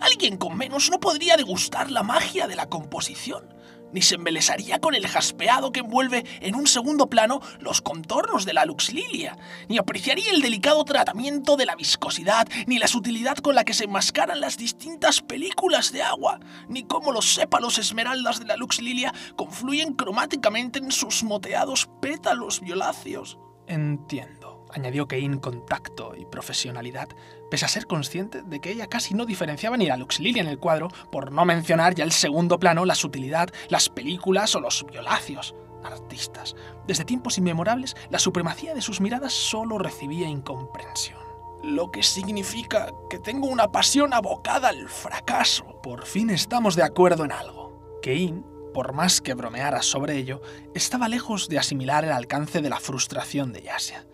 Alguien 0.00 0.36
con 0.36 0.56
menos 0.56 0.90
no 0.90 0.98
podría 0.98 1.36
degustar 1.36 1.90
la 1.90 2.02
magia 2.02 2.46
de 2.46 2.56
la 2.56 2.66
composición. 2.66 3.60
ni 3.92 4.02
se 4.02 4.14
embelesaría 4.14 4.80
con 4.80 4.94
el 4.94 5.06
jaspeado 5.06 5.72
que 5.72 5.80
envuelve 5.80 6.24
en 6.40 6.54
un 6.54 6.66
segundo 6.66 7.08
plano 7.08 7.40
los 7.58 7.80
contornos 7.80 8.44
de 8.44 8.52
la 8.52 8.64
luxlilia, 8.64 9.36
ni 9.68 9.78
apreciaría 9.78 10.30
el 10.30 10.42
delicado 10.42 10.84
tratamiento 10.84 11.56
de 11.56 11.66
la 11.66 11.76
viscosidad, 11.76 12.46
ni 12.66 12.78
la 12.78 12.86
sutilidad 12.86 13.38
con 13.38 13.54
la 13.54 13.64
que 13.64 13.74
se 13.74 13.84
enmascaran 13.84 14.40
las 14.40 14.56
distintas 14.56 15.20
películas 15.20 15.92
de 15.92 16.02
agua, 16.02 16.40
ni 16.68 16.84
cómo 16.84 17.12
los 17.12 17.34
sépalos 17.34 17.78
esmeraldas 17.78 18.38
de 18.38 18.46
la 18.46 18.56
luxlilia 18.56 19.12
confluyen 19.36 19.94
cromáticamente 19.94 20.78
en 20.78 20.92
sus 20.92 21.22
moteados 21.22 21.88
pétalos 22.00 22.60
violáceos. 22.60 23.38
Entiendo, 23.66 24.66
añadió 24.72 25.06
Kane 25.06 25.40
con 25.40 25.64
tacto 25.66 26.14
y 26.16 26.24
profesionalidad, 26.26 27.08
pese 27.50 27.64
a 27.64 27.68
ser 27.68 27.86
consciente 27.86 28.42
de 28.42 28.60
que 28.60 28.70
ella 28.70 28.86
casi 28.86 29.14
no 29.14 29.26
diferenciaba 29.26 29.76
ni 29.76 29.86
la 29.86 29.96
Luxlilia 29.96 30.42
en 30.42 30.48
el 30.48 30.58
cuadro, 30.58 30.88
por 31.10 31.32
no 31.32 31.44
mencionar 31.44 31.94
ya 31.94 32.04
el 32.04 32.12
segundo 32.12 32.58
plano, 32.58 32.84
la 32.84 32.94
sutilidad, 32.94 33.50
las 33.68 33.88
películas 33.88 34.54
o 34.54 34.60
los 34.60 34.86
violáceos. 34.86 35.54
Artistas. 35.82 36.54
Desde 36.86 37.04
tiempos 37.04 37.38
inmemorables, 37.38 37.96
la 38.10 38.18
supremacía 38.18 38.74
de 38.74 38.82
sus 38.82 39.00
miradas 39.00 39.32
solo 39.32 39.78
recibía 39.78 40.28
incomprensión. 40.28 41.18
Lo 41.62 41.90
que 41.90 42.02
significa 42.02 42.90
que 43.08 43.18
tengo 43.18 43.46
una 43.46 43.68
pasión 43.68 44.14
abocada 44.14 44.68
al 44.68 44.88
fracaso. 44.88 45.80
Por 45.82 46.06
fin 46.06 46.30
estamos 46.30 46.76
de 46.76 46.82
acuerdo 46.82 47.24
en 47.24 47.32
algo. 47.32 47.98
Kane, 48.02 48.42
por 48.72 48.92
más 48.92 49.20
que 49.20 49.34
bromeara 49.34 49.82
sobre 49.82 50.16
ello, 50.16 50.40
estaba 50.74 51.08
lejos 51.08 51.48
de 51.48 51.58
asimilar 51.58 52.04
el 52.04 52.12
alcance 52.12 52.62
de 52.62 52.70
la 52.70 52.80
frustración 52.80 53.52
de 53.52 53.62
Yasia. 53.62 54.06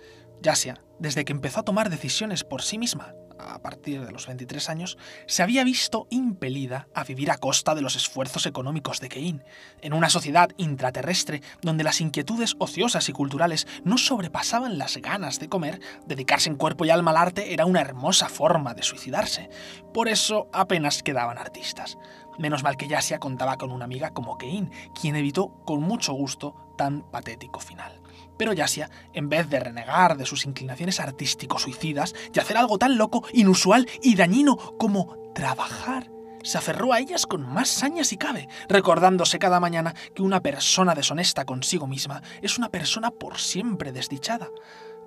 Yasia, 0.42 0.82
desde 0.98 1.24
que 1.24 1.32
empezó 1.32 1.60
a 1.60 1.64
tomar 1.64 1.90
decisiones 1.90 2.42
por 2.42 2.62
sí 2.62 2.78
misma, 2.78 3.14
a 3.38 3.60
partir 3.60 4.04
de 4.04 4.12
los 4.12 4.26
23 4.26 4.68
años, 4.68 4.98
se 5.26 5.42
había 5.42 5.64
visto 5.64 6.06
impelida 6.10 6.88
a 6.94 7.04
vivir 7.04 7.30
a 7.30 7.38
costa 7.38 7.74
de 7.74 7.82
los 7.82 7.96
esfuerzos 7.96 8.46
económicos 8.46 9.00
de 9.00 9.08
Kein, 9.08 9.44
en 9.80 9.92
una 9.92 10.10
sociedad 10.10 10.50
intraterrestre 10.56 11.42
donde 11.62 11.84
las 11.84 12.00
inquietudes 12.00 12.54
ociosas 12.58 13.08
y 13.08 13.12
culturales 13.12 13.66
no 13.84 13.98
sobrepasaban 13.98 14.78
las 14.78 14.96
ganas 14.98 15.38
de 15.38 15.48
comer, 15.48 15.80
dedicarse 16.06 16.48
en 16.48 16.56
cuerpo 16.56 16.84
y 16.84 16.90
alma 16.90 17.10
al 17.10 17.16
arte 17.18 17.52
era 17.52 17.66
una 17.66 17.80
hermosa 17.80 18.28
forma 18.28 18.74
de 18.74 18.82
suicidarse. 18.82 19.50
Por 19.92 20.08
eso 20.08 20.48
apenas 20.52 21.02
quedaban 21.02 21.38
artistas. 21.38 21.98
Menos 22.38 22.62
mal 22.62 22.76
que 22.76 22.88
Yasia 22.88 23.18
contaba 23.18 23.56
con 23.56 23.70
una 23.70 23.86
amiga 23.86 24.10
como 24.10 24.36
Kein, 24.36 24.70
quien 24.98 25.16
evitó 25.16 25.62
con 25.64 25.82
mucho 25.82 26.12
gusto 26.12 26.54
tan 26.76 27.10
patético 27.10 27.60
final. 27.60 28.05
Pero 28.36 28.52
Yasia, 28.52 28.90
en 29.12 29.28
vez 29.28 29.48
de 29.48 29.60
renegar 29.60 30.16
de 30.16 30.26
sus 30.26 30.44
inclinaciones 30.46 31.00
artístico-suicidas 31.00 32.14
y 32.34 32.38
hacer 32.38 32.56
algo 32.56 32.78
tan 32.78 32.98
loco, 32.98 33.24
inusual 33.32 33.88
y 34.02 34.14
dañino 34.14 34.56
como 34.78 35.16
trabajar, 35.34 36.10
se 36.42 36.58
aferró 36.58 36.92
a 36.92 37.00
ellas 37.00 37.26
con 37.26 37.42
más 37.42 37.68
saña 37.68 38.04
si 38.04 38.16
cabe, 38.16 38.48
recordándose 38.68 39.38
cada 39.38 39.58
mañana 39.58 39.94
que 40.14 40.22
una 40.22 40.40
persona 40.40 40.94
deshonesta 40.94 41.44
consigo 41.44 41.88
misma 41.88 42.22
es 42.40 42.56
una 42.56 42.68
persona 42.68 43.10
por 43.10 43.38
siempre 43.38 43.90
desdichada. 43.90 44.50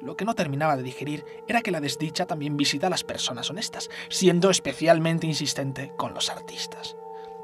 Lo 0.02 0.18
que 0.18 0.26
no 0.26 0.36
terminaba 0.36 0.76
de 0.76 0.84
digerir 0.84 1.26
era 1.48 1.62
que 1.62 1.72
la 1.72 1.82
desdicha 1.82 2.26
también 2.26 2.58
visita 2.58 2.88
a 2.88 2.90
las 2.90 3.04
personas 3.04 3.50
honestas, 3.50 3.90
siendo 4.10 4.50
especialmente 4.50 5.28
insistente 5.28 5.94
con 5.98 6.14
los 6.14 6.30
artistas 6.30 6.96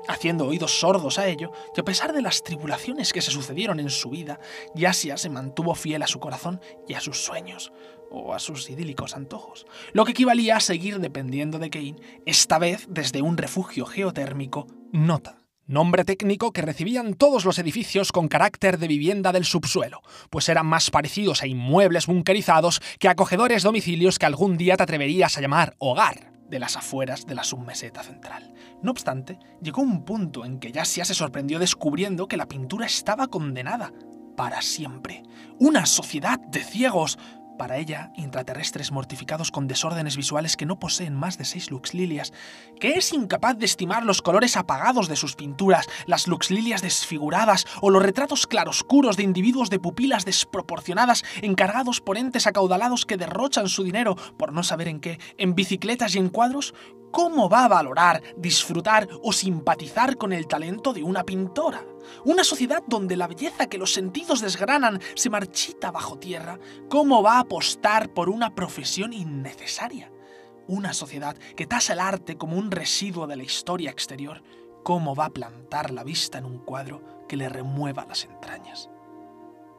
haciendo 0.08 0.48
oídos 0.48 0.80
sordos 0.80 1.20
a 1.20 1.28
ello, 1.28 1.52
y 1.76 1.80
a 1.80 1.84
pesar 1.84 2.14
de 2.14 2.22
las 2.22 2.44
tribulaciones 2.44 3.14
que 3.14 3.22
se 3.22 3.32
sucedieron 3.32 3.80
en 3.80 3.90
su 3.90 4.10
vida, 4.10 4.40
Yasia 4.76 5.18
se 5.18 5.30
mantuvo 5.30 5.76
fiel 5.76 6.04
a 6.04 6.08
su 6.08 6.20
corazón 6.20 6.62
y 6.88 6.94
a 6.94 7.02
sus 7.02 7.24
sueños, 7.24 7.72
o 8.12 8.34
a 8.34 8.40
sus 8.40 8.70
idílicos 8.70 9.16
antojos, 9.16 9.66
lo 9.94 10.06
que 10.06 10.12
equivalía 10.12 10.58
a 10.58 10.62
seguir 10.62 11.00
dependiendo 11.00 11.60
de 11.60 11.70
Kane, 11.70 11.96
esta 12.26 12.60
vez 12.60 12.86
desde 12.90 13.22
un 13.22 13.38
refugio 13.38 13.86
geotérmico, 13.86 14.68
Nota. 14.92 15.42
Nombre 15.68 16.06
técnico 16.06 16.52
que 16.52 16.62
recibían 16.62 17.16
todos 17.16 17.44
los 17.44 17.58
edificios 17.58 18.12
con 18.12 18.28
carácter 18.28 18.78
de 18.78 18.88
vivienda 18.88 19.32
del 19.32 19.46
subsuelo, 19.46 20.04
pues 20.30 20.48
eran 20.48 20.68
más 20.68 20.92
parecidos 20.92 21.42
a 21.42 21.48
inmuebles 21.48 22.06
bunkerizados 22.06 22.82
que 23.00 23.10
acogedores 23.10 23.64
domicilios 23.64 24.20
que 24.20 24.28
algún 24.28 24.58
día 24.58 24.78
te 24.78 24.84
atreverías 24.84 25.36
a 25.38 25.42
llamar 25.42 25.76
hogar 25.80 26.35
de 26.50 26.60
las 26.60 26.78
afueras 26.78 27.26
de 27.26 27.36
la 27.36 27.44
submeseta 27.44 28.04
central. 28.04 28.54
No 28.82 28.92
obstante, 28.92 29.40
llegó 29.62 29.82
un 29.82 30.06
punto 30.06 30.46
en 30.46 30.60
que 30.60 30.72
Yasia 30.72 31.06
se 31.06 31.14
sorprendió 31.14 31.60
descubriendo 31.60 32.28
que 32.28 32.38
la 32.38 32.48
pintura 32.48 32.86
estaba 32.86 33.28
condenada 33.28 33.92
para 34.36 34.62
siempre. 34.62 35.24
Una 35.60 35.86
sociedad 35.86 36.40
de 36.40 36.64
ciegos, 36.64 37.18
para 37.58 37.78
ella, 37.78 38.12
intraterrestres 38.16 38.92
mortificados 38.92 39.52
con 39.52 39.68
desórdenes 39.68 40.18
visuales 40.18 40.58
que 40.58 40.66
no 40.66 40.80
poseen 40.80 41.16
más 41.16 41.38
de 41.38 41.46
seis 41.46 41.72
luxlilias, 41.72 42.34
que 42.80 42.94
es 42.94 43.14
incapaz 43.14 43.58
de 43.58 43.66
estimar 43.66 44.06
los 44.06 44.22
colores 44.22 44.58
apagados 44.58 45.08
de 45.08 45.16
sus 45.16 45.36
pinturas, 45.36 45.88
las 46.06 46.28
luxlilias 46.28 46.82
desfiguradas 46.82 47.66
o 47.82 47.90
los 47.90 48.04
retratos 48.04 48.48
claroscuros 48.48 49.18
de 49.18 49.24
individuos 49.24 49.70
de 49.70 49.80
pupilas 49.80 50.26
desproporcionadas 50.26 51.24
encargados 51.42 52.02
por 52.02 52.18
entes 52.18 52.48
acaudalados 52.48 53.06
que 53.06 53.18
derrochan 53.18 53.70
su 53.70 53.84
dinero 53.84 54.16
por 54.38 54.54
no 54.54 54.64
saber 54.64 54.88
en 54.88 55.00
qué, 55.00 55.20
en 55.38 55.56
bicicletas 55.56 56.16
y 56.16 56.20
en 56.20 56.30
cuadros, 56.30 56.74
¿cómo 57.16 57.48
va 57.48 57.64
a 57.64 57.70
valorar, 57.70 58.22
disfrutar 58.36 59.08
o 59.24 59.32
simpatizar 59.32 60.18
con 60.18 60.34
el 60.34 60.48
talento 60.48 60.92
de 60.92 61.02
una 61.02 61.24
pintora? 61.24 61.82
Una 62.26 62.44
sociedad 62.44 62.84
donde 62.88 63.16
la 63.16 63.28
belleza 63.28 63.68
que 63.68 63.78
los 63.78 63.94
sentidos 63.94 64.42
desgranan 64.42 65.00
se 65.16 65.30
marchita 65.30 65.92
bajo 65.92 66.20
tierra, 66.20 66.60
¿cómo 66.90 67.24
va 67.24 67.38
a 67.38 67.40
apostar 67.40 68.10
por 68.14 68.28
una 68.28 68.54
profesión 68.54 69.14
innecesaria? 69.14 70.12
Una 70.68 70.92
sociedad 70.92 71.38
que 71.56 71.66
tasa 71.66 71.94
el 71.94 72.02
arte 72.02 72.36
como 72.36 72.58
un 72.58 72.70
residuo 72.70 73.28
de 73.28 73.38
la 73.38 73.44
historia 73.44 73.92
exterior, 73.92 74.44
¿cómo 74.84 75.16
va 75.16 75.28
a 75.28 75.34
plantar 75.34 75.92
la 75.92 76.04
vista 76.04 76.38
en 76.38 76.44
un 76.44 76.58
cuadro 76.58 77.02
que 77.30 77.38
le 77.38 77.48
remueva 77.48 78.06
las 78.06 78.26
entrañas? 78.26 78.90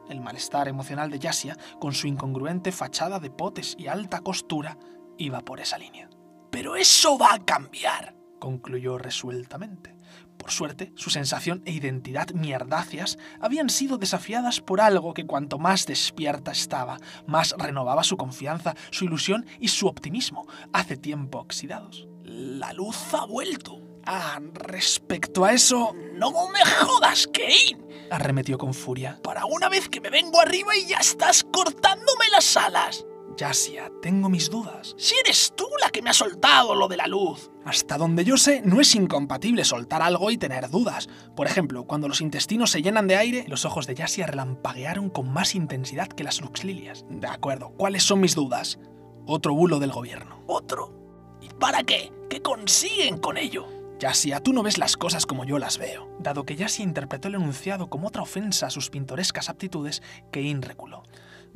El 0.09 0.21
malestar 0.21 0.67
emocional 0.67 1.11
de 1.11 1.19
Yasia, 1.19 1.55
con 1.79 1.93
su 1.93 2.07
incongruente 2.07 2.71
fachada 2.71 3.19
de 3.19 3.29
potes 3.29 3.75
y 3.77 3.85
alta 3.85 4.21
costura, 4.21 4.79
iba 5.19 5.41
por 5.41 5.59
esa 5.59 5.77
línea. 5.77 6.09
Pero 6.57 6.75
eso 6.75 7.19
va 7.19 7.35
a 7.35 7.45
cambiar, 7.45 8.15
concluyó 8.39 8.97
resueltamente. 8.97 9.95
Por 10.39 10.49
suerte, 10.49 10.91
su 10.95 11.11
sensación 11.11 11.61
e 11.65 11.71
identidad 11.71 12.31
mierdáceas 12.31 13.19
habían 13.39 13.69
sido 13.69 13.99
desafiadas 13.99 14.59
por 14.59 14.81
algo 14.81 15.13
que 15.13 15.27
cuanto 15.27 15.59
más 15.59 15.85
despierta 15.85 16.51
estaba, 16.51 16.97
más 17.27 17.53
renovaba 17.59 18.03
su 18.03 18.17
confianza, 18.17 18.73
su 18.89 19.05
ilusión 19.05 19.45
y 19.59 19.67
su 19.67 19.85
optimismo, 19.85 20.47
hace 20.73 20.97
tiempo 20.97 21.37
oxidados. 21.37 22.07
La 22.23 22.73
luz 22.73 23.13
ha 23.13 23.27
vuelto. 23.27 23.79
Ah, 24.07 24.39
respecto 24.53 25.45
a 25.45 25.53
eso... 25.53 25.93
No 26.15 26.31
me 26.49 26.65
jodas, 26.65 27.27
Kane. 27.27 28.09
arremetió 28.09 28.57
con 28.57 28.73
furia. 28.73 29.19
Para 29.21 29.45
una 29.45 29.69
vez 29.69 29.89
que 29.89 30.01
me 30.01 30.09
vengo 30.09 30.41
arriba 30.41 30.75
y 30.75 30.87
ya 30.87 30.97
estás 30.97 31.43
cortándome 31.43 32.29
las 32.31 32.57
alas. 32.57 33.05
Yasia, 33.37 33.91
tengo 34.01 34.29
mis 34.29 34.49
dudas. 34.49 34.95
Si 34.97 35.13
eres 35.23 35.53
tú 35.55 35.67
la 35.79 35.91
que 35.91 36.01
me 36.01 36.09
ha 36.09 36.13
soltado 36.13 36.73
lo 36.73 36.87
de 36.87 36.97
la 36.97 37.05
luz. 37.05 37.51
Hasta 37.65 37.95
donde 37.95 38.25
yo 38.25 38.35
sé, 38.35 38.63
no 38.65 38.81
es 38.81 38.95
incompatible 38.95 39.63
soltar 39.63 40.01
algo 40.01 40.31
y 40.31 40.39
tener 40.39 40.71
dudas. 40.71 41.07
Por 41.35 41.45
ejemplo, 41.45 41.83
cuando 41.83 42.07
los 42.07 42.19
intestinos 42.19 42.71
se 42.71 42.81
llenan 42.81 43.07
de 43.07 43.15
aire, 43.15 43.45
los 43.47 43.63
ojos 43.63 43.85
de 43.85 43.93
Yasia 43.93 44.25
relampaguearon 44.25 45.11
con 45.11 45.31
más 45.31 45.53
intensidad 45.53 46.07
que 46.07 46.23
las 46.23 46.41
luxlilias. 46.41 47.05
De 47.11 47.27
acuerdo, 47.27 47.69
¿cuáles 47.77 48.01
son 48.01 48.21
mis 48.21 48.33
dudas? 48.33 48.79
Otro 49.27 49.53
bulo 49.53 49.77
del 49.77 49.91
gobierno. 49.91 50.41
¿Otro? 50.47 51.37
¿Y 51.39 51.49
para 51.49 51.83
qué? 51.83 52.11
¿Qué 52.31 52.41
consiguen 52.41 53.19
con 53.19 53.37
ello? 53.37 53.67
Yasia, 53.99 54.41
tú 54.41 54.51
no 54.51 54.63
ves 54.63 54.79
las 54.79 54.97
cosas 54.97 55.27
como 55.27 55.45
yo 55.45 55.59
las 55.59 55.77
veo. 55.77 56.09
Dado 56.19 56.43
que 56.43 56.55
Yasia 56.55 56.83
interpretó 56.83 57.27
el 57.27 57.35
enunciado 57.35 57.87
como 57.87 58.07
otra 58.07 58.23
ofensa 58.23 58.65
a 58.65 58.71
sus 58.71 58.89
pintorescas 58.89 59.49
aptitudes, 59.49 60.01
Kein 60.31 60.63
reculó. 60.63 61.03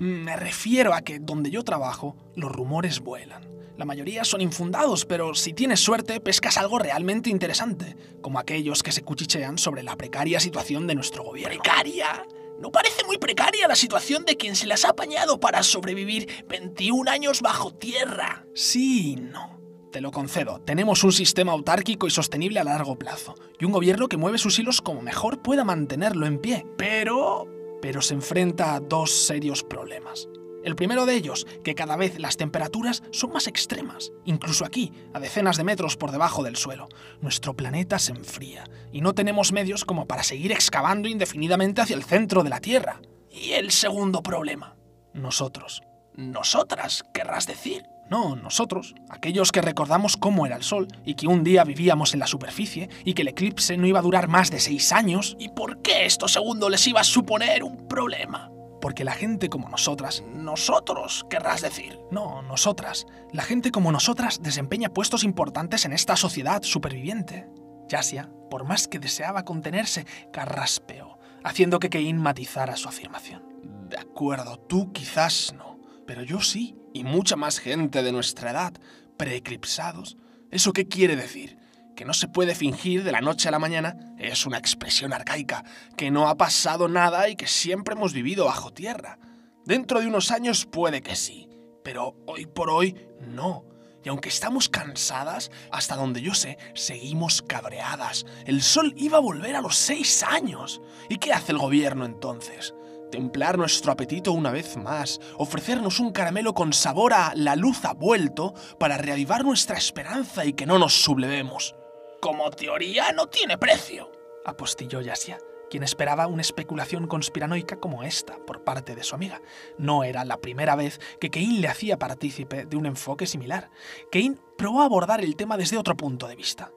Me 0.01 0.35
refiero 0.35 0.95
a 0.95 1.01
que 1.01 1.19
donde 1.19 1.51
yo 1.51 1.61
trabajo, 1.61 2.15
los 2.35 2.51
rumores 2.51 3.01
vuelan. 3.01 3.47
La 3.77 3.85
mayoría 3.85 4.23
son 4.23 4.41
infundados, 4.41 5.05
pero 5.05 5.35
si 5.35 5.53
tienes 5.53 5.79
suerte, 5.79 6.19
pescas 6.19 6.57
algo 6.57 6.79
realmente 6.79 7.29
interesante, 7.29 7.95
como 8.19 8.39
aquellos 8.39 8.81
que 8.81 8.91
se 8.91 9.03
cuchichean 9.03 9.59
sobre 9.59 9.83
la 9.83 9.95
precaria 9.95 10.39
situación 10.39 10.87
de 10.87 10.95
nuestro 10.95 11.23
gobierno. 11.23 11.61
¿Precaria? 11.61 12.25
¿No 12.59 12.71
parece 12.71 13.03
muy 13.03 13.19
precaria 13.19 13.67
la 13.67 13.75
situación 13.75 14.25
de 14.25 14.37
quien 14.37 14.55
se 14.55 14.65
las 14.65 14.85
ha 14.85 14.89
apañado 14.89 15.39
para 15.39 15.61
sobrevivir 15.61 16.45
21 16.49 17.11
años 17.11 17.41
bajo 17.43 17.71
tierra? 17.71 18.47
Sí 18.55 19.17
no. 19.17 19.61
Te 19.91 20.01
lo 20.01 20.09
concedo, 20.09 20.61
tenemos 20.61 21.03
un 21.03 21.11
sistema 21.11 21.51
autárquico 21.51 22.07
y 22.07 22.09
sostenible 22.09 22.59
a 22.59 22.63
largo 22.63 22.97
plazo, 22.97 23.35
y 23.59 23.65
un 23.65 23.71
gobierno 23.71 24.07
que 24.07 24.17
mueve 24.17 24.39
sus 24.39 24.57
hilos 24.57 24.81
como 24.81 25.03
mejor 25.03 25.43
pueda 25.43 25.63
mantenerlo 25.63 26.25
en 26.25 26.39
pie. 26.39 26.65
Pero 26.75 27.60
pero 27.81 28.01
se 28.01 28.13
enfrenta 28.13 28.75
a 28.75 28.79
dos 28.79 29.11
serios 29.11 29.63
problemas. 29.63 30.27
El 30.63 30.75
primero 30.75 31.05
de 31.07 31.15
ellos, 31.15 31.47
que 31.63 31.73
cada 31.73 31.95
vez 31.95 32.19
las 32.19 32.37
temperaturas 32.37 33.01
son 33.11 33.33
más 33.33 33.47
extremas, 33.47 34.11
incluso 34.25 34.63
aquí, 34.63 34.93
a 35.13 35.19
decenas 35.19 35.57
de 35.57 35.63
metros 35.63 35.97
por 35.97 36.11
debajo 36.11 36.43
del 36.43 36.55
suelo. 36.55 36.87
Nuestro 37.19 37.55
planeta 37.55 37.97
se 37.97 38.11
enfría 38.11 38.65
y 38.91 39.01
no 39.01 39.13
tenemos 39.13 39.51
medios 39.51 39.85
como 39.85 40.05
para 40.05 40.23
seguir 40.23 40.51
excavando 40.51 41.07
indefinidamente 41.07 41.81
hacia 41.81 41.95
el 41.95 42.03
centro 42.03 42.43
de 42.43 42.49
la 42.49 42.59
Tierra. 42.59 43.01
Y 43.29 43.53
el 43.53 43.71
segundo 43.71 44.21
problema. 44.21 44.75
Nosotros. 45.13 45.81
Nosotras, 46.15 47.03
querrás 47.13 47.47
decir. 47.47 47.83
No, 48.11 48.35
nosotros, 48.35 48.93
aquellos 49.09 49.53
que 49.53 49.61
recordamos 49.61 50.17
cómo 50.17 50.45
era 50.45 50.57
el 50.57 50.63
Sol 50.63 50.89
y 51.05 51.13
que 51.13 51.27
un 51.27 51.45
día 51.45 51.63
vivíamos 51.63 52.13
en 52.13 52.19
la 52.19 52.27
superficie 52.27 52.89
y 53.05 53.13
que 53.13 53.21
el 53.21 53.29
eclipse 53.29 53.77
no 53.77 53.87
iba 53.87 53.99
a 53.99 54.01
durar 54.01 54.27
más 54.27 54.51
de 54.51 54.59
seis 54.59 54.91
años. 54.91 55.37
¿Y 55.39 55.47
por 55.47 55.81
qué 55.81 56.05
esto 56.05 56.27
segundo 56.27 56.69
les 56.69 56.85
iba 56.87 56.99
a 56.99 57.05
suponer 57.05 57.63
un 57.63 57.87
problema? 57.87 58.51
Porque 58.81 59.05
la 59.05 59.13
gente 59.13 59.47
como 59.47 59.69
nosotras... 59.69 60.25
Nosotros, 60.27 61.25
querrás 61.29 61.61
decir. 61.61 61.97
No, 62.11 62.41
nosotras. 62.41 63.07
La 63.31 63.43
gente 63.43 63.71
como 63.71 63.93
nosotras 63.93 64.41
desempeña 64.41 64.89
puestos 64.89 65.23
importantes 65.23 65.85
en 65.85 65.93
esta 65.93 66.17
sociedad 66.17 66.63
superviviente. 66.63 67.47
Yasia, 67.87 68.29
por 68.49 68.65
más 68.65 68.89
que 68.89 68.99
deseaba 68.99 69.45
contenerse, 69.45 70.05
carraspeó, 70.33 71.17
haciendo 71.45 71.79
que 71.79 71.89
Kein 71.89 72.17
matizara 72.17 72.75
su 72.75 72.89
afirmación. 72.89 73.87
De 73.87 73.97
acuerdo, 73.97 74.57
tú 74.57 74.91
quizás 74.91 75.53
no, 75.57 75.79
pero 76.05 76.23
yo 76.23 76.41
sí 76.41 76.75
y 76.93 77.03
mucha 77.03 77.35
más 77.35 77.59
gente 77.59 78.03
de 78.03 78.11
nuestra 78.11 78.51
edad, 78.51 78.73
preeclipsados. 79.17 80.17
¿Eso 80.49 80.73
qué 80.73 80.87
quiere 80.87 81.15
decir? 81.15 81.57
Que 81.95 82.05
no 82.05 82.13
se 82.13 82.27
puede 82.27 82.55
fingir 82.55 83.03
de 83.03 83.11
la 83.11 83.21
noche 83.21 83.47
a 83.47 83.51
la 83.51 83.59
mañana 83.59 84.15
es 84.17 84.45
una 84.45 84.57
expresión 84.57 85.13
arcaica, 85.13 85.63
que 85.97 86.11
no 86.11 86.27
ha 86.27 86.35
pasado 86.35 86.87
nada 86.87 87.29
y 87.29 87.35
que 87.35 87.47
siempre 87.47 87.95
hemos 87.95 88.13
vivido 88.13 88.45
bajo 88.45 88.71
tierra. 88.71 89.19
Dentro 89.65 89.99
de 89.99 90.07
unos 90.07 90.31
años 90.31 90.65
puede 90.65 91.01
que 91.01 91.15
sí, 91.15 91.47
pero 91.83 92.15
hoy 92.25 92.45
por 92.45 92.69
hoy 92.69 92.95
no. 93.19 93.65
Y 94.03 94.09
aunque 94.09 94.29
estamos 94.29 94.67
cansadas, 94.67 95.51
hasta 95.71 95.95
donde 95.95 96.21
yo 96.21 96.33
sé, 96.33 96.57
seguimos 96.73 97.41
cabreadas. 97.43 98.25
El 98.45 98.63
sol 98.63 98.93
iba 98.97 99.17
a 99.17 99.21
volver 99.21 99.55
a 99.55 99.61
los 99.61 99.77
seis 99.77 100.23
años. 100.23 100.81
¿Y 101.07 101.17
qué 101.17 101.33
hace 101.33 101.51
el 101.51 101.59
gobierno 101.59 102.05
entonces? 102.05 102.73
Templar 103.11 103.59
nuestro 103.59 103.91
apetito 103.91 104.31
una 104.31 104.51
vez 104.51 104.77
más, 104.77 105.19
ofrecernos 105.37 105.99
un 105.99 106.11
caramelo 106.11 106.55
con 106.55 106.73
sabor 106.73 107.13
a 107.13 107.33
la 107.35 107.55
luz 107.55 107.85
ha 107.85 107.93
vuelto 107.93 108.55
para 108.79 108.97
reavivar 108.97 109.43
nuestra 109.43 109.77
esperanza 109.77 110.45
y 110.45 110.53
que 110.53 110.65
no 110.65 110.79
nos 110.79 111.03
sublevemos. 111.03 111.75
Como 112.19 112.49
teoría 112.49 113.11
no 113.11 113.27
tiene 113.27 113.57
precio, 113.57 114.11
apostilló 114.45 115.01
Yasia, 115.01 115.37
quien 115.69 115.83
esperaba 115.83 116.27
una 116.27 116.41
especulación 116.41 117.07
conspiranoica 117.07 117.79
como 117.79 118.03
esta 118.03 118.37
por 118.45 118.63
parte 118.63 118.95
de 118.95 119.03
su 119.03 119.15
amiga. 119.15 119.41
No 119.77 120.03
era 120.03 120.25
la 120.25 120.37
primera 120.37 120.75
vez 120.75 120.99
que 121.19 121.29
Kein 121.29 121.61
le 121.61 121.67
hacía 121.67 121.99
partícipe 121.99 122.65
de 122.65 122.77
un 122.77 122.85
enfoque 122.85 123.27
similar. 123.27 123.69
Kein 124.11 124.39
probó 124.57 124.81
abordar 124.81 125.23
el 125.23 125.35
tema 125.35 125.57
desde 125.57 125.77
otro 125.77 125.95
punto 125.95 126.27
de 126.27 126.35
vista. 126.35 126.71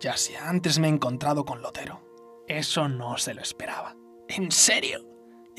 Yasia, 0.00 0.48
antes 0.48 0.78
me 0.78 0.88
he 0.88 0.90
encontrado 0.90 1.44
con 1.44 1.62
Lotero. 1.62 2.00
Eso 2.46 2.88
no 2.88 3.18
se 3.18 3.34
lo 3.34 3.42
esperaba. 3.42 3.96
¿En 4.28 4.50
serio? 4.50 5.09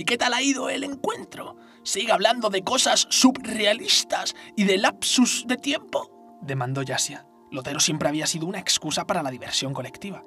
¿Y 0.01 0.03
qué 0.03 0.17
tal 0.17 0.33
ha 0.33 0.41
ido 0.41 0.67
el 0.67 0.83
encuentro? 0.83 1.57
¿Sigue 1.83 2.11
hablando 2.11 2.49
de 2.49 2.63
cosas 2.63 3.05
subrealistas 3.11 4.33
y 4.55 4.63
de 4.63 4.79
lapsus 4.79 5.45
de 5.45 5.57
tiempo? 5.57 6.39
demandó 6.41 6.81
Yasia. 6.81 7.27
Lotero 7.51 7.79
siempre 7.79 8.09
había 8.09 8.25
sido 8.25 8.47
una 8.47 8.57
excusa 8.57 9.05
para 9.05 9.21
la 9.21 9.29
diversión 9.29 9.75
colectiva. 9.75 10.23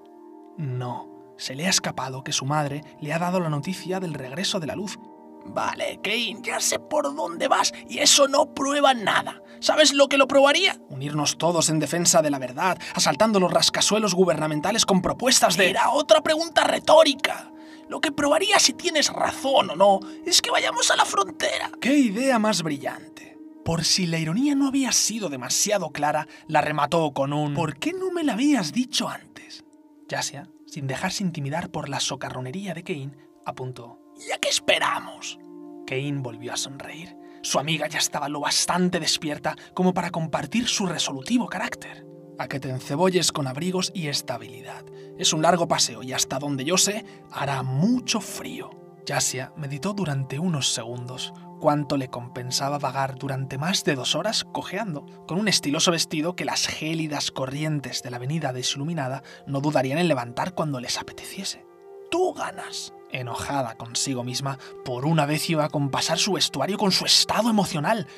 No, 0.59 1.35
se 1.37 1.57
le 1.57 1.67
ha 1.67 1.71
escapado 1.71 2.23
que 2.23 2.31
su 2.31 2.45
madre 2.45 2.83
le 3.01 3.13
ha 3.13 3.19
dado 3.19 3.41
la 3.41 3.49
noticia 3.49 3.99
del 3.99 4.15
regreso 4.15 4.61
de 4.61 4.69
la 4.69 4.77
luz. 4.77 4.97
Vale, 5.45 5.99
Kane, 6.05 6.39
ya 6.41 6.61
sé 6.61 6.79
por 6.79 7.13
dónde 7.13 7.49
vas 7.49 7.73
y 7.89 7.99
eso 7.99 8.29
no 8.29 8.55
prueba 8.55 8.95
nada. 8.95 9.43
¿Sabes 9.59 9.93
lo 9.93 10.09
que 10.09 10.19
lo 10.19 10.29
probaría? 10.29 10.79
Unirnos 10.89 11.37
todos 11.37 11.69
en 11.69 11.81
defensa 11.81 12.23
de 12.23 12.31
la 12.31 12.39
verdad, 12.39 12.79
asaltando 12.95 13.41
los 13.41 13.53
rascasuelos 13.53 14.15
gubernamentales 14.15 14.87
con 14.87 15.03
propuestas 15.03 15.57
de... 15.57 15.71
Era 15.71 15.91
otra 15.91 16.21
pregunta 16.21 16.63
retórica. 16.63 17.51
Lo 17.89 18.01
que 18.01 18.13
probaría 18.13 18.59
si 18.59 18.73
tienes 18.73 19.13
razón 19.13 19.71
o 19.71 19.77
no 19.77 20.01
es 20.25 20.41
que 20.41 20.51
vayamos 20.51 20.91
a 20.91 20.97
la 20.97 21.05
frontera. 21.05 21.71
¡Qué 21.81 21.97
idea 21.97 22.39
más 22.39 22.63
brillante! 22.63 23.39
Por 23.65 23.85
si 23.85 24.07
la 24.07 24.19
ironía 24.19 24.55
no 24.55 24.69
había 24.69 24.93
sido 24.93 25.29
demasiado 25.29 25.91
clara, 25.91 26.29
la 26.49 26.61
remató 26.61 27.13
con 27.13 27.33
un 27.33 27.55
¿Por 27.55 27.79
qué 27.79 27.93
no 27.93 28.11
me 28.11 28.23
la 28.23 28.35
habías 28.35 28.73
dicho 28.73 29.09
antes? 29.09 29.65
Yasia, 30.09 30.51
sin 30.67 30.87
dejarse 30.87 31.25
intimidar 31.25 31.71
por 31.71 31.89
la 31.89 32.01
socarronería 32.01 32.75
de 32.75 32.85
Kane, 32.85 33.17
apuntó. 33.47 34.01
¿Y 34.17 34.33
a 34.33 34.39
qué 34.39 34.49
esperamos? 34.49 35.39
Kane 35.87 36.21
volvió 36.21 36.53
a 36.53 36.57
sonreír. 36.57 37.17
Su 37.43 37.59
amiga 37.59 37.89
ya 37.89 37.99
estaba 37.99 38.29
lo 38.29 38.41
bastante 38.41 39.01
despierta 39.01 39.57
como 39.73 39.95
para 39.95 40.11
compartir 40.11 40.69
su 40.69 40.87
resolutivo 40.87 41.47
carácter 41.47 42.14
a 42.39 42.49
que 42.49 42.61
te 42.61 42.71
encebolles 42.71 43.33
con 43.33 43.47
abrigos 43.47 43.91
y 43.95 44.09
estabilidad. 44.09 44.85
Es 45.19 45.33
un 45.33 45.43
largo 45.43 45.69
paseo 45.69 46.03
y 46.03 46.13
hasta 46.13 46.39
donde 46.39 46.65
yo 46.65 46.77
sé 46.77 47.05
hará 47.31 47.63
mucho 47.63 48.21
frío. 48.21 48.71
Yasia 49.07 49.53
meditó 49.57 49.93
durante 49.93 50.39
unos 50.39 50.73
segundos 50.73 51.33
cuánto 51.61 51.97
le 51.97 52.09
compensaba 52.09 52.79
vagar 52.79 53.17
durante 53.17 53.59
más 53.59 53.85
de 53.85 53.95
dos 53.95 54.15
horas 54.15 54.45
cojeando, 54.45 55.07
con 55.27 55.39
un 55.39 55.49
estiloso 55.49 55.91
vestido 55.91 56.37
que 56.37 56.45
las 56.45 56.67
gélidas 56.67 57.31
corrientes 57.31 58.03
de 58.03 58.11
la 58.11 58.17
avenida 58.17 58.53
desiluminada 58.53 59.23
no 59.47 59.61
dudarían 59.61 59.99
en 59.99 60.09
levantar 60.09 60.55
cuando 60.55 60.81
les 60.81 60.99
apeteciese. 60.99 61.65
Tú 62.11 62.35
ganas. 62.35 62.93
Enojada 63.11 63.77
consigo 63.77 64.25
misma, 64.25 64.59
por 64.85 65.07
una 65.07 65.25
vez 65.25 65.49
iba 65.49 65.65
a 65.65 65.69
compasar 65.69 66.19
su 66.19 66.33
vestuario 66.33 66.77
con 66.77 66.91
su 66.91 67.05
estado 67.05 67.49
emocional. 67.49 68.09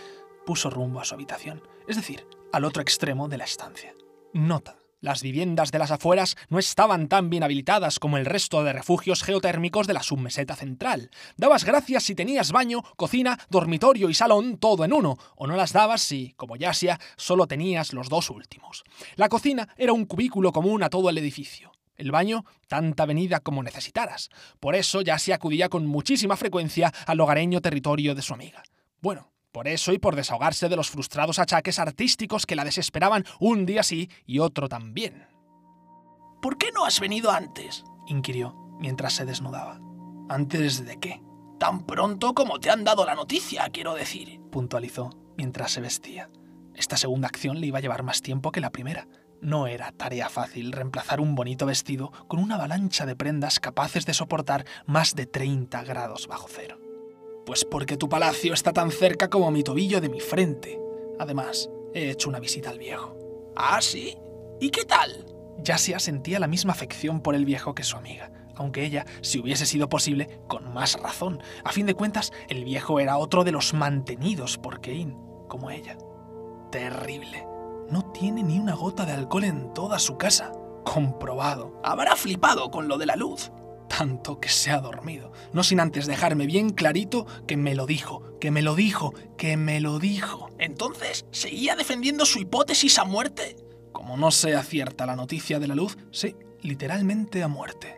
Puso 0.47 0.71
rumbo 0.71 1.01
a 1.01 1.05
su 1.05 1.15
habitación, 1.15 1.63
es 1.87 1.97
decir, 1.97 2.27
al 2.53 2.65
otro 2.65 2.81
extremo 2.81 3.29
de 3.29 3.37
la 3.37 3.45
estancia. 3.45 3.95
Nota. 4.33 4.77
Las 5.01 5.23
viviendas 5.23 5.71
de 5.71 5.79
las 5.79 5.91
afueras 5.91 6.37
no 6.49 6.59
estaban 6.59 7.09
tan 7.09 7.31
bien 7.31 7.43
habilitadas 7.43 7.99
como 7.99 8.17
el 8.17 8.25
resto 8.25 8.65
de 8.65 8.73
refugios 8.73 9.23
geotérmicos 9.23 9.87
de 9.87 9.93
la 9.93 10.03
submeseta 10.03 10.57
central. 10.57 11.11
Dabas 11.37 11.65
gracias 11.65 12.03
si 12.05 12.15
tenías 12.15 12.51
baño, 12.51 12.83
cocina, 12.97 13.39
dormitorio 13.51 14.09
y 14.09 14.15
salón 14.15 14.57
todo 14.57 14.85
en 14.85 14.93
uno, 14.93 15.17
o 15.37 15.47
no 15.47 15.55
las 15.55 15.73
dabas 15.73 16.01
si, 16.01 16.33
como 16.33 16.57
Yasia, 16.57 16.99
solo 17.17 17.47
tenías 17.47 17.93
los 17.93 18.09
dos 18.09 18.31
últimos. 18.31 18.85
La 19.17 19.29
cocina 19.29 19.69
era 19.77 19.93
un 19.93 20.07
cubículo 20.07 20.51
común 20.51 20.83
a 20.83 20.91
todo 20.91 21.11
el 21.11 21.19
edificio. 21.19 21.73
El 21.97 22.11
baño, 22.11 22.45
tanta 22.67 23.05
avenida 23.05 23.41
como 23.41 23.63
necesitaras. 23.63 24.31
Por 24.61 24.75
eso 24.75 25.03
Yasia 25.03 25.37
acudía 25.37 25.69
con 25.69 25.87
muchísima 25.87 26.37
frecuencia 26.37 26.93
al 27.07 27.21
hogareño 27.21 27.61
territorio 27.61 28.15
de 28.15 28.23
su 28.23 28.35
amiga. 28.35 28.63
Bueno, 29.01 29.31
por 29.57 29.69
eso 29.69 29.95
y 29.95 29.99
por 29.99 30.17
desahogarse 30.17 30.69
de 30.69 30.77
los 30.77 30.91
frustrados 30.91 31.39
achaques 31.39 31.79
artísticos 31.79 32.45
que 32.45 32.57
la 32.57 32.65
desesperaban 32.65 33.25
un 33.41 33.65
día 33.65 33.83
sí 33.83 34.11
y 34.27 34.41
otro 34.41 34.69
también. 34.69 35.29
¿Por 36.43 36.59
qué 36.59 36.73
no 36.73 36.85
has 36.85 37.01
venido 37.01 37.31
antes? 37.31 37.83
inquirió 38.07 38.55
mientras 38.79 39.15
se 39.15 39.25
desnudaba. 39.25 39.81
¿Antes 40.29 40.85
de 40.85 41.01
qué? 41.01 41.23
Tan 41.59 41.87
pronto 41.87 42.35
como 42.35 42.61
te 42.61 42.69
han 42.69 42.85
dado 42.85 43.07
la 43.07 43.15
noticia, 43.15 43.71
quiero 43.73 43.95
decir, 43.95 44.43
puntualizó 44.53 45.09
mientras 45.39 45.73
se 45.73 45.81
vestía. 45.81 46.29
Esta 46.75 46.99
segunda 46.99 47.29
acción 47.29 47.59
le 47.59 47.69
iba 47.69 47.79
a 47.79 47.81
llevar 47.81 48.03
más 48.03 48.21
tiempo 48.21 48.53
que 48.53 48.61
la 48.61 48.73
primera. 48.73 49.09
No 49.41 49.69
era 49.69 49.91
tarea 49.93 50.29
fácil 50.29 50.71
reemplazar 50.71 51.19
un 51.19 51.35
bonito 51.35 51.65
vestido 51.65 52.13
con 52.29 52.41
una 52.41 52.57
avalancha 52.57 53.07
de 53.07 53.17
prendas 53.17 53.59
capaces 53.59 54.05
de 54.05 54.13
soportar 54.13 54.67
más 54.85 55.15
de 55.15 55.25
30 55.25 55.83
grados 55.85 56.27
bajo 56.29 56.47
cero. 56.47 56.86
Pues 57.47 57.65
porque 57.65 57.97
tu 57.97 58.09
palacio 58.09 58.53
está 58.53 58.73
tan 58.73 58.91
cerca 58.91 59.31
como 59.31 59.53
mi 59.53 59.63
tobillo 59.63 60.01
de 60.01 60.09
mi 60.09 60.19
frente. 60.19 60.81
Además, 61.21 61.71
he 61.95 62.11
hecho 62.11 62.29
una 62.29 62.41
visita 62.41 62.71
al 62.71 62.81
viejo. 62.81 63.17
¿Ah, 63.55 63.81
sí? 63.81 64.19
¿Y 64.61 64.71
qué 64.71 64.85
tal? 64.85 65.25
Yasia 65.63 66.01
sentía 66.01 66.41
la 66.41 66.49
misma 66.49 66.73
afección 66.73 67.21
por 67.21 67.37
el 67.37 67.45
viejo 67.45 67.73
que 67.73 67.85
su 67.85 67.97
amiga, 67.97 68.33
aunque 68.57 68.85
ella, 68.85 69.07
si 69.21 69.39
hubiese 69.39 69.65
sido 69.65 69.89
posible, 69.89 70.41
con 70.49 70.75
más 70.75 71.01
razón. 71.01 71.41
A 71.65 71.71
fin 71.71 71.87
de 71.87 71.95
cuentas, 71.95 72.33
el 72.49 72.65
viejo 72.65 72.99
era 72.99 73.17
otro 73.17 73.45
de 73.45 73.53
los 73.53 73.75
mantenidos 73.75 74.59
por 74.59 74.81
Kein, 74.81 75.17
como 75.47 75.71
ella. 75.71 75.97
Terrible. 76.73 77.47
No 77.89 78.11
tiene 78.11 78.43
ni 78.43 78.59
una 78.59 78.75
gota 78.75 79.07
de 79.07 79.13
alcohol 79.13 79.45
en 79.45 79.73
toda 79.73 80.01
su 80.01 80.19
casa. 80.19 80.51
Comprobado. 80.85 81.81
Habrá 81.85 82.17
flipado 82.17 82.73
con 82.73 82.89
lo 82.89 82.99
de 82.99 83.07
la 83.07 83.15
luz 83.15 83.53
tanto 83.89 84.41
que 84.41 84.49
se 84.49 84.71
ha 84.71 84.81
dormido, 84.81 85.33
no 85.53 85.63
sin 85.63 85.81
antes 85.81 86.07
dejarme 86.07 86.47
bien 86.47 86.71
clarito 86.71 87.27
que 87.47 87.57
me 87.57 87.75
lo 87.75 87.87
dijo, 87.87 88.39
que 88.41 88.51
me 88.51 88.63
lo 88.63 88.75
dijo, 88.75 89.15
que 89.37 89.57
me 89.57 89.81
lo 89.81 89.99
dijo. 89.99 90.49
Entonces, 90.59 91.27
¿seguía 91.31 91.77
defendiendo 91.77 92.25
su 92.25 92.39
hipótesis 92.39 92.99
a 92.99 93.05
muerte? 93.05 93.57
Como 93.93 94.17
no 94.17 94.31
sea 94.31 94.63
cierta 94.63 95.07
la 95.07 95.17
noticia 95.17 95.59
de 95.59 95.69
la 95.69 95.75
luz, 95.75 95.97
sí, 96.11 96.37
literalmente 96.63 97.43
a 97.43 97.49
muerte. 97.49 97.97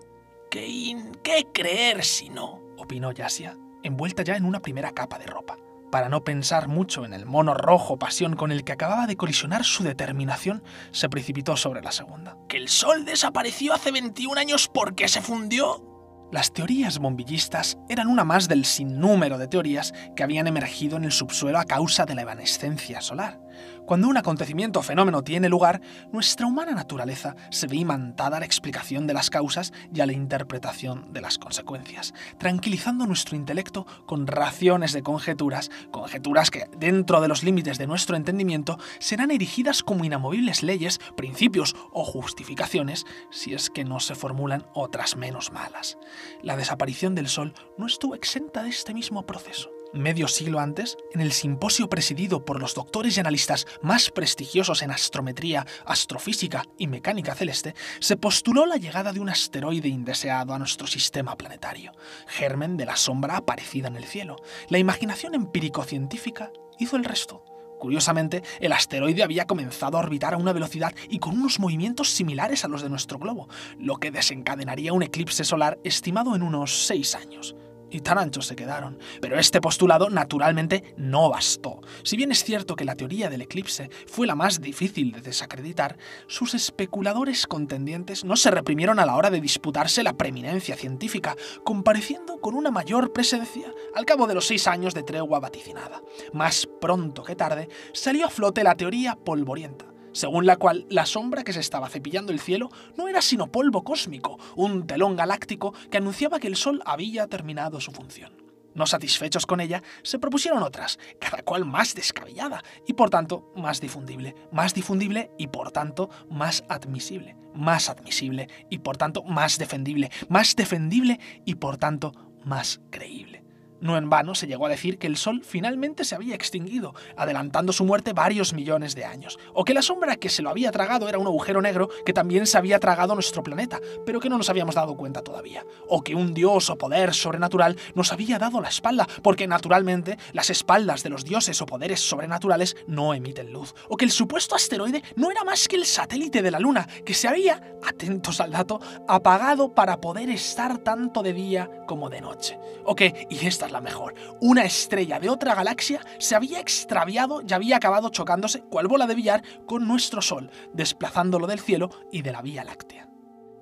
¿Qué, 0.51 0.97
qué 1.23 1.47
creer 1.53 2.05
si 2.05 2.31
no? 2.31 2.61
opinó 2.79 3.13
Yasia, 3.13 3.59
envuelta 3.83 4.23
ya 4.23 4.37
en 4.37 4.45
una 4.45 4.63
primera 4.63 4.93
capa 4.93 5.19
de 5.19 5.27
ropa 5.27 5.59
para 5.91 6.09
no 6.09 6.25
pensar 6.25 6.69
mucho 6.69 7.05
en 7.05 7.13
el 7.13 7.27
mono 7.27 7.55
rojo 7.55 7.99
pasión 7.99 8.37
con 8.37 8.53
el 8.53 8.65
que 8.65 8.73
acababa 8.73 9.07
de 9.07 9.17
colisionar 9.17 9.65
su 9.65 9.85
determinación, 9.85 10.63
se 10.91 11.09
precipitó 11.09 11.57
sobre 11.57 11.83
la 11.83 11.93
segunda. 11.93 12.37
¿Que 12.49 12.57
el 12.57 12.69
sol 12.69 13.05
desapareció 13.05 13.75
hace 13.75 13.93
21 13.93 14.41
años 14.41 14.71
porque 14.73 15.09
se 15.09 15.21
fundió? 15.21 15.85
Las 16.31 16.53
teorías 16.53 16.99
bombillistas 16.99 17.79
eran 17.89 18.09
una 18.09 18.23
más 18.23 18.49
del 18.49 18.67
sinnúmero 18.67 19.39
de 19.39 19.49
teorías 19.49 19.95
que 20.15 20.23
habían 20.23 20.47
emergido 20.47 20.99
en 20.99 21.05
el 21.05 21.13
subsuelo 21.13 21.59
a 21.59 21.65
causa 21.65 22.05
de 22.05 22.15
la 22.15 22.23
evanescencia 22.23 23.01
solar. 23.01 23.41
Cuando 23.89 24.09
un 24.09 24.19
acontecimiento 24.19 24.81
o 24.81 24.83
fenómeno 24.83 25.25
tiene 25.25 25.49
lugar, 25.49 25.81
nuestra 26.13 26.47
humana 26.47 26.73
naturaleza 26.73 27.37
se 27.51 27.67
ve 27.67 27.77
imantada 27.77 28.37
a 28.37 28.41
la 28.41 28.45
explicación 28.45 29.07
de 29.07 29.15
las 29.15 29.31
causas 29.31 29.73
y 29.95 30.03
a 30.03 30.07
la 30.07 30.13
interpretación 30.13 31.11
de 31.15 31.23
las 31.23 31.39
consecuencias, 31.39 32.13
tranquilizando 32.37 33.07
nuestro 33.07 33.35
intelecto 33.35 33.87
con 34.05 34.27
raciones 34.27 34.93
de 34.93 35.03
conjeturas, 35.03 35.71
conjeturas 35.91 36.51
que, 36.51 36.67
dentro 36.77 37.23
de 37.23 37.29
los 37.29 37.43
límites 37.43 37.79
de 37.79 37.87
nuestro 37.87 38.15
entendimiento, 38.15 38.79
serán 38.99 39.31
erigidas 39.31 39.83
como 39.83 40.05
inamovibles 40.05 40.63
leyes, 40.63 41.01
principios 41.17 41.75
o 41.91 42.05
justificaciones, 42.05 43.07
si 43.31 43.55
es 43.55 43.71
que 43.71 43.87
no 43.87 44.01
se 44.01 44.15
formulan 44.15 44.67
otras 44.75 45.17
menos 45.17 45.51
malas. 45.51 45.97
La 46.43 46.59
desaparición 46.59 47.15
del 47.15 47.29
Sol 47.29 47.55
no 47.79 47.87
estuvo 47.87 48.15
exenta 48.15 48.63
de 48.63 48.69
este 48.69 48.93
mismo 48.93 49.25
proceso. 49.25 49.78
Medio 49.95 50.29
siglo 50.29 50.61
antes, 50.61 50.99
en 51.15 51.23
el 51.23 51.33
simposio 51.33 51.89
presidido 51.89 52.45
por 52.45 52.61
los 52.61 52.75
doctores 52.75 53.17
y 53.17 53.21
analistas 53.21 53.67
más 53.81 54.11
prestigiosos 54.11 54.83
en 54.83 54.91
astrometría, 54.91 55.67
astrofísica 55.87 56.67
y 56.77 56.89
mecánica 56.89 57.35
celeste, 57.35 57.75
se 57.99 58.19
postuló 58.19 58.67
la 58.67 58.77
llegada 58.77 59.15
de 59.15 59.21
un 59.21 59.31
asteroide 59.31 59.89
indeseado 59.89 60.53
a 60.53 60.59
nuestro 60.59 60.87
sistema 60.87 61.37
planetario, 61.37 61.93
germen 62.27 62.77
de 62.77 62.85
la 62.85 62.97
sombra 62.97 63.39
aparecida 63.39 63.89
en 63.89 63.97
el 63.97 64.05
cielo. 64.05 64.37
La 64.69 64.77
imaginación 64.77 65.35
empírico-científica 65.35 66.53
hizo 66.79 66.97
el 66.97 67.05
resto. 67.05 67.43
Curiosamente, 67.79 68.43
el 68.61 68.73
asteroide 68.75 69.23
había 69.23 69.47
comenzado 69.47 69.97
a 69.97 70.01
orbitar 70.01 70.35
a 70.35 70.39
una 70.39 70.53
velocidad 70.53 70.95
y 71.09 71.19
con 71.19 71.39
unos 71.39 71.61
movimientos 71.61 72.11
similares 72.11 72.63
a 72.63 72.69
los 72.69 72.83
de 72.83 72.91
nuestro 72.91 73.19
globo, 73.19 73.49
lo 73.79 73.97
que 73.97 74.11
desencadenaría 74.11 74.93
un 74.93 75.03
eclipse 75.03 75.45
solar 75.45 75.79
estimado 75.83 76.37
en 76.37 76.43
unos 76.43 76.87
seis 76.87 77.15
años 77.15 77.57
y 77.91 78.01
tan 78.01 78.19
anchos 78.19 78.47
se 78.47 78.57
quedaron. 78.57 78.99
Pero 79.21 79.39
este 79.39 79.61
postulado 79.61 80.11
naturalmente 80.11 80.95
no 80.97 81.31
bastó. 81.31 81.81
Si 82.03 82.17
bien 82.17 82.33
es 82.33 82.45
cierto 82.45 82.77
que 82.77 82.85
la 82.85 82.95
teoría 82.95 83.31
del 83.31 83.43
eclipse 83.43 83.91
fue 84.07 84.27
la 84.27 84.35
más 84.35 84.61
difícil 84.61 85.13
de 85.13 85.21
desacreditar, 85.21 85.99
sus 86.27 86.55
especuladores 86.55 87.47
contendientes 87.47 88.25
no 88.25 88.37
se 88.37 88.51
reprimieron 88.51 88.99
a 88.99 89.07
la 89.07 89.17
hora 89.17 89.31
de 89.31 89.41
disputarse 89.41 90.03
la 90.03 90.17
preeminencia 90.17 90.77
científica, 90.77 91.37
compareciendo 91.65 92.41
con 92.41 92.55
una 92.55 92.71
mayor 92.71 93.13
presencia 93.13 93.73
al 93.95 94.05
cabo 94.05 94.27
de 94.27 94.35
los 94.35 94.47
seis 94.47 94.67
años 94.67 94.95
de 94.95 95.03
tregua 95.03 95.41
vaticinada. 95.41 96.03
Más 96.33 96.69
pronto 96.81 97.23
que 97.23 97.37
tarde 97.37 97.69
salió 97.93 98.27
a 98.27 98.31
flote 98.31 98.63
la 98.63 98.75
teoría 98.75 99.17
polvorienta 99.17 99.88
según 100.19 100.47
la 100.47 100.57
cual 100.57 100.85
la 100.91 101.07
sombra 101.07 101.45
que 101.45 101.53
se 101.53 101.61
estaba 101.61 101.89
cepillando 101.89 102.33
el 102.33 102.41
cielo 102.41 102.71
no 102.97 103.07
era 103.07 103.23
sino 103.23 103.53
polvo 103.53 103.85
cósmico, 103.85 104.37
un 104.57 104.85
telón 104.85 105.15
galáctico 105.15 105.73
que 105.93 105.99
anunciaba 105.99 106.41
que 106.41 106.49
el 106.49 106.57
Sol 106.57 106.83
había 106.85 107.29
terminado 107.29 107.81
su 107.81 107.93
función. 107.93 108.33
No 108.75 108.85
satisfechos 108.87 109.47
con 109.47 109.61
ella, 109.61 109.81
se 110.03 110.19
propusieron 110.19 110.65
otras, 110.65 110.99
cada 111.21 111.43
cual 111.43 111.65
más 111.65 111.95
descabellada 111.95 112.65
y 112.85 112.95
por 112.95 113.11
tanto 113.11 113.53
más 113.55 113.81
difundible, 113.81 114.35
más 114.51 114.75
difundible 114.75 115.31
y 115.39 115.47
por 115.47 115.71
tanto 115.71 116.11
más 116.29 116.65
admisible, 116.69 117.37
más 117.55 117.89
admisible 117.89 118.49
y 118.71 118.79
por 118.79 118.97
tanto 118.97 119.23
más 119.23 119.57
defendible, 119.57 120.11
más 120.29 120.57
defendible 120.57 121.21
y 121.45 121.55
por 121.55 121.77
tanto 121.77 122.13
más 122.45 122.81
creíble. 122.91 123.38
No 123.81 123.97
en 123.97 124.11
vano 124.11 124.35
se 124.35 124.47
llegó 124.47 124.67
a 124.67 124.71
decir 124.71 124.99
que 124.99 125.07
el 125.07 125.17
Sol 125.17 125.43
finalmente 125.45 126.05
se 126.05 126.15
había 126.15 126.35
extinguido, 126.35 126.95
adelantando 127.17 127.73
su 127.73 127.85
muerte 127.85 128.13
varios 128.13 128.53
millones 128.53 128.95
de 128.95 129.05
años, 129.05 129.39
o 129.55 129.65
que 129.65 129.75
la 129.75 129.83
sombra 129.83 130.17
que 130.17 130.29
se 130.29 130.43
lo 130.43 130.51
había 130.51 130.73
tragado 130.73 131.09
era 131.09 131.19
un 131.19 131.27
agujero 131.27 131.63
negro 131.63 131.89
que 132.05 132.13
también 132.13 132.47
se 132.47 132.59
había 132.59 132.81
tragado 132.81 133.15
nuestro 133.15 133.43
planeta, 133.43 133.81
pero 134.05 134.21
que 134.21 134.29
no 134.29 134.37
nos 134.37 134.51
habíamos 134.51 134.75
dado 134.75 134.97
cuenta 134.97 135.23
todavía, 135.23 135.65
o 135.89 136.03
que 136.03 136.15
un 136.15 136.35
dios 136.35 136.71
o 136.71 136.77
poder 136.77 137.15
sobrenatural 137.15 137.77
nos 137.95 138.13
había 138.13 138.39
dado 138.39 138.61
la 138.61 138.69
espalda, 138.69 139.07
porque 139.23 139.47
naturalmente 139.47 140.19
las 140.33 140.51
espaldas 140.51 141.03
de 141.03 141.11
los 141.11 141.25
dioses 141.25 141.61
o 141.63 141.67
poderes 141.67 142.01
sobrenaturales 142.01 142.77
no 142.87 143.15
emiten 143.15 143.53
luz, 143.53 143.75
o 143.89 143.97
que 143.97 144.05
el 144.05 144.11
supuesto 144.11 144.57
asteroide 144.57 145.03
no 145.17 145.31
era 145.31 145.45
más 145.45 145.69
que 145.69 145.77
el 145.77 145.87
satélite 145.87 146.43
de 146.43 146.51
la 146.51 146.59
Luna, 146.59 146.89
que 147.05 147.15
se 147.15 147.29
había, 147.29 147.79
atentos 147.83 148.41
al 148.41 148.51
dato, 148.51 148.81
apagado 149.07 149.73
para 149.73 150.01
poder 150.01 150.31
estar 150.31 150.79
tanto 150.79 151.23
de 151.23 151.33
día 151.33 151.71
como 151.87 152.11
de 152.11 152.21
noche, 152.21 152.59
o 152.85 152.97
y 153.01 153.47
esta 153.47 153.68
la 153.71 153.81
mejor. 153.81 154.15
Una 154.41 154.65
estrella 154.65 155.21
de 155.21 155.31
otra 155.31 155.55
galaxia 155.55 156.01
se 156.19 156.35
había 156.35 156.61
extraviado 156.61 157.43
y 157.47 157.53
había 157.53 157.77
acabado 157.77 158.11
chocándose, 158.11 158.63
cual 158.63 158.89
bola 158.89 159.07
de 159.07 159.15
billar, 159.15 159.43
con 159.67 159.87
nuestro 159.87 160.23
Sol, 160.23 160.51
desplazándolo 160.73 161.47
del 161.47 161.61
cielo 161.61 161.91
y 162.13 162.23
de 162.23 162.33
la 162.33 162.43
Vía 162.43 162.65
Láctea. 162.65 163.09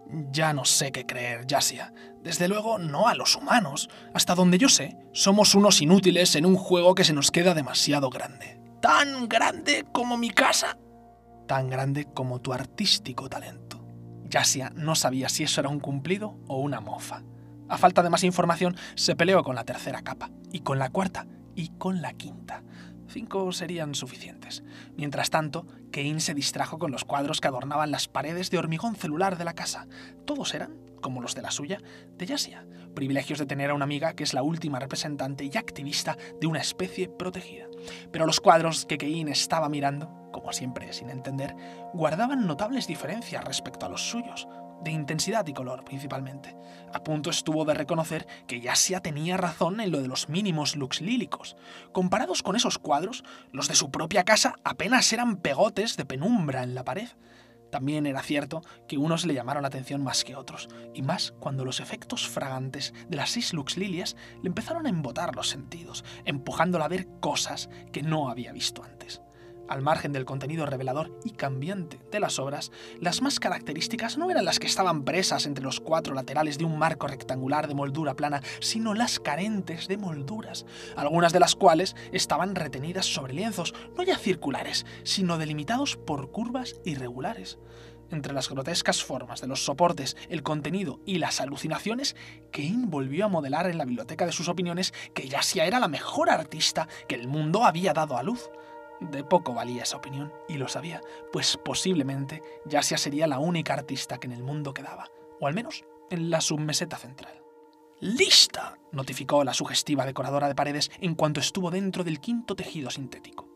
Ya 0.08 0.52
no 0.52 0.64
sé 0.64 0.92
qué 0.92 1.04
creer, 1.04 1.46
Yasia. 1.46 1.92
Desde 2.22 2.48
luego, 2.48 2.78
no 2.78 3.08
a 3.08 3.14
los 3.14 3.34
humanos. 3.36 3.88
Hasta 4.14 4.34
donde 4.34 4.58
yo 4.58 4.68
sé, 4.68 4.96
somos 5.12 5.54
unos 5.54 5.80
inútiles 5.82 6.36
en 6.36 6.46
un 6.46 6.56
juego 6.56 6.94
que 6.94 7.04
se 7.04 7.12
nos 7.12 7.30
queda 7.30 7.54
demasiado 7.54 8.08
grande. 8.10 8.60
¿Tan 8.80 9.28
grande 9.28 9.84
como 9.92 10.16
mi 10.16 10.30
casa? 10.30 10.78
Tan 11.48 11.68
grande 11.70 12.04
como 12.04 12.40
tu 12.40 12.52
artístico 12.52 13.28
talento. 13.28 13.84
Yasia 14.28 14.70
no 14.74 14.94
sabía 14.94 15.28
si 15.28 15.44
eso 15.44 15.60
era 15.60 15.70
un 15.70 15.80
cumplido 15.80 16.38
o 16.46 16.60
una 16.60 16.80
mofa. 16.80 17.22
A 17.68 17.78
falta 17.78 18.02
de 18.02 18.10
más 18.10 18.24
información, 18.24 18.76
se 18.94 19.16
peleó 19.16 19.42
con 19.42 19.56
la 19.56 19.64
tercera 19.64 20.02
capa, 20.02 20.30
y 20.52 20.60
con 20.60 20.78
la 20.78 20.90
cuarta, 20.90 21.26
y 21.54 21.68
con 21.70 22.00
la 22.02 22.12
quinta. 22.12 22.62
Cinco 23.08 23.50
serían 23.52 23.94
suficientes. 23.94 24.62
Mientras 24.96 25.30
tanto, 25.30 25.66
Kane 25.90 26.20
se 26.20 26.34
distrajo 26.34 26.78
con 26.78 26.90
los 26.90 27.04
cuadros 27.04 27.40
que 27.40 27.48
adornaban 27.48 27.90
las 27.90 28.08
paredes 28.08 28.50
de 28.50 28.58
hormigón 28.58 28.96
celular 28.96 29.38
de 29.38 29.44
la 29.44 29.54
casa. 29.54 29.86
Todos 30.24 30.54
eran, 30.54 30.76
como 31.00 31.22
los 31.22 31.34
de 31.34 31.42
la 31.42 31.50
suya, 31.50 31.80
de 32.16 32.26
Yasia, 32.26 32.66
privilegios 32.94 33.38
de 33.38 33.46
tener 33.46 33.70
a 33.70 33.74
una 33.74 33.84
amiga 33.84 34.14
que 34.14 34.24
es 34.24 34.34
la 34.34 34.42
última 34.42 34.80
representante 34.80 35.44
y 35.44 35.56
activista 35.56 36.16
de 36.40 36.46
una 36.46 36.60
especie 36.60 37.08
protegida. 37.08 37.66
Pero 38.12 38.26
los 38.26 38.40
cuadros 38.40 38.86
que 38.86 38.98
Kane 38.98 39.30
estaba 39.30 39.68
mirando, 39.68 40.30
como 40.32 40.52
siempre 40.52 40.92
sin 40.92 41.10
entender, 41.10 41.54
guardaban 41.94 42.46
notables 42.46 42.86
diferencias 42.86 43.44
respecto 43.44 43.86
a 43.86 43.88
los 43.88 44.10
suyos 44.10 44.48
de 44.82 44.90
intensidad 44.90 45.46
y 45.46 45.52
color 45.52 45.84
principalmente. 45.84 46.56
A 46.92 47.02
punto 47.02 47.30
estuvo 47.30 47.64
de 47.64 47.74
reconocer 47.74 48.26
que 48.46 48.60
Yasia 48.60 49.00
tenía 49.00 49.36
razón 49.36 49.80
en 49.80 49.90
lo 49.90 50.00
de 50.00 50.08
los 50.08 50.28
mínimos 50.28 50.76
lux 50.76 51.00
lílicos. 51.00 51.56
Comparados 51.92 52.42
con 52.42 52.56
esos 52.56 52.78
cuadros, 52.78 53.24
los 53.52 53.68
de 53.68 53.74
su 53.74 53.90
propia 53.90 54.24
casa 54.24 54.54
apenas 54.64 55.12
eran 55.12 55.36
pegotes 55.36 55.96
de 55.96 56.04
penumbra 56.04 56.62
en 56.62 56.74
la 56.74 56.84
pared. 56.84 57.08
También 57.70 58.06
era 58.06 58.22
cierto 58.22 58.62
que 58.86 58.96
unos 58.96 59.26
le 59.26 59.34
llamaron 59.34 59.62
la 59.62 59.68
atención 59.68 60.02
más 60.02 60.24
que 60.24 60.36
otros, 60.36 60.68
y 60.94 61.02
más 61.02 61.34
cuando 61.40 61.64
los 61.64 61.80
efectos 61.80 62.28
fragantes 62.28 62.94
de 63.08 63.16
las 63.16 63.30
seis 63.30 63.52
lux 63.52 63.76
lilias 63.76 64.16
le 64.42 64.48
empezaron 64.48 64.86
a 64.86 64.88
embotar 64.88 65.34
los 65.34 65.48
sentidos, 65.48 66.04
empujándola 66.24 66.84
a 66.84 66.88
ver 66.88 67.08
cosas 67.20 67.68
que 67.92 68.02
no 68.02 68.30
había 68.30 68.52
visto 68.52 68.84
antes. 68.84 69.20
Al 69.68 69.82
margen 69.82 70.12
del 70.12 70.24
contenido 70.24 70.64
revelador 70.64 71.18
y 71.24 71.30
cambiante 71.30 72.00
de 72.10 72.20
las 72.20 72.38
obras, 72.38 72.70
las 73.00 73.20
más 73.20 73.40
características 73.40 74.16
no 74.16 74.30
eran 74.30 74.44
las 74.44 74.58
que 74.58 74.66
estaban 74.66 75.04
presas 75.04 75.46
entre 75.46 75.64
los 75.64 75.80
cuatro 75.80 76.14
laterales 76.14 76.58
de 76.58 76.64
un 76.64 76.78
marco 76.78 77.08
rectangular 77.08 77.66
de 77.66 77.74
moldura 77.74 78.14
plana, 78.14 78.42
sino 78.60 78.94
las 78.94 79.18
carentes 79.18 79.88
de 79.88 79.96
molduras, 79.96 80.66
algunas 80.96 81.32
de 81.32 81.40
las 81.40 81.56
cuales 81.56 81.96
estaban 82.12 82.54
retenidas 82.54 83.06
sobre 83.06 83.34
lienzos, 83.34 83.74
no 83.96 84.04
ya 84.04 84.16
circulares, 84.16 84.86
sino 85.02 85.38
delimitados 85.38 85.96
por 85.96 86.30
curvas 86.30 86.76
irregulares. 86.84 87.58
Entre 88.10 88.32
las 88.32 88.48
grotescas 88.48 89.02
formas 89.02 89.40
de 89.40 89.48
los 89.48 89.64
soportes, 89.64 90.16
el 90.28 90.44
contenido 90.44 91.00
y 91.04 91.18
las 91.18 91.40
alucinaciones, 91.40 92.14
Kane 92.52 92.86
volvió 92.86 93.24
a 93.24 93.28
modelar 93.28 93.68
en 93.68 93.78
la 93.78 93.84
biblioteca 93.84 94.26
de 94.26 94.32
sus 94.32 94.48
opiniones 94.48 94.94
que 95.12 95.28
Yasia 95.28 95.66
era 95.66 95.80
la 95.80 95.88
mejor 95.88 96.30
artista 96.30 96.86
que 97.08 97.16
el 97.16 97.26
mundo 97.26 97.64
había 97.64 97.92
dado 97.92 98.16
a 98.16 98.22
luz. 98.22 98.48
De 99.00 99.24
poco 99.24 99.52
valía 99.52 99.82
esa 99.82 99.98
opinión, 99.98 100.32
y 100.48 100.54
lo 100.54 100.68
sabía, 100.68 101.02
pues 101.32 101.58
posiblemente 101.62 102.42
Yasia 102.64 102.96
sería 102.96 103.26
la 103.26 103.38
única 103.38 103.74
artista 103.74 104.18
que 104.18 104.26
en 104.26 104.32
el 104.32 104.42
mundo 104.42 104.72
quedaba, 104.72 105.10
o 105.40 105.46
al 105.46 105.54
menos 105.54 105.84
en 106.10 106.30
la 106.30 106.40
submeseta 106.40 106.96
central. 106.96 107.42
¡Lista! 108.00 108.78
notificó 108.92 109.42
la 109.44 109.54
sugestiva 109.54 110.04
decoradora 110.04 110.48
de 110.48 110.54
paredes 110.54 110.90
en 111.00 111.14
cuanto 111.14 111.40
estuvo 111.40 111.70
dentro 111.70 112.04
del 112.04 112.20
quinto 112.20 112.54
tejido 112.54 112.90
sintético. 112.90 113.48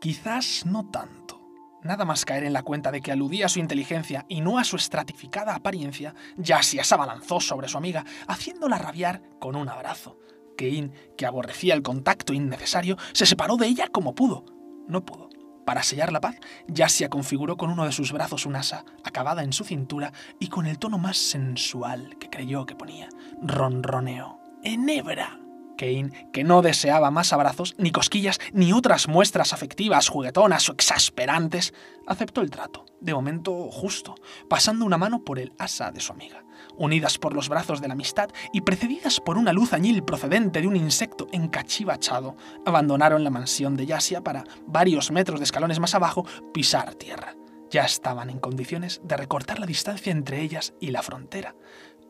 Quizás 0.00 0.64
no 0.66 0.88
tanto. 0.90 1.40
Nada 1.82 2.04
más 2.04 2.24
caer 2.24 2.44
en 2.44 2.52
la 2.52 2.62
cuenta 2.62 2.90
de 2.90 3.00
que 3.00 3.12
aludía 3.12 3.46
a 3.46 3.48
su 3.48 3.60
inteligencia 3.60 4.26
y 4.28 4.40
no 4.40 4.58
a 4.58 4.64
su 4.64 4.76
estratificada 4.76 5.54
apariencia, 5.54 6.14
Yasia 6.36 6.82
se 6.82 6.94
abalanzó 6.94 7.40
sobre 7.40 7.68
su 7.68 7.78
amiga, 7.78 8.04
haciéndola 8.26 8.78
rabiar 8.78 9.22
con 9.38 9.54
un 9.54 9.68
abrazo. 9.68 10.18
Kane, 10.56 10.90
que 11.16 11.26
aborrecía 11.26 11.74
el 11.74 11.82
contacto 11.82 12.32
innecesario, 12.32 12.96
se 13.12 13.26
separó 13.26 13.56
de 13.56 13.68
ella 13.68 13.88
como 13.88 14.14
pudo, 14.14 14.44
no 14.88 15.04
pudo. 15.04 15.28
Para 15.64 15.82
sellar 15.82 16.12
la 16.12 16.20
paz, 16.20 16.36
Yasia 16.66 17.10
configuró 17.10 17.58
con 17.58 17.70
uno 17.70 17.84
de 17.84 17.92
sus 17.92 18.10
brazos 18.10 18.46
un 18.46 18.56
asa 18.56 18.86
acabada 19.04 19.42
en 19.42 19.52
su 19.52 19.64
cintura 19.64 20.14
y 20.40 20.48
con 20.48 20.66
el 20.66 20.78
tono 20.78 20.96
más 20.96 21.18
sensual 21.18 22.16
que 22.18 22.30
creyó 22.30 22.64
que 22.64 22.74
ponía. 22.74 23.10
Ronroneo. 23.42 24.40
¡Enebra! 24.64 25.38
Kane, 25.76 26.30
que 26.32 26.42
no 26.42 26.60
deseaba 26.60 27.10
más 27.10 27.32
abrazos, 27.32 27.74
ni 27.78 27.92
cosquillas, 27.92 28.40
ni 28.52 28.72
otras 28.72 29.08
muestras 29.08 29.52
afectivas, 29.52 30.08
juguetonas 30.08 30.68
o 30.68 30.72
exasperantes, 30.72 31.72
aceptó 32.06 32.40
el 32.40 32.50
trato, 32.50 32.84
de 33.00 33.14
momento 33.14 33.70
justo, 33.70 34.14
pasando 34.50 34.84
una 34.84 34.98
mano 34.98 35.22
por 35.24 35.38
el 35.38 35.52
asa 35.58 35.92
de 35.92 36.00
su 36.00 36.12
amiga. 36.12 36.42
Unidas 36.78 37.18
por 37.18 37.34
los 37.34 37.48
brazos 37.48 37.80
de 37.80 37.88
la 37.88 37.94
amistad 37.94 38.30
y 38.52 38.62
precedidas 38.62 39.20
por 39.20 39.36
una 39.36 39.52
luz 39.52 39.72
añil 39.72 40.02
procedente 40.02 40.60
de 40.60 40.66
un 40.66 40.76
insecto 40.76 41.26
encachivachado, 41.32 42.36
abandonaron 42.64 43.24
la 43.24 43.30
mansión 43.30 43.76
de 43.76 43.86
Yasia 43.86 44.22
para, 44.22 44.44
varios 44.66 45.10
metros 45.10 45.40
de 45.40 45.44
escalones 45.44 45.80
más 45.80 45.94
abajo, 45.94 46.24
pisar 46.52 46.94
tierra. 46.94 47.34
Ya 47.70 47.84
estaban 47.84 48.30
en 48.30 48.38
condiciones 48.38 49.00
de 49.04 49.16
recortar 49.16 49.58
la 49.58 49.66
distancia 49.66 50.10
entre 50.10 50.40
ellas 50.40 50.72
y 50.80 50.90
la 50.90 51.02
frontera. 51.02 51.54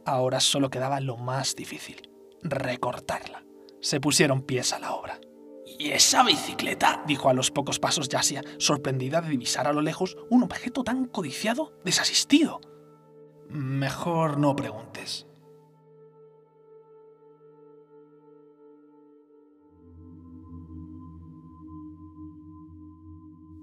Ahora 0.04 0.40
solo 0.40 0.70
quedaba 0.70 1.00
lo 1.00 1.16
más 1.16 1.56
difícil, 1.56 2.08
recortarla. 2.42 3.44
Se 3.80 4.00
pusieron 4.00 4.42
pies 4.42 4.72
a 4.72 4.78
la 4.78 4.92
obra. 4.92 5.18
¿Y 5.78 5.90
esa 5.90 6.22
bicicleta? 6.22 7.02
dijo 7.06 7.28
a 7.28 7.34
los 7.34 7.50
pocos 7.50 7.78
pasos 7.78 8.08
Yasia, 8.08 8.42
sorprendida 8.58 9.20
de 9.20 9.30
divisar 9.30 9.66
a 9.66 9.72
lo 9.72 9.82
lejos 9.82 10.16
un 10.30 10.42
objeto 10.42 10.82
tan 10.82 11.06
codiciado, 11.06 11.72
desasistido. 11.84 12.60
Mejor 13.48 14.38
no 14.38 14.54
preguntes. 14.54 15.26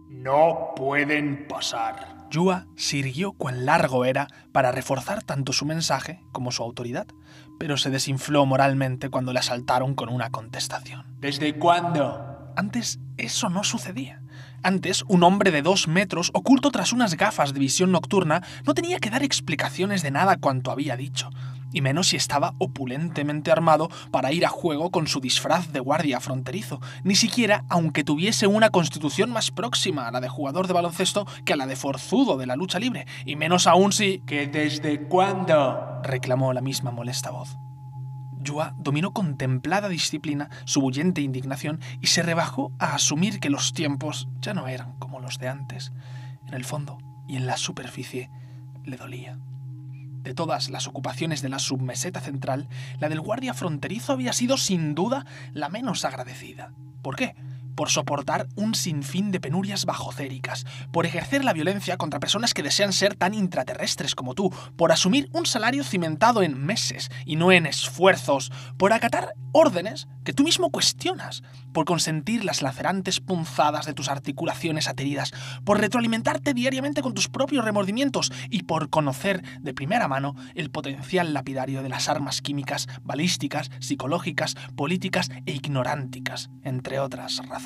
No 0.09 0.73
pueden 0.75 1.47
pasar. 1.47 2.27
Yua 2.31 2.65
sirvió 2.75 3.33
cuán 3.33 3.65
largo 3.65 4.05
era 4.05 4.27
para 4.51 4.71
reforzar 4.71 5.21
tanto 5.21 5.53
su 5.53 5.65
mensaje 5.65 6.19
como 6.31 6.51
su 6.51 6.63
autoridad, 6.63 7.05
pero 7.59 7.77
se 7.77 7.91
desinfló 7.91 8.45
moralmente 8.47 9.09
cuando 9.09 9.33
le 9.33 9.39
asaltaron 9.39 9.93
con 9.93 10.09
una 10.09 10.31
contestación. 10.31 11.05
¿Desde 11.19 11.57
cuándo? 11.59 12.51
Antes 12.55 12.99
eso 13.17 13.49
no 13.49 13.63
sucedía. 13.63 14.24
Antes, 14.65 15.05
un 15.07 15.21
hombre 15.21 15.51
de 15.51 15.61
dos 15.61 15.87
metros, 15.87 16.31
oculto 16.33 16.71
tras 16.71 16.91
unas 16.91 17.17
gafas 17.17 17.53
de 17.53 17.59
visión 17.59 17.91
nocturna, 17.91 18.41
no 18.65 18.73
tenía 18.73 18.97
que 18.97 19.11
dar 19.11 19.21
explicaciones 19.21 20.01
de 20.01 20.09
nada 20.09 20.37
cuanto 20.37 20.71
había 20.71 20.97
dicho, 20.97 21.29
y 21.71 21.81
menos 21.81 22.07
si 22.07 22.15
estaba 22.15 22.55
opulentemente 22.57 23.51
armado 23.51 23.91
para 24.09 24.33
ir 24.33 24.43
a 24.43 24.49
juego 24.49 24.89
con 24.89 25.05
su 25.05 25.21
disfraz 25.21 25.71
de 25.71 25.81
guardia 25.81 26.19
fronterizo, 26.19 26.81
ni 27.03 27.13
siquiera 27.13 27.63
aunque 27.69 28.03
tuviese 28.03 28.47
una 28.47 28.71
constitución 28.71 29.29
más 29.29 29.51
próxima 29.51 30.07
a 30.07 30.11
la 30.11 30.19
de 30.19 30.29
jugador 30.29 30.65
de 30.65 30.73
baloncesto 30.73 31.27
que 31.45 31.53
a 31.53 31.57
la 31.57 31.67
de 31.67 31.75
forzudo 31.75 32.35
de 32.35 32.47
la 32.47 32.55
lucha 32.55 32.79
libre, 32.79 33.05
y 33.23 33.35
menos 33.35 33.67
aún 33.67 33.91
si... 33.91 34.23
¿Que 34.25 34.47
desde 34.47 34.99
cuándo? 35.01 36.01
reclamó 36.01 36.53
la 36.53 36.61
misma 36.61 36.89
molesta 36.89 37.29
voz. 37.29 37.55
Yua 38.45 38.73
dominó 38.77 39.11
con 39.11 39.37
templada 39.37 39.89
disciplina 39.89 40.49
su 40.63 40.79
bullente 40.79 41.21
indignación 41.21 41.81
y 41.99 42.07
se 42.07 42.23
rebajó 42.23 42.71
a 42.79 42.95
asumir 42.95 43.41
que 43.41 43.49
los 43.49 43.73
tiempos 43.73 44.29
ya 44.39 44.53
no 44.53 44.67
eran 44.67 44.93
como 44.99 45.19
los 45.19 45.37
de 45.39 45.49
antes. 45.49 45.91
En 46.47 46.53
el 46.53 46.63
fondo 46.63 46.97
y 47.27 47.35
en 47.35 47.47
la 47.47 47.57
superficie 47.57 48.29
le 48.85 48.95
dolía. 48.95 49.37
De 50.23 50.33
todas 50.33 50.69
las 50.69 50.87
ocupaciones 50.87 51.41
de 51.41 51.49
la 51.49 51.59
submeseta 51.59 52.21
central, 52.21 52.69
la 52.99 53.09
del 53.09 53.21
guardia 53.21 53.53
fronterizo 53.53 54.13
había 54.13 54.33
sido 54.33 54.57
sin 54.57 54.95
duda 54.95 55.25
la 55.53 55.69
menos 55.69 56.05
agradecida. 56.05 56.71
¿Por 57.01 57.15
qué? 57.15 57.35
Por 57.75 57.89
soportar 57.89 58.47
un 58.55 58.75
sinfín 58.75 59.31
de 59.31 59.39
penurias 59.39 59.85
bajocéricas, 59.85 60.65
por 60.91 61.05
ejercer 61.05 61.43
la 61.43 61.53
violencia 61.53 61.97
contra 61.97 62.19
personas 62.19 62.53
que 62.53 62.63
desean 62.63 62.93
ser 62.93 63.15
tan 63.15 63.33
intraterrestres 63.33 64.15
como 64.15 64.33
tú, 64.33 64.51
por 64.75 64.91
asumir 64.91 65.29
un 65.33 65.45
salario 65.45 65.83
cimentado 65.83 66.41
en 66.41 66.57
meses 66.57 67.09
y 67.25 67.35
no 67.35 67.51
en 67.51 67.65
esfuerzos, 67.65 68.51
por 68.77 68.93
acatar 68.93 69.33
órdenes 69.51 70.07
que 70.23 70.33
tú 70.33 70.43
mismo 70.43 70.71
cuestionas, 70.71 71.43
por 71.73 71.85
consentir 71.85 72.43
las 72.43 72.61
lacerantes 72.61 73.19
punzadas 73.19 73.85
de 73.85 73.93
tus 73.93 74.09
articulaciones 74.09 74.87
ateridas, 74.87 75.33
por 75.63 75.79
retroalimentarte 75.79 76.53
diariamente 76.53 77.01
con 77.01 77.13
tus 77.13 77.29
propios 77.29 77.63
remordimientos 77.63 78.31
y 78.49 78.63
por 78.63 78.89
conocer 78.89 79.43
de 79.61 79.73
primera 79.73 80.07
mano 80.07 80.35
el 80.55 80.71
potencial 80.71 81.33
lapidario 81.33 81.83
de 81.83 81.89
las 81.89 82.09
armas 82.09 82.41
químicas, 82.41 82.87
balísticas, 83.03 83.71
psicológicas, 83.79 84.55
políticas 84.75 85.29
e 85.45 85.51
ignoránticas, 85.51 86.49
entre 86.63 86.99
otras 86.99 87.37
razones. 87.47 87.64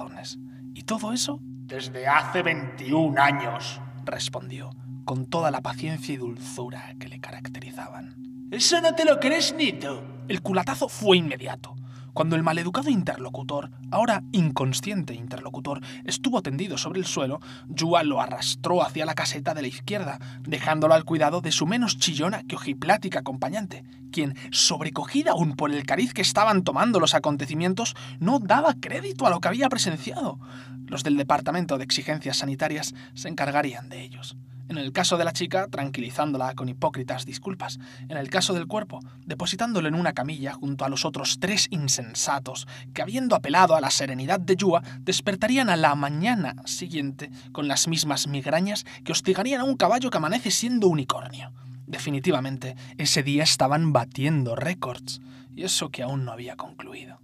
¿Y 0.74 0.84
todo 0.84 1.14
eso? 1.14 1.40
Desde 1.42 2.08
hace 2.08 2.42
21 2.42 3.22
años, 3.22 3.82
respondió, 4.06 4.72
con 5.06 5.26
toda 5.26 5.52
la 5.52 5.62
paciencia 5.62 6.14
y 6.14 6.18
dulzura 6.18 6.96
que 7.00 7.08
le 7.08 7.20
caracterizaban. 7.20 8.16
¿Eso 8.52 8.82
no 8.82 8.96
te 8.96 9.06
lo 9.06 9.20
crees, 9.20 9.54
Nito? 9.54 10.04
El 10.28 10.42
culatazo 10.42 10.88
fue 10.88 11.18
inmediato. 11.18 11.76
Cuando 12.20 12.36
el 12.36 12.44
maleducado 12.44 12.90
interlocutor, 12.90 13.72
ahora 13.92 14.24
inconsciente 14.34 15.14
interlocutor, 15.14 15.80
estuvo 16.04 16.42
tendido 16.42 16.78
sobre 16.78 17.00
el 17.00 17.06
suelo, 17.06 17.40
Yua 17.70 18.04
lo 18.04 18.20
arrastró 18.20 18.84
hacia 18.84 19.06
la 19.06 19.16
caseta 19.16 19.54
de 19.54 19.62
la 19.62 19.70
izquierda, 19.70 20.20
dejándolo 20.42 20.96
al 20.96 21.06
cuidado 21.06 21.40
de 21.40 21.54
su 21.54 21.66
menos 21.66 21.98
chillona 21.98 22.44
que 22.44 22.58
ojiplática 22.58 23.20
acompañante, 23.20 23.86
quien, 24.12 24.36
sobrecogida 24.52 25.32
aún 25.32 25.56
por 25.56 25.72
el 25.72 25.86
cariz 25.86 26.14
que 26.14 26.22
estaban 26.22 26.66
tomando 26.66 27.00
los 27.00 27.16
acontecimientos, 27.16 27.96
no 28.20 28.40
daba 28.40 28.74
crédito 28.82 29.26
a 29.26 29.30
lo 29.30 29.40
que 29.40 29.48
había 29.48 29.70
presenciado. 29.70 30.42
Los 30.88 31.06
del 31.06 31.16
Departamento 31.16 31.78
de 31.78 31.86
Exigencias 31.86 32.36
Sanitarias 32.36 32.96
se 33.14 33.30
encargarían 33.30 33.88
de 33.88 34.04
ellos. 34.04 34.36
En 34.70 34.78
el 34.78 34.92
caso 34.92 35.18
de 35.18 35.26
la 35.26 35.34
chica, 35.34 35.68
tranquilizándola 35.68 36.54
con 36.54 36.70
hipócritas 36.70 37.26
disculpas. 37.26 37.80
En 38.08 38.18
el 38.18 38.30
caso 38.30 38.54
del 38.54 38.68
cuerpo, 38.68 39.00
depositándolo 39.26 39.88
en 39.88 39.96
una 39.96 40.14
camilla 40.14 40.54
junto 40.54 40.86
a 40.86 40.90
los 40.90 41.06
otros 41.06 41.40
tres 41.40 41.66
insensatos 41.72 42.68
que, 42.94 43.02
habiendo 43.02 43.36
apelado 43.36 43.76
a 43.76 43.82
la 43.82 43.90
serenidad 43.90 44.40
de 44.40 44.56
Yua, 44.56 44.84
despertarían 45.00 45.72
a 45.72 45.76
la 45.76 45.96
mañana 45.96 46.54
siguiente 46.66 47.32
con 47.52 47.68
las 47.68 47.88
mismas 47.88 48.28
migrañas 48.28 48.86
que 49.04 49.12
hostigarían 49.12 49.62
a 49.62 49.66
un 49.66 49.76
caballo 49.76 50.12
que 50.12 50.18
amanece 50.18 50.52
siendo 50.52 50.88
unicornio. 50.88 51.52
Definitivamente, 51.88 52.76
ese 53.00 53.24
día 53.24 53.42
estaban 53.42 53.92
batiendo 53.92 54.56
récords, 54.56 55.20
y 55.56 55.64
eso 55.64 55.90
que 55.90 56.04
aún 56.04 56.26
no 56.26 56.32
había 56.32 56.56
concluido. 56.56 57.20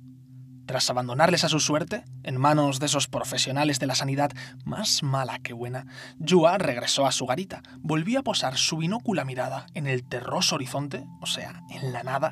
Tras 0.66 0.90
abandonarles 0.90 1.44
a 1.44 1.50
su 1.50 1.60
suerte, 1.60 2.04
en 2.24 2.40
manos 2.40 2.80
de 2.80 2.88
esos 2.88 3.08
profesionales 3.08 3.80
de 3.80 3.86
la 3.86 3.94
sanidad 3.94 4.32
más 4.64 5.04
mala 5.04 5.38
que 5.38 5.54
buena, 5.54 5.86
Yua 6.18 6.58
regresó 6.58 7.06
a 7.06 7.12
su 7.12 7.28
garita, 7.28 7.62
volvió 7.82 8.20
a 8.20 8.24
posar 8.24 8.58
su 8.58 8.78
binócula 8.78 9.26
mirada 9.26 9.68
en 9.76 9.86
el 9.86 10.04
terroso 10.04 10.56
horizonte, 10.56 11.06
o 11.22 11.28
sea, 11.28 11.62
en 11.70 11.94
la 11.94 12.02
nada, 12.02 12.32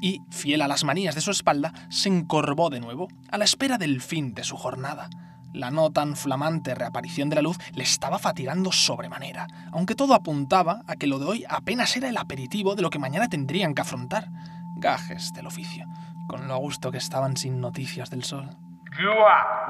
y, 0.00 0.22
fiel 0.30 0.62
a 0.62 0.68
las 0.68 0.84
manías 0.84 1.14
de 1.14 1.20
su 1.20 1.30
espalda, 1.30 1.74
se 1.90 2.08
encorvó 2.08 2.70
de 2.70 2.80
nuevo, 2.80 3.08
a 3.30 3.36
la 3.36 3.44
espera 3.44 3.76
del 3.76 4.00
fin 4.00 4.32
de 4.32 4.44
su 4.44 4.56
jornada. 4.56 5.10
La 5.52 5.70
no 5.70 5.90
tan 5.92 6.16
flamante 6.16 6.74
reaparición 6.74 7.28
de 7.28 7.36
la 7.36 7.42
luz 7.42 7.58
le 7.74 7.84
estaba 7.84 8.18
fatigando 8.18 8.72
sobremanera, 8.72 9.46
aunque 9.72 9.94
todo 9.94 10.14
apuntaba 10.14 10.82
a 10.86 10.96
que 10.96 11.06
lo 11.06 11.18
de 11.18 11.26
hoy 11.26 11.44
apenas 11.48 11.94
era 11.96 12.08
el 12.08 12.16
aperitivo 12.16 12.74
de 12.74 12.82
lo 12.82 12.90
que 12.90 12.98
mañana 12.98 13.28
tendrían 13.28 13.74
que 13.74 13.82
afrontar. 13.82 14.30
Gajes 14.76 15.32
del 15.32 15.46
oficio 15.46 15.86
con 16.26 16.48
lo 16.48 16.54
a 16.54 16.58
gusto 16.58 16.90
que 16.90 16.98
estaban 16.98 17.36
sin 17.36 17.60
noticias 17.60 18.10
del 18.10 18.24
sol. 18.24 18.50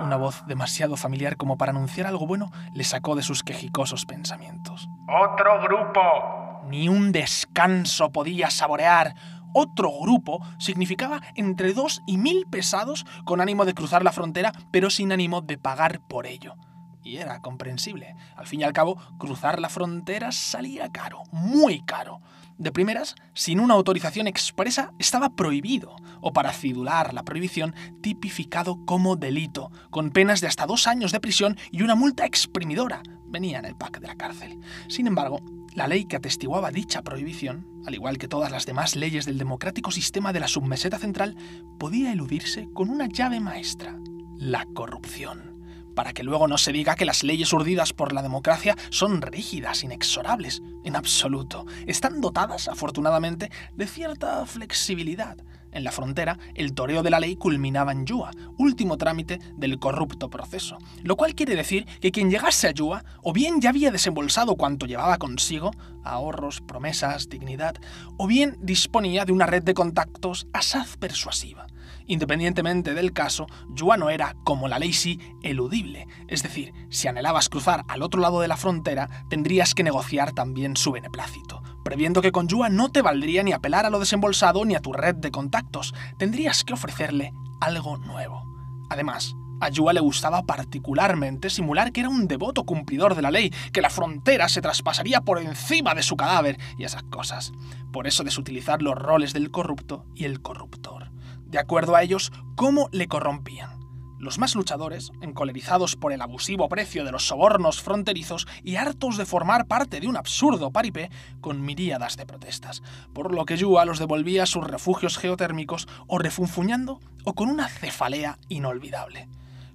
Una 0.01 0.17
voz 0.17 0.47
demasiado 0.47 0.97
familiar 0.97 1.37
como 1.37 1.57
para 1.57 1.71
anunciar 1.71 2.07
algo 2.07 2.27
bueno 2.27 2.51
le 2.75 2.85
sacó 2.85 3.17
de 3.17 3.23
sus 3.23 3.43
quejicosos 3.43 4.05
pensamientos. 4.05 4.89
¡Otro 5.09 5.63
grupo! 5.63 6.63
Ni 6.67 6.89
un 6.89 7.11
descanso 7.13 8.11
podía 8.11 8.51
saborear. 8.51 9.15
Otro 9.55 9.91
grupo 10.01 10.45
significaba 10.59 11.23
entre 11.37 11.73
dos 11.73 12.03
y 12.07 12.19
mil 12.19 12.47
pesados 12.47 13.07
con 13.25 13.41
ánimo 13.41 13.65
de 13.65 13.75
cruzar 13.75 14.05
la 14.05 14.13
frontera, 14.13 14.53
pero 14.71 14.91
sin 14.91 15.13
ánimo 15.13 15.41
de 15.41 15.59
pagar 15.59 16.01
por 16.01 16.27
ello. 16.27 16.57
Y 17.03 17.19
era 17.19 17.41
comprensible. 17.41 18.17
Al 18.37 18.47
fin 18.47 18.61
y 18.61 18.65
al 18.65 18.73
cabo, 18.73 18.97
cruzar 19.19 19.61
la 19.61 19.69
frontera 19.69 20.33
salía 20.33 20.91
caro, 20.91 21.23
muy 21.33 21.83
caro. 21.83 22.21
De 22.57 22.71
primeras, 22.71 23.17
sin 23.35 23.59
una 23.59 23.75
autorización 23.75 24.29
expresa, 24.29 24.93
estaba 24.99 25.31
prohibido, 25.31 25.97
o 26.21 26.33
para 26.33 26.53
cidular 26.53 27.13
la 27.13 27.25
prohibición, 27.25 27.75
tipificado 28.01 28.85
como 28.87 29.17
delito, 29.17 29.73
con 29.91 30.11
penas 30.11 30.41
de 30.41 30.47
hasta 30.47 30.67
dos 30.67 30.87
años 30.87 31.11
de 31.11 31.21
prisión 31.21 31.57
y 31.73 31.83
una 31.83 31.97
multa 31.97 32.25
exprimidora. 32.25 33.03
Venía 33.27 33.59
en 33.59 33.65
el 33.65 33.75
pack 33.75 33.99
de 33.99 34.07
la 34.07 34.15
cárcel. 34.15 34.61
Sin 34.89 35.09
embargo, 35.09 35.41
la 35.75 35.89
ley 35.89 36.05
que 36.05 36.17
atestiguaba 36.17 36.71
dicha 36.71 37.03
prohibición, 37.03 37.67
al 37.85 37.95
igual 37.95 38.19
que 38.19 38.29
todas 38.29 38.53
las 38.53 38.67
demás 38.67 38.95
leyes 38.95 39.27
del 39.27 39.39
democrático 39.39 39.91
sistema 39.91 40.33
de 40.33 40.41
la 40.41 40.49
submeseta 40.49 40.99
central, 40.99 41.37
podía 41.79 42.13
eludirse 42.13 42.69
con 42.73 42.89
una 42.89 43.07
llave 43.07 43.41
maestra, 43.41 43.99
la 44.37 44.65
corrupción 44.75 45.54
para 45.95 46.13
que 46.13 46.23
luego 46.23 46.49
no 46.49 46.59
se 46.59 46.73
diga 46.73 46.97
que 46.97 47.05
las 47.05 47.23
leyes 47.23 47.53
urdidas 47.53 47.93
por 47.93 48.13
la 48.13 48.23
democracia 48.23 48.77
son 48.91 49.23
rígidas, 49.23 49.85
inexorables. 49.85 50.63
En 50.85 50.97
absoluto. 50.97 51.67
Están 51.87 52.21
dotadas, 52.21 52.69
afortunadamente, 52.69 53.51
de 53.75 53.87
cierta 53.87 54.45
flexibilidad. 54.47 55.37
En 55.75 55.83
la 55.83 55.91
frontera, 55.91 56.39
el 56.55 56.73
toreo 56.73 57.03
de 57.03 57.11
la 57.11 57.19
ley 57.19 57.35
culminaba 57.35 57.91
en 57.91 58.07
Yua, 58.07 58.31
último 58.59 58.97
trámite 58.97 59.41
del 59.57 59.81
corrupto 59.81 60.31
proceso, 60.31 60.79
lo 61.03 61.17
cual 61.17 61.35
quiere 61.35 61.57
decir 61.57 61.85
que 62.01 62.13
quien 62.13 62.31
llegase 62.31 62.69
a 62.69 62.71
Yua 62.71 63.05
o 63.23 63.33
bien 63.33 63.61
ya 63.61 63.71
había 63.71 63.91
desembolsado 63.91 64.55
cuanto 64.55 64.87
llevaba 64.87 65.19
consigo, 65.19 65.73
ahorros, 66.05 66.61
promesas, 66.61 67.29
dignidad, 67.29 67.75
o 68.17 68.29
bien 68.29 68.57
disponía 68.61 69.25
de 69.25 69.33
una 69.33 69.47
red 69.47 69.65
de 69.65 69.75
contactos 69.75 70.47
asaz 70.53 70.97
persuasiva. 70.97 71.67
Independientemente 72.07 72.95
del 72.95 73.13
caso, 73.13 73.47
Yua 73.71 73.97
no 73.97 74.11
era, 74.11 74.37
como 74.45 74.69
la 74.69 74.79
ley 74.79 74.93
sí, 74.93 75.21
eludible. 75.43 76.07
Es 76.29 76.43
decir, 76.43 76.73
si 76.91 77.09
anhelabas 77.09 77.49
cruzar 77.49 77.85
al 77.89 78.03
otro 78.03 78.21
lado 78.21 78.41
de 78.41 78.49
la 78.49 78.57
frontera, 78.57 79.25
tendrías 79.29 79.75
que 79.75 79.83
negociar 79.83 80.33
también 80.33 80.77
su 80.77 80.93
beneplácito. 80.93 81.63
previendo 81.85 82.23
que 82.23 82.33
con 82.33 82.49
Yua 82.49 82.71
no 82.71 82.91
te 82.91 83.03
valdría 83.03 83.43
ni 83.43 83.53
apelar 83.53 83.85
a 83.85 83.91
lo 83.91 84.01
desembolsado 84.01 84.65
ni 84.65 84.75
a 84.75 84.81
tu 84.81 84.95
red 84.95 85.17
de 85.17 85.31
contactos. 85.31 85.95
Tendrías 86.19 86.65
que 86.65 86.73
ofrecerle 86.73 87.35
algo 87.61 87.99
nuevo. 87.99 88.43
Además, 88.89 89.35
a 89.61 89.69
Yua 89.69 89.93
le 89.93 90.01
gustaba 90.01 90.43
particularmente 90.45 91.51
simular 91.51 91.93
que 91.93 92.01
era 92.01 92.09
un 92.09 92.27
devoto 92.27 92.65
cumplidor 92.65 93.15
de 93.15 93.23
la 93.23 93.31
ley, 93.31 93.53
que 93.73 93.83
la 93.83 93.91
frontera 93.91 94.49
se 94.49 94.61
traspasaría 94.61 95.21
por 95.21 95.39
encima 95.39 95.95
de 95.95 96.03
su 96.03 96.17
cadáver 96.17 96.59
y 96.79 96.85
esas 96.85 97.03
cosas. 97.05 97.53
Por 97.93 98.07
eso 98.07 98.25
desutilizar 98.25 98.83
los 98.83 98.95
roles 98.95 99.33
del 99.33 99.51
corrupto 99.51 100.07
y 100.15 100.25
el 100.25 100.41
corruptor. 100.41 101.14
De 101.55 101.61
acuerdo 101.61 101.95
a 101.95 102.03
ellos, 102.03 102.33
cómo 102.57 102.89
le 102.91 103.07
corrompían. 103.07 103.79
Los 104.19 104.41
más 104.41 104.57
luchadores, 104.57 105.13
encolerizados 105.21 105.95
por 105.95 106.13
el 106.13 106.21
abusivo 106.21 106.69
precio 106.69 107.05
de 107.05 107.13
los 107.13 107.29
sobornos 107.29 107.81
fronterizos 107.81 108.49
y 108.65 108.75
hartos 108.75 109.17
de 109.17 109.25
formar 109.25 109.69
parte 109.69 110.01
de 110.01 110.09
un 110.09 110.17
absurdo 110.17 110.73
paripé, 110.73 111.13
con 111.41 111.65
miríadas 111.65 112.17
de 112.17 112.27
protestas, 112.27 112.83
por 113.13 113.33
lo 113.33 113.45
que 113.45 113.57
Yua 113.57 113.85
los 113.85 114.01
devolvía 114.01 114.43
a 114.43 114.47
sus 114.47 114.65
refugios 114.65 115.17
geotérmicos 115.17 115.87
o 116.09 116.19
refunfuñando 116.19 116.99
o 117.23 117.35
con 117.35 117.49
una 117.49 117.69
cefalea 117.69 118.37
inolvidable. 118.49 119.29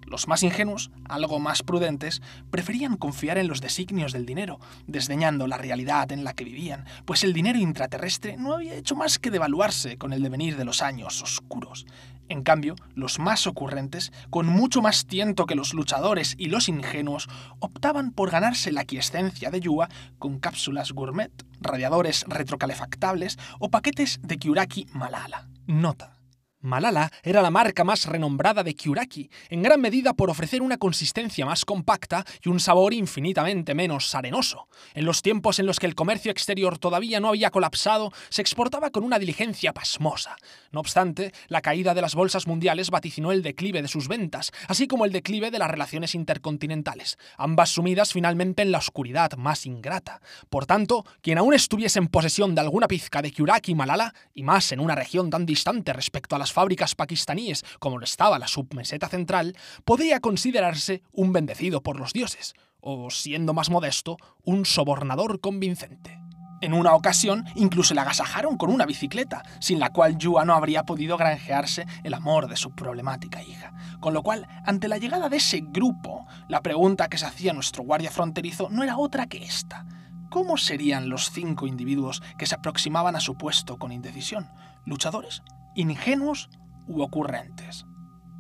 Los 0.10 0.28
más 0.28 0.44
ingenuos, 0.44 0.92
algo 1.08 1.40
más 1.40 1.64
prudentes, 1.64 2.22
preferían 2.50 2.98
confiar 2.98 3.38
en 3.38 3.48
los 3.48 3.62
designios 3.62 4.12
del 4.12 4.26
dinero, 4.26 4.60
desdeñando 4.88 5.48
la 5.48 5.58
realidad 5.58 6.12
en 6.12 6.24
la 6.24 6.34
que 6.34 6.44
vivían, 6.44 6.86
pues 7.06 7.24
el 7.24 7.34
dinero 7.34 7.60
intraterrestre 7.60 8.36
no 8.38 8.54
había 8.54 8.76
hecho 8.76 8.96
más 8.96 9.20
que 9.20 9.32
devaluarse 9.32 9.98
con 9.98 10.14
el 10.14 10.24
devenir 10.24 10.58
de 10.58 10.66
los 10.66 10.82
años 10.82 11.22
oscuros. 11.22 11.86
En 12.30 12.44
cambio, 12.44 12.76
los 12.94 13.18
más 13.18 13.48
ocurrentes, 13.48 14.12
con 14.30 14.46
mucho 14.46 14.82
más 14.82 15.08
tiento 15.08 15.48
que 15.48 15.56
los 15.56 15.74
luchadores 15.74 16.36
y 16.38 16.46
los 16.48 16.70
ingenuos, 16.70 17.28
optaban 17.60 18.12
por 18.12 18.30
ganarse 18.30 18.72
la 18.72 18.86
quiescencia 18.86 19.50
de 19.50 19.60
Yua 19.60 19.90
con 20.20 20.40
cápsulas 20.40 20.92
gourmet, 20.92 21.32
radiadores 21.60 22.26
retrocalefactables 22.28 23.40
o 23.58 23.70
paquetes 23.70 24.20
de 24.22 24.38
Kyuraki 24.38 24.88
Malala. 24.94 25.48
Nota. 25.66 26.19
Malala 26.62 27.10
era 27.24 27.42
la 27.42 27.52
marca 27.52 27.86
más 27.86 28.06
renombrada 28.06 28.64
de 28.64 28.76
Kyuraki, 28.76 29.30
en 29.50 29.64
gran 29.64 29.80
medida 29.80 30.14
por 30.14 30.30
ofrecer 30.30 30.62
una 30.62 30.78
consistencia 30.78 31.46
más 31.46 31.64
compacta 31.64 32.26
y 32.44 32.50
un 32.50 32.60
sabor 32.60 32.94
infinitamente 32.94 33.74
menos 33.74 34.14
arenoso. 34.14 34.68
En 34.94 35.06
los 35.06 35.22
tiempos 35.22 35.60
en 35.60 35.66
los 35.66 35.80
que 35.80 35.86
el 35.88 35.96
comercio 35.96 36.32
exterior 36.32 36.78
todavía 36.78 37.22
no 37.22 37.30
había 37.30 37.50
colapsado, 37.50 38.12
se 38.28 38.42
exportaba 38.42 38.90
con 38.90 39.06
una 39.06 39.20
diligencia 39.20 39.74
pasmosa. 39.74 40.36
No 40.74 40.82
obstante, 40.82 41.32
la 41.48 41.62
caída 41.62 41.94
de 41.94 42.02
las 42.02 42.14
bolsas 42.14 42.46
mundiales 42.46 42.90
vaticinó 42.90 43.32
el 43.32 43.42
declive 43.42 43.82
de 43.82 43.88
sus 43.88 44.10
ventas, 44.10 44.52
así 44.68 44.86
como 44.86 45.06
el 45.06 45.14
declive 45.14 45.52
de 45.52 45.60
las 45.60 45.72
relaciones 45.72 46.14
intercontinentales, 46.14 47.18
ambas 47.38 47.70
sumidas 47.70 48.12
finalmente 48.12 48.64
en 48.64 48.74
la 48.74 48.80
oscuridad 48.80 49.32
más 49.38 49.66
ingrata. 49.66 50.22
Por 50.50 50.66
tanto, 50.66 51.06
quien 51.22 51.38
aún 51.38 51.54
estuviese 51.54 52.00
en 52.00 52.08
posesión 52.08 52.54
de 52.54 52.62
alguna 52.62 52.90
pizca 52.90 53.22
de 53.22 53.32
Kyuraki 53.32 53.76
Malala, 53.76 54.14
y 54.34 54.44
más 54.44 54.74
en 54.74 54.82
una 54.82 54.96
región 54.96 55.30
tan 55.30 55.46
distante 55.46 55.94
respecto 55.94 56.36
a 56.36 56.40
las 56.40 56.49
fábricas 56.54 56.96
pakistaníes 56.96 57.64
como 57.80 57.98
lo 57.98 58.04
estaba 58.04 58.40
la 58.40 58.48
submeseta 58.48 59.08
central, 59.08 59.56
podría 59.86 60.20
considerarse 60.20 61.04
un 61.12 61.34
bendecido 61.34 61.82
por 61.82 62.00
los 62.00 62.14
dioses, 62.14 62.54
o, 62.82 63.10
siendo 63.10 63.54
más 63.54 63.70
modesto, 63.70 64.18
un 64.44 64.66
sobornador 64.66 65.40
convincente. 65.40 66.20
En 66.62 66.74
una 66.74 66.94
ocasión, 66.94 67.46
incluso 67.56 67.94
le 67.94 68.02
agasajaron 68.02 68.58
con 68.58 68.70
una 68.70 68.86
bicicleta, 68.86 69.44
sin 69.62 69.80
la 69.80 69.92
cual 69.92 70.18
Yua 70.18 70.44
no 70.44 70.54
habría 70.54 70.84
podido 70.84 71.16
granjearse 71.16 71.86
el 72.04 72.14
amor 72.14 72.50
de 72.50 72.58
su 72.58 72.72
problemática 72.76 73.42
hija. 73.42 73.72
Con 74.02 74.14
lo 74.14 74.24
cual, 74.24 74.46
ante 74.66 74.90
la 74.90 74.98
llegada 74.98 75.30
de 75.30 75.38
ese 75.38 75.62
grupo, 75.64 76.26
la 76.50 76.62
pregunta 76.62 77.08
que 77.08 77.18
se 77.18 77.26
hacía 77.26 77.54
nuestro 77.54 77.84
guardia 77.84 78.12
fronterizo 78.12 78.68
no 78.70 78.84
era 78.84 78.98
otra 78.98 79.28
que 79.28 79.44
esta. 79.44 79.86
¿Cómo 80.30 80.58
serían 80.58 81.10
los 81.10 81.32
cinco 81.32 81.66
individuos 81.66 82.22
que 82.38 82.46
se 82.46 82.56
aproximaban 82.56 83.16
a 83.16 83.22
su 83.22 83.36
puesto 83.36 83.78
con 83.78 83.94
indecisión? 83.94 84.50
¿Luchadores? 84.86 85.42
Ingenuos 85.76 86.50
u 86.88 87.02
ocurrentes. 87.02 87.86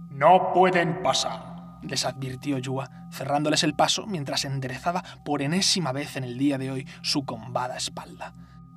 No 0.09 0.51
pueden 0.53 1.01
pasar, 1.03 1.79
les 1.81 2.05
advirtió 2.05 2.57
Yua, 2.57 2.89
cerrándoles 3.11 3.63
el 3.63 3.73
paso 3.73 4.05
mientras 4.05 4.45
enderezaba 4.45 5.03
por 5.23 5.41
enésima 5.41 5.91
vez 5.91 6.15
en 6.15 6.23
el 6.23 6.37
día 6.37 6.57
de 6.57 6.71
hoy 6.71 6.87
su 7.01 7.25
combada 7.25 7.77
espalda. 7.77 8.33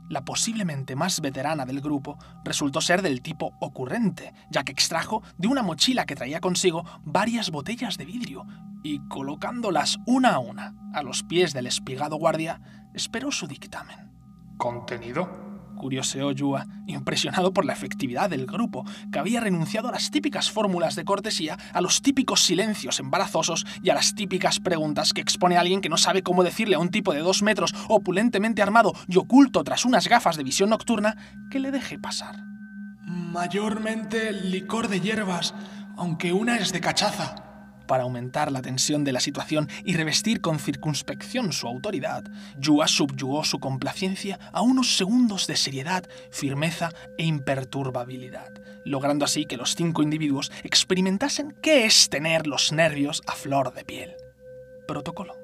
La 0.09 0.24
posiblemente 0.24 0.95
más 0.95 1.20
veterana 1.20 1.65
del 1.65 1.81
grupo 1.81 2.19
resultó 2.45 2.81
ser 2.81 3.01
del 3.03 3.23
tipo 3.23 3.55
ocurrente, 3.61 4.35
ya 4.51 4.62
que 4.62 4.73
extrajo 4.73 5.23
de 5.39 5.49
una 5.49 5.62
mochila 5.62 6.05
que 6.05 6.15
traía 6.15 6.41
consigo 6.41 6.85
varias 7.03 7.51
botellas 7.51 7.97
de 7.97 8.05
vidrio 8.05 8.47
y 8.83 8.99
colocándolas 9.09 9.99
una 10.07 10.35
a 10.35 10.39
una 10.39 10.74
a 10.93 11.03
los 11.03 11.23
pies 11.23 11.55
del 11.55 11.66
espigado 11.66 12.16
guardia, 12.16 12.61
esperó 12.93 13.33
su 13.33 13.47
dictamen. 13.47 14.12
¿Contenido? 14.59 15.52
Curioseó 15.83 16.31
Yua, 16.31 16.69
impresionado 16.87 17.53
por 17.53 17.65
la 17.65 17.73
efectividad 17.73 18.31
del 18.31 18.47
grupo, 18.47 18.87
que 19.11 19.19
había 19.19 19.41
renunciado 19.41 19.89
a 19.89 19.91
las 19.91 20.13
típicas 20.13 20.49
fórmulas 20.49 20.95
de 20.95 21.05
cortesía, 21.05 21.59
a 21.73 21.81
los 21.81 22.03
típicos 22.03 22.41
silencios 22.45 23.01
embarazosos 23.01 23.67
y 23.83 23.91
a 23.91 23.95
las 23.95 24.15
típicas 24.15 24.61
preguntas 24.61 25.13
que 25.13 25.21
expone 25.21 25.57
alguien 25.57 25.81
que 25.81 25.89
no 25.89 25.97
sabe 25.97 26.23
cómo 26.23 26.45
decirle 26.45 26.77
a 26.77 26.79
un 26.79 26.91
tipo 26.91 27.13
de 27.13 27.19
dos 27.19 27.43
metros 27.43 27.75
opulentemente 27.89 28.63
armado 28.63 28.93
y 29.09 29.17
oculto 29.17 29.65
tras 29.65 29.85
unas 29.85 30.07
gafas 30.07 30.37
de 30.37 30.45
visión 30.45 30.71
nocturna 30.71 31.17
que 31.51 31.59
le 31.59 31.73
deje 31.73 31.99
pasar. 31.99 32.45
Mayormente 33.05 34.33
licor 34.33 34.87
de 34.87 35.01
hierbas, 35.01 35.53
aunque 35.97 36.33
una 36.33 36.59
es 36.59 36.73
de 36.73 36.81
cachaza 36.81 37.52
para 37.87 38.05
aumentar 38.05 38.51
la 38.53 38.63
tensión 38.63 39.05
de 39.05 39.13
la 39.13 39.21
situación 39.21 39.69
y 39.85 39.95
revestir 39.95 40.41
con 40.41 40.59
circunspección 40.59 41.53
su 41.53 41.67
autoridad, 41.67 42.25
Yua 42.59 42.89
subyugó 42.89 43.45
su 43.45 43.59
complacencia 43.59 44.39
a 44.53 44.63
unos 44.63 44.97
segundos 44.97 45.47
de 45.47 45.57
seriedad, 45.57 46.05
firmeza 46.31 46.91
e 47.19 47.25
imperturbabilidad, 47.25 48.53
logrando 48.85 49.25
así 49.25 49.45
que 49.47 49.57
los 49.57 49.75
cinco 49.75 50.03
individuos 50.03 50.53
experimentasen 50.63 51.55
qué 51.63 51.85
es 51.85 52.09
tener 52.09 52.47
los 52.47 52.73
nervios 52.73 53.23
a 53.27 53.33
flor 53.33 53.73
de 53.75 53.85
piel. 53.85 54.17
Protocolo. 54.87 55.35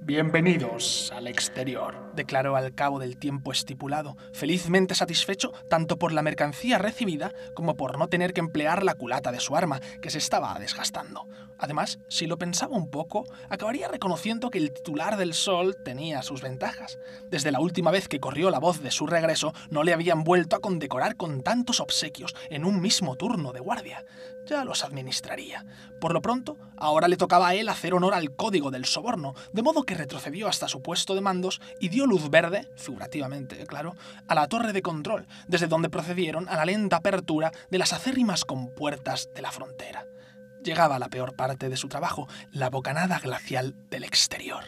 Bienvenidos 0.00 1.10
al 1.16 1.28
exterior, 1.28 1.94
declaró 2.14 2.56
al 2.56 2.74
cabo 2.74 2.98
del 2.98 3.16
tiempo 3.16 3.52
estipulado, 3.52 4.16
felizmente 4.32 4.94
satisfecho 4.94 5.52
tanto 5.68 5.98
por 5.98 6.12
la 6.12 6.22
mercancía 6.22 6.78
recibida 6.78 7.32
como 7.54 7.76
por 7.76 7.98
no 7.98 8.08
tener 8.08 8.32
que 8.32 8.40
emplear 8.40 8.82
la 8.82 8.94
culata 8.94 9.32
de 9.32 9.40
su 9.40 9.56
arma, 9.56 9.80
que 10.00 10.10
se 10.10 10.18
estaba 10.18 10.58
desgastando. 10.58 11.26
Además, 11.58 11.98
si 12.08 12.26
lo 12.26 12.36
pensaba 12.36 12.76
un 12.76 12.90
poco, 12.90 13.24
acabaría 13.48 13.88
reconociendo 13.88 14.50
que 14.50 14.58
el 14.58 14.72
titular 14.72 15.16
del 15.16 15.34
Sol 15.34 15.76
tenía 15.84 16.22
sus 16.22 16.42
ventajas. 16.42 16.98
Desde 17.30 17.52
la 17.52 17.60
última 17.60 17.90
vez 17.90 18.08
que 18.08 18.20
corrió 18.20 18.50
la 18.50 18.58
voz 18.58 18.82
de 18.82 18.90
su 18.90 19.06
regreso, 19.06 19.54
no 19.70 19.82
le 19.82 19.92
habían 19.92 20.24
vuelto 20.24 20.56
a 20.56 20.60
condecorar 20.60 21.16
con 21.16 21.42
tantos 21.42 21.80
obsequios 21.80 22.34
en 22.50 22.64
un 22.64 22.80
mismo 22.80 23.16
turno 23.16 23.52
de 23.52 23.60
guardia. 23.60 24.04
Ya 24.46 24.64
los 24.64 24.84
administraría. 24.84 25.64
Por 26.00 26.12
lo 26.12 26.20
pronto, 26.20 26.58
ahora 26.76 27.08
le 27.08 27.16
tocaba 27.16 27.48
a 27.48 27.54
él 27.54 27.68
hacer 27.68 27.94
honor 27.94 28.14
al 28.14 28.34
código 28.34 28.70
del 28.70 28.84
soborno, 28.84 29.34
de 29.52 29.62
modo 29.62 29.84
que 29.84 29.94
retrocedió 29.94 30.48
hasta 30.48 30.68
su 30.68 30.82
puesto 30.82 31.14
de 31.14 31.22
mandos 31.22 31.62
y 31.80 31.88
dio 31.88 32.03
luz 32.06 32.30
verde, 32.30 32.68
figurativamente, 32.76 33.66
claro, 33.66 33.94
a 34.28 34.34
la 34.34 34.48
torre 34.48 34.72
de 34.72 34.82
control, 34.82 35.26
desde 35.48 35.66
donde 35.66 35.90
procedieron 35.90 36.48
a 36.48 36.56
la 36.56 36.64
lenta 36.64 36.96
apertura 36.96 37.52
de 37.70 37.78
las 37.78 37.92
acérrimas 37.92 38.44
compuertas 38.44 39.28
de 39.34 39.42
la 39.42 39.52
frontera. 39.52 40.06
Llegaba 40.62 40.98
la 40.98 41.08
peor 41.08 41.36
parte 41.36 41.68
de 41.68 41.76
su 41.76 41.88
trabajo, 41.88 42.28
la 42.50 42.70
bocanada 42.70 43.18
glacial 43.18 43.74
del 43.90 44.04
exterior. 44.04 44.64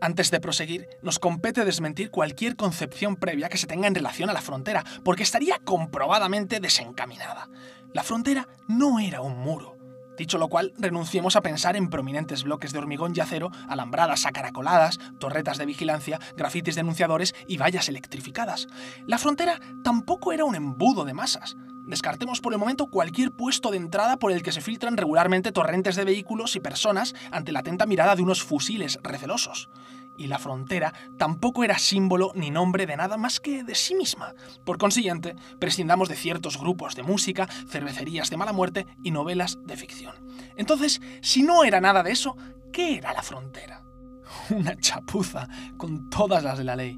Antes 0.00 0.32
de 0.32 0.40
proseguir, 0.40 0.88
nos 1.00 1.20
compete 1.20 1.64
desmentir 1.64 2.10
cualquier 2.10 2.56
concepción 2.56 3.14
previa 3.14 3.48
que 3.48 3.56
se 3.56 3.68
tenga 3.68 3.86
en 3.86 3.94
relación 3.94 4.28
a 4.30 4.32
la 4.32 4.42
frontera, 4.42 4.84
porque 5.04 5.22
estaría 5.22 5.60
comprobadamente 5.60 6.58
desencaminada. 6.58 7.48
La 7.94 8.02
frontera 8.02 8.48
no 8.66 8.98
era 8.98 9.20
un 9.20 9.38
muro, 9.38 9.76
Dicho 10.16 10.38
lo 10.38 10.48
cual, 10.48 10.72
renunciemos 10.78 11.36
a 11.36 11.40
pensar 11.40 11.76
en 11.76 11.88
prominentes 11.88 12.44
bloques 12.44 12.72
de 12.72 12.78
hormigón 12.78 13.12
y 13.16 13.20
acero, 13.20 13.50
alambradas 13.68 14.26
acaracoladas, 14.26 14.98
torretas 15.18 15.58
de 15.58 15.66
vigilancia, 15.66 16.20
grafitis 16.36 16.74
denunciadores 16.74 17.34
y 17.46 17.56
vallas 17.56 17.88
electrificadas. 17.88 18.68
La 19.06 19.18
frontera 19.18 19.58
tampoco 19.82 20.32
era 20.32 20.44
un 20.44 20.54
embudo 20.54 21.04
de 21.04 21.14
masas. 21.14 21.56
Descartemos 21.84 22.40
por 22.40 22.52
el 22.52 22.60
momento 22.60 22.86
cualquier 22.86 23.32
puesto 23.32 23.70
de 23.70 23.76
entrada 23.76 24.16
por 24.18 24.30
el 24.30 24.42
que 24.42 24.52
se 24.52 24.60
filtran 24.60 24.96
regularmente 24.96 25.50
torrentes 25.50 25.96
de 25.96 26.04
vehículos 26.04 26.54
y 26.54 26.60
personas 26.60 27.14
ante 27.32 27.50
la 27.50 27.60
atenta 27.60 27.86
mirada 27.86 28.14
de 28.14 28.22
unos 28.22 28.42
fusiles 28.42 29.00
recelosos 29.02 29.68
y 30.16 30.26
la 30.26 30.38
frontera 30.38 30.92
tampoco 31.18 31.64
era 31.64 31.78
símbolo 31.78 32.32
ni 32.34 32.50
nombre 32.50 32.86
de 32.86 32.96
nada 32.96 33.16
más 33.16 33.40
que 33.40 33.64
de 33.64 33.74
sí 33.74 33.94
misma. 33.94 34.34
Por 34.64 34.78
consiguiente, 34.78 35.36
prescindamos 35.58 36.08
de 36.08 36.16
ciertos 36.16 36.58
grupos 36.58 36.94
de 36.94 37.02
música, 37.02 37.48
cervecerías 37.68 38.30
de 38.30 38.36
mala 38.36 38.52
muerte 38.52 38.86
y 39.02 39.10
novelas 39.10 39.58
de 39.64 39.76
ficción. 39.76 40.14
Entonces, 40.56 41.00
si 41.20 41.42
no 41.42 41.64
era 41.64 41.80
nada 41.80 42.02
de 42.02 42.12
eso, 42.12 42.36
¿qué 42.72 42.96
era 42.96 43.12
la 43.12 43.22
frontera? 43.22 43.82
Una 44.50 44.76
chapuza 44.76 45.48
con 45.76 46.08
todas 46.08 46.42
las 46.42 46.58
de 46.58 46.64
la 46.64 46.76
ley 46.76 46.96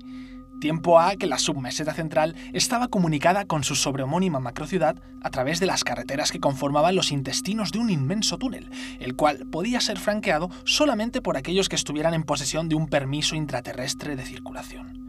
tiempo 0.61 0.99
a 0.99 1.17
que 1.17 1.27
la 1.27 1.39
submeseta 1.39 1.95
central 1.95 2.35
estaba 2.53 2.89
comunicada 2.89 3.45
con 3.45 3.65
su 3.65 3.75
sobrehomónima 3.75 4.41
macrociudad 4.41 4.97
a 5.23 5.31
través 5.31 5.61
de 5.61 5.67
las 5.67 5.85
carreteras 5.85 6.33
que 6.33 6.41
conformaban 6.41 6.95
los 6.95 7.13
intestinos 7.13 7.73
de 7.73 7.79
un 7.79 7.91
inmenso 7.91 8.39
túnel, 8.39 8.71
el 9.01 9.15
cual 9.15 9.47
podía 9.51 9.81
ser 9.81 9.99
franqueado 9.99 10.51
solamente 10.65 11.21
por 11.21 11.37
aquellos 11.37 11.69
que 11.69 11.77
estuvieran 11.77 12.15
en 12.15 12.25
posesión 12.25 12.69
de 12.69 12.75
un 12.75 12.89
permiso 12.89 13.37
intraterrestre 13.37 14.17
de 14.17 14.25
circulación. 14.25 15.05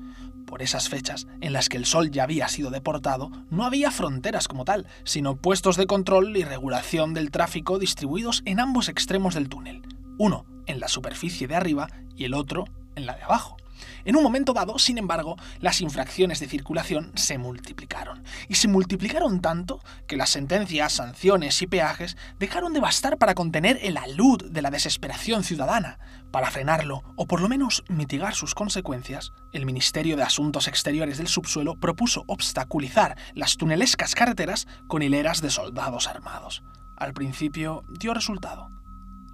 Por 0.46 0.62
esas 0.62 0.90
fechas, 0.90 1.28
en 1.42 1.54
las 1.54 1.70
que 1.70 1.78
el 1.78 1.86
Sol 1.86 2.12
ya 2.12 2.24
había 2.24 2.48
sido 2.48 2.70
deportado, 2.70 3.32
no 3.50 3.66
había 3.66 3.92
fronteras 3.92 4.48
como 4.48 4.64
tal, 4.64 4.86
sino 5.04 5.36
puestos 5.36 5.76
de 5.76 5.88
control 5.88 6.38
y 6.38 6.44
regulación 6.44 7.14
del 7.14 7.32
tráfico 7.32 7.80
distribuidos 7.80 8.44
en 8.46 8.60
ambos 8.60 8.88
extremos 8.88 9.34
del 9.34 9.50
túnel, 9.50 9.82
uno 10.18 10.46
en 10.68 10.80
la 10.80 10.88
superficie 10.88 11.48
de 11.48 11.56
arriba 11.56 11.90
y 12.16 12.26
el 12.26 12.34
otro 12.34 12.66
en 12.96 13.06
la 13.06 13.16
de 13.16 13.24
abajo. 13.24 13.58
En 14.04 14.16
un 14.16 14.24
momento 14.24 14.54
dado, 14.54 14.80
sin 14.80 14.98
embargo, 14.98 15.36
las 15.60 15.82
infracciones 15.82 16.40
de 16.40 16.48
circulación 16.48 17.12
se 17.16 17.38
multiplicaron. 17.38 18.24
Y 18.48 18.56
se 18.56 18.68
multiplicaron 18.68 19.42
tanto 19.42 19.82
que 20.08 20.18
las 20.18 20.30
sentencias, 20.30 20.94
sanciones 20.94 21.62
y 21.62 21.68
peajes 21.68 22.18
dejaron 22.40 22.74
de 22.74 22.80
bastar 22.80 23.18
para 23.18 23.36
contener 23.36 23.80
el 23.82 23.98
alud 23.98 24.52
de 24.52 24.62
la 24.62 24.72
desesperación 24.72 25.44
ciudadana. 25.44 26.00
Para 26.32 26.52
frenarlo, 26.52 27.04
o 27.16 27.28
por 27.28 27.42
lo 27.42 27.48
menos 27.48 27.84
mitigar 27.88 28.36
sus 28.36 28.56
consecuencias, 28.56 29.32
el 29.54 29.66
Ministerio 29.66 30.18
de 30.18 30.24
Asuntos 30.24 30.68
Exteriores 30.68 31.18
del 31.18 31.28
Subsuelo 31.28 31.80
propuso 31.80 32.24
obstaculizar 32.28 33.18
las 33.34 33.58
tunelescas 33.58 34.16
carreteras 34.16 34.68
con 34.88 35.02
hileras 35.02 35.42
de 35.42 35.50
soldados 35.50 36.08
armados. 36.08 36.64
Al 36.98 37.14
principio 37.14 37.84
dio 38.00 38.14
resultado. 38.14 38.70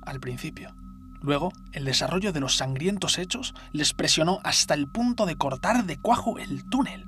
Al 0.04 0.20
principio. 0.20 0.81
Luego, 1.22 1.54
el 1.72 1.86
desarrollo 1.86 2.34
de 2.34 2.40
los 2.40 2.58
sangrientos 2.58 3.20
hechos 3.20 3.54
les 3.72 3.94
presionó 3.94 4.40
hasta 4.44 4.74
el 4.74 4.88
punto 4.88 5.26
de 5.26 5.38
cortar 5.38 5.86
de 5.86 5.98
cuajo 5.98 6.40
el 6.40 6.64
túnel. 6.66 7.06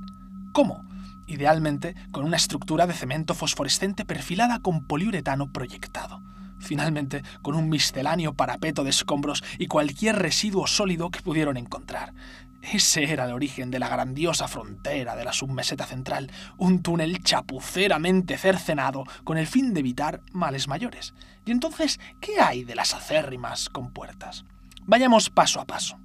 ¿Cómo? 0.53 0.85
Idealmente 1.25 1.95
con 2.11 2.25
una 2.25 2.37
estructura 2.37 2.85
de 2.85 2.93
cemento 2.93 3.33
fosforescente 3.33 4.05
perfilada 4.05 4.59
con 4.59 4.85
poliuretano 4.85 5.51
proyectado. 5.51 6.21
Finalmente, 6.59 7.23
con 7.41 7.55
un 7.55 7.69
misceláneo 7.69 8.33
parapeto 8.35 8.83
de 8.83 8.91
escombros 8.91 9.43
y 9.57 9.67
cualquier 9.67 10.17
residuo 10.17 10.67
sólido 10.67 11.09
que 11.09 11.21
pudieron 11.21 11.57
encontrar. 11.57 12.13
Ese 12.61 13.11
era 13.11 13.25
el 13.25 13.33
origen 13.33 13.71
de 13.71 13.79
la 13.79 13.89
grandiosa 13.89 14.47
frontera 14.47 15.17
de 15.17 15.25
la 15.25 15.33
submeseta 15.33 15.85
central, 15.85 16.31
un 16.57 16.81
túnel 16.81 17.21
chapuceramente 17.21 18.37
cercenado 18.37 19.03
con 19.25 19.37
el 19.37 19.47
fin 19.47 19.73
de 19.73 19.81
evitar 19.81 20.21
males 20.31 20.69
mayores. 20.69 21.13
Y 21.45 21.51
entonces, 21.51 21.99
¿qué 22.21 22.39
hay 22.39 22.63
de 22.63 22.75
las 22.75 22.93
acérrimas 22.93 23.69
compuertas? 23.69 24.45
Vayamos 24.85 25.29
paso 25.29 25.59
a 25.59 25.65
paso. 25.65 25.97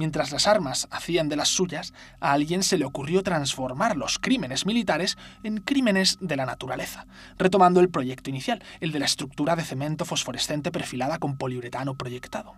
Mientras 0.00 0.32
las 0.32 0.46
armas 0.46 0.88
hacían 0.90 1.28
de 1.28 1.36
las 1.36 1.48
suyas, 1.48 1.92
a 2.20 2.32
alguien 2.32 2.62
se 2.62 2.78
le 2.78 2.86
ocurrió 2.86 3.22
transformar 3.22 3.98
los 3.98 4.18
crímenes 4.18 4.64
militares 4.64 5.18
en 5.42 5.58
crímenes 5.58 6.16
de 6.22 6.36
la 6.36 6.46
naturaleza, 6.46 7.06
retomando 7.36 7.80
el 7.80 7.90
proyecto 7.90 8.30
inicial, 8.30 8.62
el 8.80 8.92
de 8.92 8.98
la 8.98 9.04
estructura 9.04 9.56
de 9.56 9.62
cemento 9.62 10.06
fosforescente 10.06 10.72
perfilada 10.72 11.18
con 11.18 11.36
poliuretano 11.36 11.96
proyectado. 11.96 12.54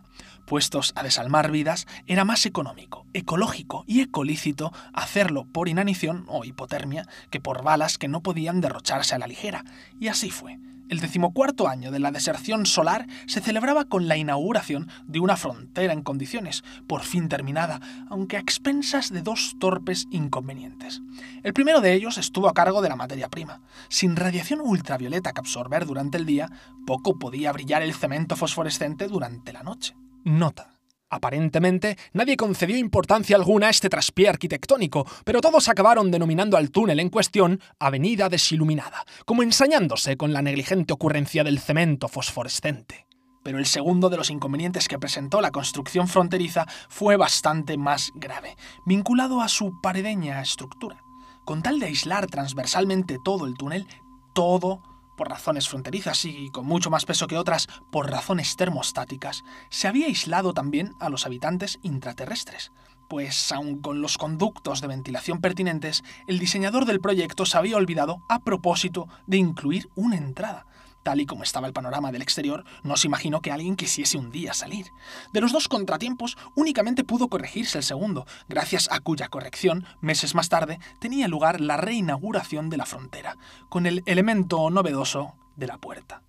Puestos 0.47 0.93
a 0.95 1.03
desalmar 1.03 1.51
vidas, 1.51 1.89
era 2.07 2.25
más 2.25 2.47
económico, 2.47 3.07
ecológico 3.13 3.83
y 3.89 4.03
ecolícito 4.03 4.73
hacerlo 4.93 5.45
por 5.45 5.69
inanición 5.69 6.27
o 6.29 6.45
hipotermia 6.45 7.09
que 7.31 7.41
por 7.41 7.65
balas 7.65 7.99
que 7.99 8.07
no 8.07 8.23
podían 8.23 8.61
derrocharse 8.61 9.17
a 9.17 9.19
la 9.19 9.27
ligera, 9.27 9.65
y 9.99 10.07
así 10.07 10.31
fue. 10.31 10.61
El 10.89 11.01
decimocuarto 11.01 11.69
año 11.69 11.91
de 11.91 11.99
la 11.99 12.11
deserción 12.11 12.67
solar 12.67 13.07
se 13.27 13.41
celebraba 13.41 13.87
con 13.87 14.09
la 14.09 14.17
inauguración 14.17 14.89
de 15.07 15.21
una 15.21 15.37
frontera 15.37 15.93
en 15.93 16.03
condiciones, 16.03 16.65
por 16.87 17.03
fin 17.03 17.29
terminada, 17.29 17.81
aunque 18.09 18.37
a 18.37 18.41
expensas 18.41 19.11
de 19.13 19.23
dos 19.23 19.57
torpes 19.59 20.07
inconvenientes. 20.11 21.01
El 21.43 21.53
primero 21.53 21.81
de 21.81 21.95
ellos 21.95 22.19
estuvo 22.19 22.49
a 22.49 22.55
cargo 22.55 22.83
de 22.83 22.89
la 22.89 22.97
materia 22.97 23.29
prima. 23.29 23.61
Sin 23.89 24.17
radiación 24.17 24.61
ultravioleta 24.61 25.33
que 25.33 25.41
absorber 25.41 25.87
durante 25.87 26.19
el 26.19 26.27
día, 26.27 26.51
poco 26.87 27.19
podía 27.19 27.53
brillar 27.53 27.83
el 27.83 27.95
cemento 27.95 28.37
fosforescente 28.37 29.09
durante 29.09 29.53
la 29.53 29.63
noche. 29.63 29.95
Nota. 30.25 30.82
Aparentemente, 31.13 31.99
nadie 32.15 32.39
concedió 32.39 32.75
importancia 32.79 33.37
alguna 33.37 33.67
a 33.67 33.71
este 33.71 33.91
traspié 33.91 34.31
arquitectónico, 34.31 35.07
pero 35.27 35.43
todos 35.43 35.69
acabaron 35.69 36.11
denominando 36.11 36.57
al 36.57 36.71
túnel 36.71 37.01
en 37.01 37.11
cuestión 37.11 37.61
Avenida 37.79 38.31
Desiluminada, 38.31 39.05
como 39.27 39.43
ensañándose 39.43 40.17
con 40.17 40.33
la 40.33 40.41
negligente 40.41 40.95
ocurrencia 40.95 41.45
del 41.45 41.59
cemento 41.59 42.09
fosforescente. 42.09 43.07
Pero 43.43 43.59
el 43.59 43.67
segundo 43.67 44.09
de 44.09 44.17
los 44.17 44.31
inconvenientes 44.31 44.89
que 44.89 44.99
presentó 44.99 45.43
la 45.43 45.51
construcción 45.51 46.09
fronteriza 46.09 46.65
fue 46.89 47.19
bastante 47.19 47.77
más 47.77 48.11
grave, 48.15 48.57
vinculado 48.87 49.43
a 49.43 49.49
su 49.49 49.83
paredeña 49.83 50.41
estructura. 50.41 50.97
Con 51.45 51.63
tal 51.63 51.79
de 51.79 51.87
aislar 51.89 52.27
transversalmente 52.27 53.19
todo 53.23 53.45
el 53.45 53.53
túnel, 53.59 53.87
todo 54.33 54.83
por 55.17 55.29
razones 55.29 55.69
fronterizas 55.69 56.25
y 56.25 56.51
con 56.51 56.67
mucho 56.67 56.91
más 56.91 57.05
peso 57.05 57.27
que 57.27 57.39
otras 57.39 57.69
por 57.91 58.11
razones 58.11 58.57
termostáticas, 58.57 59.45
se 59.71 59.89
había 59.89 60.07
aislado 60.07 60.55
también 60.55 60.95
a 61.01 61.09
los 61.09 61.27
habitantes 61.27 61.79
intraterrestres, 61.83 62.73
pues 63.09 63.53
aun 63.53 63.79
con 63.81 64.01
los 64.01 64.17
conductos 64.17 64.81
de 64.81 64.87
ventilación 64.87 65.41
pertinentes, 65.41 66.03
el 66.27 66.39
diseñador 66.39 66.87
del 66.87 67.01
proyecto 67.01 67.45
se 67.45 67.59
había 67.59 67.77
olvidado 67.77 68.23
a 68.29 68.39
propósito 68.39 69.07
de 69.27 69.37
incluir 69.37 69.91
una 69.95 70.17
entrada, 70.17 70.67
Tal 71.03 71.21
y 71.21 71.27
como 71.27 71.43
estaba 71.43 71.67
el 71.67 71.73
panorama 71.73 72.13
del 72.13 72.23
exterior, 72.23 72.65
no 72.85 72.97
se 72.97 73.09
imaginó 73.09 73.41
que 73.41 73.51
alguien 73.51 73.77
quisiese 73.77 74.19
un 74.19 74.31
día 74.31 74.55
salir. 74.55 74.87
De 75.33 75.41
los 75.41 75.53
dos 75.53 75.69
contratiempos, 75.69 76.37
únicamente 76.55 77.03
pudo 77.03 77.29
corregirse 77.29 77.79
el 77.79 77.85
segundo, 77.85 78.27
gracias 78.49 78.89
a 78.93 79.01
cuya 79.01 79.29
corrección, 79.29 79.85
meses 80.01 80.35
más 80.35 80.49
tarde, 80.49 80.79
tenía 81.01 81.27
lugar 81.27 81.61
la 81.61 81.77
reinauguración 81.77 82.71
de 82.71 82.77
la 82.77 82.87
frontera, 82.87 83.37
con 83.69 83.87
el 83.87 84.03
elemento 84.07 84.71
novedoso 84.71 85.35
de 85.57 85.67
la 85.67 85.79
puerta. 85.79 86.23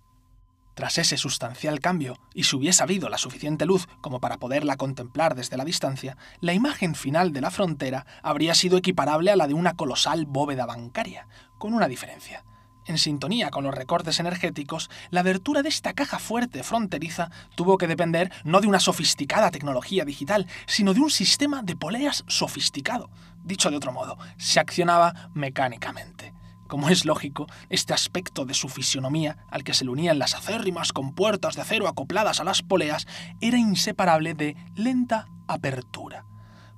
Tras 0.74 0.98
ese 0.98 1.16
sustancial 1.16 1.78
cambio, 1.78 2.18
y 2.34 2.42
si 2.42 2.56
hubiese 2.56 2.82
habido 2.82 3.08
la 3.08 3.18
suficiente 3.18 3.64
luz 3.64 3.86
como 4.00 4.20
para 4.20 4.38
poderla 4.38 4.76
contemplar 4.76 5.36
desde 5.36 5.56
la 5.56 5.64
distancia, 5.64 6.16
la 6.40 6.52
imagen 6.52 6.96
final 6.96 7.32
de 7.32 7.40
la 7.40 7.52
frontera 7.52 8.06
habría 8.24 8.56
sido 8.56 8.76
equiparable 8.76 9.30
a 9.30 9.36
la 9.36 9.46
de 9.46 9.54
una 9.54 9.74
colosal 9.74 10.26
bóveda 10.26 10.66
bancaria, 10.66 11.28
con 11.58 11.74
una 11.74 11.86
diferencia 11.86 12.44
en 12.86 12.98
sintonía 12.98 13.50
con 13.50 13.64
los 13.64 13.74
recortes 13.74 14.20
energéticos, 14.20 14.90
la 15.10 15.20
abertura 15.20 15.62
de 15.62 15.68
esta 15.68 15.92
caja 15.92 16.18
fuerte 16.18 16.62
fronteriza 16.62 17.30
tuvo 17.54 17.78
que 17.78 17.86
depender 17.86 18.30
no 18.44 18.60
de 18.60 18.66
una 18.66 18.80
sofisticada 18.80 19.50
tecnología 19.50 20.04
digital, 20.04 20.46
sino 20.66 20.94
de 20.94 21.00
un 21.00 21.10
sistema 21.10 21.62
de 21.62 21.76
poleas 21.76 22.24
sofisticado. 22.26 23.10
Dicho 23.42 23.70
de 23.70 23.76
otro 23.76 23.92
modo, 23.92 24.18
se 24.36 24.60
accionaba 24.60 25.30
mecánicamente. 25.34 26.32
Como 26.66 26.88
es 26.88 27.04
lógico, 27.04 27.46
este 27.68 27.92
aspecto 27.92 28.46
de 28.46 28.54
su 28.54 28.68
fisionomía, 28.68 29.36
al 29.50 29.64
que 29.64 29.74
se 29.74 29.84
le 29.84 29.90
unían 29.90 30.18
las 30.18 30.34
acérrimas 30.34 30.92
compuertas 30.92 31.56
de 31.56 31.62
acero 31.62 31.88
acopladas 31.88 32.40
a 32.40 32.44
las 32.44 32.62
poleas, 32.62 33.06
era 33.40 33.58
inseparable 33.58 34.34
de 34.34 34.56
lenta 34.74 35.26
apertura. 35.46 36.24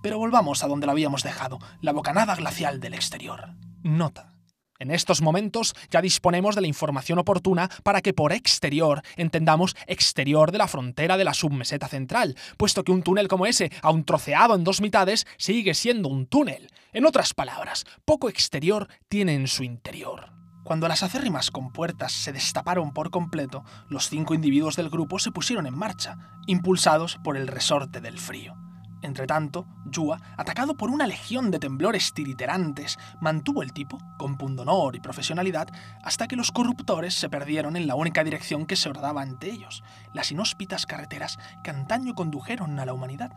Pero 0.02 0.18
volvamos 0.18 0.62
a 0.62 0.68
donde 0.68 0.86
lo 0.86 0.92
habíamos 0.92 1.22
dejado, 1.22 1.58
la 1.80 1.92
bocanada 1.92 2.34
glacial 2.34 2.80
del 2.80 2.94
exterior. 2.94 3.54
Nota. 3.82 4.35
En 4.78 4.90
estos 4.90 5.23
momentos 5.23 5.74
ya 5.90 6.01
disponemos 6.01 6.55
de 6.55 6.61
la 6.61 6.66
información 6.66 7.19
oportuna 7.19 7.70
para 7.82 8.03
que 8.03 8.12
por 8.12 8.32
exterior 8.32 9.03
entendamos 9.16 9.77
exterior 9.86 10.53
de 10.53 10.59
la 10.59 10.69
frontera 10.69 11.16
de 11.16 11.24
la 11.24 11.35
submeseta 11.35 11.89
central, 11.89 12.36
puesto 12.57 12.85
que 12.85 12.93
un 12.93 13.03
túnel 13.03 13.28
como 13.28 13.47
ese, 13.47 13.70
aun 13.82 14.05
troceado 14.05 14.55
en 14.55 14.65
dos 14.65 14.81
mitades, 14.81 15.27
sigue 15.36 15.74
siendo 15.74 16.09
un 16.09 16.27
túnel. 16.27 16.70
En 16.93 17.07
otras 17.07 17.35
palabras, 17.35 17.85
poco 18.05 18.28
exterior 18.28 18.89
tiene 19.09 19.35
en 19.35 19.48
su 19.48 19.65
interior. 19.65 20.32
Cuando 20.65 20.89
las 20.89 21.05
acérrimas 21.05 21.53
compuertas 21.53 22.12
se 22.12 22.32
destaparon 22.32 22.93
por 22.93 23.11
completo, 23.11 23.65
los 23.89 24.09
cinco 24.09 24.35
individuos 24.35 24.74
del 24.74 24.90
grupo 24.90 25.20
se 25.20 25.31
pusieron 25.31 25.66
en 25.66 25.78
marcha, 25.78 26.19
impulsados 26.48 27.19
por 27.23 27.36
el 27.36 27.47
resorte 27.47 28.01
del 28.01 28.19
frío. 28.19 28.65
Entretanto, 29.06 29.68
Yua, 29.84 30.20
atacado 30.36 30.76
por 30.76 30.90
una 30.90 31.06
legión 31.06 31.52
de 31.52 31.60
temblores 31.60 32.12
tiriterantes, 32.12 32.98
mantuvo 33.20 33.62
el 33.62 33.72
tipo, 33.72 34.00
con 34.18 34.36
pundonor 34.36 34.96
y 34.96 35.00
profesionalidad, 35.00 35.68
hasta 36.02 36.26
que 36.26 36.34
los 36.34 36.50
corruptores 36.50 37.14
se 37.14 37.28
perdieron 37.28 37.76
en 37.76 37.86
la 37.86 37.94
única 37.94 38.24
dirección 38.24 38.66
que 38.66 38.74
se 38.74 38.88
ordaba 38.88 39.22
ante 39.22 39.48
ellos, 39.48 39.84
las 40.12 40.32
inhóspitas 40.32 40.86
carreteras 40.86 41.38
que 41.62 41.70
antaño 41.70 42.16
condujeron 42.16 42.80
a 42.80 42.84
la 42.84 42.94
humanidad. 42.94 43.30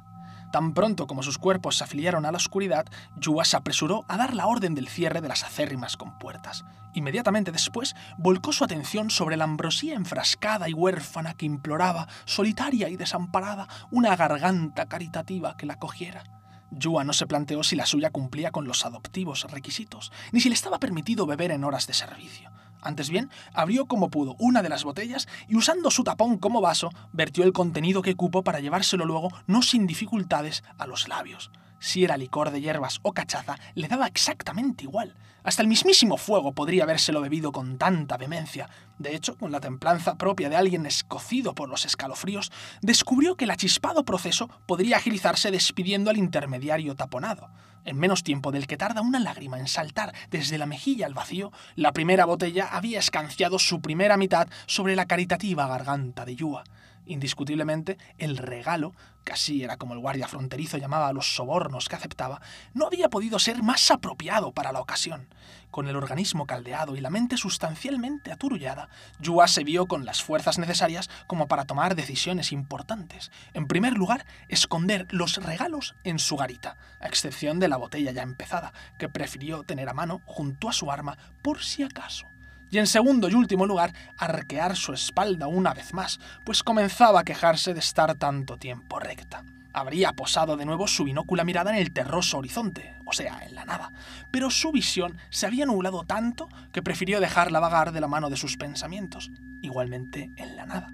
Tan 0.51 0.73
pronto 0.73 1.05
como 1.05 1.21
sus 1.21 1.37
cuerpos 1.37 1.77
se 1.77 1.83
afiliaron 1.83 2.25
a 2.25 2.31
la 2.31 2.37
oscuridad, 2.37 2.85
Yua 3.17 3.45
se 3.45 3.55
apresuró 3.55 4.03
a 4.07 4.17
dar 4.17 4.33
la 4.33 4.47
orden 4.47 4.73
del 4.73 4.87
cierre 4.87 5.21
de 5.21 5.27
las 5.27 5.43
acérrimas 5.43 5.95
compuertas. 5.95 6.65
Inmediatamente 6.95 7.51
después, 7.51 7.95
volcó 8.17 8.51
su 8.51 8.63
atención 8.63 9.11
sobre 9.11 9.37
la 9.37 9.43
ambrosía 9.43 9.93
enfrascada 9.93 10.67
y 10.67 10.73
huérfana 10.73 11.35
que 11.35 11.45
imploraba, 11.45 12.07
solitaria 12.25 12.89
y 12.89 12.97
desamparada, 12.97 13.67
una 13.91 14.15
garganta 14.15 14.87
caritativa 14.87 15.55
que 15.55 15.67
la 15.67 15.77
cogiera. 15.77 16.23
Yua 16.71 17.03
no 17.03 17.13
se 17.13 17.27
planteó 17.27 17.63
si 17.63 17.75
la 17.75 17.85
suya 17.85 18.09
cumplía 18.09 18.51
con 18.51 18.67
los 18.67 18.85
adoptivos 18.85 19.43
requisitos, 19.51 20.11
ni 20.31 20.39
si 20.39 20.49
le 20.49 20.55
estaba 20.55 20.79
permitido 20.79 21.25
beber 21.25 21.51
en 21.51 21.63
horas 21.63 21.87
de 21.87 21.93
servicio. 21.93 22.51
Antes 22.81 23.09
bien, 23.09 23.29
abrió 23.53 23.85
como 23.85 24.09
pudo 24.09 24.35
una 24.39 24.61
de 24.61 24.69
las 24.69 24.83
botellas 24.83 25.27
y 25.47 25.55
usando 25.55 25.91
su 25.91 26.03
tapón 26.03 26.37
como 26.37 26.61
vaso, 26.61 26.91
vertió 27.11 27.43
el 27.43 27.53
contenido 27.53 28.01
que 28.01 28.15
cupo 28.15 28.43
para 28.43 28.59
llevárselo 28.59 29.05
luego, 29.05 29.29
no 29.47 29.61
sin 29.61 29.87
dificultades, 29.87 30.63
a 30.77 30.87
los 30.87 31.07
labios. 31.07 31.51
Si 31.79 32.03
era 32.03 32.17
licor 32.17 32.51
de 32.51 32.61
hierbas 32.61 32.99
o 33.03 33.13
cachaza, 33.13 33.57
le 33.73 33.87
daba 33.87 34.07
exactamente 34.07 34.83
igual. 34.83 35.15
Hasta 35.43 35.61
el 35.61 35.69
mismísimo 35.69 36.17
fuego 36.17 36.51
podría 36.51 36.83
habérselo 36.83 37.21
bebido 37.21 37.53
con 37.53 37.77
tanta 37.77 38.17
vehemencia. 38.17 38.69
De 38.97 39.15
hecho, 39.15 39.37
con 39.37 39.51
la 39.51 39.61
templanza 39.61 40.15
propia 40.15 40.49
de 40.49 40.57
alguien 40.57 40.85
escocido 40.85 41.55
por 41.55 41.69
los 41.69 41.85
escalofríos, 41.85 42.51
descubrió 42.81 43.35
que 43.35 43.45
el 43.45 43.51
achispado 43.51 44.03
proceso 44.03 44.49
podría 44.65 44.97
agilizarse 44.97 45.51
despidiendo 45.51 46.09
al 46.09 46.17
intermediario 46.17 46.95
taponado. 46.95 47.49
En 47.85 47.97
menos 47.97 48.23
tiempo 48.23 48.51
del 48.51 48.67
que 48.67 48.77
tarda 48.77 49.01
una 49.01 49.19
lágrima 49.19 49.59
en 49.59 49.67
saltar 49.67 50.13
desde 50.29 50.57
la 50.57 50.65
mejilla 50.65 51.05
al 51.05 51.13
vacío, 51.13 51.51
la 51.75 51.93
primera 51.93 52.25
botella 52.25 52.67
había 52.71 52.99
escanciado 52.99 53.59
su 53.59 53.81
primera 53.81 54.17
mitad 54.17 54.47
sobre 54.65 54.95
la 54.95 55.05
caritativa 55.05 55.67
garganta 55.67 56.25
de 56.25 56.35
Yua. 56.35 56.63
Indiscutiblemente, 57.09 57.97
el 58.19 58.37
regalo, 58.37 58.93
que 59.25 59.33
así 59.33 59.63
era 59.63 59.77
como 59.77 59.95
el 59.95 59.99
guardia 59.99 60.27
fronterizo 60.27 60.77
llamaba 60.77 61.07
a 61.07 61.11
los 61.11 61.35
sobornos 61.35 61.89
que 61.89 61.95
aceptaba, 61.95 62.39
no 62.75 62.85
había 62.85 63.09
podido 63.09 63.39
ser 63.39 63.63
más 63.63 63.89
apropiado 63.89 64.51
para 64.51 64.71
la 64.71 64.79
ocasión. 64.79 65.27
Con 65.71 65.87
el 65.87 65.95
organismo 65.95 66.45
caldeado 66.45 66.95
y 66.95 67.01
la 67.01 67.09
mente 67.09 67.35
sustancialmente 67.35 68.31
aturullada, 68.31 68.89
Yua 69.19 69.47
se 69.47 69.63
vio 69.63 69.87
con 69.87 70.05
las 70.05 70.21
fuerzas 70.21 70.59
necesarias 70.59 71.09
como 71.25 71.47
para 71.47 71.65
tomar 71.65 71.95
decisiones 71.95 72.51
importantes. 72.51 73.31
En 73.55 73.65
primer 73.65 73.93
lugar, 73.93 74.27
esconder 74.47 75.07
los 75.09 75.37
regalos 75.37 75.95
en 76.03 76.19
su 76.19 76.37
garita, 76.37 76.77
a 76.99 77.07
excepción 77.07 77.59
de 77.59 77.69
la 77.69 77.77
botella 77.77 78.11
ya 78.11 78.21
empezada, 78.21 78.71
que 78.99 79.09
prefirió 79.09 79.63
tener 79.63 79.89
a 79.89 79.95
mano 79.95 80.21
junto 80.27 80.69
a 80.69 80.73
su 80.73 80.91
arma 80.91 81.17
por 81.41 81.63
si 81.63 81.81
acaso 81.81 82.27
y 82.71 82.77
en 82.77 82.87
segundo 82.87 83.29
y 83.29 83.33
último 83.33 83.65
lugar, 83.65 83.93
arquear 84.17 84.75
su 84.75 84.93
espalda 84.93 85.47
una 85.47 85.73
vez 85.73 85.93
más, 85.93 86.19
pues 86.43 86.63
comenzaba 86.63 87.21
a 87.21 87.23
quejarse 87.23 87.73
de 87.73 87.79
estar 87.79 88.15
tanto 88.15 88.57
tiempo 88.57 88.99
recta. 88.99 89.43
Habría 89.73 90.13
posado 90.13 90.57
de 90.57 90.65
nuevo 90.65 90.87
su 90.87 91.03
binócula 91.03 91.43
mirada 91.43 91.71
en 91.71 91.77
el 91.77 91.91
terroso 91.91 92.39
horizonte, 92.39 92.95
o 93.05 93.13
sea, 93.13 93.39
en 93.45 93.55
la 93.55 93.65
nada, 93.65 93.91
pero 94.31 94.49
su 94.49 94.71
visión 94.71 95.17
se 95.29 95.45
había 95.45 95.65
nublado 95.65 96.03
tanto 96.03 96.49
que 96.71 96.81
prefirió 96.81 97.19
dejarla 97.19 97.59
vagar 97.59 97.91
de 97.91 98.01
la 98.01 98.07
mano 98.07 98.29
de 98.29 98.37
sus 98.37 98.57
pensamientos, 98.57 99.31
igualmente 99.61 100.31
en 100.37 100.55
la 100.55 100.65
nada. 100.65 100.91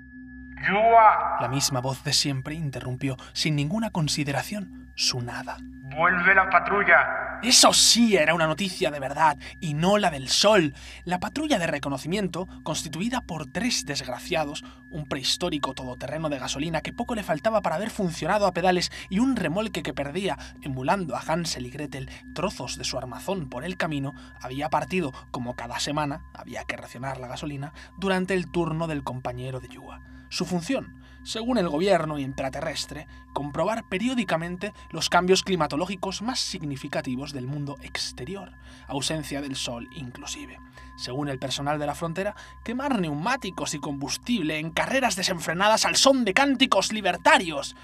La 1.39 1.47
misma 1.49 1.80
voz 1.80 2.03
de 2.03 2.14
siempre 2.14 2.56
interrumpió, 2.56 3.18
sin 3.34 3.56
ninguna 3.56 3.91
consideración, 3.91 4.85
su 4.96 5.22
nada. 5.22 5.58
¡Vuelve 5.96 6.34
la 6.34 6.50
patrulla! 6.50 7.40
Eso 7.44 7.74
sí 7.74 8.16
era 8.16 8.34
una 8.34 8.48
noticia 8.48 8.90
de 8.90 9.00
verdad, 9.00 9.38
y 9.60 9.76
no 9.76 9.98
la 9.98 10.10
del 10.10 10.30
sol. 10.30 10.74
La 11.04 11.20
patrulla 11.20 11.60
de 11.60 11.68
reconocimiento, 11.68 12.48
constituida 12.64 13.22
por 13.22 13.46
tres 13.46 13.86
desgraciados, 13.86 14.64
un 14.90 15.06
prehistórico 15.06 15.74
todoterreno 15.74 16.30
de 16.30 16.40
gasolina 16.40 16.82
que 16.82 16.94
poco 16.94 17.14
le 17.14 17.24
faltaba 17.24 17.62
para 17.62 17.76
haber 17.76 17.92
funcionado 17.92 18.48
a 18.48 18.54
pedales 18.54 18.92
y 19.10 19.20
un 19.20 19.36
remolque 19.36 19.84
que 19.84 19.94
perdía, 19.94 20.38
emulando 20.64 21.16
a 21.16 21.20
Hansel 21.20 21.66
y 21.66 21.70
Gretel, 21.70 22.10
trozos 22.34 22.78
de 22.78 22.84
su 22.84 22.98
armazón 22.98 23.48
por 23.50 23.64
el 23.64 23.78
camino, 23.78 24.16
había 24.42 24.70
partido, 24.70 25.14
como 25.32 25.56
cada 25.56 25.80
semana, 25.80 26.24
había 26.34 26.64
que 26.64 26.78
racionar 26.78 27.20
la 27.20 27.28
gasolina, 27.28 27.74
durante 27.98 28.34
el 28.34 28.50
turno 28.50 28.88
del 28.88 29.04
compañero 29.04 29.60
de 29.60 29.68
Yua. 29.68 30.02
Su 30.30 30.46
función, 30.46 30.96
según 31.26 31.57
el 31.57 31.68
gobierno 31.68 32.19
intraterrestre, 32.19 33.07
comprobar 33.34 33.89
periódicamente 33.89 34.73
los 34.91 35.10
cambios 35.10 35.41
climatológicos 35.41 36.22
más 36.22 36.39
significativos 36.39 37.34
del 37.34 37.47
mundo 37.47 37.77
exterior, 37.81 38.52
ausencia 38.88 39.41
del 39.41 39.56
sol 39.56 39.89
inclusive. 39.91 40.60
Según 40.95 41.27
el 41.27 41.39
personal 41.39 41.80
de 41.80 41.88
la 41.88 41.95
frontera, 41.95 42.35
quemar 42.64 42.99
neumáticos 42.99 43.73
y 43.73 43.80
combustible 43.80 44.60
en 44.60 44.69
carreras 44.69 45.15
desenfrenadas 45.15 45.85
al 45.85 45.95
son 45.95 46.26
de 46.26 46.35
cánticos 46.35 46.93
libertarios. 46.93 47.76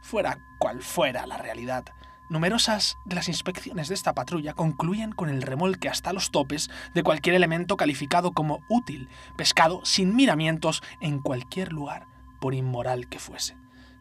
Fuera 0.00 0.38
cual 0.58 0.80
fuera 0.80 1.26
la 1.26 1.36
realidad, 1.36 1.84
Numerosas 2.28 2.98
de 3.04 3.14
las 3.14 3.28
inspecciones 3.28 3.86
de 3.86 3.94
esta 3.94 4.12
patrulla 4.12 4.52
concluían 4.52 5.12
con 5.12 5.28
el 5.28 5.42
remolque 5.42 5.88
hasta 5.88 6.12
los 6.12 6.32
topes 6.32 6.70
de 6.92 7.04
cualquier 7.04 7.36
elemento 7.36 7.76
calificado 7.76 8.32
como 8.32 8.64
útil, 8.68 9.08
pescado 9.36 9.80
sin 9.84 10.16
miramientos 10.16 10.82
en 11.00 11.20
cualquier 11.20 11.72
lugar, 11.72 12.08
por 12.40 12.54
inmoral 12.54 13.08
que 13.08 13.18
fuese 13.18 13.56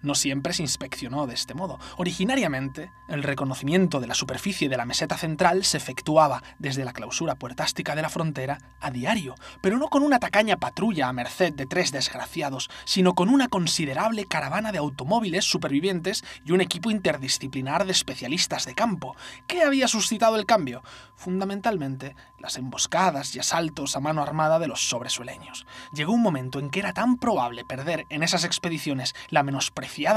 no 0.06 0.16
siempre 0.16 0.54
se 0.54 0.62
inspeccionó 0.62 1.28
de 1.28 1.34
este 1.34 1.54
modo. 1.54 1.80
Originariamente, 1.98 2.92
el 3.08 3.24
reconocimiento 3.24 4.00
de 4.00 4.08
la 4.08 4.16
superficie 4.16 4.70
de 4.70 4.78
la 4.78 4.86
meseta 4.86 5.18
central 5.18 5.66
se 5.66 5.78
efectuaba 5.78 6.44
desde 6.60 6.86
la 6.86 6.94
clausura 6.94 7.36
puertástica 7.36 7.96
de 7.96 8.02
la 8.02 8.10
frontera 8.10 8.60
a 8.80 8.92
diario, 8.92 9.36
pero 9.62 9.78
no 9.78 9.90
con 9.90 10.04
una 10.04 10.20
tacaña 10.20 10.58
patrulla 10.58 11.08
a 11.08 11.14
merced 11.14 11.54
de 11.54 11.66
tres 11.66 11.92
desgraciados, 11.92 12.70
sino 12.86 13.14
con 13.14 13.30
una 13.30 13.48
considerable 13.48 14.26
caravana 14.26 14.72
de 14.72 14.78
automóviles 14.78 15.46
supervivientes 15.46 16.24
y 16.46 16.52
un 16.52 16.62
equipo 16.62 16.92
interdisciplinar 16.92 17.86
de 17.86 17.92
especialistas 17.92 18.66
de 18.66 18.76
campo. 18.76 19.16
¿Qué 19.48 19.64
había 19.64 19.88
suscitado 19.88 20.36
el 20.36 20.46
cambio? 20.46 20.84
Fundamentalmente, 21.16 22.16
las 22.40 22.58
emboscadas 22.58 23.36
y 23.36 23.40
asaltos 23.40 23.96
a 23.96 24.00
mano 24.00 24.22
armada 24.22 24.60
de 24.60 24.68
los 24.68 24.90
sobresueleños. 24.90 25.66
Llegó 25.94 26.14
un 26.14 26.22
momento 26.22 26.60
en 26.60 26.70
que 26.70 26.80
era 26.80 26.94
tan 26.94 27.18
probable 27.18 27.66
perder 27.66 28.06
en 28.10 28.24
esas 28.24 28.44
expediciones 28.44 29.16
la 29.30 29.44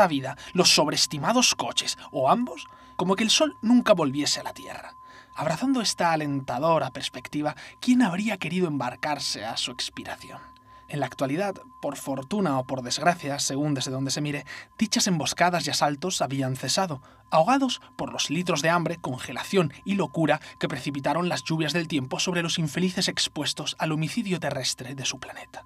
vida, 0.09 0.37
los 0.53 0.75
sobreestimados 0.75 1.55
coches, 1.55 1.99
o 2.11 2.31
ambos, 2.31 2.67
como 2.97 3.17
que 3.17 3.25
el 3.25 3.31
sol 3.31 3.57
nunca 3.63 3.95
volviese 3.95 4.41
a 4.41 4.45
la 4.45 4.53
Tierra. 4.53 4.95
Abrazando 5.35 5.81
esta 5.81 6.13
alentadora 6.13 6.91
perspectiva, 6.91 7.55
¿quién 7.81 8.03
habría 8.03 8.39
querido 8.39 8.67
embarcarse 8.67 9.45
a 9.45 9.57
su 9.57 9.71
expiración? 9.71 10.41
En 10.89 11.01
la 11.01 11.07
actualidad, 11.07 11.55
por 11.81 11.97
fortuna 11.97 12.59
o 12.59 12.65
por 12.65 12.83
desgracia, 12.83 13.39
según 13.39 13.75
desde 13.75 13.91
donde 13.91 14.11
se 14.11 14.23
mire, 14.23 14.47
dichas 14.79 15.07
emboscadas 15.07 15.67
y 15.67 15.71
asaltos 15.71 16.23
habían 16.23 16.57
cesado, 16.57 17.03
ahogados 17.31 17.83
por 17.95 18.11
los 18.11 18.31
litros 18.31 18.63
de 18.63 18.71
hambre, 18.71 18.97
congelación 18.97 19.73
y 19.85 19.97
locura 19.97 20.41
que 20.59 20.67
precipitaron 20.69 21.29
las 21.29 21.45
lluvias 21.45 21.75
del 21.75 21.89
tiempo 21.89 22.19
sobre 22.19 22.43
los 22.43 22.59
infelices 22.59 23.09
expuestos 23.09 23.77
al 23.79 23.93
homicidio 23.93 24.41
terrestre 24.41 24.95
de 24.95 25.05
su 25.05 25.21
planeta. 25.21 25.65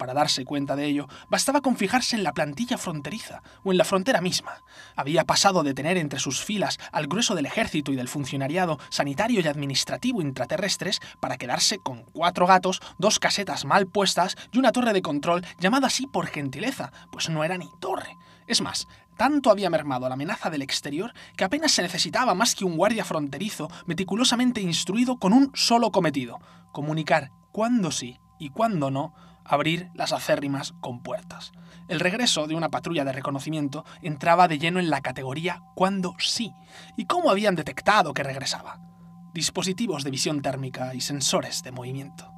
Para 0.00 0.14
darse 0.14 0.46
cuenta 0.46 0.76
de 0.76 0.86
ello, 0.86 1.08
bastaba 1.28 1.60
con 1.60 1.76
fijarse 1.76 2.16
en 2.16 2.24
la 2.24 2.32
plantilla 2.32 2.78
fronteriza 2.78 3.42
o 3.62 3.70
en 3.70 3.76
la 3.76 3.84
frontera 3.84 4.22
misma. 4.22 4.62
Había 4.96 5.24
pasado 5.24 5.62
de 5.62 5.74
tener 5.74 5.98
entre 5.98 6.18
sus 6.18 6.42
filas 6.42 6.78
al 6.90 7.06
grueso 7.06 7.34
del 7.34 7.44
ejército 7.44 7.92
y 7.92 7.96
del 7.96 8.08
funcionariado 8.08 8.78
sanitario 8.88 9.42
y 9.42 9.46
administrativo 9.46 10.22
intraterrestres 10.22 11.00
para 11.20 11.36
quedarse 11.36 11.80
con 11.80 12.04
cuatro 12.14 12.46
gatos, 12.46 12.80
dos 12.96 13.18
casetas 13.18 13.66
mal 13.66 13.88
puestas 13.88 14.36
y 14.50 14.58
una 14.58 14.72
torre 14.72 14.94
de 14.94 15.02
control 15.02 15.44
llamada 15.58 15.88
así 15.88 16.06
por 16.06 16.28
gentileza, 16.28 16.92
pues 17.12 17.28
no 17.28 17.44
era 17.44 17.58
ni 17.58 17.68
torre. 17.78 18.16
Es 18.46 18.62
más, 18.62 18.88
tanto 19.18 19.50
había 19.50 19.68
mermado 19.68 20.08
la 20.08 20.14
amenaza 20.14 20.48
del 20.48 20.62
exterior 20.62 21.12
que 21.36 21.44
apenas 21.44 21.72
se 21.72 21.82
necesitaba 21.82 22.32
más 22.32 22.54
que 22.54 22.64
un 22.64 22.78
guardia 22.78 23.04
fronterizo 23.04 23.70
meticulosamente 23.84 24.62
instruido 24.62 25.18
con 25.18 25.34
un 25.34 25.50
solo 25.52 25.90
cometido, 25.90 26.38
comunicar 26.72 27.32
cuándo 27.52 27.90
sí 27.90 28.18
y 28.38 28.48
cuándo 28.48 28.90
no 28.90 29.12
abrir 29.50 29.90
las 29.94 30.12
acérrimas 30.12 30.72
compuertas. 30.80 31.52
El 31.88 31.98
regreso 31.98 32.46
de 32.46 32.54
una 32.54 32.70
patrulla 32.70 33.04
de 33.04 33.12
reconocimiento 33.12 33.84
entraba 34.00 34.46
de 34.46 34.58
lleno 34.58 34.78
en 34.78 34.90
la 34.90 35.00
categoría 35.00 35.62
cuando 35.74 36.14
sí. 36.18 36.52
¿Y 36.96 37.06
cómo 37.06 37.30
habían 37.30 37.56
detectado 37.56 38.14
que 38.14 38.22
regresaba? 38.22 38.80
Dispositivos 39.34 40.04
de 40.04 40.10
visión 40.10 40.40
térmica 40.40 40.94
y 40.94 41.00
sensores 41.00 41.64
de 41.64 41.72
movimiento. 41.72 42.29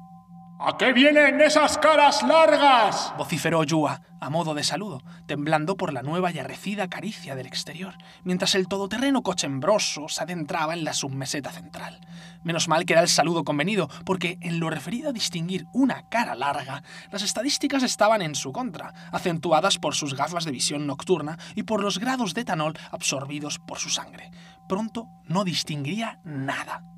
¿A 0.65 0.77
qué 0.77 0.93
vienen 0.93 1.41
esas 1.41 1.77
caras 1.77 2.23
largas? 2.23 3.13
vociferó 3.17 3.65
Yua, 3.65 3.99
a 4.21 4.29
modo 4.29 4.53
de 4.53 4.63
saludo, 4.63 5.01
temblando 5.25 5.75
por 5.75 5.91
la 5.91 6.03
nueva 6.03 6.31
y 6.31 6.39
arrecida 6.39 6.87
caricia 6.87 7.35
del 7.35 7.47
exterior, 7.47 7.95
mientras 8.23 8.55
el 8.55 8.69
todoterreno 8.69 9.23
cochembroso 9.23 10.07
se 10.07 10.23
adentraba 10.23 10.73
en 10.73 10.85
la 10.85 10.93
submeseta 10.93 11.51
central. 11.51 11.99
Menos 12.43 12.69
mal 12.69 12.85
que 12.85 12.93
era 12.93 13.01
el 13.01 13.09
saludo 13.09 13.43
convenido, 13.43 13.89
porque 14.05 14.37
en 14.39 14.61
lo 14.61 14.69
referido 14.69 15.09
a 15.09 15.13
distinguir 15.13 15.65
una 15.73 16.07
cara 16.07 16.33
larga, 16.33 16.81
las 17.11 17.23
estadísticas 17.23 17.83
estaban 17.83 18.21
en 18.21 18.33
su 18.33 18.53
contra, 18.53 18.93
acentuadas 19.11 19.79
por 19.79 19.95
sus 19.95 20.15
gafas 20.15 20.45
de 20.45 20.51
visión 20.51 20.87
nocturna 20.87 21.37
y 21.55 21.63
por 21.63 21.81
los 21.83 21.99
grados 21.99 22.33
de 22.33 22.41
etanol 22.41 22.79
absorbidos 22.89 23.59
por 23.59 23.79
su 23.79 23.89
sangre. 23.89 24.31
Pronto 24.69 25.09
no 25.25 25.43
distinguiría 25.43 26.21
nada. 26.23 26.92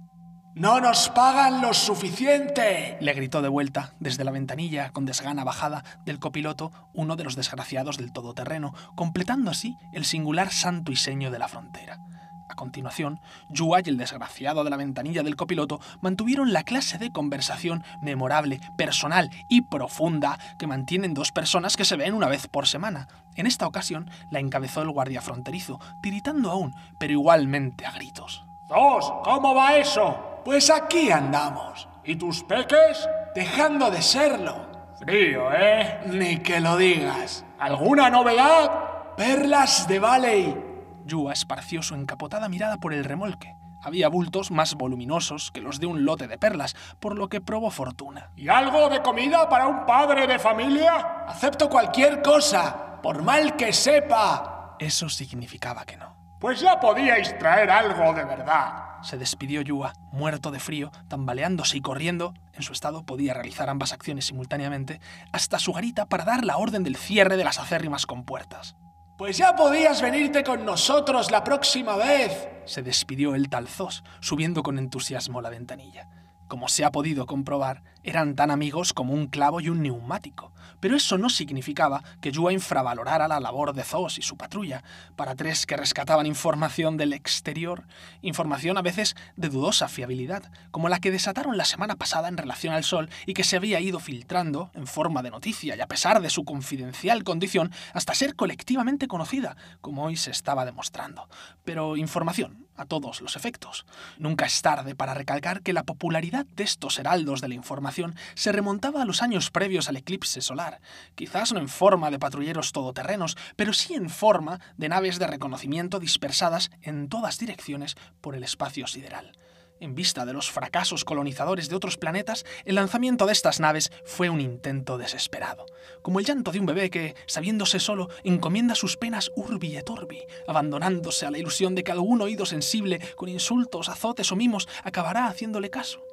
¡No 0.55 0.79
nos 0.79 1.09
pagan 1.09 1.61
lo 1.61 1.73
suficiente! 1.73 2.97
le 3.01 3.11
gritó 3.11 3.41
de 3.41 3.49
vuelta 3.49 3.91
desde 3.99 4.23
la 4.23 4.31
ventanilla 4.31 4.89
con 4.91 5.05
desgana 5.05 5.43
bajada 5.43 5.83
del 6.05 6.17
copiloto 6.17 6.71
uno 6.93 7.17
de 7.17 7.25
los 7.25 7.35
desgraciados 7.35 7.97
del 7.97 8.13
todoterreno, 8.13 8.73
completando 8.95 9.51
así 9.51 9.77
el 9.91 10.05
singular 10.05 10.53
santo 10.53 10.93
y 10.93 10.95
seño 10.95 11.29
de 11.29 11.39
la 11.39 11.49
frontera. 11.49 11.99
A 12.47 12.55
continuación, 12.55 13.19
Yua 13.49 13.81
y 13.83 13.89
el 13.89 13.97
desgraciado 13.97 14.63
de 14.63 14.69
la 14.69 14.77
ventanilla 14.77 15.23
del 15.23 15.35
copiloto 15.35 15.81
mantuvieron 15.99 16.53
la 16.53 16.63
clase 16.63 16.97
de 16.97 17.11
conversación 17.11 17.83
memorable, 17.99 18.61
personal 18.77 19.31
y 19.49 19.63
profunda 19.63 20.39
que 20.57 20.67
mantienen 20.67 21.13
dos 21.13 21.33
personas 21.33 21.75
que 21.75 21.83
se 21.83 21.97
ven 21.97 22.13
una 22.13 22.29
vez 22.29 22.47
por 22.47 22.65
semana. 22.65 23.09
En 23.35 23.45
esta 23.45 23.67
ocasión 23.67 24.09
la 24.29 24.39
encabezó 24.39 24.83
el 24.83 24.91
guardia 24.91 25.19
fronterizo, 25.19 25.81
tiritando 26.01 26.49
aún, 26.49 26.73
pero 26.97 27.11
igualmente 27.11 27.85
a 27.85 27.91
gritos. 27.91 28.45
Dos, 28.69 29.11
¿cómo 29.25 29.53
va 29.53 29.75
eso? 29.75 30.34
Pues 30.45 30.69
aquí 30.69 31.09
andamos. 31.09 31.89
¿Y 32.03 32.17
tus 32.17 32.43
peques? 32.43 33.09
Dejando 33.33 33.89
de 33.89 34.03
serlo. 34.03 34.67
Frío, 34.99 35.51
¿eh? 35.51 36.01
Ni 36.05 36.37
que 36.37 36.59
lo 36.59 36.77
digas. 36.77 37.43
¿Alguna 37.57 38.11
novedad? 38.11 39.15
Perlas 39.17 39.87
de 39.87 39.97
Valley. 39.97 40.55
Yua 41.03 41.33
esparció 41.33 41.81
su 41.81 41.95
encapotada 41.95 42.47
mirada 42.47 42.77
por 42.77 42.93
el 42.93 43.03
remolque. 43.03 43.55
Había 43.81 44.07
bultos 44.07 44.51
más 44.51 44.75
voluminosos 44.75 45.49
que 45.51 45.61
los 45.61 45.79
de 45.79 45.87
un 45.87 46.05
lote 46.05 46.27
de 46.27 46.37
perlas, 46.37 46.75
por 46.99 47.17
lo 47.17 47.27
que 47.27 47.41
probó 47.41 47.71
fortuna. 47.71 48.29
¿Y 48.35 48.47
algo 48.47 48.87
de 48.89 49.01
comida 49.01 49.49
para 49.49 49.65
un 49.65 49.83
padre 49.87 50.27
de 50.27 50.37
familia? 50.37 51.25
Acepto 51.27 51.67
cualquier 51.67 52.21
cosa, 52.21 53.01
por 53.01 53.23
mal 53.23 53.55
que 53.55 53.73
sepa. 53.73 54.75
Eso 54.77 55.09
significaba 55.09 55.85
que 55.85 55.97
no. 55.97 56.37
Pues 56.39 56.59
ya 56.59 56.79
podíais 56.79 57.35
traer 57.39 57.71
algo 57.71 58.13
de 58.13 58.25
verdad. 58.25 58.94
Se 59.05 59.17
despidió 59.17 59.61
Yua, 59.61 59.93
muerto 60.11 60.49
de 60.49 60.59
frío, 60.59 60.91
tambaleándose 61.07 61.77
y 61.77 61.81
corriendo, 61.81 62.33
en 62.53 62.63
su 62.63 62.73
estado 62.73 63.05
podía 63.05 63.35
realizar 63.35 63.69
ambas 63.69 63.93
acciones 63.93 64.25
simultáneamente, 64.25 64.99
hasta 65.31 65.59
su 65.59 65.73
garita 65.73 66.07
para 66.07 66.25
dar 66.25 66.43
la 66.43 66.57
orden 66.57 66.83
del 66.83 66.95
cierre 66.95 67.37
de 67.37 67.43
las 67.43 67.59
acérrimas 67.59 68.07
compuertas. 68.07 68.75
Pues 69.15 69.37
ya 69.37 69.55
podías 69.55 70.01
venirte 70.01 70.43
con 70.43 70.65
nosotros 70.65 71.29
la 71.29 71.43
próxima 71.43 71.95
vez. 71.97 72.47
Se 72.65 72.81
despidió 72.81 73.35
el 73.35 73.47
talzós, 73.47 74.03
subiendo 74.21 74.63
con 74.63 74.79
entusiasmo 74.79 75.39
la 75.39 75.51
ventanilla. 75.51 76.09
Como 76.47 76.67
se 76.67 76.83
ha 76.83 76.91
podido 76.91 77.27
comprobar, 77.27 77.83
eran 78.01 78.35
tan 78.35 78.49
amigos 78.49 78.91
como 78.91 79.13
un 79.13 79.27
clavo 79.27 79.61
y 79.61 79.69
un 79.69 79.83
neumático, 79.83 80.51
pero 80.85 80.97
eso 80.97 81.17
no 81.17 81.31
significaba 81.31 82.03
que 82.21 82.31
Yua 82.31 82.53
infravalorara 82.53 83.27
la 83.27 83.39
labor 83.39 83.73
de 83.73 83.83
Zos 83.83 84.19
y 84.19 84.21
su 84.21 84.37
patrulla, 84.37 84.83
para 85.15 85.33
tres 85.33 85.65
que 85.65 85.75
rescataban 85.75 86.27
información 86.27 86.95
del 86.95 87.13
exterior, 87.13 87.87
información 88.21 88.77
a 88.77 88.83
veces 88.83 89.15
de 89.35 89.49
dudosa 89.49 89.87
fiabilidad, 89.87 90.43
como 90.69 90.87
la 90.87 90.99
que 90.99 91.09
desataron 91.09 91.57
la 91.57 91.65
semana 91.65 91.95
pasada 91.95 92.27
en 92.27 92.37
relación 92.37 92.75
al 92.75 92.83
Sol 92.83 93.09
y 93.25 93.33
que 93.33 93.43
se 93.43 93.55
había 93.55 93.79
ido 93.79 93.99
filtrando 93.99 94.69
en 94.75 94.85
forma 94.85 95.23
de 95.23 95.31
noticia 95.31 95.75
y 95.75 95.81
a 95.81 95.87
pesar 95.87 96.21
de 96.21 96.29
su 96.29 96.45
confidencial 96.45 97.23
condición 97.23 97.71
hasta 97.93 98.13
ser 98.13 98.35
colectivamente 98.35 99.07
conocida, 99.07 99.57
como 99.81 100.03
hoy 100.03 100.17
se 100.17 100.29
estaba 100.29 100.65
demostrando. 100.65 101.27
Pero 101.63 101.97
información, 101.97 102.64
a 102.75 102.85
todos 102.85 103.21
los 103.21 103.35
efectos. 103.35 103.85
Nunca 104.17 104.45
es 104.45 104.61
tarde 104.61 104.95
para 104.95 105.13
recalcar 105.13 105.61
que 105.61 105.73
la 105.73 105.83
popularidad 105.83 106.45
de 106.45 106.63
estos 106.63 106.99
heraldos 106.99 107.41
de 107.41 107.47
la 107.47 107.55
información 107.55 108.15
se 108.33 108.51
remontaba 108.51 109.01
a 109.01 109.05
los 109.05 109.21
años 109.21 109.51
previos 109.51 109.89
al 109.89 109.97
eclipse 109.97 110.41
solar, 110.41 110.81
quizás 111.15 111.53
no 111.53 111.59
en 111.59 111.69
forma 111.69 112.11
de 112.11 112.19
patrulleros 112.19 112.71
todoterrenos, 112.71 113.37
pero 113.55 113.73
sí 113.73 113.93
en 113.93 114.09
forma 114.09 114.59
de 114.77 114.89
naves 114.89 115.19
de 115.19 115.27
reconocimiento 115.27 115.99
dispersadas 115.99 116.71
en 116.81 117.09
todas 117.09 117.39
direcciones 117.39 117.95
por 118.21 118.35
el 118.35 118.43
espacio 118.43 118.87
sideral. 118.87 119.37
En 119.81 119.93
vista 119.93 120.25
de 120.25 120.31
los 120.31 120.51
fracasos 120.51 121.03
colonizadores 121.03 121.67
de 121.67 121.75
otros 121.75 121.97
planetas, 121.97 122.45
el 122.63 122.75
lanzamiento 122.75 123.25
de 123.25 123.33
estas 123.33 123.59
naves 123.59 123.91
fue 124.05 124.29
un 124.29 124.39
intento 124.39 124.97
desesperado, 124.97 125.65
como 126.01 126.19
el 126.19 126.25
llanto 126.25 126.53
de 126.53 126.59
un 126.61 126.65
bebé 126.65 126.89
que, 126.89 127.13
sabiéndose 127.25 127.81
solo, 127.81 128.09
encomienda 128.23 128.73
sus 128.73 128.95
penas 128.95 129.33
urbi 129.35 129.75
et 129.75 129.89
orbi, 129.89 130.23
abandonándose 130.47 131.25
a 131.25 131.31
la 131.31 131.39
ilusión 131.39 131.75
de 131.75 131.83
que 131.83 131.91
algún 131.91 132.21
oído 132.21 132.45
sensible, 132.45 133.01
con 133.17 133.27
insultos, 133.27 133.89
azotes 133.89 134.31
o 134.31 134.37
mimos, 134.37 134.69
acabará 134.83 135.27
haciéndole 135.27 135.69
caso. 135.69 136.05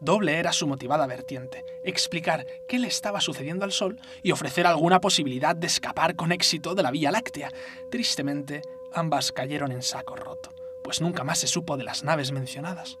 Doble 0.00 0.38
era 0.38 0.52
su 0.52 0.66
motivada 0.66 1.06
vertiente, 1.06 1.62
explicar 1.84 2.46
qué 2.66 2.78
le 2.78 2.88
estaba 2.88 3.20
sucediendo 3.20 3.66
al 3.66 3.72
Sol 3.72 4.00
y 4.22 4.32
ofrecer 4.32 4.66
alguna 4.66 5.00
posibilidad 5.00 5.54
de 5.54 5.66
escapar 5.66 6.16
con 6.16 6.32
éxito 6.32 6.74
de 6.74 6.82
la 6.82 6.90
Vía 6.90 7.10
Láctea. 7.10 7.50
Tristemente, 7.90 8.62
ambas 8.92 9.30
cayeron 9.30 9.72
en 9.72 9.82
saco 9.82 10.16
roto 10.16 10.63
pues 10.84 11.00
nunca 11.00 11.24
más 11.24 11.38
se 11.38 11.48
supo 11.48 11.76
de 11.76 11.84
las 11.84 12.04
naves 12.04 12.30
mencionadas. 12.30 12.98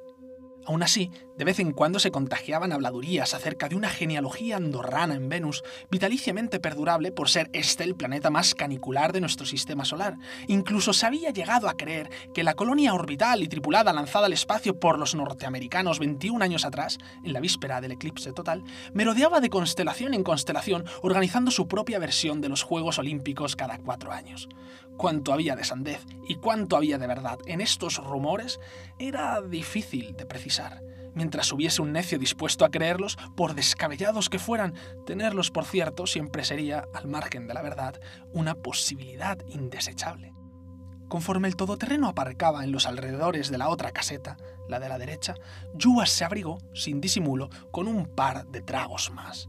Aún 0.66 0.82
así, 0.82 1.10
de 1.36 1.44
vez 1.44 1.58
en 1.58 1.72
cuando 1.72 1.98
se 1.98 2.10
contagiaban 2.10 2.72
habladurías 2.72 3.34
acerca 3.34 3.68
de 3.68 3.76
una 3.76 3.90
genealogía 3.90 4.56
andorrana 4.56 5.14
en 5.14 5.28
Venus, 5.28 5.62
vitaliciamente 5.90 6.58
perdurable 6.58 7.12
por 7.12 7.28
ser 7.28 7.50
este 7.52 7.84
el 7.84 7.94
planeta 7.94 8.30
más 8.30 8.54
canicular 8.54 9.12
de 9.12 9.20
nuestro 9.20 9.44
sistema 9.44 9.84
solar. 9.84 10.16
Incluso 10.46 10.94
se 10.94 11.04
había 11.04 11.30
llegado 11.30 11.68
a 11.68 11.76
creer 11.76 12.08
que 12.32 12.44
la 12.44 12.54
colonia 12.54 12.94
orbital 12.94 13.42
y 13.42 13.48
tripulada 13.48 13.92
lanzada 13.92 14.24
al 14.24 14.32
espacio 14.32 14.80
por 14.80 14.98
los 14.98 15.14
norteamericanos 15.14 15.98
21 15.98 16.42
años 16.42 16.64
atrás, 16.64 16.96
en 17.22 17.34
la 17.34 17.40
víspera 17.40 17.82
del 17.82 17.92
eclipse 17.92 18.32
total, 18.32 18.64
merodeaba 18.94 19.40
de 19.40 19.50
constelación 19.50 20.14
en 20.14 20.24
constelación 20.24 20.86
organizando 21.02 21.50
su 21.50 21.68
propia 21.68 21.98
versión 21.98 22.40
de 22.40 22.48
los 22.48 22.62
Juegos 22.62 22.98
Olímpicos 22.98 23.54
cada 23.54 23.76
cuatro 23.76 24.12
años 24.12 24.48
cuánto 24.96 25.32
había 25.32 25.56
de 25.56 25.64
sandez 25.64 26.04
y 26.28 26.36
cuánto 26.36 26.76
había 26.76 26.98
de 26.98 27.06
verdad 27.06 27.38
en 27.46 27.60
estos 27.60 27.96
rumores 27.98 28.60
era 28.98 29.40
difícil 29.42 30.16
de 30.16 30.26
precisar. 30.26 30.82
Mientras 31.14 31.52
hubiese 31.52 31.80
un 31.80 31.92
necio 31.92 32.18
dispuesto 32.18 32.64
a 32.64 32.70
creerlos, 32.70 33.16
por 33.36 33.54
descabellados 33.54 34.28
que 34.28 34.40
fueran, 34.40 34.74
tenerlos 35.06 35.50
por 35.50 35.64
cierto 35.64 36.06
siempre 36.06 36.44
sería, 36.44 36.88
al 36.92 37.06
margen 37.06 37.46
de 37.46 37.54
la 37.54 37.62
verdad, 37.62 38.00
una 38.32 38.56
posibilidad 38.56 39.38
indesechable. 39.48 40.34
Conforme 41.08 41.46
el 41.46 41.54
todoterreno 41.54 42.08
aparcaba 42.08 42.64
en 42.64 42.72
los 42.72 42.86
alrededores 42.86 43.50
de 43.50 43.58
la 43.58 43.68
otra 43.68 43.92
caseta, 43.92 44.36
la 44.68 44.80
de 44.80 44.88
la 44.88 44.98
derecha, 44.98 45.34
Yuas 45.74 46.10
se 46.10 46.24
abrigó, 46.24 46.58
sin 46.74 47.00
disimulo, 47.00 47.48
con 47.70 47.86
un 47.86 48.06
par 48.06 48.46
de 48.48 48.62
tragos 48.62 49.12
más 49.12 49.46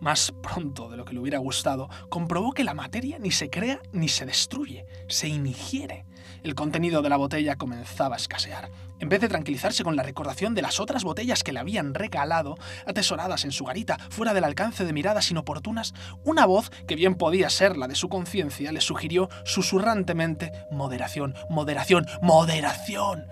más 0.00 0.32
pronto 0.42 0.88
de 0.88 0.96
lo 0.96 1.04
que 1.04 1.14
le 1.14 1.20
hubiera 1.20 1.38
gustado, 1.38 1.88
comprobó 2.08 2.52
que 2.52 2.64
la 2.64 2.74
materia 2.74 3.18
ni 3.18 3.30
se 3.30 3.50
crea 3.50 3.80
ni 3.92 4.08
se 4.08 4.26
destruye, 4.26 4.86
se 5.08 5.28
ingiere. 5.28 6.04
El 6.42 6.54
contenido 6.54 7.02
de 7.02 7.08
la 7.08 7.16
botella 7.16 7.56
comenzaba 7.56 8.14
a 8.14 8.18
escasear. 8.18 8.70
En 9.00 9.08
vez 9.08 9.20
de 9.20 9.28
tranquilizarse 9.28 9.84
con 9.84 9.96
la 9.96 10.02
recordación 10.02 10.54
de 10.54 10.62
las 10.62 10.80
otras 10.80 11.04
botellas 11.04 11.42
que 11.42 11.52
le 11.52 11.60
habían 11.60 11.94
regalado, 11.94 12.56
atesoradas 12.86 13.44
en 13.44 13.52
su 13.52 13.64
garita, 13.64 13.98
fuera 14.10 14.34
del 14.34 14.44
alcance 14.44 14.84
de 14.84 14.92
miradas 14.92 15.30
inoportunas, 15.30 15.94
una 16.24 16.46
voz, 16.46 16.70
que 16.86 16.96
bien 16.96 17.14
podía 17.14 17.50
ser 17.50 17.76
la 17.76 17.88
de 17.88 17.94
su 17.94 18.08
conciencia, 18.08 18.72
le 18.72 18.80
sugirió 18.80 19.28
susurrantemente 19.44 20.52
moderación, 20.70 21.34
moderación, 21.48 22.06
moderación. 22.22 23.26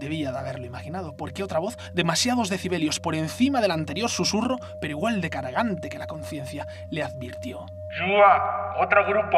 Debía 0.00 0.32
de 0.32 0.38
haberlo 0.38 0.64
imaginado, 0.64 1.14
porque 1.14 1.42
otra 1.42 1.58
voz, 1.58 1.76
demasiados 1.92 2.48
decibelios 2.48 3.00
por 3.00 3.14
encima 3.14 3.60
del 3.60 3.70
anterior 3.70 4.08
susurro, 4.08 4.56
pero 4.80 4.92
igual 4.92 5.20
de 5.20 5.28
cargante 5.28 5.90
que 5.90 5.98
la 5.98 6.06
conciencia, 6.06 6.66
le 6.88 7.02
advirtió. 7.02 7.66
¡Yua! 7.98 8.76
¡Otro 8.80 9.04
grupo! 9.06 9.36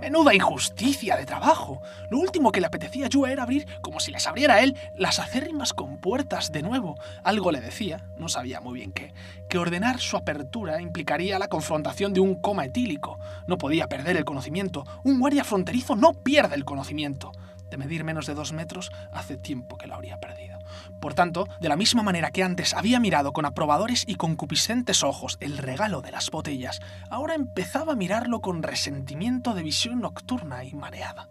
Menuda 0.00 0.34
injusticia 0.34 1.16
de 1.16 1.24
trabajo. 1.24 1.82
Lo 2.10 2.18
último 2.18 2.50
que 2.50 2.60
le 2.60 2.66
apetecía 2.66 3.06
a 3.06 3.08
Yua 3.08 3.30
era 3.30 3.44
abrir, 3.44 3.64
como 3.80 4.00
si 4.00 4.10
les 4.10 4.26
abriera 4.26 4.60
él, 4.60 4.76
las 4.96 5.20
acérrimas 5.20 5.72
compuertas 5.72 6.50
de 6.50 6.62
nuevo. 6.62 6.98
Algo 7.22 7.52
le 7.52 7.60
decía, 7.60 8.04
no 8.16 8.28
sabía 8.28 8.60
muy 8.60 8.80
bien 8.80 8.90
qué, 8.90 9.14
que 9.48 9.58
ordenar 9.58 10.00
su 10.00 10.16
apertura 10.16 10.82
implicaría 10.82 11.38
la 11.38 11.46
confrontación 11.46 12.12
de 12.12 12.18
un 12.18 12.34
coma 12.34 12.64
etílico. 12.64 13.20
No 13.46 13.56
podía 13.56 13.86
perder 13.86 14.16
el 14.16 14.24
conocimiento. 14.24 14.84
Un 15.04 15.20
guardia 15.20 15.44
fronterizo 15.44 15.94
no 15.94 16.12
pierde 16.12 16.56
el 16.56 16.64
conocimiento 16.64 17.30
de 17.72 17.78
medir 17.78 18.04
menos 18.04 18.26
de 18.26 18.34
dos 18.34 18.52
metros, 18.52 18.92
hace 19.12 19.38
tiempo 19.38 19.78
que 19.78 19.86
lo 19.86 19.94
habría 19.94 20.18
perdido. 20.18 20.58
Por 21.00 21.14
tanto, 21.14 21.48
de 21.58 21.70
la 21.70 21.76
misma 21.76 22.02
manera 22.02 22.30
que 22.30 22.42
antes 22.42 22.74
había 22.74 23.00
mirado 23.00 23.32
con 23.32 23.46
aprobadores 23.46 24.04
y 24.06 24.16
concupiscentes 24.16 25.02
ojos 25.02 25.38
el 25.40 25.56
regalo 25.56 26.02
de 26.02 26.12
las 26.12 26.30
botellas, 26.30 26.80
ahora 27.08 27.34
empezaba 27.34 27.94
a 27.94 27.96
mirarlo 27.96 28.42
con 28.42 28.62
resentimiento 28.62 29.54
de 29.54 29.62
visión 29.62 30.00
nocturna 30.00 30.64
y 30.64 30.74
mareada. 30.74 31.28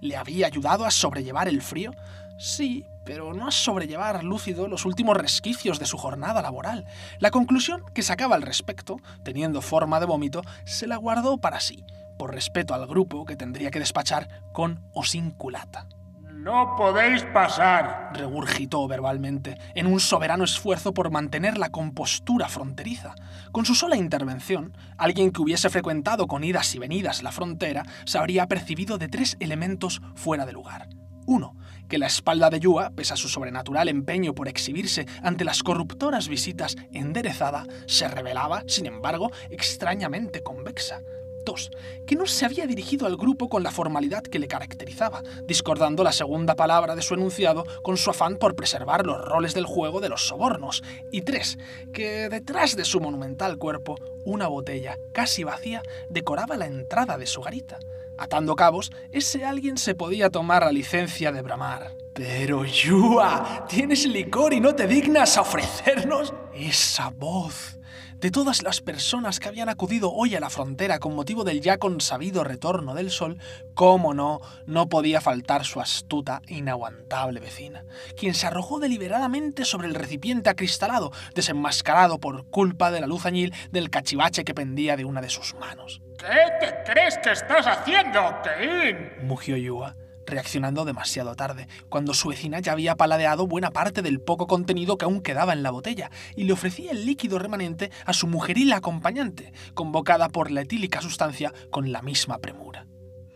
¿Le 0.00 0.16
había 0.16 0.46
ayudado 0.46 0.86
a 0.86 0.90
sobrellevar 0.90 1.46
el 1.46 1.60
frío? 1.60 1.92
Sí, 2.38 2.86
pero 3.04 3.34
no 3.34 3.46
a 3.46 3.52
sobrellevar 3.52 4.24
lúcido 4.24 4.68
los 4.68 4.86
últimos 4.86 5.16
resquicios 5.16 5.78
de 5.78 5.86
su 5.86 5.98
jornada 5.98 6.40
laboral. 6.40 6.86
La 7.18 7.30
conclusión 7.30 7.84
que 7.92 8.02
sacaba 8.02 8.34
al 8.34 8.42
respecto, 8.42 8.96
teniendo 9.22 9.60
forma 9.60 10.00
de 10.00 10.06
vómito, 10.06 10.40
se 10.64 10.86
la 10.86 10.96
guardó 10.96 11.36
para 11.36 11.60
sí 11.60 11.84
por 12.22 12.36
respeto 12.36 12.72
al 12.72 12.86
grupo 12.86 13.24
que 13.24 13.34
tendría 13.34 13.72
que 13.72 13.80
despachar 13.80 14.28
con 14.52 14.80
o 14.94 15.02
sin 15.02 15.32
culata. 15.32 15.88
No 16.30 16.76
podéis 16.78 17.24
pasar, 17.24 18.12
regurgitó 18.14 18.86
verbalmente, 18.86 19.58
en 19.74 19.88
un 19.88 19.98
soberano 19.98 20.44
esfuerzo 20.44 20.94
por 20.94 21.10
mantener 21.10 21.58
la 21.58 21.70
compostura 21.70 22.48
fronteriza. 22.48 23.16
Con 23.50 23.64
su 23.64 23.74
sola 23.74 23.96
intervención, 23.96 24.76
alguien 24.98 25.32
que 25.32 25.42
hubiese 25.42 25.68
frecuentado 25.68 26.28
con 26.28 26.44
idas 26.44 26.72
y 26.76 26.78
venidas 26.78 27.24
la 27.24 27.32
frontera 27.32 27.82
se 28.04 28.18
habría 28.18 28.46
percibido 28.46 28.98
de 28.98 29.08
tres 29.08 29.36
elementos 29.40 30.00
fuera 30.14 30.46
de 30.46 30.52
lugar. 30.52 30.90
Uno, 31.26 31.56
que 31.88 31.98
la 31.98 32.06
espalda 32.06 32.50
de 32.50 32.60
Yua, 32.60 32.90
pese 32.94 33.14
a 33.14 33.16
su 33.16 33.28
sobrenatural 33.28 33.88
empeño 33.88 34.32
por 34.32 34.46
exhibirse 34.46 35.06
ante 35.24 35.44
las 35.44 35.64
corruptoras 35.64 36.28
visitas 36.28 36.76
enderezada, 36.92 37.66
se 37.88 38.06
revelaba, 38.06 38.62
sin 38.68 38.86
embargo, 38.86 39.32
extrañamente 39.50 40.44
convexa. 40.44 41.00
2. 41.44 41.70
Que 42.06 42.16
no 42.16 42.26
se 42.26 42.44
había 42.44 42.66
dirigido 42.66 43.06
al 43.06 43.16
grupo 43.16 43.48
con 43.48 43.62
la 43.62 43.70
formalidad 43.70 44.22
que 44.22 44.38
le 44.38 44.48
caracterizaba, 44.48 45.22
discordando 45.44 46.04
la 46.04 46.12
segunda 46.12 46.54
palabra 46.54 46.94
de 46.94 47.02
su 47.02 47.14
enunciado 47.14 47.64
con 47.82 47.96
su 47.96 48.10
afán 48.10 48.36
por 48.36 48.54
preservar 48.54 49.06
los 49.06 49.20
roles 49.20 49.54
del 49.54 49.66
juego 49.66 50.00
de 50.00 50.08
los 50.08 50.26
sobornos. 50.26 50.82
Y 51.10 51.22
3. 51.22 51.58
Que 51.92 52.28
detrás 52.28 52.76
de 52.76 52.84
su 52.84 53.00
monumental 53.00 53.58
cuerpo, 53.58 53.96
una 54.24 54.48
botella 54.48 54.98
casi 55.12 55.44
vacía 55.44 55.82
decoraba 56.08 56.56
la 56.56 56.66
entrada 56.66 57.18
de 57.18 57.26
su 57.26 57.40
garita. 57.40 57.78
Atando 58.18 58.54
cabos, 58.56 58.92
ese 59.10 59.44
alguien 59.44 59.78
se 59.78 59.94
podía 59.94 60.30
tomar 60.30 60.64
la 60.64 60.72
licencia 60.72 61.32
de 61.32 61.42
bramar. 61.42 61.96
Pero 62.12 62.64
Yua, 62.64 63.64
tienes 63.68 64.06
licor 64.06 64.52
y 64.52 64.60
no 64.60 64.74
te 64.74 64.86
dignas 64.86 65.38
a 65.38 65.40
ofrecernos 65.40 66.32
esa 66.54 67.08
voz 67.10 67.78
De 68.22 68.30
todas 68.30 68.62
las 68.62 68.80
personas 68.80 69.40
que 69.40 69.48
habían 69.48 69.68
acudido 69.68 70.12
hoy 70.12 70.36
a 70.36 70.40
la 70.40 70.48
frontera 70.48 71.00
con 71.00 71.16
motivo 71.16 71.42
del 71.42 71.60
ya 71.60 71.78
consabido 71.78 72.44
retorno 72.44 72.94
del 72.94 73.10
sol, 73.10 73.40
cómo 73.74 74.14
no, 74.14 74.40
no 74.64 74.88
podía 74.88 75.20
faltar 75.20 75.64
su 75.64 75.80
astuta 75.80 76.40
e 76.46 76.54
inaguantable 76.54 77.40
vecina, 77.40 77.84
quien 78.16 78.34
se 78.34 78.46
arrojó 78.46 78.78
deliberadamente 78.78 79.64
sobre 79.64 79.88
el 79.88 79.96
recipiente 79.96 80.50
acristalado, 80.50 81.10
desenmascarado 81.34 82.20
por 82.20 82.48
culpa 82.48 82.92
de 82.92 83.00
la 83.00 83.08
luz 83.08 83.26
añil 83.26 83.52
del 83.72 83.90
cachivache 83.90 84.44
que 84.44 84.54
pendía 84.54 84.96
de 84.96 85.04
una 85.04 85.20
de 85.20 85.28
sus 85.28 85.56
manos. 85.56 86.00
¿Qué 86.16 86.64
te 86.64 86.92
crees 86.92 87.18
que 87.18 87.32
estás 87.32 87.66
haciendo, 87.66 88.20
Kein? 88.44 89.26
mugió 89.26 89.56
Yua 89.56 89.96
reaccionando 90.26 90.84
demasiado 90.84 91.34
tarde, 91.34 91.68
cuando 91.88 92.14
su 92.14 92.28
vecina 92.28 92.60
ya 92.60 92.72
había 92.72 92.96
paladeado 92.96 93.46
buena 93.46 93.70
parte 93.70 94.02
del 94.02 94.20
poco 94.20 94.46
contenido 94.46 94.98
que 94.98 95.04
aún 95.04 95.20
quedaba 95.20 95.52
en 95.52 95.62
la 95.62 95.70
botella 95.70 96.10
y 96.36 96.44
le 96.44 96.52
ofrecía 96.52 96.90
el 96.92 97.06
líquido 97.06 97.38
remanente 97.38 97.90
a 98.06 98.12
su 98.12 98.26
mujeril 98.26 98.72
acompañante, 98.72 99.52
convocada 99.74 100.28
por 100.28 100.50
la 100.50 100.62
etílica 100.62 101.00
sustancia 101.00 101.52
con 101.70 101.92
la 101.92 102.02
misma 102.02 102.38
premura. 102.38 102.86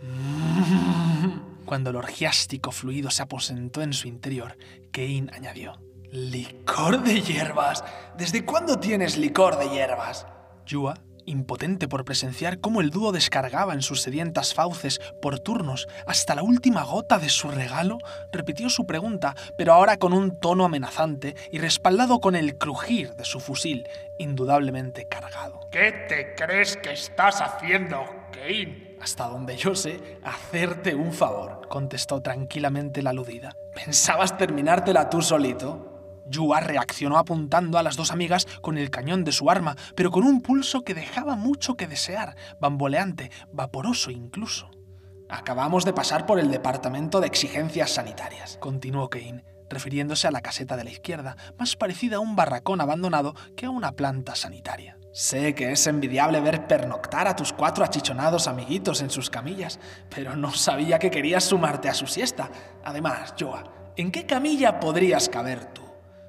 Cuando 1.64 1.90
el 1.90 1.96
orgiástico 1.96 2.70
fluido 2.70 3.10
se 3.10 3.22
aposentó 3.22 3.82
en 3.82 3.92
su 3.92 4.06
interior, 4.06 4.56
Kane 4.92 5.26
añadió: 5.32 5.80
¿Licor 6.12 7.02
de 7.02 7.20
hierbas? 7.20 7.82
¿Desde 8.16 8.44
cuándo 8.44 8.78
tienes 8.78 9.16
licor 9.16 9.58
de 9.58 9.68
hierbas? 9.68 10.26
Yua 10.64 10.94
impotente 11.26 11.88
por 11.88 12.04
presenciar 12.04 12.60
cómo 12.60 12.80
el 12.80 12.90
dúo 12.90 13.12
descargaba 13.12 13.74
en 13.74 13.82
sus 13.82 14.02
sedientas 14.02 14.54
fauces 14.54 15.00
por 15.20 15.38
turnos 15.38 15.88
hasta 16.06 16.34
la 16.34 16.42
última 16.42 16.82
gota 16.84 17.18
de 17.18 17.28
su 17.28 17.50
regalo, 17.50 17.98
repitió 18.32 18.70
su 18.70 18.86
pregunta, 18.86 19.34
pero 19.58 19.72
ahora 19.72 19.98
con 19.98 20.12
un 20.12 20.38
tono 20.38 20.64
amenazante 20.64 21.36
y 21.50 21.58
respaldado 21.58 22.20
con 22.20 22.36
el 22.36 22.56
crujir 22.56 23.14
de 23.14 23.24
su 23.24 23.40
fusil, 23.40 23.88
indudablemente 24.18 25.06
cargado. 25.06 25.68
¿Qué 25.70 25.92
te 26.08 26.34
crees 26.34 26.76
que 26.76 26.92
estás 26.92 27.40
haciendo, 27.40 28.04
Kane? 28.32 28.96
Hasta 29.00 29.28
donde 29.28 29.56
yo 29.56 29.74
sé, 29.74 30.18
hacerte 30.24 30.94
un 30.94 31.12
favor, 31.12 31.68
contestó 31.68 32.22
tranquilamente 32.22 33.02
la 33.02 33.10
aludida. 33.10 33.54
¿Pensabas 33.74 34.38
terminártela 34.38 35.10
tú 35.10 35.20
solito? 35.20 35.95
Yua 36.28 36.60
reaccionó 36.60 37.18
apuntando 37.18 37.78
a 37.78 37.82
las 37.82 37.96
dos 37.96 38.10
amigas 38.10 38.46
con 38.62 38.78
el 38.78 38.90
cañón 38.90 39.24
de 39.24 39.32
su 39.32 39.50
arma, 39.50 39.76
pero 39.94 40.10
con 40.10 40.24
un 40.24 40.40
pulso 40.42 40.82
que 40.82 40.94
dejaba 40.94 41.36
mucho 41.36 41.76
que 41.76 41.86
desear, 41.86 42.36
bamboleante, 42.60 43.30
vaporoso 43.52 44.10
incluso. 44.10 44.70
Acabamos 45.28 45.84
de 45.84 45.92
pasar 45.92 46.26
por 46.26 46.38
el 46.38 46.50
departamento 46.50 47.20
de 47.20 47.26
exigencias 47.26 47.90
sanitarias, 47.90 48.58
continuó 48.60 49.10
Kane, 49.10 49.44
refiriéndose 49.68 50.28
a 50.28 50.30
la 50.30 50.40
caseta 50.40 50.76
de 50.76 50.84
la 50.84 50.90
izquierda, 50.90 51.36
más 51.58 51.76
parecida 51.76 52.16
a 52.16 52.20
un 52.20 52.36
barracón 52.36 52.80
abandonado 52.80 53.34
que 53.56 53.66
a 53.66 53.70
una 53.70 53.92
planta 53.92 54.34
sanitaria. 54.36 54.98
Sé 55.12 55.54
que 55.54 55.72
es 55.72 55.86
envidiable 55.86 56.40
ver 56.40 56.66
pernoctar 56.66 57.26
a 57.26 57.34
tus 57.34 57.52
cuatro 57.52 57.84
achichonados 57.84 58.46
amiguitos 58.46 59.00
en 59.00 59.10
sus 59.10 59.30
camillas, 59.30 59.80
pero 60.14 60.36
no 60.36 60.52
sabía 60.52 60.98
que 60.98 61.10
querías 61.10 61.44
sumarte 61.44 61.88
a 61.88 61.94
su 61.94 62.06
siesta. 62.06 62.50
Además, 62.84 63.34
Joa, 63.40 63.64
¿en 63.96 64.12
qué 64.12 64.26
camilla 64.26 64.78
podrías 64.78 65.30
caber 65.30 65.72
tú? 65.72 65.85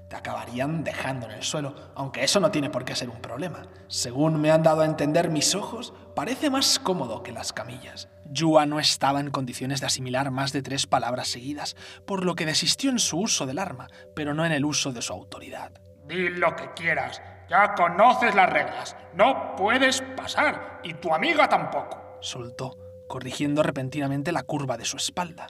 Te 0.10 0.16
acabarían 0.16 0.84
dejando 0.84 1.26
en 1.26 1.34
el 1.34 1.44
suelo, 1.44 1.76
aunque 1.96 2.24
eso 2.24 2.40
no 2.40 2.52
tiene 2.52 2.70
por 2.70 2.86
qué 2.86 2.96
ser 2.96 3.10
un 3.10 3.22
problema. 3.22 3.64
Según 3.88 4.40
me 4.40 4.52
han 4.52 4.64
dado 4.64 4.82
a 4.82 4.86
entender 4.86 5.30
mis 5.30 5.54
ojos, 5.56 5.94
parece 6.16 6.50
más 6.50 6.80
cómodo 6.80 7.24
que 7.24 7.32
las 7.32 7.54
camillas. 7.54 8.10
Yua 8.26 8.66
no 8.66 8.80
estaba 8.80 9.20
en 9.20 9.32
condiciones 9.32 9.82
de 9.82 9.88
asimilar 9.88 10.32
más 10.32 10.54
de 10.54 10.62
tres 10.62 10.88
palabras 10.88 11.28
seguidas, 11.28 11.76
por 12.06 12.26
lo 12.26 12.36
que 12.36 12.46
desistió 12.46 12.90
en 12.90 13.00
su 13.00 13.20
uso 13.20 13.46
del 13.46 13.60
arma, 13.60 13.88
pero 14.16 14.34
no 14.34 14.46
en 14.46 14.52
el 14.52 14.66
uso 14.66 14.92
de 14.92 15.02
su 15.02 15.14
autoridad. 15.14 15.72
Di 16.08 16.30
lo 16.30 16.56
que 16.56 16.72
quieras, 16.74 17.22
ya 17.50 17.74
conoces 17.76 18.34
las 18.34 18.50
reglas, 18.50 18.96
no 19.14 19.56
puedes 19.56 20.02
pasar, 20.16 20.80
y 20.84 20.94
tu 20.96 21.14
amiga 21.14 21.50
tampoco, 21.50 22.18
soltó, 22.22 22.78
corrigiendo 23.08 23.64
repentinamente 23.64 24.32
la 24.32 24.44
curva 24.44 24.78
de 24.78 24.86
su 24.86 24.98
espalda. 24.98 25.48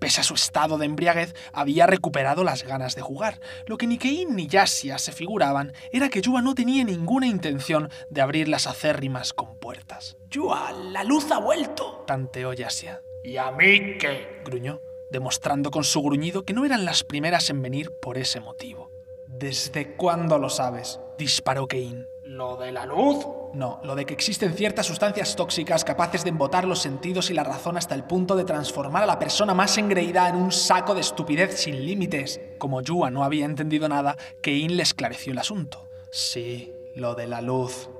Pese 0.00 0.22
a 0.22 0.24
su 0.24 0.34
estado 0.34 0.78
de 0.78 0.86
embriaguez, 0.86 1.34
había 1.52 1.86
recuperado 1.86 2.42
las 2.42 2.64
ganas 2.64 2.94
de 2.94 3.02
jugar. 3.02 3.38
Lo 3.66 3.76
que 3.76 3.86
ni 3.86 3.98
Kein 3.98 4.34
ni 4.34 4.46
Yasia 4.46 4.98
se 4.98 5.12
figuraban 5.12 5.74
era 5.92 6.08
que 6.08 6.22
Yua 6.22 6.40
no 6.40 6.54
tenía 6.54 6.82
ninguna 6.84 7.26
intención 7.26 7.90
de 8.08 8.22
abrir 8.22 8.48
las 8.48 8.66
acérrimas 8.66 9.34
compuertas. 9.34 10.16
¡Yua, 10.30 10.72
la 10.72 11.04
luz 11.04 11.30
ha 11.30 11.38
vuelto! 11.38 12.04
tanteó 12.06 12.54
Yasia. 12.54 13.02
¿Y 13.22 13.36
a 13.36 13.50
mí 13.52 13.98
qué? 13.98 14.40
gruñó, 14.42 14.80
demostrando 15.10 15.70
con 15.70 15.84
su 15.84 16.00
gruñido 16.02 16.44
que 16.44 16.54
no 16.54 16.64
eran 16.64 16.86
las 16.86 17.04
primeras 17.04 17.50
en 17.50 17.60
venir 17.60 17.90
por 18.00 18.16
ese 18.16 18.40
motivo. 18.40 18.90
¿Desde 19.28 19.96
cuándo 19.96 20.38
lo 20.38 20.48
sabes? 20.48 20.98
disparó 21.18 21.68
Kein. 21.68 22.08
¿Lo 22.40 22.56
de 22.56 22.72
la 22.72 22.86
luz? 22.86 23.26
No, 23.52 23.80
lo 23.84 23.94
de 23.94 24.06
que 24.06 24.14
existen 24.14 24.54
ciertas 24.54 24.86
sustancias 24.86 25.36
tóxicas 25.36 25.84
capaces 25.84 26.24
de 26.24 26.30
embotar 26.30 26.66
los 26.66 26.78
sentidos 26.78 27.28
y 27.28 27.34
la 27.34 27.44
razón 27.44 27.76
hasta 27.76 27.94
el 27.94 28.04
punto 28.04 28.34
de 28.34 28.46
transformar 28.46 29.02
a 29.02 29.06
la 29.06 29.18
persona 29.18 29.52
más 29.52 29.76
engreída 29.76 30.26
en 30.26 30.36
un 30.36 30.50
saco 30.50 30.94
de 30.94 31.02
estupidez 31.02 31.60
sin 31.60 31.84
límites. 31.84 32.40
Como 32.56 32.80
Yua 32.80 33.10
no 33.10 33.24
había 33.24 33.44
entendido 33.44 33.90
nada, 33.90 34.16
Kein 34.40 34.78
le 34.78 34.82
esclareció 34.82 35.32
el 35.32 35.38
asunto. 35.38 35.86
Sí, 36.10 36.74
lo 36.94 37.14
de 37.14 37.26
la 37.26 37.42
luz. 37.42 37.90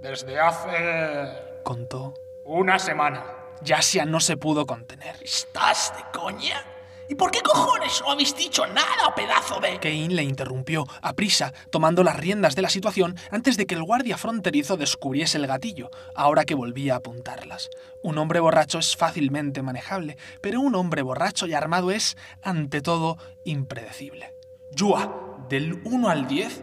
Desde 0.00 0.40
hace... 0.40 1.60
contó. 1.62 2.14
Una 2.44 2.80
semana. 2.80 3.26
Yasia 3.62 4.04
no 4.06 4.18
se 4.18 4.36
pudo 4.36 4.66
contener. 4.66 5.14
¿Estás 5.22 5.92
de 5.96 6.02
coña? 6.18 6.77
¿Y 7.08 7.14
por 7.14 7.30
qué 7.30 7.40
cojones 7.40 8.02
no 8.02 8.10
habéis 8.10 8.36
dicho 8.36 8.66
nada, 8.66 9.14
pedazo 9.16 9.60
de...? 9.60 9.80
Kane 9.80 10.08
le 10.08 10.22
interrumpió, 10.22 10.86
a 11.00 11.14
prisa, 11.14 11.54
tomando 11.70 12.04
las 12.04 12.16
riendas 12.16 12.54
de 12.54 12.62
la 12.62 12.68
situación 12.68 13.16
antes 13.30 13.56
de 13.56 13.66
que 13.66 13.74
el 13.74 13.82
guardia 13.82 14.18
fronterizo 14.18 14.76
descubriese 14.76 15.38
el 15.38 15.46
gatillo, 15.46 15.90
ahora 16.14 16.44
que 16.44 16.54
volvía 16.54 16.94
a 16.94 16.98
apuntarlas. 16.98 17.70
Un 18.02 18.18
hombre 18.18 18.40
borracho 18.40 18.78
es 18.78 18.94
fácilmente 18.94 19.62
manejable, 19.62 20.18
pero 20.42 20.60
un 20.60 20.74
hombre 20.74 21.00
borracho 21.00 21.46
y 21.46 21.54
armado 21.54 21.90
es, 21.90 22.16
ante 22.42 22.82
todo, 22.82 23.16
impredecible. 23.44 24.34
Yua, 24.72 25.46
del 25.48 25.80
1 25.84 26.08
al 26.10 26.28
10, 26.28 26.62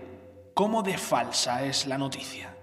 ¿cómo 0.53 0.83
de 0.83 0.97
falsa 0.97 1.65
es 1.65 1.87
la 1.87 1.97
noticia? 1.97 2.55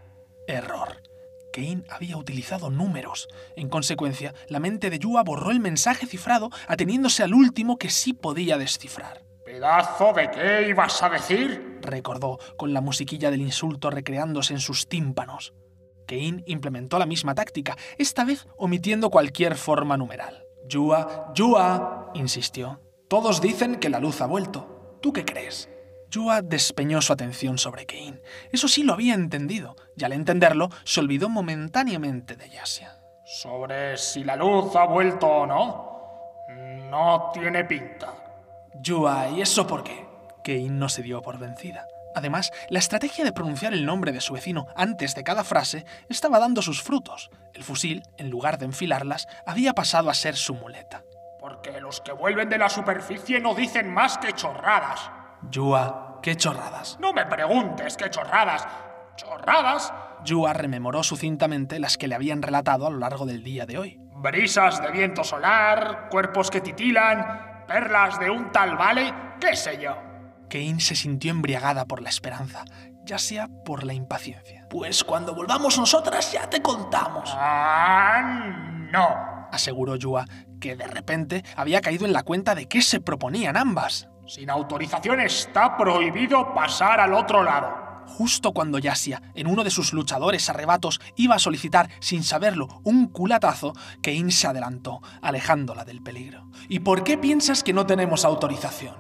Error. 0.46 1.11
Kane 1.52 1.84
había 1.88 2.16
utilizado 2.16 2.70
números. 2.70 3.28
En 3.54 3.68
consecuencia, 3.68 4.34
la 4.48 4.58
mente 4.58 4.90
de 4.90 4.98
Yua 4.98 5.22
borró 5.22 5.50
el 5.50 5.60
mensaje 5.60 6.06
cifrado 6.06 6.50
ateniéndose 6.66 7.22
al 7.22 7.34
último 7.34 7.78
que 7.78 7.90
sí 7.90 8.14
podía 8.14 8.58
descifrar. 8.58 9.22
¿Pedazo 9.44 10.12
de 10.12 10.30
qué 10.30 10.68
ibas 10.68 11.02
a 11.02 11.10
decir? 11.10 11.78
recordó, 11.82 12.38
con 12.56 12.72
la 12.72 12.80
musiquilla 12.80 13.30
del 13.30 13.42
insulto 13.42 13.90
recreándose 13.90 14.54
en 14.54 14.60
sus 14.60 14.88
tímpanos. 14.88 15.52
Kane 16.06 16.42
implementó 16.46 16.98
la 16.98 17.06
misma 17.06 17.34
táctica, 17.34 17.76
esta 17.98 18.24
vez 18.24 18.46
omitiendo 18.56 19.10
cualquier 19.10 19.56
forma 19.56 19.96
numeral. 19.96 20.44
Yua, 20.68 21.32
Yua, 21.34 22.10
insistió. 22.14 22.80
Todos 23.08 23.40
dicen 23.40 23.76
que 23.76 23.90
la 23.90 24.00
luz 24.00 24.20
ha 24.20 24.26
vuelto. 24.26 24.98
¿Tú 25.02 25.12
qué 25.12 25.24
crees? 25.24 25.68
Yua 26.10 26.42
despeñó 26.42 27.00
su 27.02 27.12
atención 27.12 27.58
sobre 27.58 27.86
Kane. 27.86 28.20
Eso 28.52 28.68
sí 28.68 28.82
lo 28.82 28.92
había 28.92 29.14
entendido, 29.14 29.76
y 29.96 30.04
al 30.04 30.12
entenderlo 30.12 30.68
se 30.84 31.00
olvidó 31.00 31.28
momentáneamente 31.28 32.36
de 32.36 32.48
Yasia. 32.48 32.96
Sobre 33.24 33.96
si 33.96 34.24
la 34.24 34.36
luz 34.36 34.74
ha 34.76 34.84
vuelto 34.84 35.26
o 35.26 35.46
no, 35.46 36.48
no 36.90 37.30
tiene 37.32 37.64
pinta. 37.64 38.12
Yua, 38.74 39.28
¿y 39.28 39.40
eso 39.42 39.66
por 39.66 39.82
qué? 39.82 40.06
Kane 40.44 40.70
no 40.70 40.88
se 40.88 41.02
dio 41.02 41.22
por 41.22 41.38
vencida. 41.38 41.86
Además, 42.14 42.52
la 42.68 42.78
estrategia 42.78 43.24
de 43.24 43.32
pronunciar 43.32 43.72
el 43.72 43.86
nombre 43.86 44.12
de 44.12 44.20
su 44.20 44.34
vecino 44.34 44.66
antes 44.76 45.14
de 45.14 45.24
cada 45.24 45.44
frase 45.44 45.86
estaba 46.08 46.38
dando 46.38 46.60
sus 46.60 46.82
frutos. 46.82 47.30
El 47.54 47.64
fusil, 47.64 48.02
en 48.18 48.28
lugar 48.28 48.58
de 48.58 48.66
enfilarlas, 48.66 49.28
había 49.46 49.72
pasado 49.72 50.10
a 50.10 50.14
ser 50.14 50.36
su 50.36 50.54
muleta. 50.54 51.04
Porque 51.40 51.80
los 51.80 52.00
que 52.00 52.12
vuelven 52.12 52.48
de 52.48 52.58
la 52.58 52.68
superficie 52.68 53.40
no 53.40 53.54
dicen 53.54 53.92
más 53.92 54.18
que 54.18 54.32
chorradas. 54.32 55.10
Yua, 55.50 56.18
¿qué 56.22 56.36
chorradas? 56.36 56.98
No 57.00 57.12
me 57.12 57.26
preguntes 57.26 57.96
qué 57.96 58.10
chorradas. 58.10 58.66
¿Chorradas? 59.16 59.92
Yua 60.24 60.52
rememoró 60.52 61.02
sucintamente 61.02 61.78
las 61.78 61.96
que 61.98 62.08
le 62.08 62.14
habían 62.14 62.42
relatado 62.42 62.86
a 62.86 62.90
lo 62.90 62.98
largo 62.98 63.26
del 63.26 63.42
día 63.42 63.66
de 63.66 63.78
hoy. 63.78 64.00
Brisas 64.16 64.80
de 64.80 64.90
viento 64.90 65.24
solar, 65.24 66.08
cuerpos 66.10 66.50
que 66.50 66.60
titilan, 66.60 67.64
perlas 67.66 68.20
de 68.20 68.30
un 68.30 68.52
tal 68.52 68.76
vale, 68.76 69.12
qué 69.40 69.56
sé 69.56 69.80
yo. 69.82 69.96
Kane 70.48 70.80
se 70.80 70.94
sintió 70.94 71.30
embriagada 71.30 71.86
por 71.86 72.02
la 72.02 72.10
esperanza, 72.10 72.64
ya 73.04 73.18
sea 73.18 73.48
por 73.64 73.84
la 73.84 73.94
impaciencia. 73.94 74.66
Pues 74.70 75.02
cuando 75.02 75.34
volvamos 75.34 75.78
nosotras 75.78 76.30
ya 76.30 76.48
te 76.48 76.62
contamos. 76.62 77.32
Ah, 77.34 78.22
no, 78.92 79.48
aseguró 79.50 79.96
Yua, 79.96 80.26
que 80.60 80.76
de 80.76 80.86
repente 80.86 81.44
había 81.56 81.80
caído 81.80 82.06
en 82.06 82.12
la 82.12 82.22
cuenta 82.22 82.54
de 82.54 82.68
qué 82.68 82.82
se 82.82 83.00
proponían 83.00 83.56
ambas. 83.56 84.08
Sin 84.26 84.50
autorización 84.50 85.20
está 85.20 85.76
prohibido 85.76 86.54
pasar 86.54 87.00
al 87.00 87.12
otro 87.12 87.42
lado. 87.42 87.91
Justo 88.12 88.52
cuando 88.52 88.78
Yasia, 88.78 89.22
en 89.34 89.46
uno 89.46 89.64
de 89.64 89.70
sus 89.70 89.94
luchadores 89.94 90.50
arrebatos, 90.50 91.00
iba 91.16 91.34
a 91.34 91.38
solicitar, 91.38 91.88
sin 91.98 92.22
saberlo, 92.22 92.68
un 92.84 93.06
culatazo, 93.06 93.72
Kane 94.02 94.30
se 94.30 94.46
adelantó, 94.46 95.00
alejándola 95.22 95.86
del 95.86 96.02
peligro. 96.02 96.46
¿Y 96.68 96.80
por 96.80 97.04
qué 97.04 97.16
piensas 97.16 97.62
que 97.62 97.72
no 97.72 97.86
tenemos 97.86 98.26
autorización? 98.26 98.94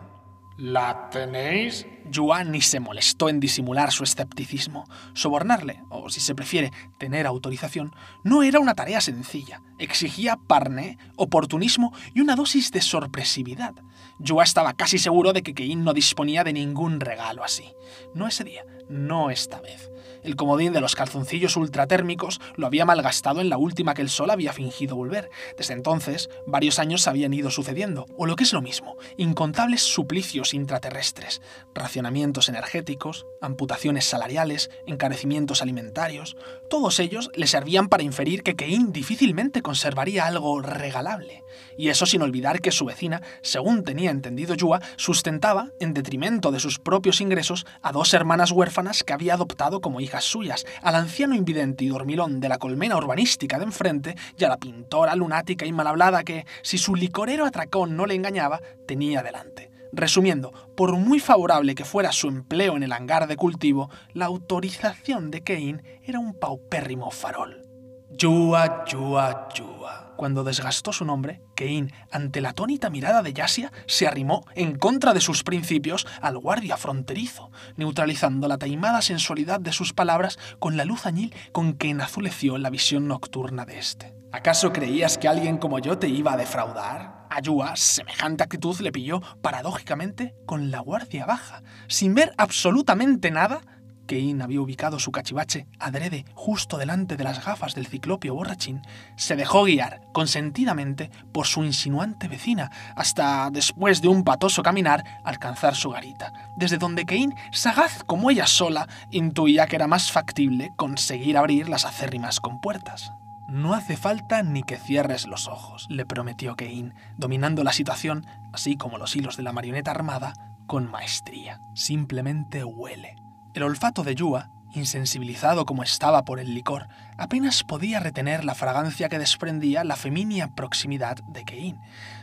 ¿La 0.56 1.10
tenéis? 1.10 1.86
Yuan 2.10 2.52
ni 2.52 2.60
se 2.60 2.80
molestó 2.80 3.28
en 3.28 3.40
disimular 3.40 3.90
su 3.90 4.04
escepticismo. 4.04 4.84
Sobornarle, 5.12 5.82
o 5.88 6.08
si 6.08 6.20
se 6.20 6.34
prefiere, 6.34 6.72
tener 6.98 7.26
autorización, 7.26 7.94
no 8.22 8.42
era 8.42 8.60
una 8.60 8.74
tarea 8.74 9.00
sencilla. 9.00 9.62
Exigía 9.78 10.36
parné, 10.36 10.98
oportunismo 11.16 11.92
y 12.14 12.20
una 12.20 12.36
dosis 12.36 12.70
de 12.70 12.80
sorpresividad. 12.80 13.74
Yua 14.18 14.44
estaba 14.44 14.74
casi 14.74 14.98
seguro 14.98 15.32
de 15.32 15.42
que 15.42 15.54
Kein 15.54 15.84
no 15.84 15.94
disponía 15.94 16.44
de 16.44 16.52
ningún 16.52 17.00
regalo 17.00 17.44
así. 17.44 17.72
No 18.14 18.26
ese 18.26 18.44
día, 18.44 18.64
no 18.92 19.30
esta 19.30 19.60
vez. 19.60 19.90
El 20.22 20.36
comodín 20.36 20.72
de 20.72 20.80
los 20.80 20.94
calzoncillos 20.94 21.56
ultratérmicos 21.56 22.40
lo 22.54 22.66
había 22.66 22.84
malgastado 22.84 23.40
en 23.40 23.48
la 23.48 23.58
última 23.58 23.94
que 23.94 24.02
el 24.02 24.08
sol 24.08 24.30
había 24.30 24.52
fingido 24.52 24.94
volver. 24.94 25.30
Desde 25.56 25.74
entonces, 25.74 26.30
varios 26.46 26.78
años 26.78 27.08
habían 27.08 27.34
ido 27.34 27.50
sucediendo, 27.50 28.06
o 28.16 28.26
lo 28.26 28.36
que 28.36 28.44
es 28.44 28.52
lo 28.52 28.62
mismo, 28.62 28.96
incontables 29.16 29.82
suplicios 29.82 30.54
intraterrestres, 30.54 31.42
racionamientos 31.74 32.48
energéticos, 32.48 33.26
amputaciones 33.40 34.04
salariales, 34.04 34.70
encarecimientos 34.86 35.60
alimentarios. 35.60 36.36
Todos 36.72 37.00
ellos 37.00 37.30
le 37.34 37.46
servían 37.46 37.90
para 37.90 38.02
inferir 38.02 38.42
que 38.42 38.56
Kein 38.56 38.94
difícilmente 38.94 39.60
conservaría 39.60 40.24
algo 40.24 40.62
regalable. 40.62 41.44
Y 41.76 41.90
eso 41.90 42.06
sin 42.06 42.22
olvidar 42.22 42.62
que 42.62 42.72
su 42.72 42.86
vecina, 42.86 43.20
según 43.42 43.84
tenía 43.84 44.10
entendido 44.10 44.54
Yua, 44.54 44.80
sustentaba, 44.96 45.72
en 45.80 45.92
detrimento 45.92 46.50
de 46.50 46.60
sus 46.60 46.78
propios 46.78 47.20
ingresos, 47.20 47.66
a 47.82 47.92
dos 47.92 48.14
hermanas 48.14 48.52
huérfanas 48.52 49.04
que 49.04 49.12
había 49.12 49.34
adoptado 49.34 49.82
como 49.82 50.00
hijas 50.00 50.24
suyas, 50.24 50.64
al 50.80 50.94
anciano 50.94 51.34
invidente 51.34 51.84
y 51.84 51.88
dormilón 51.88 52.40
de 52.40 52.48
la 52.48 52.56
colmena 52.56 52.96
urbanística 52.96 53.58
de 53.58 53.64
enfrente 53.64 54.16
y 54.38 54.44
a 54.44 54.48
la 54.48 54.56
pintora 54.56 55.14
lunática 55.14 55.66
y 55.66 55.72
malhablada 55.72 56.24
que, 56.24 56.46
si 56.62 56.78
su 56.78 56.94
licorero 56.94 57.44
atracón 57.44 57.98
no 57.98 58.06
le 58.06 58.14
engañaba, 58.14 58.62
tenía 58.86 59.22
delante. 59.22 59.71
Resumiendo, 59.92 60.52
por 60.74 60.96
muy 60.96 61.20
favorable 61.20 61.74
que 61.74 61.84
fuera 61.84 62.12
su 62.12 62.28
empleo 62.28 62.76
en 62.76 62.82
el 62.82 62.92
hangar 62.92 63.26
de 63.26 63.36
cultivo, 63.36 63.90
la 64.14 64.24
autorización 64.24 65.30
de 65.30 65.42
Kane 65.42 66.00
era 66.02 66.18
un 66.18 66.32
paupérrimo 66.32 67.10
farol. 67.10 67.62
Yua, 68.10 68.84
Yua, 68.86 69.48
Yua. 69.54 70.14
Cuando 70.16 70.44
desgastó 70.44 70.92
su 70.92 71.04
nombre, 71.04 71.42
Kein, 71.54 71.92
ante 72.10 72.40
la 72.40 72.50
atónita 72.50 72.90
mirada 72.90 73.22
de 73.22 73.32
Yasia, 73.32 73.72
se 73.86 74.06
arrimó, 74.06 74.46
en 74.54 74.78
contra 74.78 75.14
de 75.14 75.20
sus 75.20 75.42
principios, 75.42 76.06
al 76.20 76.38
guardia 76.38 76.76
fronterizo, 76.76 77.50
neutralizando 77.76 78.48
la 78.48 78.58
taimada 78.58 79.02
sensualidad 79.02 79.60
de 79.60 79.72
sus 79.72 79.92
palabras 79.92 80.38
con 80.58 80.76
la 80.76 80.84
luz 80.84 81.06
añil 81.06 81.34
con 81.52 81.72
que 81.74 81.90
enazuleció 81.90 82.58
la 82.58 82.70
visión 82.70 83.08
nocturna 83.08 83.64
de 83.64 83.78
éste. 83.78 84.14
¿Acaso 84.30 84.72
creías 84.72 85.18
que 85.18 85.28
alguien 85.28 85.58
como 85.58 85.78
yo 85.78 85.98
te 85.98 86.08
iba 86.08 86.32
a 86.32 86.36
defraudar? 86.36 87.11
A 87.34 87.76
semejante 87.76 88.42
actitud 88.42 88.78
le 88.80 88.92
pilló, 88.92 89.22
paradójicamente, 89.40 90.34
con 90.44 90.70
la 90.70 90.80
guardia 90.80 91.24
baja. 91.24 91.62
Sin 91.88 92.14
ver 92.14 92.34
absolutamente 92.36 93.30
nada, 93.30 93.62
Kein 94.06 94.42
había 94.42 94.60
ubicado 94.60 94.98
su 94.98 95.12
cachivache 95.12 95.66
adrede 95.78 96.26
justo 96.34 96.76
delante 96.76 97.16
de 97.16 97.24
las 97.24 97.42
gafas 97.42 97.74
del 97.74 97.86
ciclopio 97.86 98.34
borrachín, 98.34 98.82
se 99.16 99.34
dejó 99.34 99.64
guiar 99.64 100.02
consentidamente 100.12 101.10
por 101.32 101.46
su 101.46 101.64
insinuante 101.64 102.28
vecina, 102.28 102.70
hasta 102.96 103.48
después 103.50 104.02
de 104.02 104.08
un 104.08 104.24
patoso 104.24 104.62
caminar 104.62 105.02
alcanzar 105.24 105.74
su 105.74 105.88
garita, 105.88 106.34
desde 106.58 106.76
donde 106.76 107.06
Kein, 107.06 107.34
sagaz 107.50 108.04
como 108.04 108.30
ella 108.30 108.46
sola, 108.46 108.88
intuía 109.10 109.66
que 109.66 109.76
era 109.76 109.86
más 109.86 110.12
factible 110.12 110.72
conseguir 110.76 111.38
abrir 111.38 111.70
las 111.70 111.86
acérrimas 111.86 112.40
compuertas. 112.40 113.10
No 113.52 113.74
hace 113.74 113.98
falta 113.98 114.42
ni 114.42 114.62
que 114.62 114.78
cierres 114.78 115.26
los 115.26 115.46
ojos, 115.46 115.86
le 115.90 116.06
prometió 116.06 116.56
Kein, 116.56 116.94
dominando 117.18 117.64
la 117.64 117.74
situación, 117.74 118.26
así 118.50 118.78
como 118.78 118.96
los 118.96 119.14
hilos 119.14 119.36
de 119.36 119.42
la 119.42 119.52
marioneta 119.52 119.90
armada, 119.90 120.32
con 120.66 120.90
maestría. 120.90 121.60
Simplemente 121.74 122.64
huele. 122.64 123.14
El 123.52 123.64
olfato 123.64 124.04
de 124.04 124.14
Yua, 124.14 124.48
insensibilizado 124.72 125.66
como 125.66 125.82
estaba 125.82 126.24
por 126.24 126.40
el 126.40 126.54
licor, 126.54 126.88
apenas 127.18 127.62
podía 127.62 128.00
retener 128.00 128.42
la 128.42 128.54
fragancia 128.54 129.10
que 129.10 129.18
desprendía 129.18 129.84
la 129.84 129.96
feminia 129.96 130.48
proximidad 130.54 131.16
de 131.28 131.44
Kein. 131.44 131.78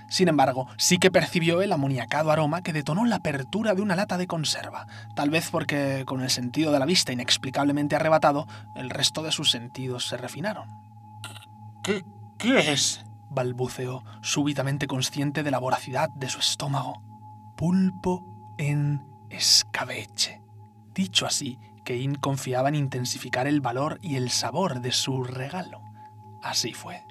Sin 0.10 0.30
embargo, 0.30 0.68
sí 0.80 0.98
que 0.98 1.12
percibió 1.12 1.62
el 1.62 1.72
amoniacado 1.74 2.32
aroma 2.32 2.64
que 2.64 2.74
detonó 2.74 3.06
la 3.06 3.18
apertura 3.18 3.76
de 3.76 3.84
una 3.84 3.96
lata 3.96 4.18
de 4.18 4.26
conserva, 4.26 4.88
tal 5.14 5.30
vez 5.30 5.50
porque, 5.52 6.06
con 6.08 6.22
el 6.22 6.32
sentido 6.32 6.72
de 6.72 6.80
la 6.80 6.88
vista 6.88 7.14
inexplicablemente 7.14 7.96
arrebatado, 7.96 8.48
el 8.76 8.90
resto 8.90 9.22
de 9.22 9.32
sus 9.32 9.52
sentidos 9.52 10.08
se 10.08 10.18
refinaron. 10.18 10.89
¿Qué, 11.90 12.06
qué 12.38 12.72
es? 12.72 13.04
balbuceó, 13.32 14.04
súbitamente 14.22 14.86
consciente 14.86 15.42
de 15.42 15.50
la 15.50 15.58
voracidad 15.58 16.10
de 16.10 16.30
su 16.30 16.38
estómago. 16.38 17.02
Pulpo 17.58 18.54
en 18.60 19.02
escabeche. 19.32 20.40
Dicho 20.94 21.26
así, 21.26 21.58
Kein 21.84 22.14
confiaba 22.14 22.70
en 22.70 22.76
intensificar 22.76 23.48
el 23.48 23.60
valor 23.60 23.98
y 24.04 24.18
el 24.18 24.30
sabor 24.30 24.82
de 24.82 24.92
su 24.92 25.24
regalo. 25.24 25.82
Así 26.44 26.74
fue. 26.74 27.04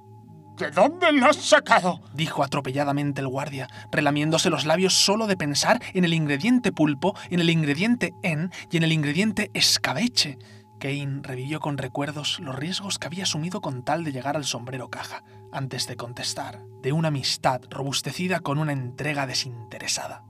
¿De 0.57 0.71
dónde 0.71 1.11
lo 1.11 1.27
has 1.27 1.37
sacado? 1.37 2.01
dijo 2.15 2.45
atropelladamente 2.45 3.21
el 3.21 3.27
guardia, 3.27 3.69
relamiéndose 3.91 4.49
los 4.49 4.65
labios 4.65 4.95
solo 4.95 5.27
de 5.27 5.37
pensar 5.37 5.83
en 5.93 6.05
el 6.05 6.15
ingrediente 6.15 6.71
pulpo, 6.71 7.17
en 7.31 7.41
el 7.41 7.51
ingrediente 7.51 8.13
en 8.23 8.53
y 8.71 8.77
en 8.77 8.85
el 8.85 8.93
ingrediente 8.93 9.51
escabeche. 9.55 10.39
Kane 10.79 11.21
revivió 11.23 11.61
con 11.61 11.79
recuerdos 11.79 12.39
los 12.41 12.55
riesgos 12.55 12.99
que 12.99 13.07
había 13.07 13.25
asumido 13.25 13.61
con 13.61 13.83
tal 13.83 14.05
de 14.05 14.13
llegar 14.13 14.37
al 14.37 14.45
sombrero 14.45 14.89
caja, 14.89 15.23
antes 15.53 15.87
de 15.87 15.97
contestar, 15.97 16.65
de 16.83 16.93
una 16.93 17.09
amistad 17.09 17.61
robustecida 17.71 18.41
con 18.41 18.59
una 18.59 18.73
entrega 18.73 19.27
desinteresada. 19.27 20.25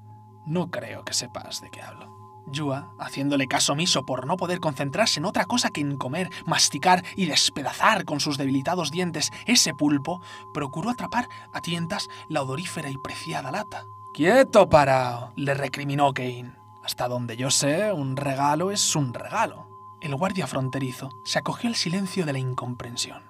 No 0.47 0.71
creo 0.71 1.05
que 1.05 1.15
sepas 1.15 1.61
de 1.61 1.71
qué 1.71 1.83
hablo. 1.83 2.17
Yua, 2.51 2.95
haciéndole 2.99 3.47
caso 3.47 3.75
omiso 3.75 4.07
por 4.07 4.27
no 4.27 4.37
poder 4.37 4.61
concentrarse 4.61 5.21
en 5.21 5.27
otra 5.27 5.45
cosa 5.45 5.71
que 5.71 5.81
en 5.81 5.97
comer, 5.97 6.31
masticar 6.47 7.05
y 7.17 7.27
despedazar 7.27 8.05
con 8.05 8.21
sus 8.21 8.39
debilitados 8.39 8.91
dientes 8.91 9.31
ese 9.47 9.75
pulpo, 9.75 10.23
procuró 10.55 10.91
atrapar 10.91 11.29
a 11.53 11.61
tientas 11.61 12.09
la 12.29 12.43
odorífera 12.43 12.91
y 12.91 12.97
preciada 12.97 13.51
lata. 13.51 13.85
¡Quieto, 14.15 14.69
parao! 14.69 15.33
le 15.37 15.55
recriminó 15.55 16.13
Kane. 16.13 16.55
Hasta 16.83 17.07
donde 17.07 17.37
yo 17.37 17.51
sé, 17.51 17.93
un 17.93 18.17
regalo 18.17 18.71
es 18.71 18.97
un 18.97 19.13
regalo. 19.13 19.68
El 20.01 20.15
guardia 20.15 20.47
fronterizo 20.47 21.11
se 21.25 21.41
acogió 21.41 21.69
al 21.69 21.75
silencio 21.75 22.25
de 22.25 22.33
la 22.33 22.39
incomprensión. 22.39 23.25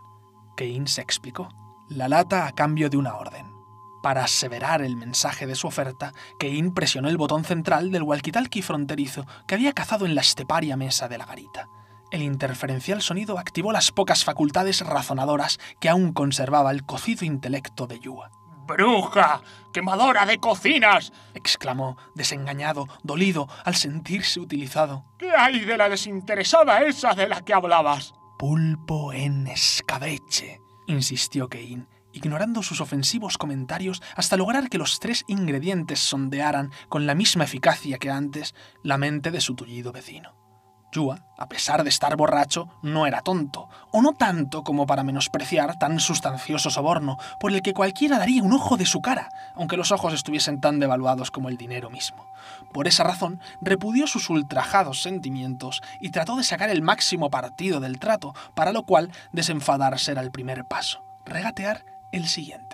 Kane 0.55 0.87
se 0.87 1.01
explicó. 1.01 1.49
La 1.89 2.09
lata 2.09 2.47
a 2.47 2.53
cambio 2.53 2.91
de 2.91 2.99
una 2.99 3.17
orden. 3.17 3.55
Para 4.03 4.23
aseverar 4.23 4.83
el 4.83 4.95
mensaje 4.95 5.47
de 5.47 5.55
su 5.55 5.67
oferta, 5.67 6.13
Kein 6.39 6.73
presionó 6.73 7.09
el 7.09 7.17
botón 7.17 7.45
central 7.45 7.91
del 7.91 8.03
walkie-talkie 8.03 8.63
fronterizo 8.63 9.27
que 9.47 9.55
había 9.55 9.73
cazado 9.73 10.05
en 10.05 10.15
la 10.15 10.21
esteparia 10.21 10.77
mesa 10.77 11.09
de 11.09 11.17
la 11.17 11.25
garita. 11.25 11.69
El 12.11 12.23
interferencial 12.23 13.01
sonido 13.01 13.39
activó 13.39 13.73
las 13.73 13.91
pocas 13.91 14.25
facultades 14.25 14.81
razonadoras 14.83 15.59
que 15.81 15.89
aún 15.89 16.13
conservaba 16.13 16.71
el 16.71 16.85
cocido 16.85 17.25
intelecto 17.25 17.87
de 17.87 17.99
Yua. 17.99 18.31
¡Bruja! 18.69 19.41
¡Quemadora 19.73 20.27
de 20.27 20.39
cocinas! 20.39 21.11
exclamó, 21.35 21.97
desengañado, 22.15 22.87
dolido, 23.03 23.49
al 23.65 23.75
sentirse 23.75 24.41
utilizado. 24.41 25.07
¿Qué 25.19 25.31
hay 25.35 25.61
de 25.65 25.79
la 25.79 25.89
desinteresada 25.89 26.83
esa 26.83 27.15
de 27.15 27.29
la 27.29 27.41
que 27.41 27.55
hablabas? 27.55 28.13
Pulpo 28.39 29.15
en 29.15 29.47
escabeche, 29.47 30.61
insistió 30.87 31.49
Kein, 31.49 31.89
ignorando 32.13 32.63
sus 32.63 32.83
ofensivos 32.83 33.39
comentarios 33.39 34.03
hasta 34.15 34.37
lograr 34.37 34.69
que 34.69 34.79
los 34.79 35.01
tres 35.01 35.25
ingredientes 35.29 36.01
sondearan 36.01 36.71
con 36.91 37.07
la 37.07 37.15
misma 37.15 37.45
eficacia 37.45 37.99
que 37.99 38.11
antes 38.11 38.55
la 38.83 38.99
mente 38.99 39.31
de 39.31 39.41
su 39.41 39.55
tullido 39.55 39.93
vecino. 39.93 40.48
Yua, 40.91 41.21
a 41.37 41.47
pesar 41.49 41.85
de 41.85 41.91
estar 41.91 42.17
borracho, 42.17 42.69
no 42.83 43.07
era 43.07 43.21
tonto, 43.21 43.69
o 43.93 44.01
no 44.01 44.13
tanto 44.13 44.65
como 44.65 44.87
para 44.87 45.05
menospreciar 45.05 45.79
tan 45.79 46.01
sustancioso 46.01 46.71
soborno, 46.71 47.19
por 47.39 47.53
el 47.53 47.63
que 47.63 47.75
cualquiera 47.75 48.19
daría 48.19 48.43
un 48.43 48.53
ojo 48.53 48.77
de 48.77 48.87
su 48.87 49.01
cara, 49.01 49.29
aunque 49.55 49.77
los 49.77 49.93
ojos 49.93 50.15
estuviesen 50.15 50.61
tan 50.61 50.81
devaluados 50.81 51.31
como 51.31 51.49
el 51.49 51.57
dinero 51.57 51.91
mismo. 51.91 52.27
Por 52.73 52.89
esa 52.89 53.05
razón, 53.05 53.41
repudió 53.61 54.07
sus 54.07 54.31
ultrajados 54.31 55.03
sentimientos 55.03 55.83
y 56.01 56.11
trató 56.11 56.37
de 56.37 56.45
sacar 56.45 56.71
el 56.71 56.83
máximo 56.83 57.31
partido 57.31 57.81
del 57.81 57.99
trato, 57.99 58.35
para 58.55 58.73
lo 58.73 58.85
cual 58.85 59.11
desenfadarse 59.33 60.13
era 60.13 60.23
el 60.23 60.31
primer 60.31 60.65
paso. 60.65 61.03
Regatear 61.25 61.85
el 62.13 62.29
siguiente. 62.29 62.68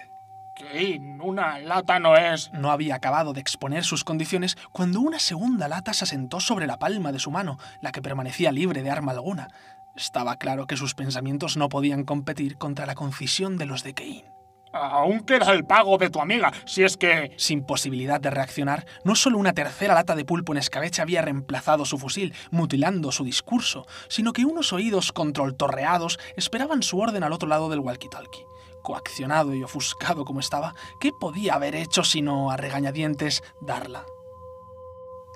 ¿Qué? 0.72 1.00
Una 1.22 1.58
lata 1.58 1.98
no 1.98 2.16
es. 2.16 2.50
No 2.52 2.70
había 2.70 2.94
acabado 2.94 3.32
de 3.32 3.40
exponer 3.40 3.84
sus 3.84 4.04
condiciones 4.04 4.56
cuando 4.72 5.00
una 5.00 5.18
segunda 5.18 5.68
lata 5.68 5.92
se 5.92 6.04
asentó 6.04 6.40
sobre 6.40 6.66
la 6.66 6.78
palma 6.78 7.12
de 7.12 7.18
su 7.18 7.30
mano, 7.30 7.58
la 7.80 7.92
que 7.92 8.02
permanecía 8.02 8.52
libre 8.52 8.82
de 8.82 8.90
arma 8.90 9.12
alguna. 9.12 9.48
Estaba 9.96 10.36
claro 10.36 10.66
que 10.66 10.76
sus 10.76 10.94
pensamientos 10.94 11.56
no 11.56 11.68
podían 11.68 12.04
competir 12.04 12.56
contra 12.56 12.86
la 12.86 12.94
concisión 12.94 13.58
de 13.58 13.66
los 13.66 13.82
de 13.84 13.94
Kein. 13.94 14.24
Aún 14.72 15.20
queda 15.20 15.52
el 15.52 15.64
pago 15.64 15.98
de 15.98 16.10
tu 16.10 16.20
amiga, 16.20 16.50
si 16.64 16.82
es 16.82 16.96
que... 16.96 17.32
Sin 17.36 17.64
posibilidad 17.64 18.20
de 18.20 18.30
reaccionar, 18.30 18.86
no 19.04 19.14
solo 19.14 19.38
una 19.38 19.52
tercera 19.52 19.94
lata 19.94 20.16
de 20.16 20.24
pulpo 20.24 20.52
en 20.52 20.58
escabeche 20.58 21.00
había 21.00 21.22
reemplazado 21.22 21.84
su 21.84 21.96
fusil, 21.96 22.34
mutilando 22.50 23.12
su 23.12 23.22
discurso, 23.22 23.86
sino 24.08 24.32
que 24.32 24.44
unos 24.44 24.72
oídos 24.72 25.12
controltorreados 25.12 26.18
esperaban 26.36 26.82
su 26.82 26.98
orden 26.98 27.22
al 27.22 27.32
otro 27.32 27.48
lado 27.48 27.68
del 27.68 27.80
walkie-talkie 27.80 28.53
coaccionado 28.84 29.54
y 29.54 29.64
ofuscado 29.64 30.24
como 30.24 30.38
estaba, 30.38 30.76
¿qué 31.00 31.12
podía 31.12 31.54
haber 31.54 31.74
hecho 31.74 32.04
sino 32.04 32.52
a 32.52 32.56
regañadientes 32.56 33.42
darla? 33.60 34.06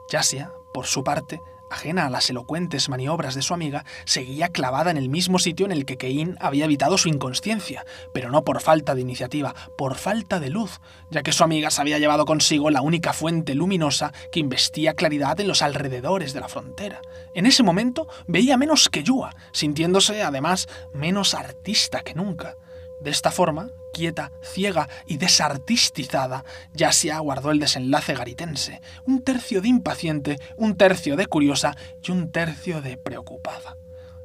Yasia, 0.09 0.53
por 0.73 0.87
su 0.87 1.03
parte, 1.03 1.41
ajena 1.71 2.07
a 2.07 2.11
las 2.11 2.31
elocuentes 2.31 2.89
maniobras 2.89 3.35
de 3.35 3.43
su 3.43 3.55
amiga, 3.55 3.85
seguía 4.05 4.49
clavada 4.49 4.91
en 4.91 4.97
el 4.97 5.09
mismo 5.09 5.39
sitio 5.39 5.67
en 5.67 5.73
el 5.73 5.85
que 5.85 5.97
Kein 5.97 6.37
había 6.41 6.65
evitado 6.65 6.99
su 6.99 7.09
inconsciencia, 7.09 7.85
pero 8.13 8.31
no 8.31 8.45
por 8.45 8.61
falta 8.61 8.95
de 8.95 9.01
iniciativa, 9.01 9.55
por 9.77 9.97
falta 9.97 10.41
de 10.41 10.51
luz, 10.51 10.81
ya 11.11 11.23
que 11.23 11.33
su 11.33 11.45
amiga 11.45 11.71
se 11.71 11.81
había 11.81 11.99
llevado 11.99 12.25
consigo 12.25 12.71
la 12.71 12.83
única 12.83 13.13
fuente 13.13 13.55
luminosa 13.55 14.13
que 14.33 14.41
investía 14.41 14.95
claridad 14.95 15.41
en 15.41 15.49
los 15.49 15.63
alrededores 15.63 16.33
de 16.33 16.41
la 16.41 16.49
frontera. 16.49 17.01
En 17.35 17.47
ese 17.47 17.63
momento 17.63 18.09
veía 18.27 18.57
menos 18.57 18.89
que 18.89 19.03
Yua, 19.03 19.35
sintiéndose 19.53 20.23
además 20.23 20.69
menos 20.95 21.35
artista 21.35 22.01
que 22.01 22.15
nunca. 22.15 22.57
De 23.01 23.11
esta 23.11 23.31
forma, 23.31 23.71
quieta, 23.93 24.33
ciega 24.43 24.89
y 25.07 25.19
desartistizada, 25.19 26.45
ya 26.73 26.93
se 26.93 27.13
aguardó 27.13 27.51
el 27.51 27.61
desenlace 27.61 28.15
garitense, 28.15 28.81
un 29.07 29.23
tercio 29.23 29.61
de 29.61 29.69
impaciente, 29.69 30.39
un 30.57 30.77
tercio 30.77 31.17
de 31.17 31.27
curiosa 31.27 31.77
y 32.03 32.11
un 32.11 32.31
tercio 32.31 32.83
de 32.83 32.97
preocupada. 32.97 33.77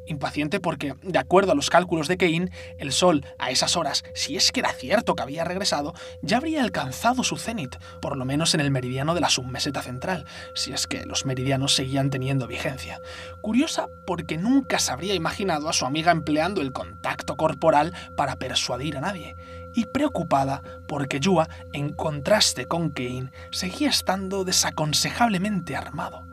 Impaciente 0.06 0.60
porque, 0.60 0.96
de 1.02 1.20
acuerdo 1.20 1.54
a 1.54 1.56
los 1.56 1.70
cálculos 1.70 2.08
de 2.08 2.18
Kane, 2.18 2.52
el 2.78 2.92
Sol, 2.92 3.26
a 3.38 3.52
esas 3.52 3.78
horas, 3.78 4.04
si 4.14 4.36
es 4.36 4.52
que 4.52 4.60
era 4.60 4.74
cierto 4.74 5.16
que 5.16 5.24
había 5.24 5.44
regresado, 5.44 5.94
ya 6.22 6.38
habría 6.38 6.62
alcanzado 6.62 7.24
su 7.24 7.38
cenit, 7.38 7.76
por 8.02 8.18
lo 8.18 8.26
menos 8.26 8.54
en 8.54 8.60
el 8.60 8.72
meridiano 8.72 9.16
de 9.16 9.22
la 9.22 9.30
submeseta 9.30 9.82
central, 9.82 10.26
si 10.56 10.74
es 10.74 10.88
que 10.88 11.06
los 11.06 11.26
meridianos 11.26 11.74
seguían 11.74 12.10
teniendo 12.10 12.48
vigencia. 12.48 13.00
Curiosa 13.42 13.88
porque 14.06 14.38
nunca 14.38 14.80
se 14.80 14.92
habría 14.92 15.14
imaginado 15.14 15.70
a 15.70 15.74
su 15.74 15.86
amiga 15.86 16.12
empleando 16.12 16.62
el 16.62 16.74
contacto 16.74 17.38
corporal 17.38 17.94
para 18.16 18.36
persuadir 18.36 18.98
a 18.98 19.02
nadie. 19.02 19.36
Y 19.76 19.86
preocupada 19.86 20.62
porque 20.88 21.20
Yua, 21.20 21.50
en 21.72 21.94
contraste 21.94 22.66
con 22.66 22.92
Kane, 22.92 23.32
seguía 23.52 23.90
estando 23.90 24.44
desaconsejablemente 24.44 25.76
armado. 25.76 26.28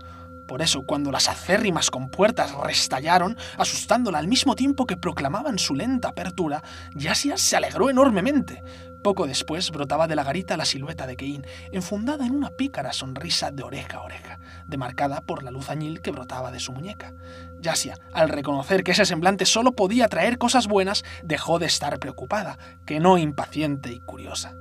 Por 0.51 0.63
eso, 0.63 0.83
cuando 0.83 1.13
las 1.13 1.29
acérrimas 1.29 1.93
compuertas 1.93 2.53
restallaron, 2.57 3.37
asustándola 3.57 4.19
al 4.19 4.27
mismo 4.27 4.57
tiempo 4.57 4.85
que 4.85 4.97
proclamaban 4.97 5.61
su 5.61 5.77
lenta 5.77 6.09
apertura, 6.09 6.65
Yasia 6.93 7.37
se 7.37 7.55
alegró 7.55 7.89
enormemente. 7.89 8.65
Poco 9.01 9.29
después 9.29 9.71
brotaba 9.71 10.09
de 10.09 10.17
la 10.17 10.25
garita 10.25 10.57
la 10.57 10.65
silueta 10.65 11.07
de 11.07 11.17
Kein, 11.17 11.47
enfundada 11.71 12.27
en 12.27 12.35
una 12.35 12.51
pícara 12.51 12.93
sonrisa 12.93 13.53
de 13.53 13.63
oreja 13.63 13.99
a 13.99 14.03
oreja, 14.03 14.41
demarcada 14.67 15.21
por 15.21 15.45
la 15.45 15.53
luz 15.53 15.71
añil 15.71 16.01
que 16.01 16.11
brotaba 16.11 16.51
de 16.51 16.59
su 16.59 16.73
muñeca. 16.73 17.15
Yasia, 17.61 17.95
al 18.13 18.29
reconocer 18.29 18.83
que 18.83 18.91
ese 18.91 19.05
semblante 19.05 19.47
solo 19.47 19.77
podía 19.77 20.09
traer 20.09 20.37
cosas 20.37 20.67
buenas, 20.67 21.05
dejó 21.23 21.61
de 21.61 21.67
estar 21.67 22.01
preocupada, 22.01 22.59
que 22.87 22.99
no 22.99 23.19
impaciente 23.19 23.93
y 23.93 24.01
curiosa 24.01 24.57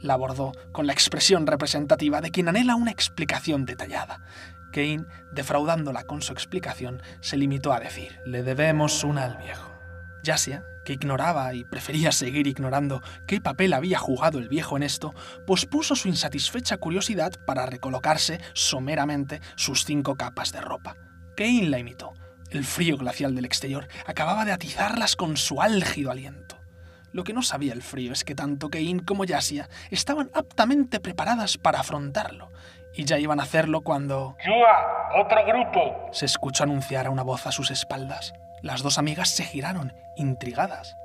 la 0.00 0.14
abordó 0.14 0.52
con 0.72 0.86
la 0.86 0.92
expresión 0.92 1.46
representativa 1.46 2.20
de 2.20 2.30
quien 2.30 2.48
anhela 2.48 2.74
una 2.74 2.90
explicación 2.90 3.64
detallada. 3.66 4.22
Kane, 4.72 5.04
defraudándola 5.32 6.04
con 6.04 6.22
su 6.22 6.32
explicación, 6.32 7.02
se 7.20 7.36
limitó 7.36 7.72
a 7.72 7.80
decir, 7.80 8.20
le 8.24 8.42
debemos 8.42 9.04
una 9.04 9.24
al 9.24 9.36
viejo. 9.36 9.70
Yasia, 10.22 10.64
que 10.84 10.92
ignoraba 10.92 11.52
y 11.54 11.64
prefería 11.64 12.12
seguir 12.12 12.46
ignorando 12.46 13.02
qué 13.26 13.40
papel 13.40 13.72
había 13.72 13.98
jugado 13.98 14.38
el 14.38 14.48
viejo 14.48 14.76
en 14.76 14.82
esto, 14.82 15.14
pospuso 15.46 15.96
su 15.96 16.08
insatisfecha 16.08 16.78
curiosidad 16.78 17.32
para 17.46 17.66
recolocarse 17.66 18.40
someramente 18.54 19.40
sus 19.56 19.84
cinco 19.84 20.16
capas 20.16 20.52
de 20.52 20.60
ropa. 20.60 20.96
Kane 21.36 21.68
la 21.68 21.78
imitó. 21.78 22.14
El 22.50 22.64
frío 22.64 22.96
glacial 22.96 23.34
del 23.34 23.44
exterior 23.44 23.86
acababa 24.06 24.44
de 24.44 24.52
atizarlas 24.52 25.14
con 25.14 25.36
su 25.36 25.62
álgido 25.62 26.10
aliento. 26.10 26.59
Lo 27.12 27.24
que 27.24 27.32
no 27.32 27.42
sabía 27.42 27.72
el 27.72 27.82
frío 27.82 28.12
es 28.12 28.24
que 28.24 28.34
tanto 28.34 28.68
Kein 28.68 29.00
como 29.00 29.24
Yasia 29.24 29.68
estaban 29.90 30.30
aptamente 30.34 31.00
preparadas 31.00 31.58
para 31.58 31.80
afrontarlo, 31.80 32.50
y 32.94 33.04
ya 33.04 33.18
iban 33.18 33.40
a 33.40 33.44
hacerlo 33.44 33.80
cuando... 33.80 34.36
¡Yua! 34.44 35.20
¡Otro 35.20 35.44
grupo! 35.44 36.08
Se 36.12 36.26
escuchó 36.26 36.64
anunciar 36.64 37.06
a 37.06 37.10
una 37.10 37.22
voz 37.22 37.46
a 37.46 37.52
sus 37.52 37.70
espaldas. 37.70 38.32
Las 38.62 38.82
dos 38.82 38.98
amigas 38.98 39.30
se 39.30 39.44
giraron, 39.44 39.92
intrigadas. 40.16 40.96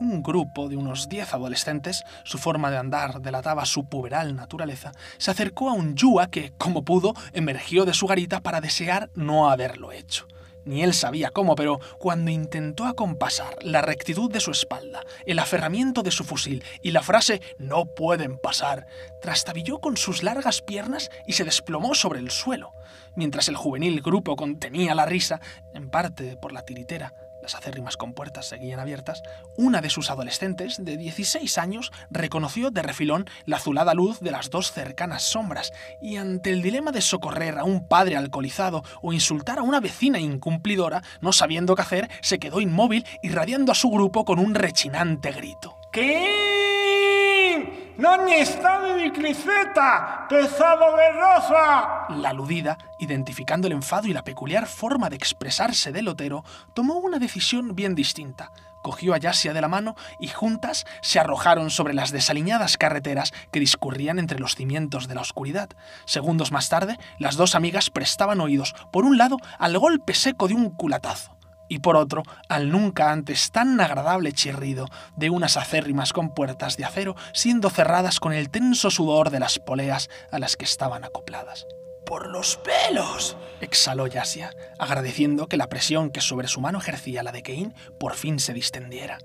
Un 0.00 0.22
grupo 0.22 0.68
de 0.68 0.76
unos 0.76 1.08
diez 1.08 1.32
adolescentes, 1.32 2.04
su 2.24 2.38
forma 2.38 2.70
de 2.70 2.78
andar 2.78 3.20
delataba 3.20 3.64
su 3.66 3.84
puberal 3.84 4.34
naturaleza, 4.34 4.92
se 5.18 5.30
acercó 5.30 5.68
a 5.68 5.74
un 5.74 5.94
Yua 5.94 6.28
que, 6.28 6.52
como 6.58 6.84
pudo, 6.84 7.14
emergió 7.32 7.84
de 7.84 7.94
su 7.94 8.06
garita 8.06 8.40
para 8.40 8.60
desear 8.60 9.10
no 9.14 9.50
haberlo 9.50 9.92
hecho. 9.92 10.26
Ni 10.64 10.82
él 10.82 10.94
sabía 10.94 11.30
cómo, 11.30 11.54
pero 11.54 11.80
cuando 11.98 12.30
intentó 12.30 12.84
acompasar 12.86 13.56
la 13.62 13.82
rectitud 13.82 14.30
de 14.30 14.40
su 14.40 14.50
espalda, 14.50 15.04
el 15.26 15.38
aferramiento 15.38 16.02
de 16.02 16.10
su 16.10 16.24
fusil 16.24 16.64
y 16.82 16.92
la 16.92 17.02
frase 17.02 17.40
no 17.58 17.86
pueden 17.86 18.38
pasar, 18.38 18.86
trastabilló 19.20 19.78
con 19.78 19.96
sus 19.96 20.22
largas 20.22 20.62
piernas 20.62 21.10
y 21.26 21.32
se 21.32 21.44
desplomó 21.44 21.94
sobre 21.94 22.20
el 22.20 22.30
suelo, 22.30 22.72
mientras 23.16 23.48
el 23.48 23.56
juvenil 23.56 24.00
grupo 24.02 24.36
contenía 24.36 24.94
la 24.94 25.06
risa, 25.06 25.40
en 25.74 25.90
parte 25.90 26.36
por 26.36 26.52
la 26.52 26.62
tiritera, 26.62 27.14
las 27.42 27.54
acérrimas 27.54 27.96
compuertas 27.96 28.46
seguían 28.48 28.80
abiertas, 28.80 29.22
una 29.56 29.80
de 29.80 29.90
sus 29.90 30.10
adolescentes, 30.10 30.82
de 30.82 30.96
16 30.96 31.58
años, 31.58 31.92
reconoció 32.10 32.70
de 32.70 32.82
refilón 32.82 33.28
la 33.44 33.56
azulada 33.56 33.94
luz 33.94 34.20
de 34.20 34.30
las 34.30 34.48
dos 34.48 34.72
cercanas 34.72 35.24
sombras, 35.24 35.72
y 36.00 36.16
ante 36.16 36.50
el 36.50 36.62
dilema 36.62 36.92
de 36.92 37.02
socorrer 37.02 37.58
a 37.58 37.64
un 37.64 37.88
padre 37.88 38.16
alcoholizado 38.16 38.84
o 39.02 39.12
insultar 39.12 39.58
a 39.58 39.62
una 39.62 39.80
vecina 39.80 40.20
incumplidora, 40.20 41.02
no 41.20 41.32
sabiendo 41.32 41.74
qué 41.74 41.82
hacer, 41.82 42.10
se 42.20 42.38
quedó 42.38 42.60
inmóvil, 42.60 43.04
irradiando 43.22 43.72
a 43.72 43.74
su 43.74 43.90
grupo 43.90 44.24
con 44.24 44.38
un 44.38 44.54
rechinante 44.54 45.32
grito. 45.32 45.76
¿Qué? 45.92 47.81
¡No 47.98 48.26
está 48.26 48.80
de 48.80 49.10
bicicleta! 49.10 50.26
¡Pesado 50.28 50.96
de 50.96 51.12
rosa! 51.12 52.06
La 52.08 52.30
aludida, 52.30 52.78
identificando 52.98 53.66
el 53.66 53.74
enfado 53.74 54.08
y 54.08 54.14
la 54.14 54.24
peculiar 54.24 54.66
forma 54.66 55.10
de 55.10 55.16
expresarse 55.16 55.92
del 55.92 56.06
lotero, 56.06 56.42
tomó 56.72 56.94
una 56.94 57.18
decisión 57.18 57.74
bien 57.74 57.94
distinta. 57.94 58.50
Cogió 58.82 59.12
a 59.12 59.18
Yasia 59.18 59.52
de 59.52 59.60
la 59.60 59.68
mano 59.68 59.94
y 60.18 60.28
juntas 60.28 60.86
se 61.02 61.20
arrojaron 61.20 61.70
sobre 61.70 61.92
las 61.92 62.12
desaliñadas 62.12 62.78
carreteras 62.78 63.32
que 63.52 63.60
discurrían 63.60 64.18
entre 64.18 64.38
los 64.38 64.56
cimientos 64.56 65.06
de 65.06 65.14
la 65.14 65.20
oscuridad. 65.20 65.68
Segundos 66.06 66.50
más 66.50 66.70
tarde, 66.70 66.98
las 67.18 67.36
dos 67.36 67.54
amigas 67.54 67.90
prestaban 67.90 68.40
oídos, 68.40 68.74
por 68.90 69.04
un 69.04 69.18
lado, 69.18 69.36
al 69.58 69.78
golpe 69.78 70.14
seco 70.14 70.48
de 70.48 70.54
un 70.54 70.70
culatazo 70.70 71.36
y 71.72 71.78
por 71.78 71.96
otro 71.96 72.22
al 72.50 72.70
nunca 72.70 73.12
antes 73.12 73.50
tan 73.50 73.80
agradable 73.80 74.32
chirrido 74.32 74.88
de 75.16 75.30
unas 75.30 75.56
acérrimas 75.56 76.12
compuertas 76.12 76.76
de 76.76 76.84
acero 76.84 77.16
siendo 77.32 77.70
cerradas 77.70 78.20
con 78.20 78.34
el 78.34 78.50
tenso 78.50 78.90
sudor 78.90 79.30
de 79.30 79.40
las 79.40 79.58
poleas 79.58 80.10
a 80.30 80.38
las 80.38 80.58
que 80.58 80.66
estaban 80.66 81.02
acopladas. 81.02 81.66
¡Por 82.04 82.28
los 82.28 82.58
pelos! 82.58 83.38
exhaló 83.62 84.06
Yasia, 84.06 84.50
agradeciendo 84.78 85.46
que 85.46 85.56
la 85.56 85.70
presión 85.70 86.10
que 86.10 86.20
sobre 86.20 86.46
su 86.46 86.60
mano 86.60 86.78
ejercía 86.78 87.22
la 87.22 87.32
de 87.32 87.42
Kein 87.42 87.74
por 87.98 88.16
fin 88.16 88.38
se 88.38 88.52
distendiera. 88.52 89.16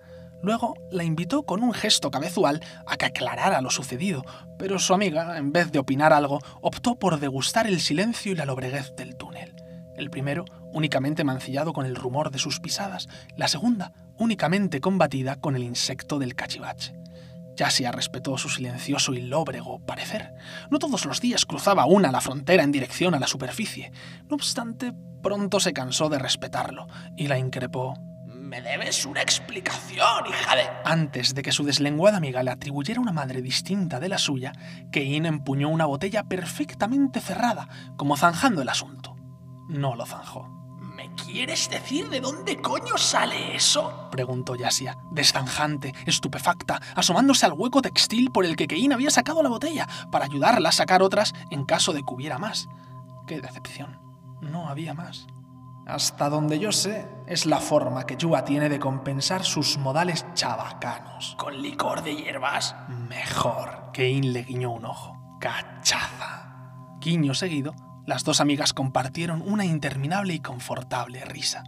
Luego 0.42 0.76
la 0.90 1.04
invitó 1.04 1.44
con 1.44 1.64
un 1.64 1.74
gesto 1.74 2.12
cabezual 2.12 2.64
a 2.86 2.96
que 2.96 3.08
aclarara 3.08 3.60
lo 3.60 3.72
sucedido, 3.72 4.24
pero 4.58 4.80
su 4.80 4.94
amiga, 4.94 5.38
en 5.38 5.52
vez 5.52 5.74
de 5.74 5.80
opinar 5.80 6.14
algo, 6.14 6.40
optó 6.62 6.96
por 6.96 7.20
degustar 7.20 7.68
el 7.68 7.82
silencio 7.82 8.32
y 8.32 8.36
la 8.36 8.46
lobreguez 8.46 8.96
del 8.96 9.18
túnel. 9.18 9.67
El 9.98 10.10
primero 10.10 10.46
únicamente 10.72 11.24
mancillado 11.24 11.74
con 11.74 11.86
el 11.86 11.96
rumor 11.96 12.32
de 12.32 12.40
sus 12.40 12.60
pisadas, 12.60 13.10
la 13.36 13.48
segunda 13.48 13.94
únicamente 14.18 14.80
combatida 14.80 15.36
con 15.36 15.56
el 15.56 15.64
insecto 15.64 16.20
del 16.20 16.36
cachivache. 16.36 16.96
Yasia 17.58 17.92
respetó 17.92 18.38
su 18.38 18.50
silencioso 18.50 19.14
y 19.14 19.22
lóbrego 19.22 19.80
parecer. 19.80 20.32
No 20.70 20.78
todos 20.78 21.06
los 21.06 21.20
días 21.20 21.46
cruzaba 21.46 21.88
una 21.88 22.12
la 22.12 22.22
frontera 22.22 22.64
en 22.64 22.72
dirección 22.72 23.16
a 23.16 23.20
la 23.20 23.28
superficie. 23.28 23.92
No 24.30 24.36
obstante, 24.36 24.94
pronto 25.24 25.60
se 25.60 25.74
cansó 25.74 26.08
de 26.10 26.20
respetarlo 26.20 26.88
y 27.18 27.28
la 27.28 27.40
increpó. 27.40 27.96
Me 28.28 28.62
debes 28.62 29.06
una 29.06 29.22
explicación, 29.22 30.28
hija 30.30 30.56
de... 30.56 30.64
Antes 30.86 31.34
de 31.34 31.42
que 31.42 31.52
su 31.52 31.66
deslenguada 31.66 32.18
amiga 32.18 32.44
le 32.44 32.52
atribuyera 32.52 33.02
una 33.02 33.12
madre 33.12 33.42
distinta 33.42 34.00
de 34.00 34.08
la 34.08 34.20
suya, 34.20 34.54
Kein 34.92 35.26
empuñó 35.26 35.68
una 35.68 35.86
botella 35.86 36.24
perfectamente 36.24 37.20
cerrada, 37.20 37.68
como 37.98 38.16
zanjando 38.16 38.62
el 38.62 38.70
asunto. 38.70 39.17
No 39.68 39.96
lo 39.96 40.06
zanjó. 40.06 40.50
¿Me 40.98 41.14
quieres 41.14 41.70
decir 41.70 42.10
de 42.10 42.22
dónde 42.22 42.60
coño 42.60 42.98
sale 42.98 43.56
eso? 43.56 44.10
preguntó 44.10 44.56
Yasia, 44.56 44.98
destanjante, 45.12 45.94
estupefacta, 46.06 46.82
asomándose 46.96 47.46
al 47.46 47.54
hueco 47.54 47.82
textil 47.82 48.32
por 48.32 48.46
el 48.46 48.56
que 48.56 48.68
Kein 48.68 48.94
había 48.94 49.12
sacado 49.12 49.44
la 49.44 49.50
botella, 49.50 49.88
para 50.12 50.26
ayudarla 50.26 50.70
a 50.70 50.72
sacar 50.72 51.04
otras 51.04 51.34
en 51.52 51.66
caso 51.66 51.94
de 51.94 52.04
que 52.04 52.14
hubiera 52.14 52.40
más. 52.40 52.68
¡Qué 53.28 53.42
decepción! 53.42 54.00
No 54.42 54.70
había 54.70 54.94
más. 54.94 55.28
Hasta 55.86 56.30
donde 56.30 56.60
yo 56.60 56.72
sé, 56.72 57.08
es 57.28 57.46
la 57.46 57.60
forma 57.60 58.06
que 58.06 58.18
Yua 58.18 58.44
tiene 58.44 58.68
de 58.68 58.80
compensar 58.80 59.46
sus 59.46 59.78
modales 59.78 60.26
chabacanos. 60.34 61.36
¿Con 61.38 61.62
licor 61.62 62.04
de 62.04 62.16
hierbas? 62.16 62.76
Mejor. 62.90 63.92
Kein 63.94 64.34
le 64.34 64.44
guiñó 64.44 64.72
un 64.72 64.86
ojo. 64.86 65.18
¡Cachaza! 65.40 66.98
Guiño 67.00 67.34
seguido, 67.34 67.74
las 68.08 68.24
dos 68.24 68.40
amigas 68.40 68.74
compartieron 68.74 69.44
una 69.46 69.66
interminable 69.66 70.34
y 70.34 70.40
confortable 70.40 71.24
risa. 71.26 71.66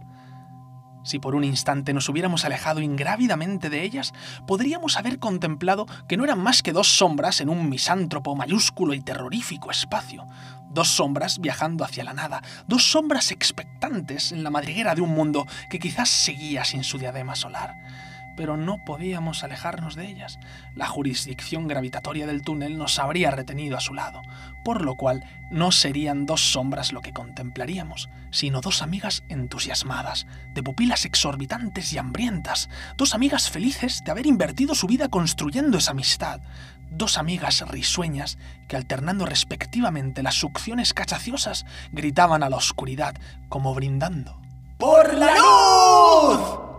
Si 1.04 1.18
por 1.18 1.34
un 1.34 1.44
instante 1.44 1.92
nos 1.92 2.08
hubiéramos 2.08 2.44
alejado 2.44 2.80
ingrávidamente 2.80 3.68
de 3.68 3.82
ellas, 3.82 4.12
podríamos 4.46 4.96
haber 4.96 5.18
contemplado 5.18 5.86
que 6.08 6.16
no 6.16 6.24
eran 6.24 6.38
más 6.38 6.62
que 6.62 6.72
dos 6.72 6.88
sombras 6.88 7.42
en 7.42 7.50
un 7.50 7.68
misántropo 7.68 8.34
mayúsculo 8.34 8.94
y 8.94 9.00
terrorífico 9.00 9.70
espacio. 9.70 10.26
Dos 10.70 10.88
sombras 10.88 11.40
viajando 11.40 11.84
hacia 11.84 12.04
la 12.04 12.14
nada, 12.14 12.42
dos 12.66 12.90
sombras 12.90 13.32
expectantes 13.32 14.32
en 14.32 14.42
la 14.42 14.50
madriguera 14.50 14.94
de 14.94 15.02
un 15.02 15.10
mundo 15.10 15.46
que 15.68 15.78
quizás 15.78 16.08
seguía 16.08 16.64
sin 16.64 16.84
su 16.84 16.96
diadema 16.96 17.34
solar 17.34 17.74
pero 18.36 18.56
no 18.56 18.84
podíamos 18.84 19.44
alejarnos 19.44 19.96
de 19.96 20.08
ellas. 20.08 20.38
La 20.74 20.86
jurisdicción 20.86 21.68
gravitatoria 21.68 22.26
del 22.26 22.42
túnel 22.42 22.78
nos 22.78 22.98
habría 22.98 23.30
retenido 23.30 23.76
a 23.76 23.80
su 23.80 23.94
lado, 23.94 24.22
por 24.64 24.82
lo 24.82 24.94
cual 24.96 25.24
no 25.50 25.72
serían 25.72 26.26
dos 26.26 26.52
sombras 26.52 26.92
lo 26.92 27.00
que 27.00 27.12
contemplaríamos, 27.12 28.08
sino 28.30 28.60
dos 28.60 28.82
amigas 28.82 29.24
entusiasmadas, 29.28 30.26
de 30.54 30.62
pupilas 30.62 31.04
exorbitantes 31.04 31.92
y 31.92 31.98
hambrientas, 31.98 32.68
dos 32.96 33.14
amigas 33.14 33.50
felices 33.50 34.02
de 34.04 34.10
haber 34.10 34.26
invertido 34.26 34.74
su 34.74 34.86
vida 34.86 35.08
construyendo 35.08 35.78
esa 35.78 35.90
amistad, 35.92 36.40
dos 36.90 37.18
amigas 37.18 37.62
risueñas 37.68 38.38
que 38.68 38.76
alternando 38.76 39.26
respectivamente 39.26 40.22
las 40.22 40.34
succiones 40.34 40.94
cachaciosas 40.94 41.66
gritaban 41.92 42.42
a 42.42 42.50
la 42.50 42.56
oscuridad 42.56 43.14
como 43.48 43.74
brindando. 43.74 44.40
¡Por 44.78 45.14
la 45.14 45.34
luz! 45.36 46.69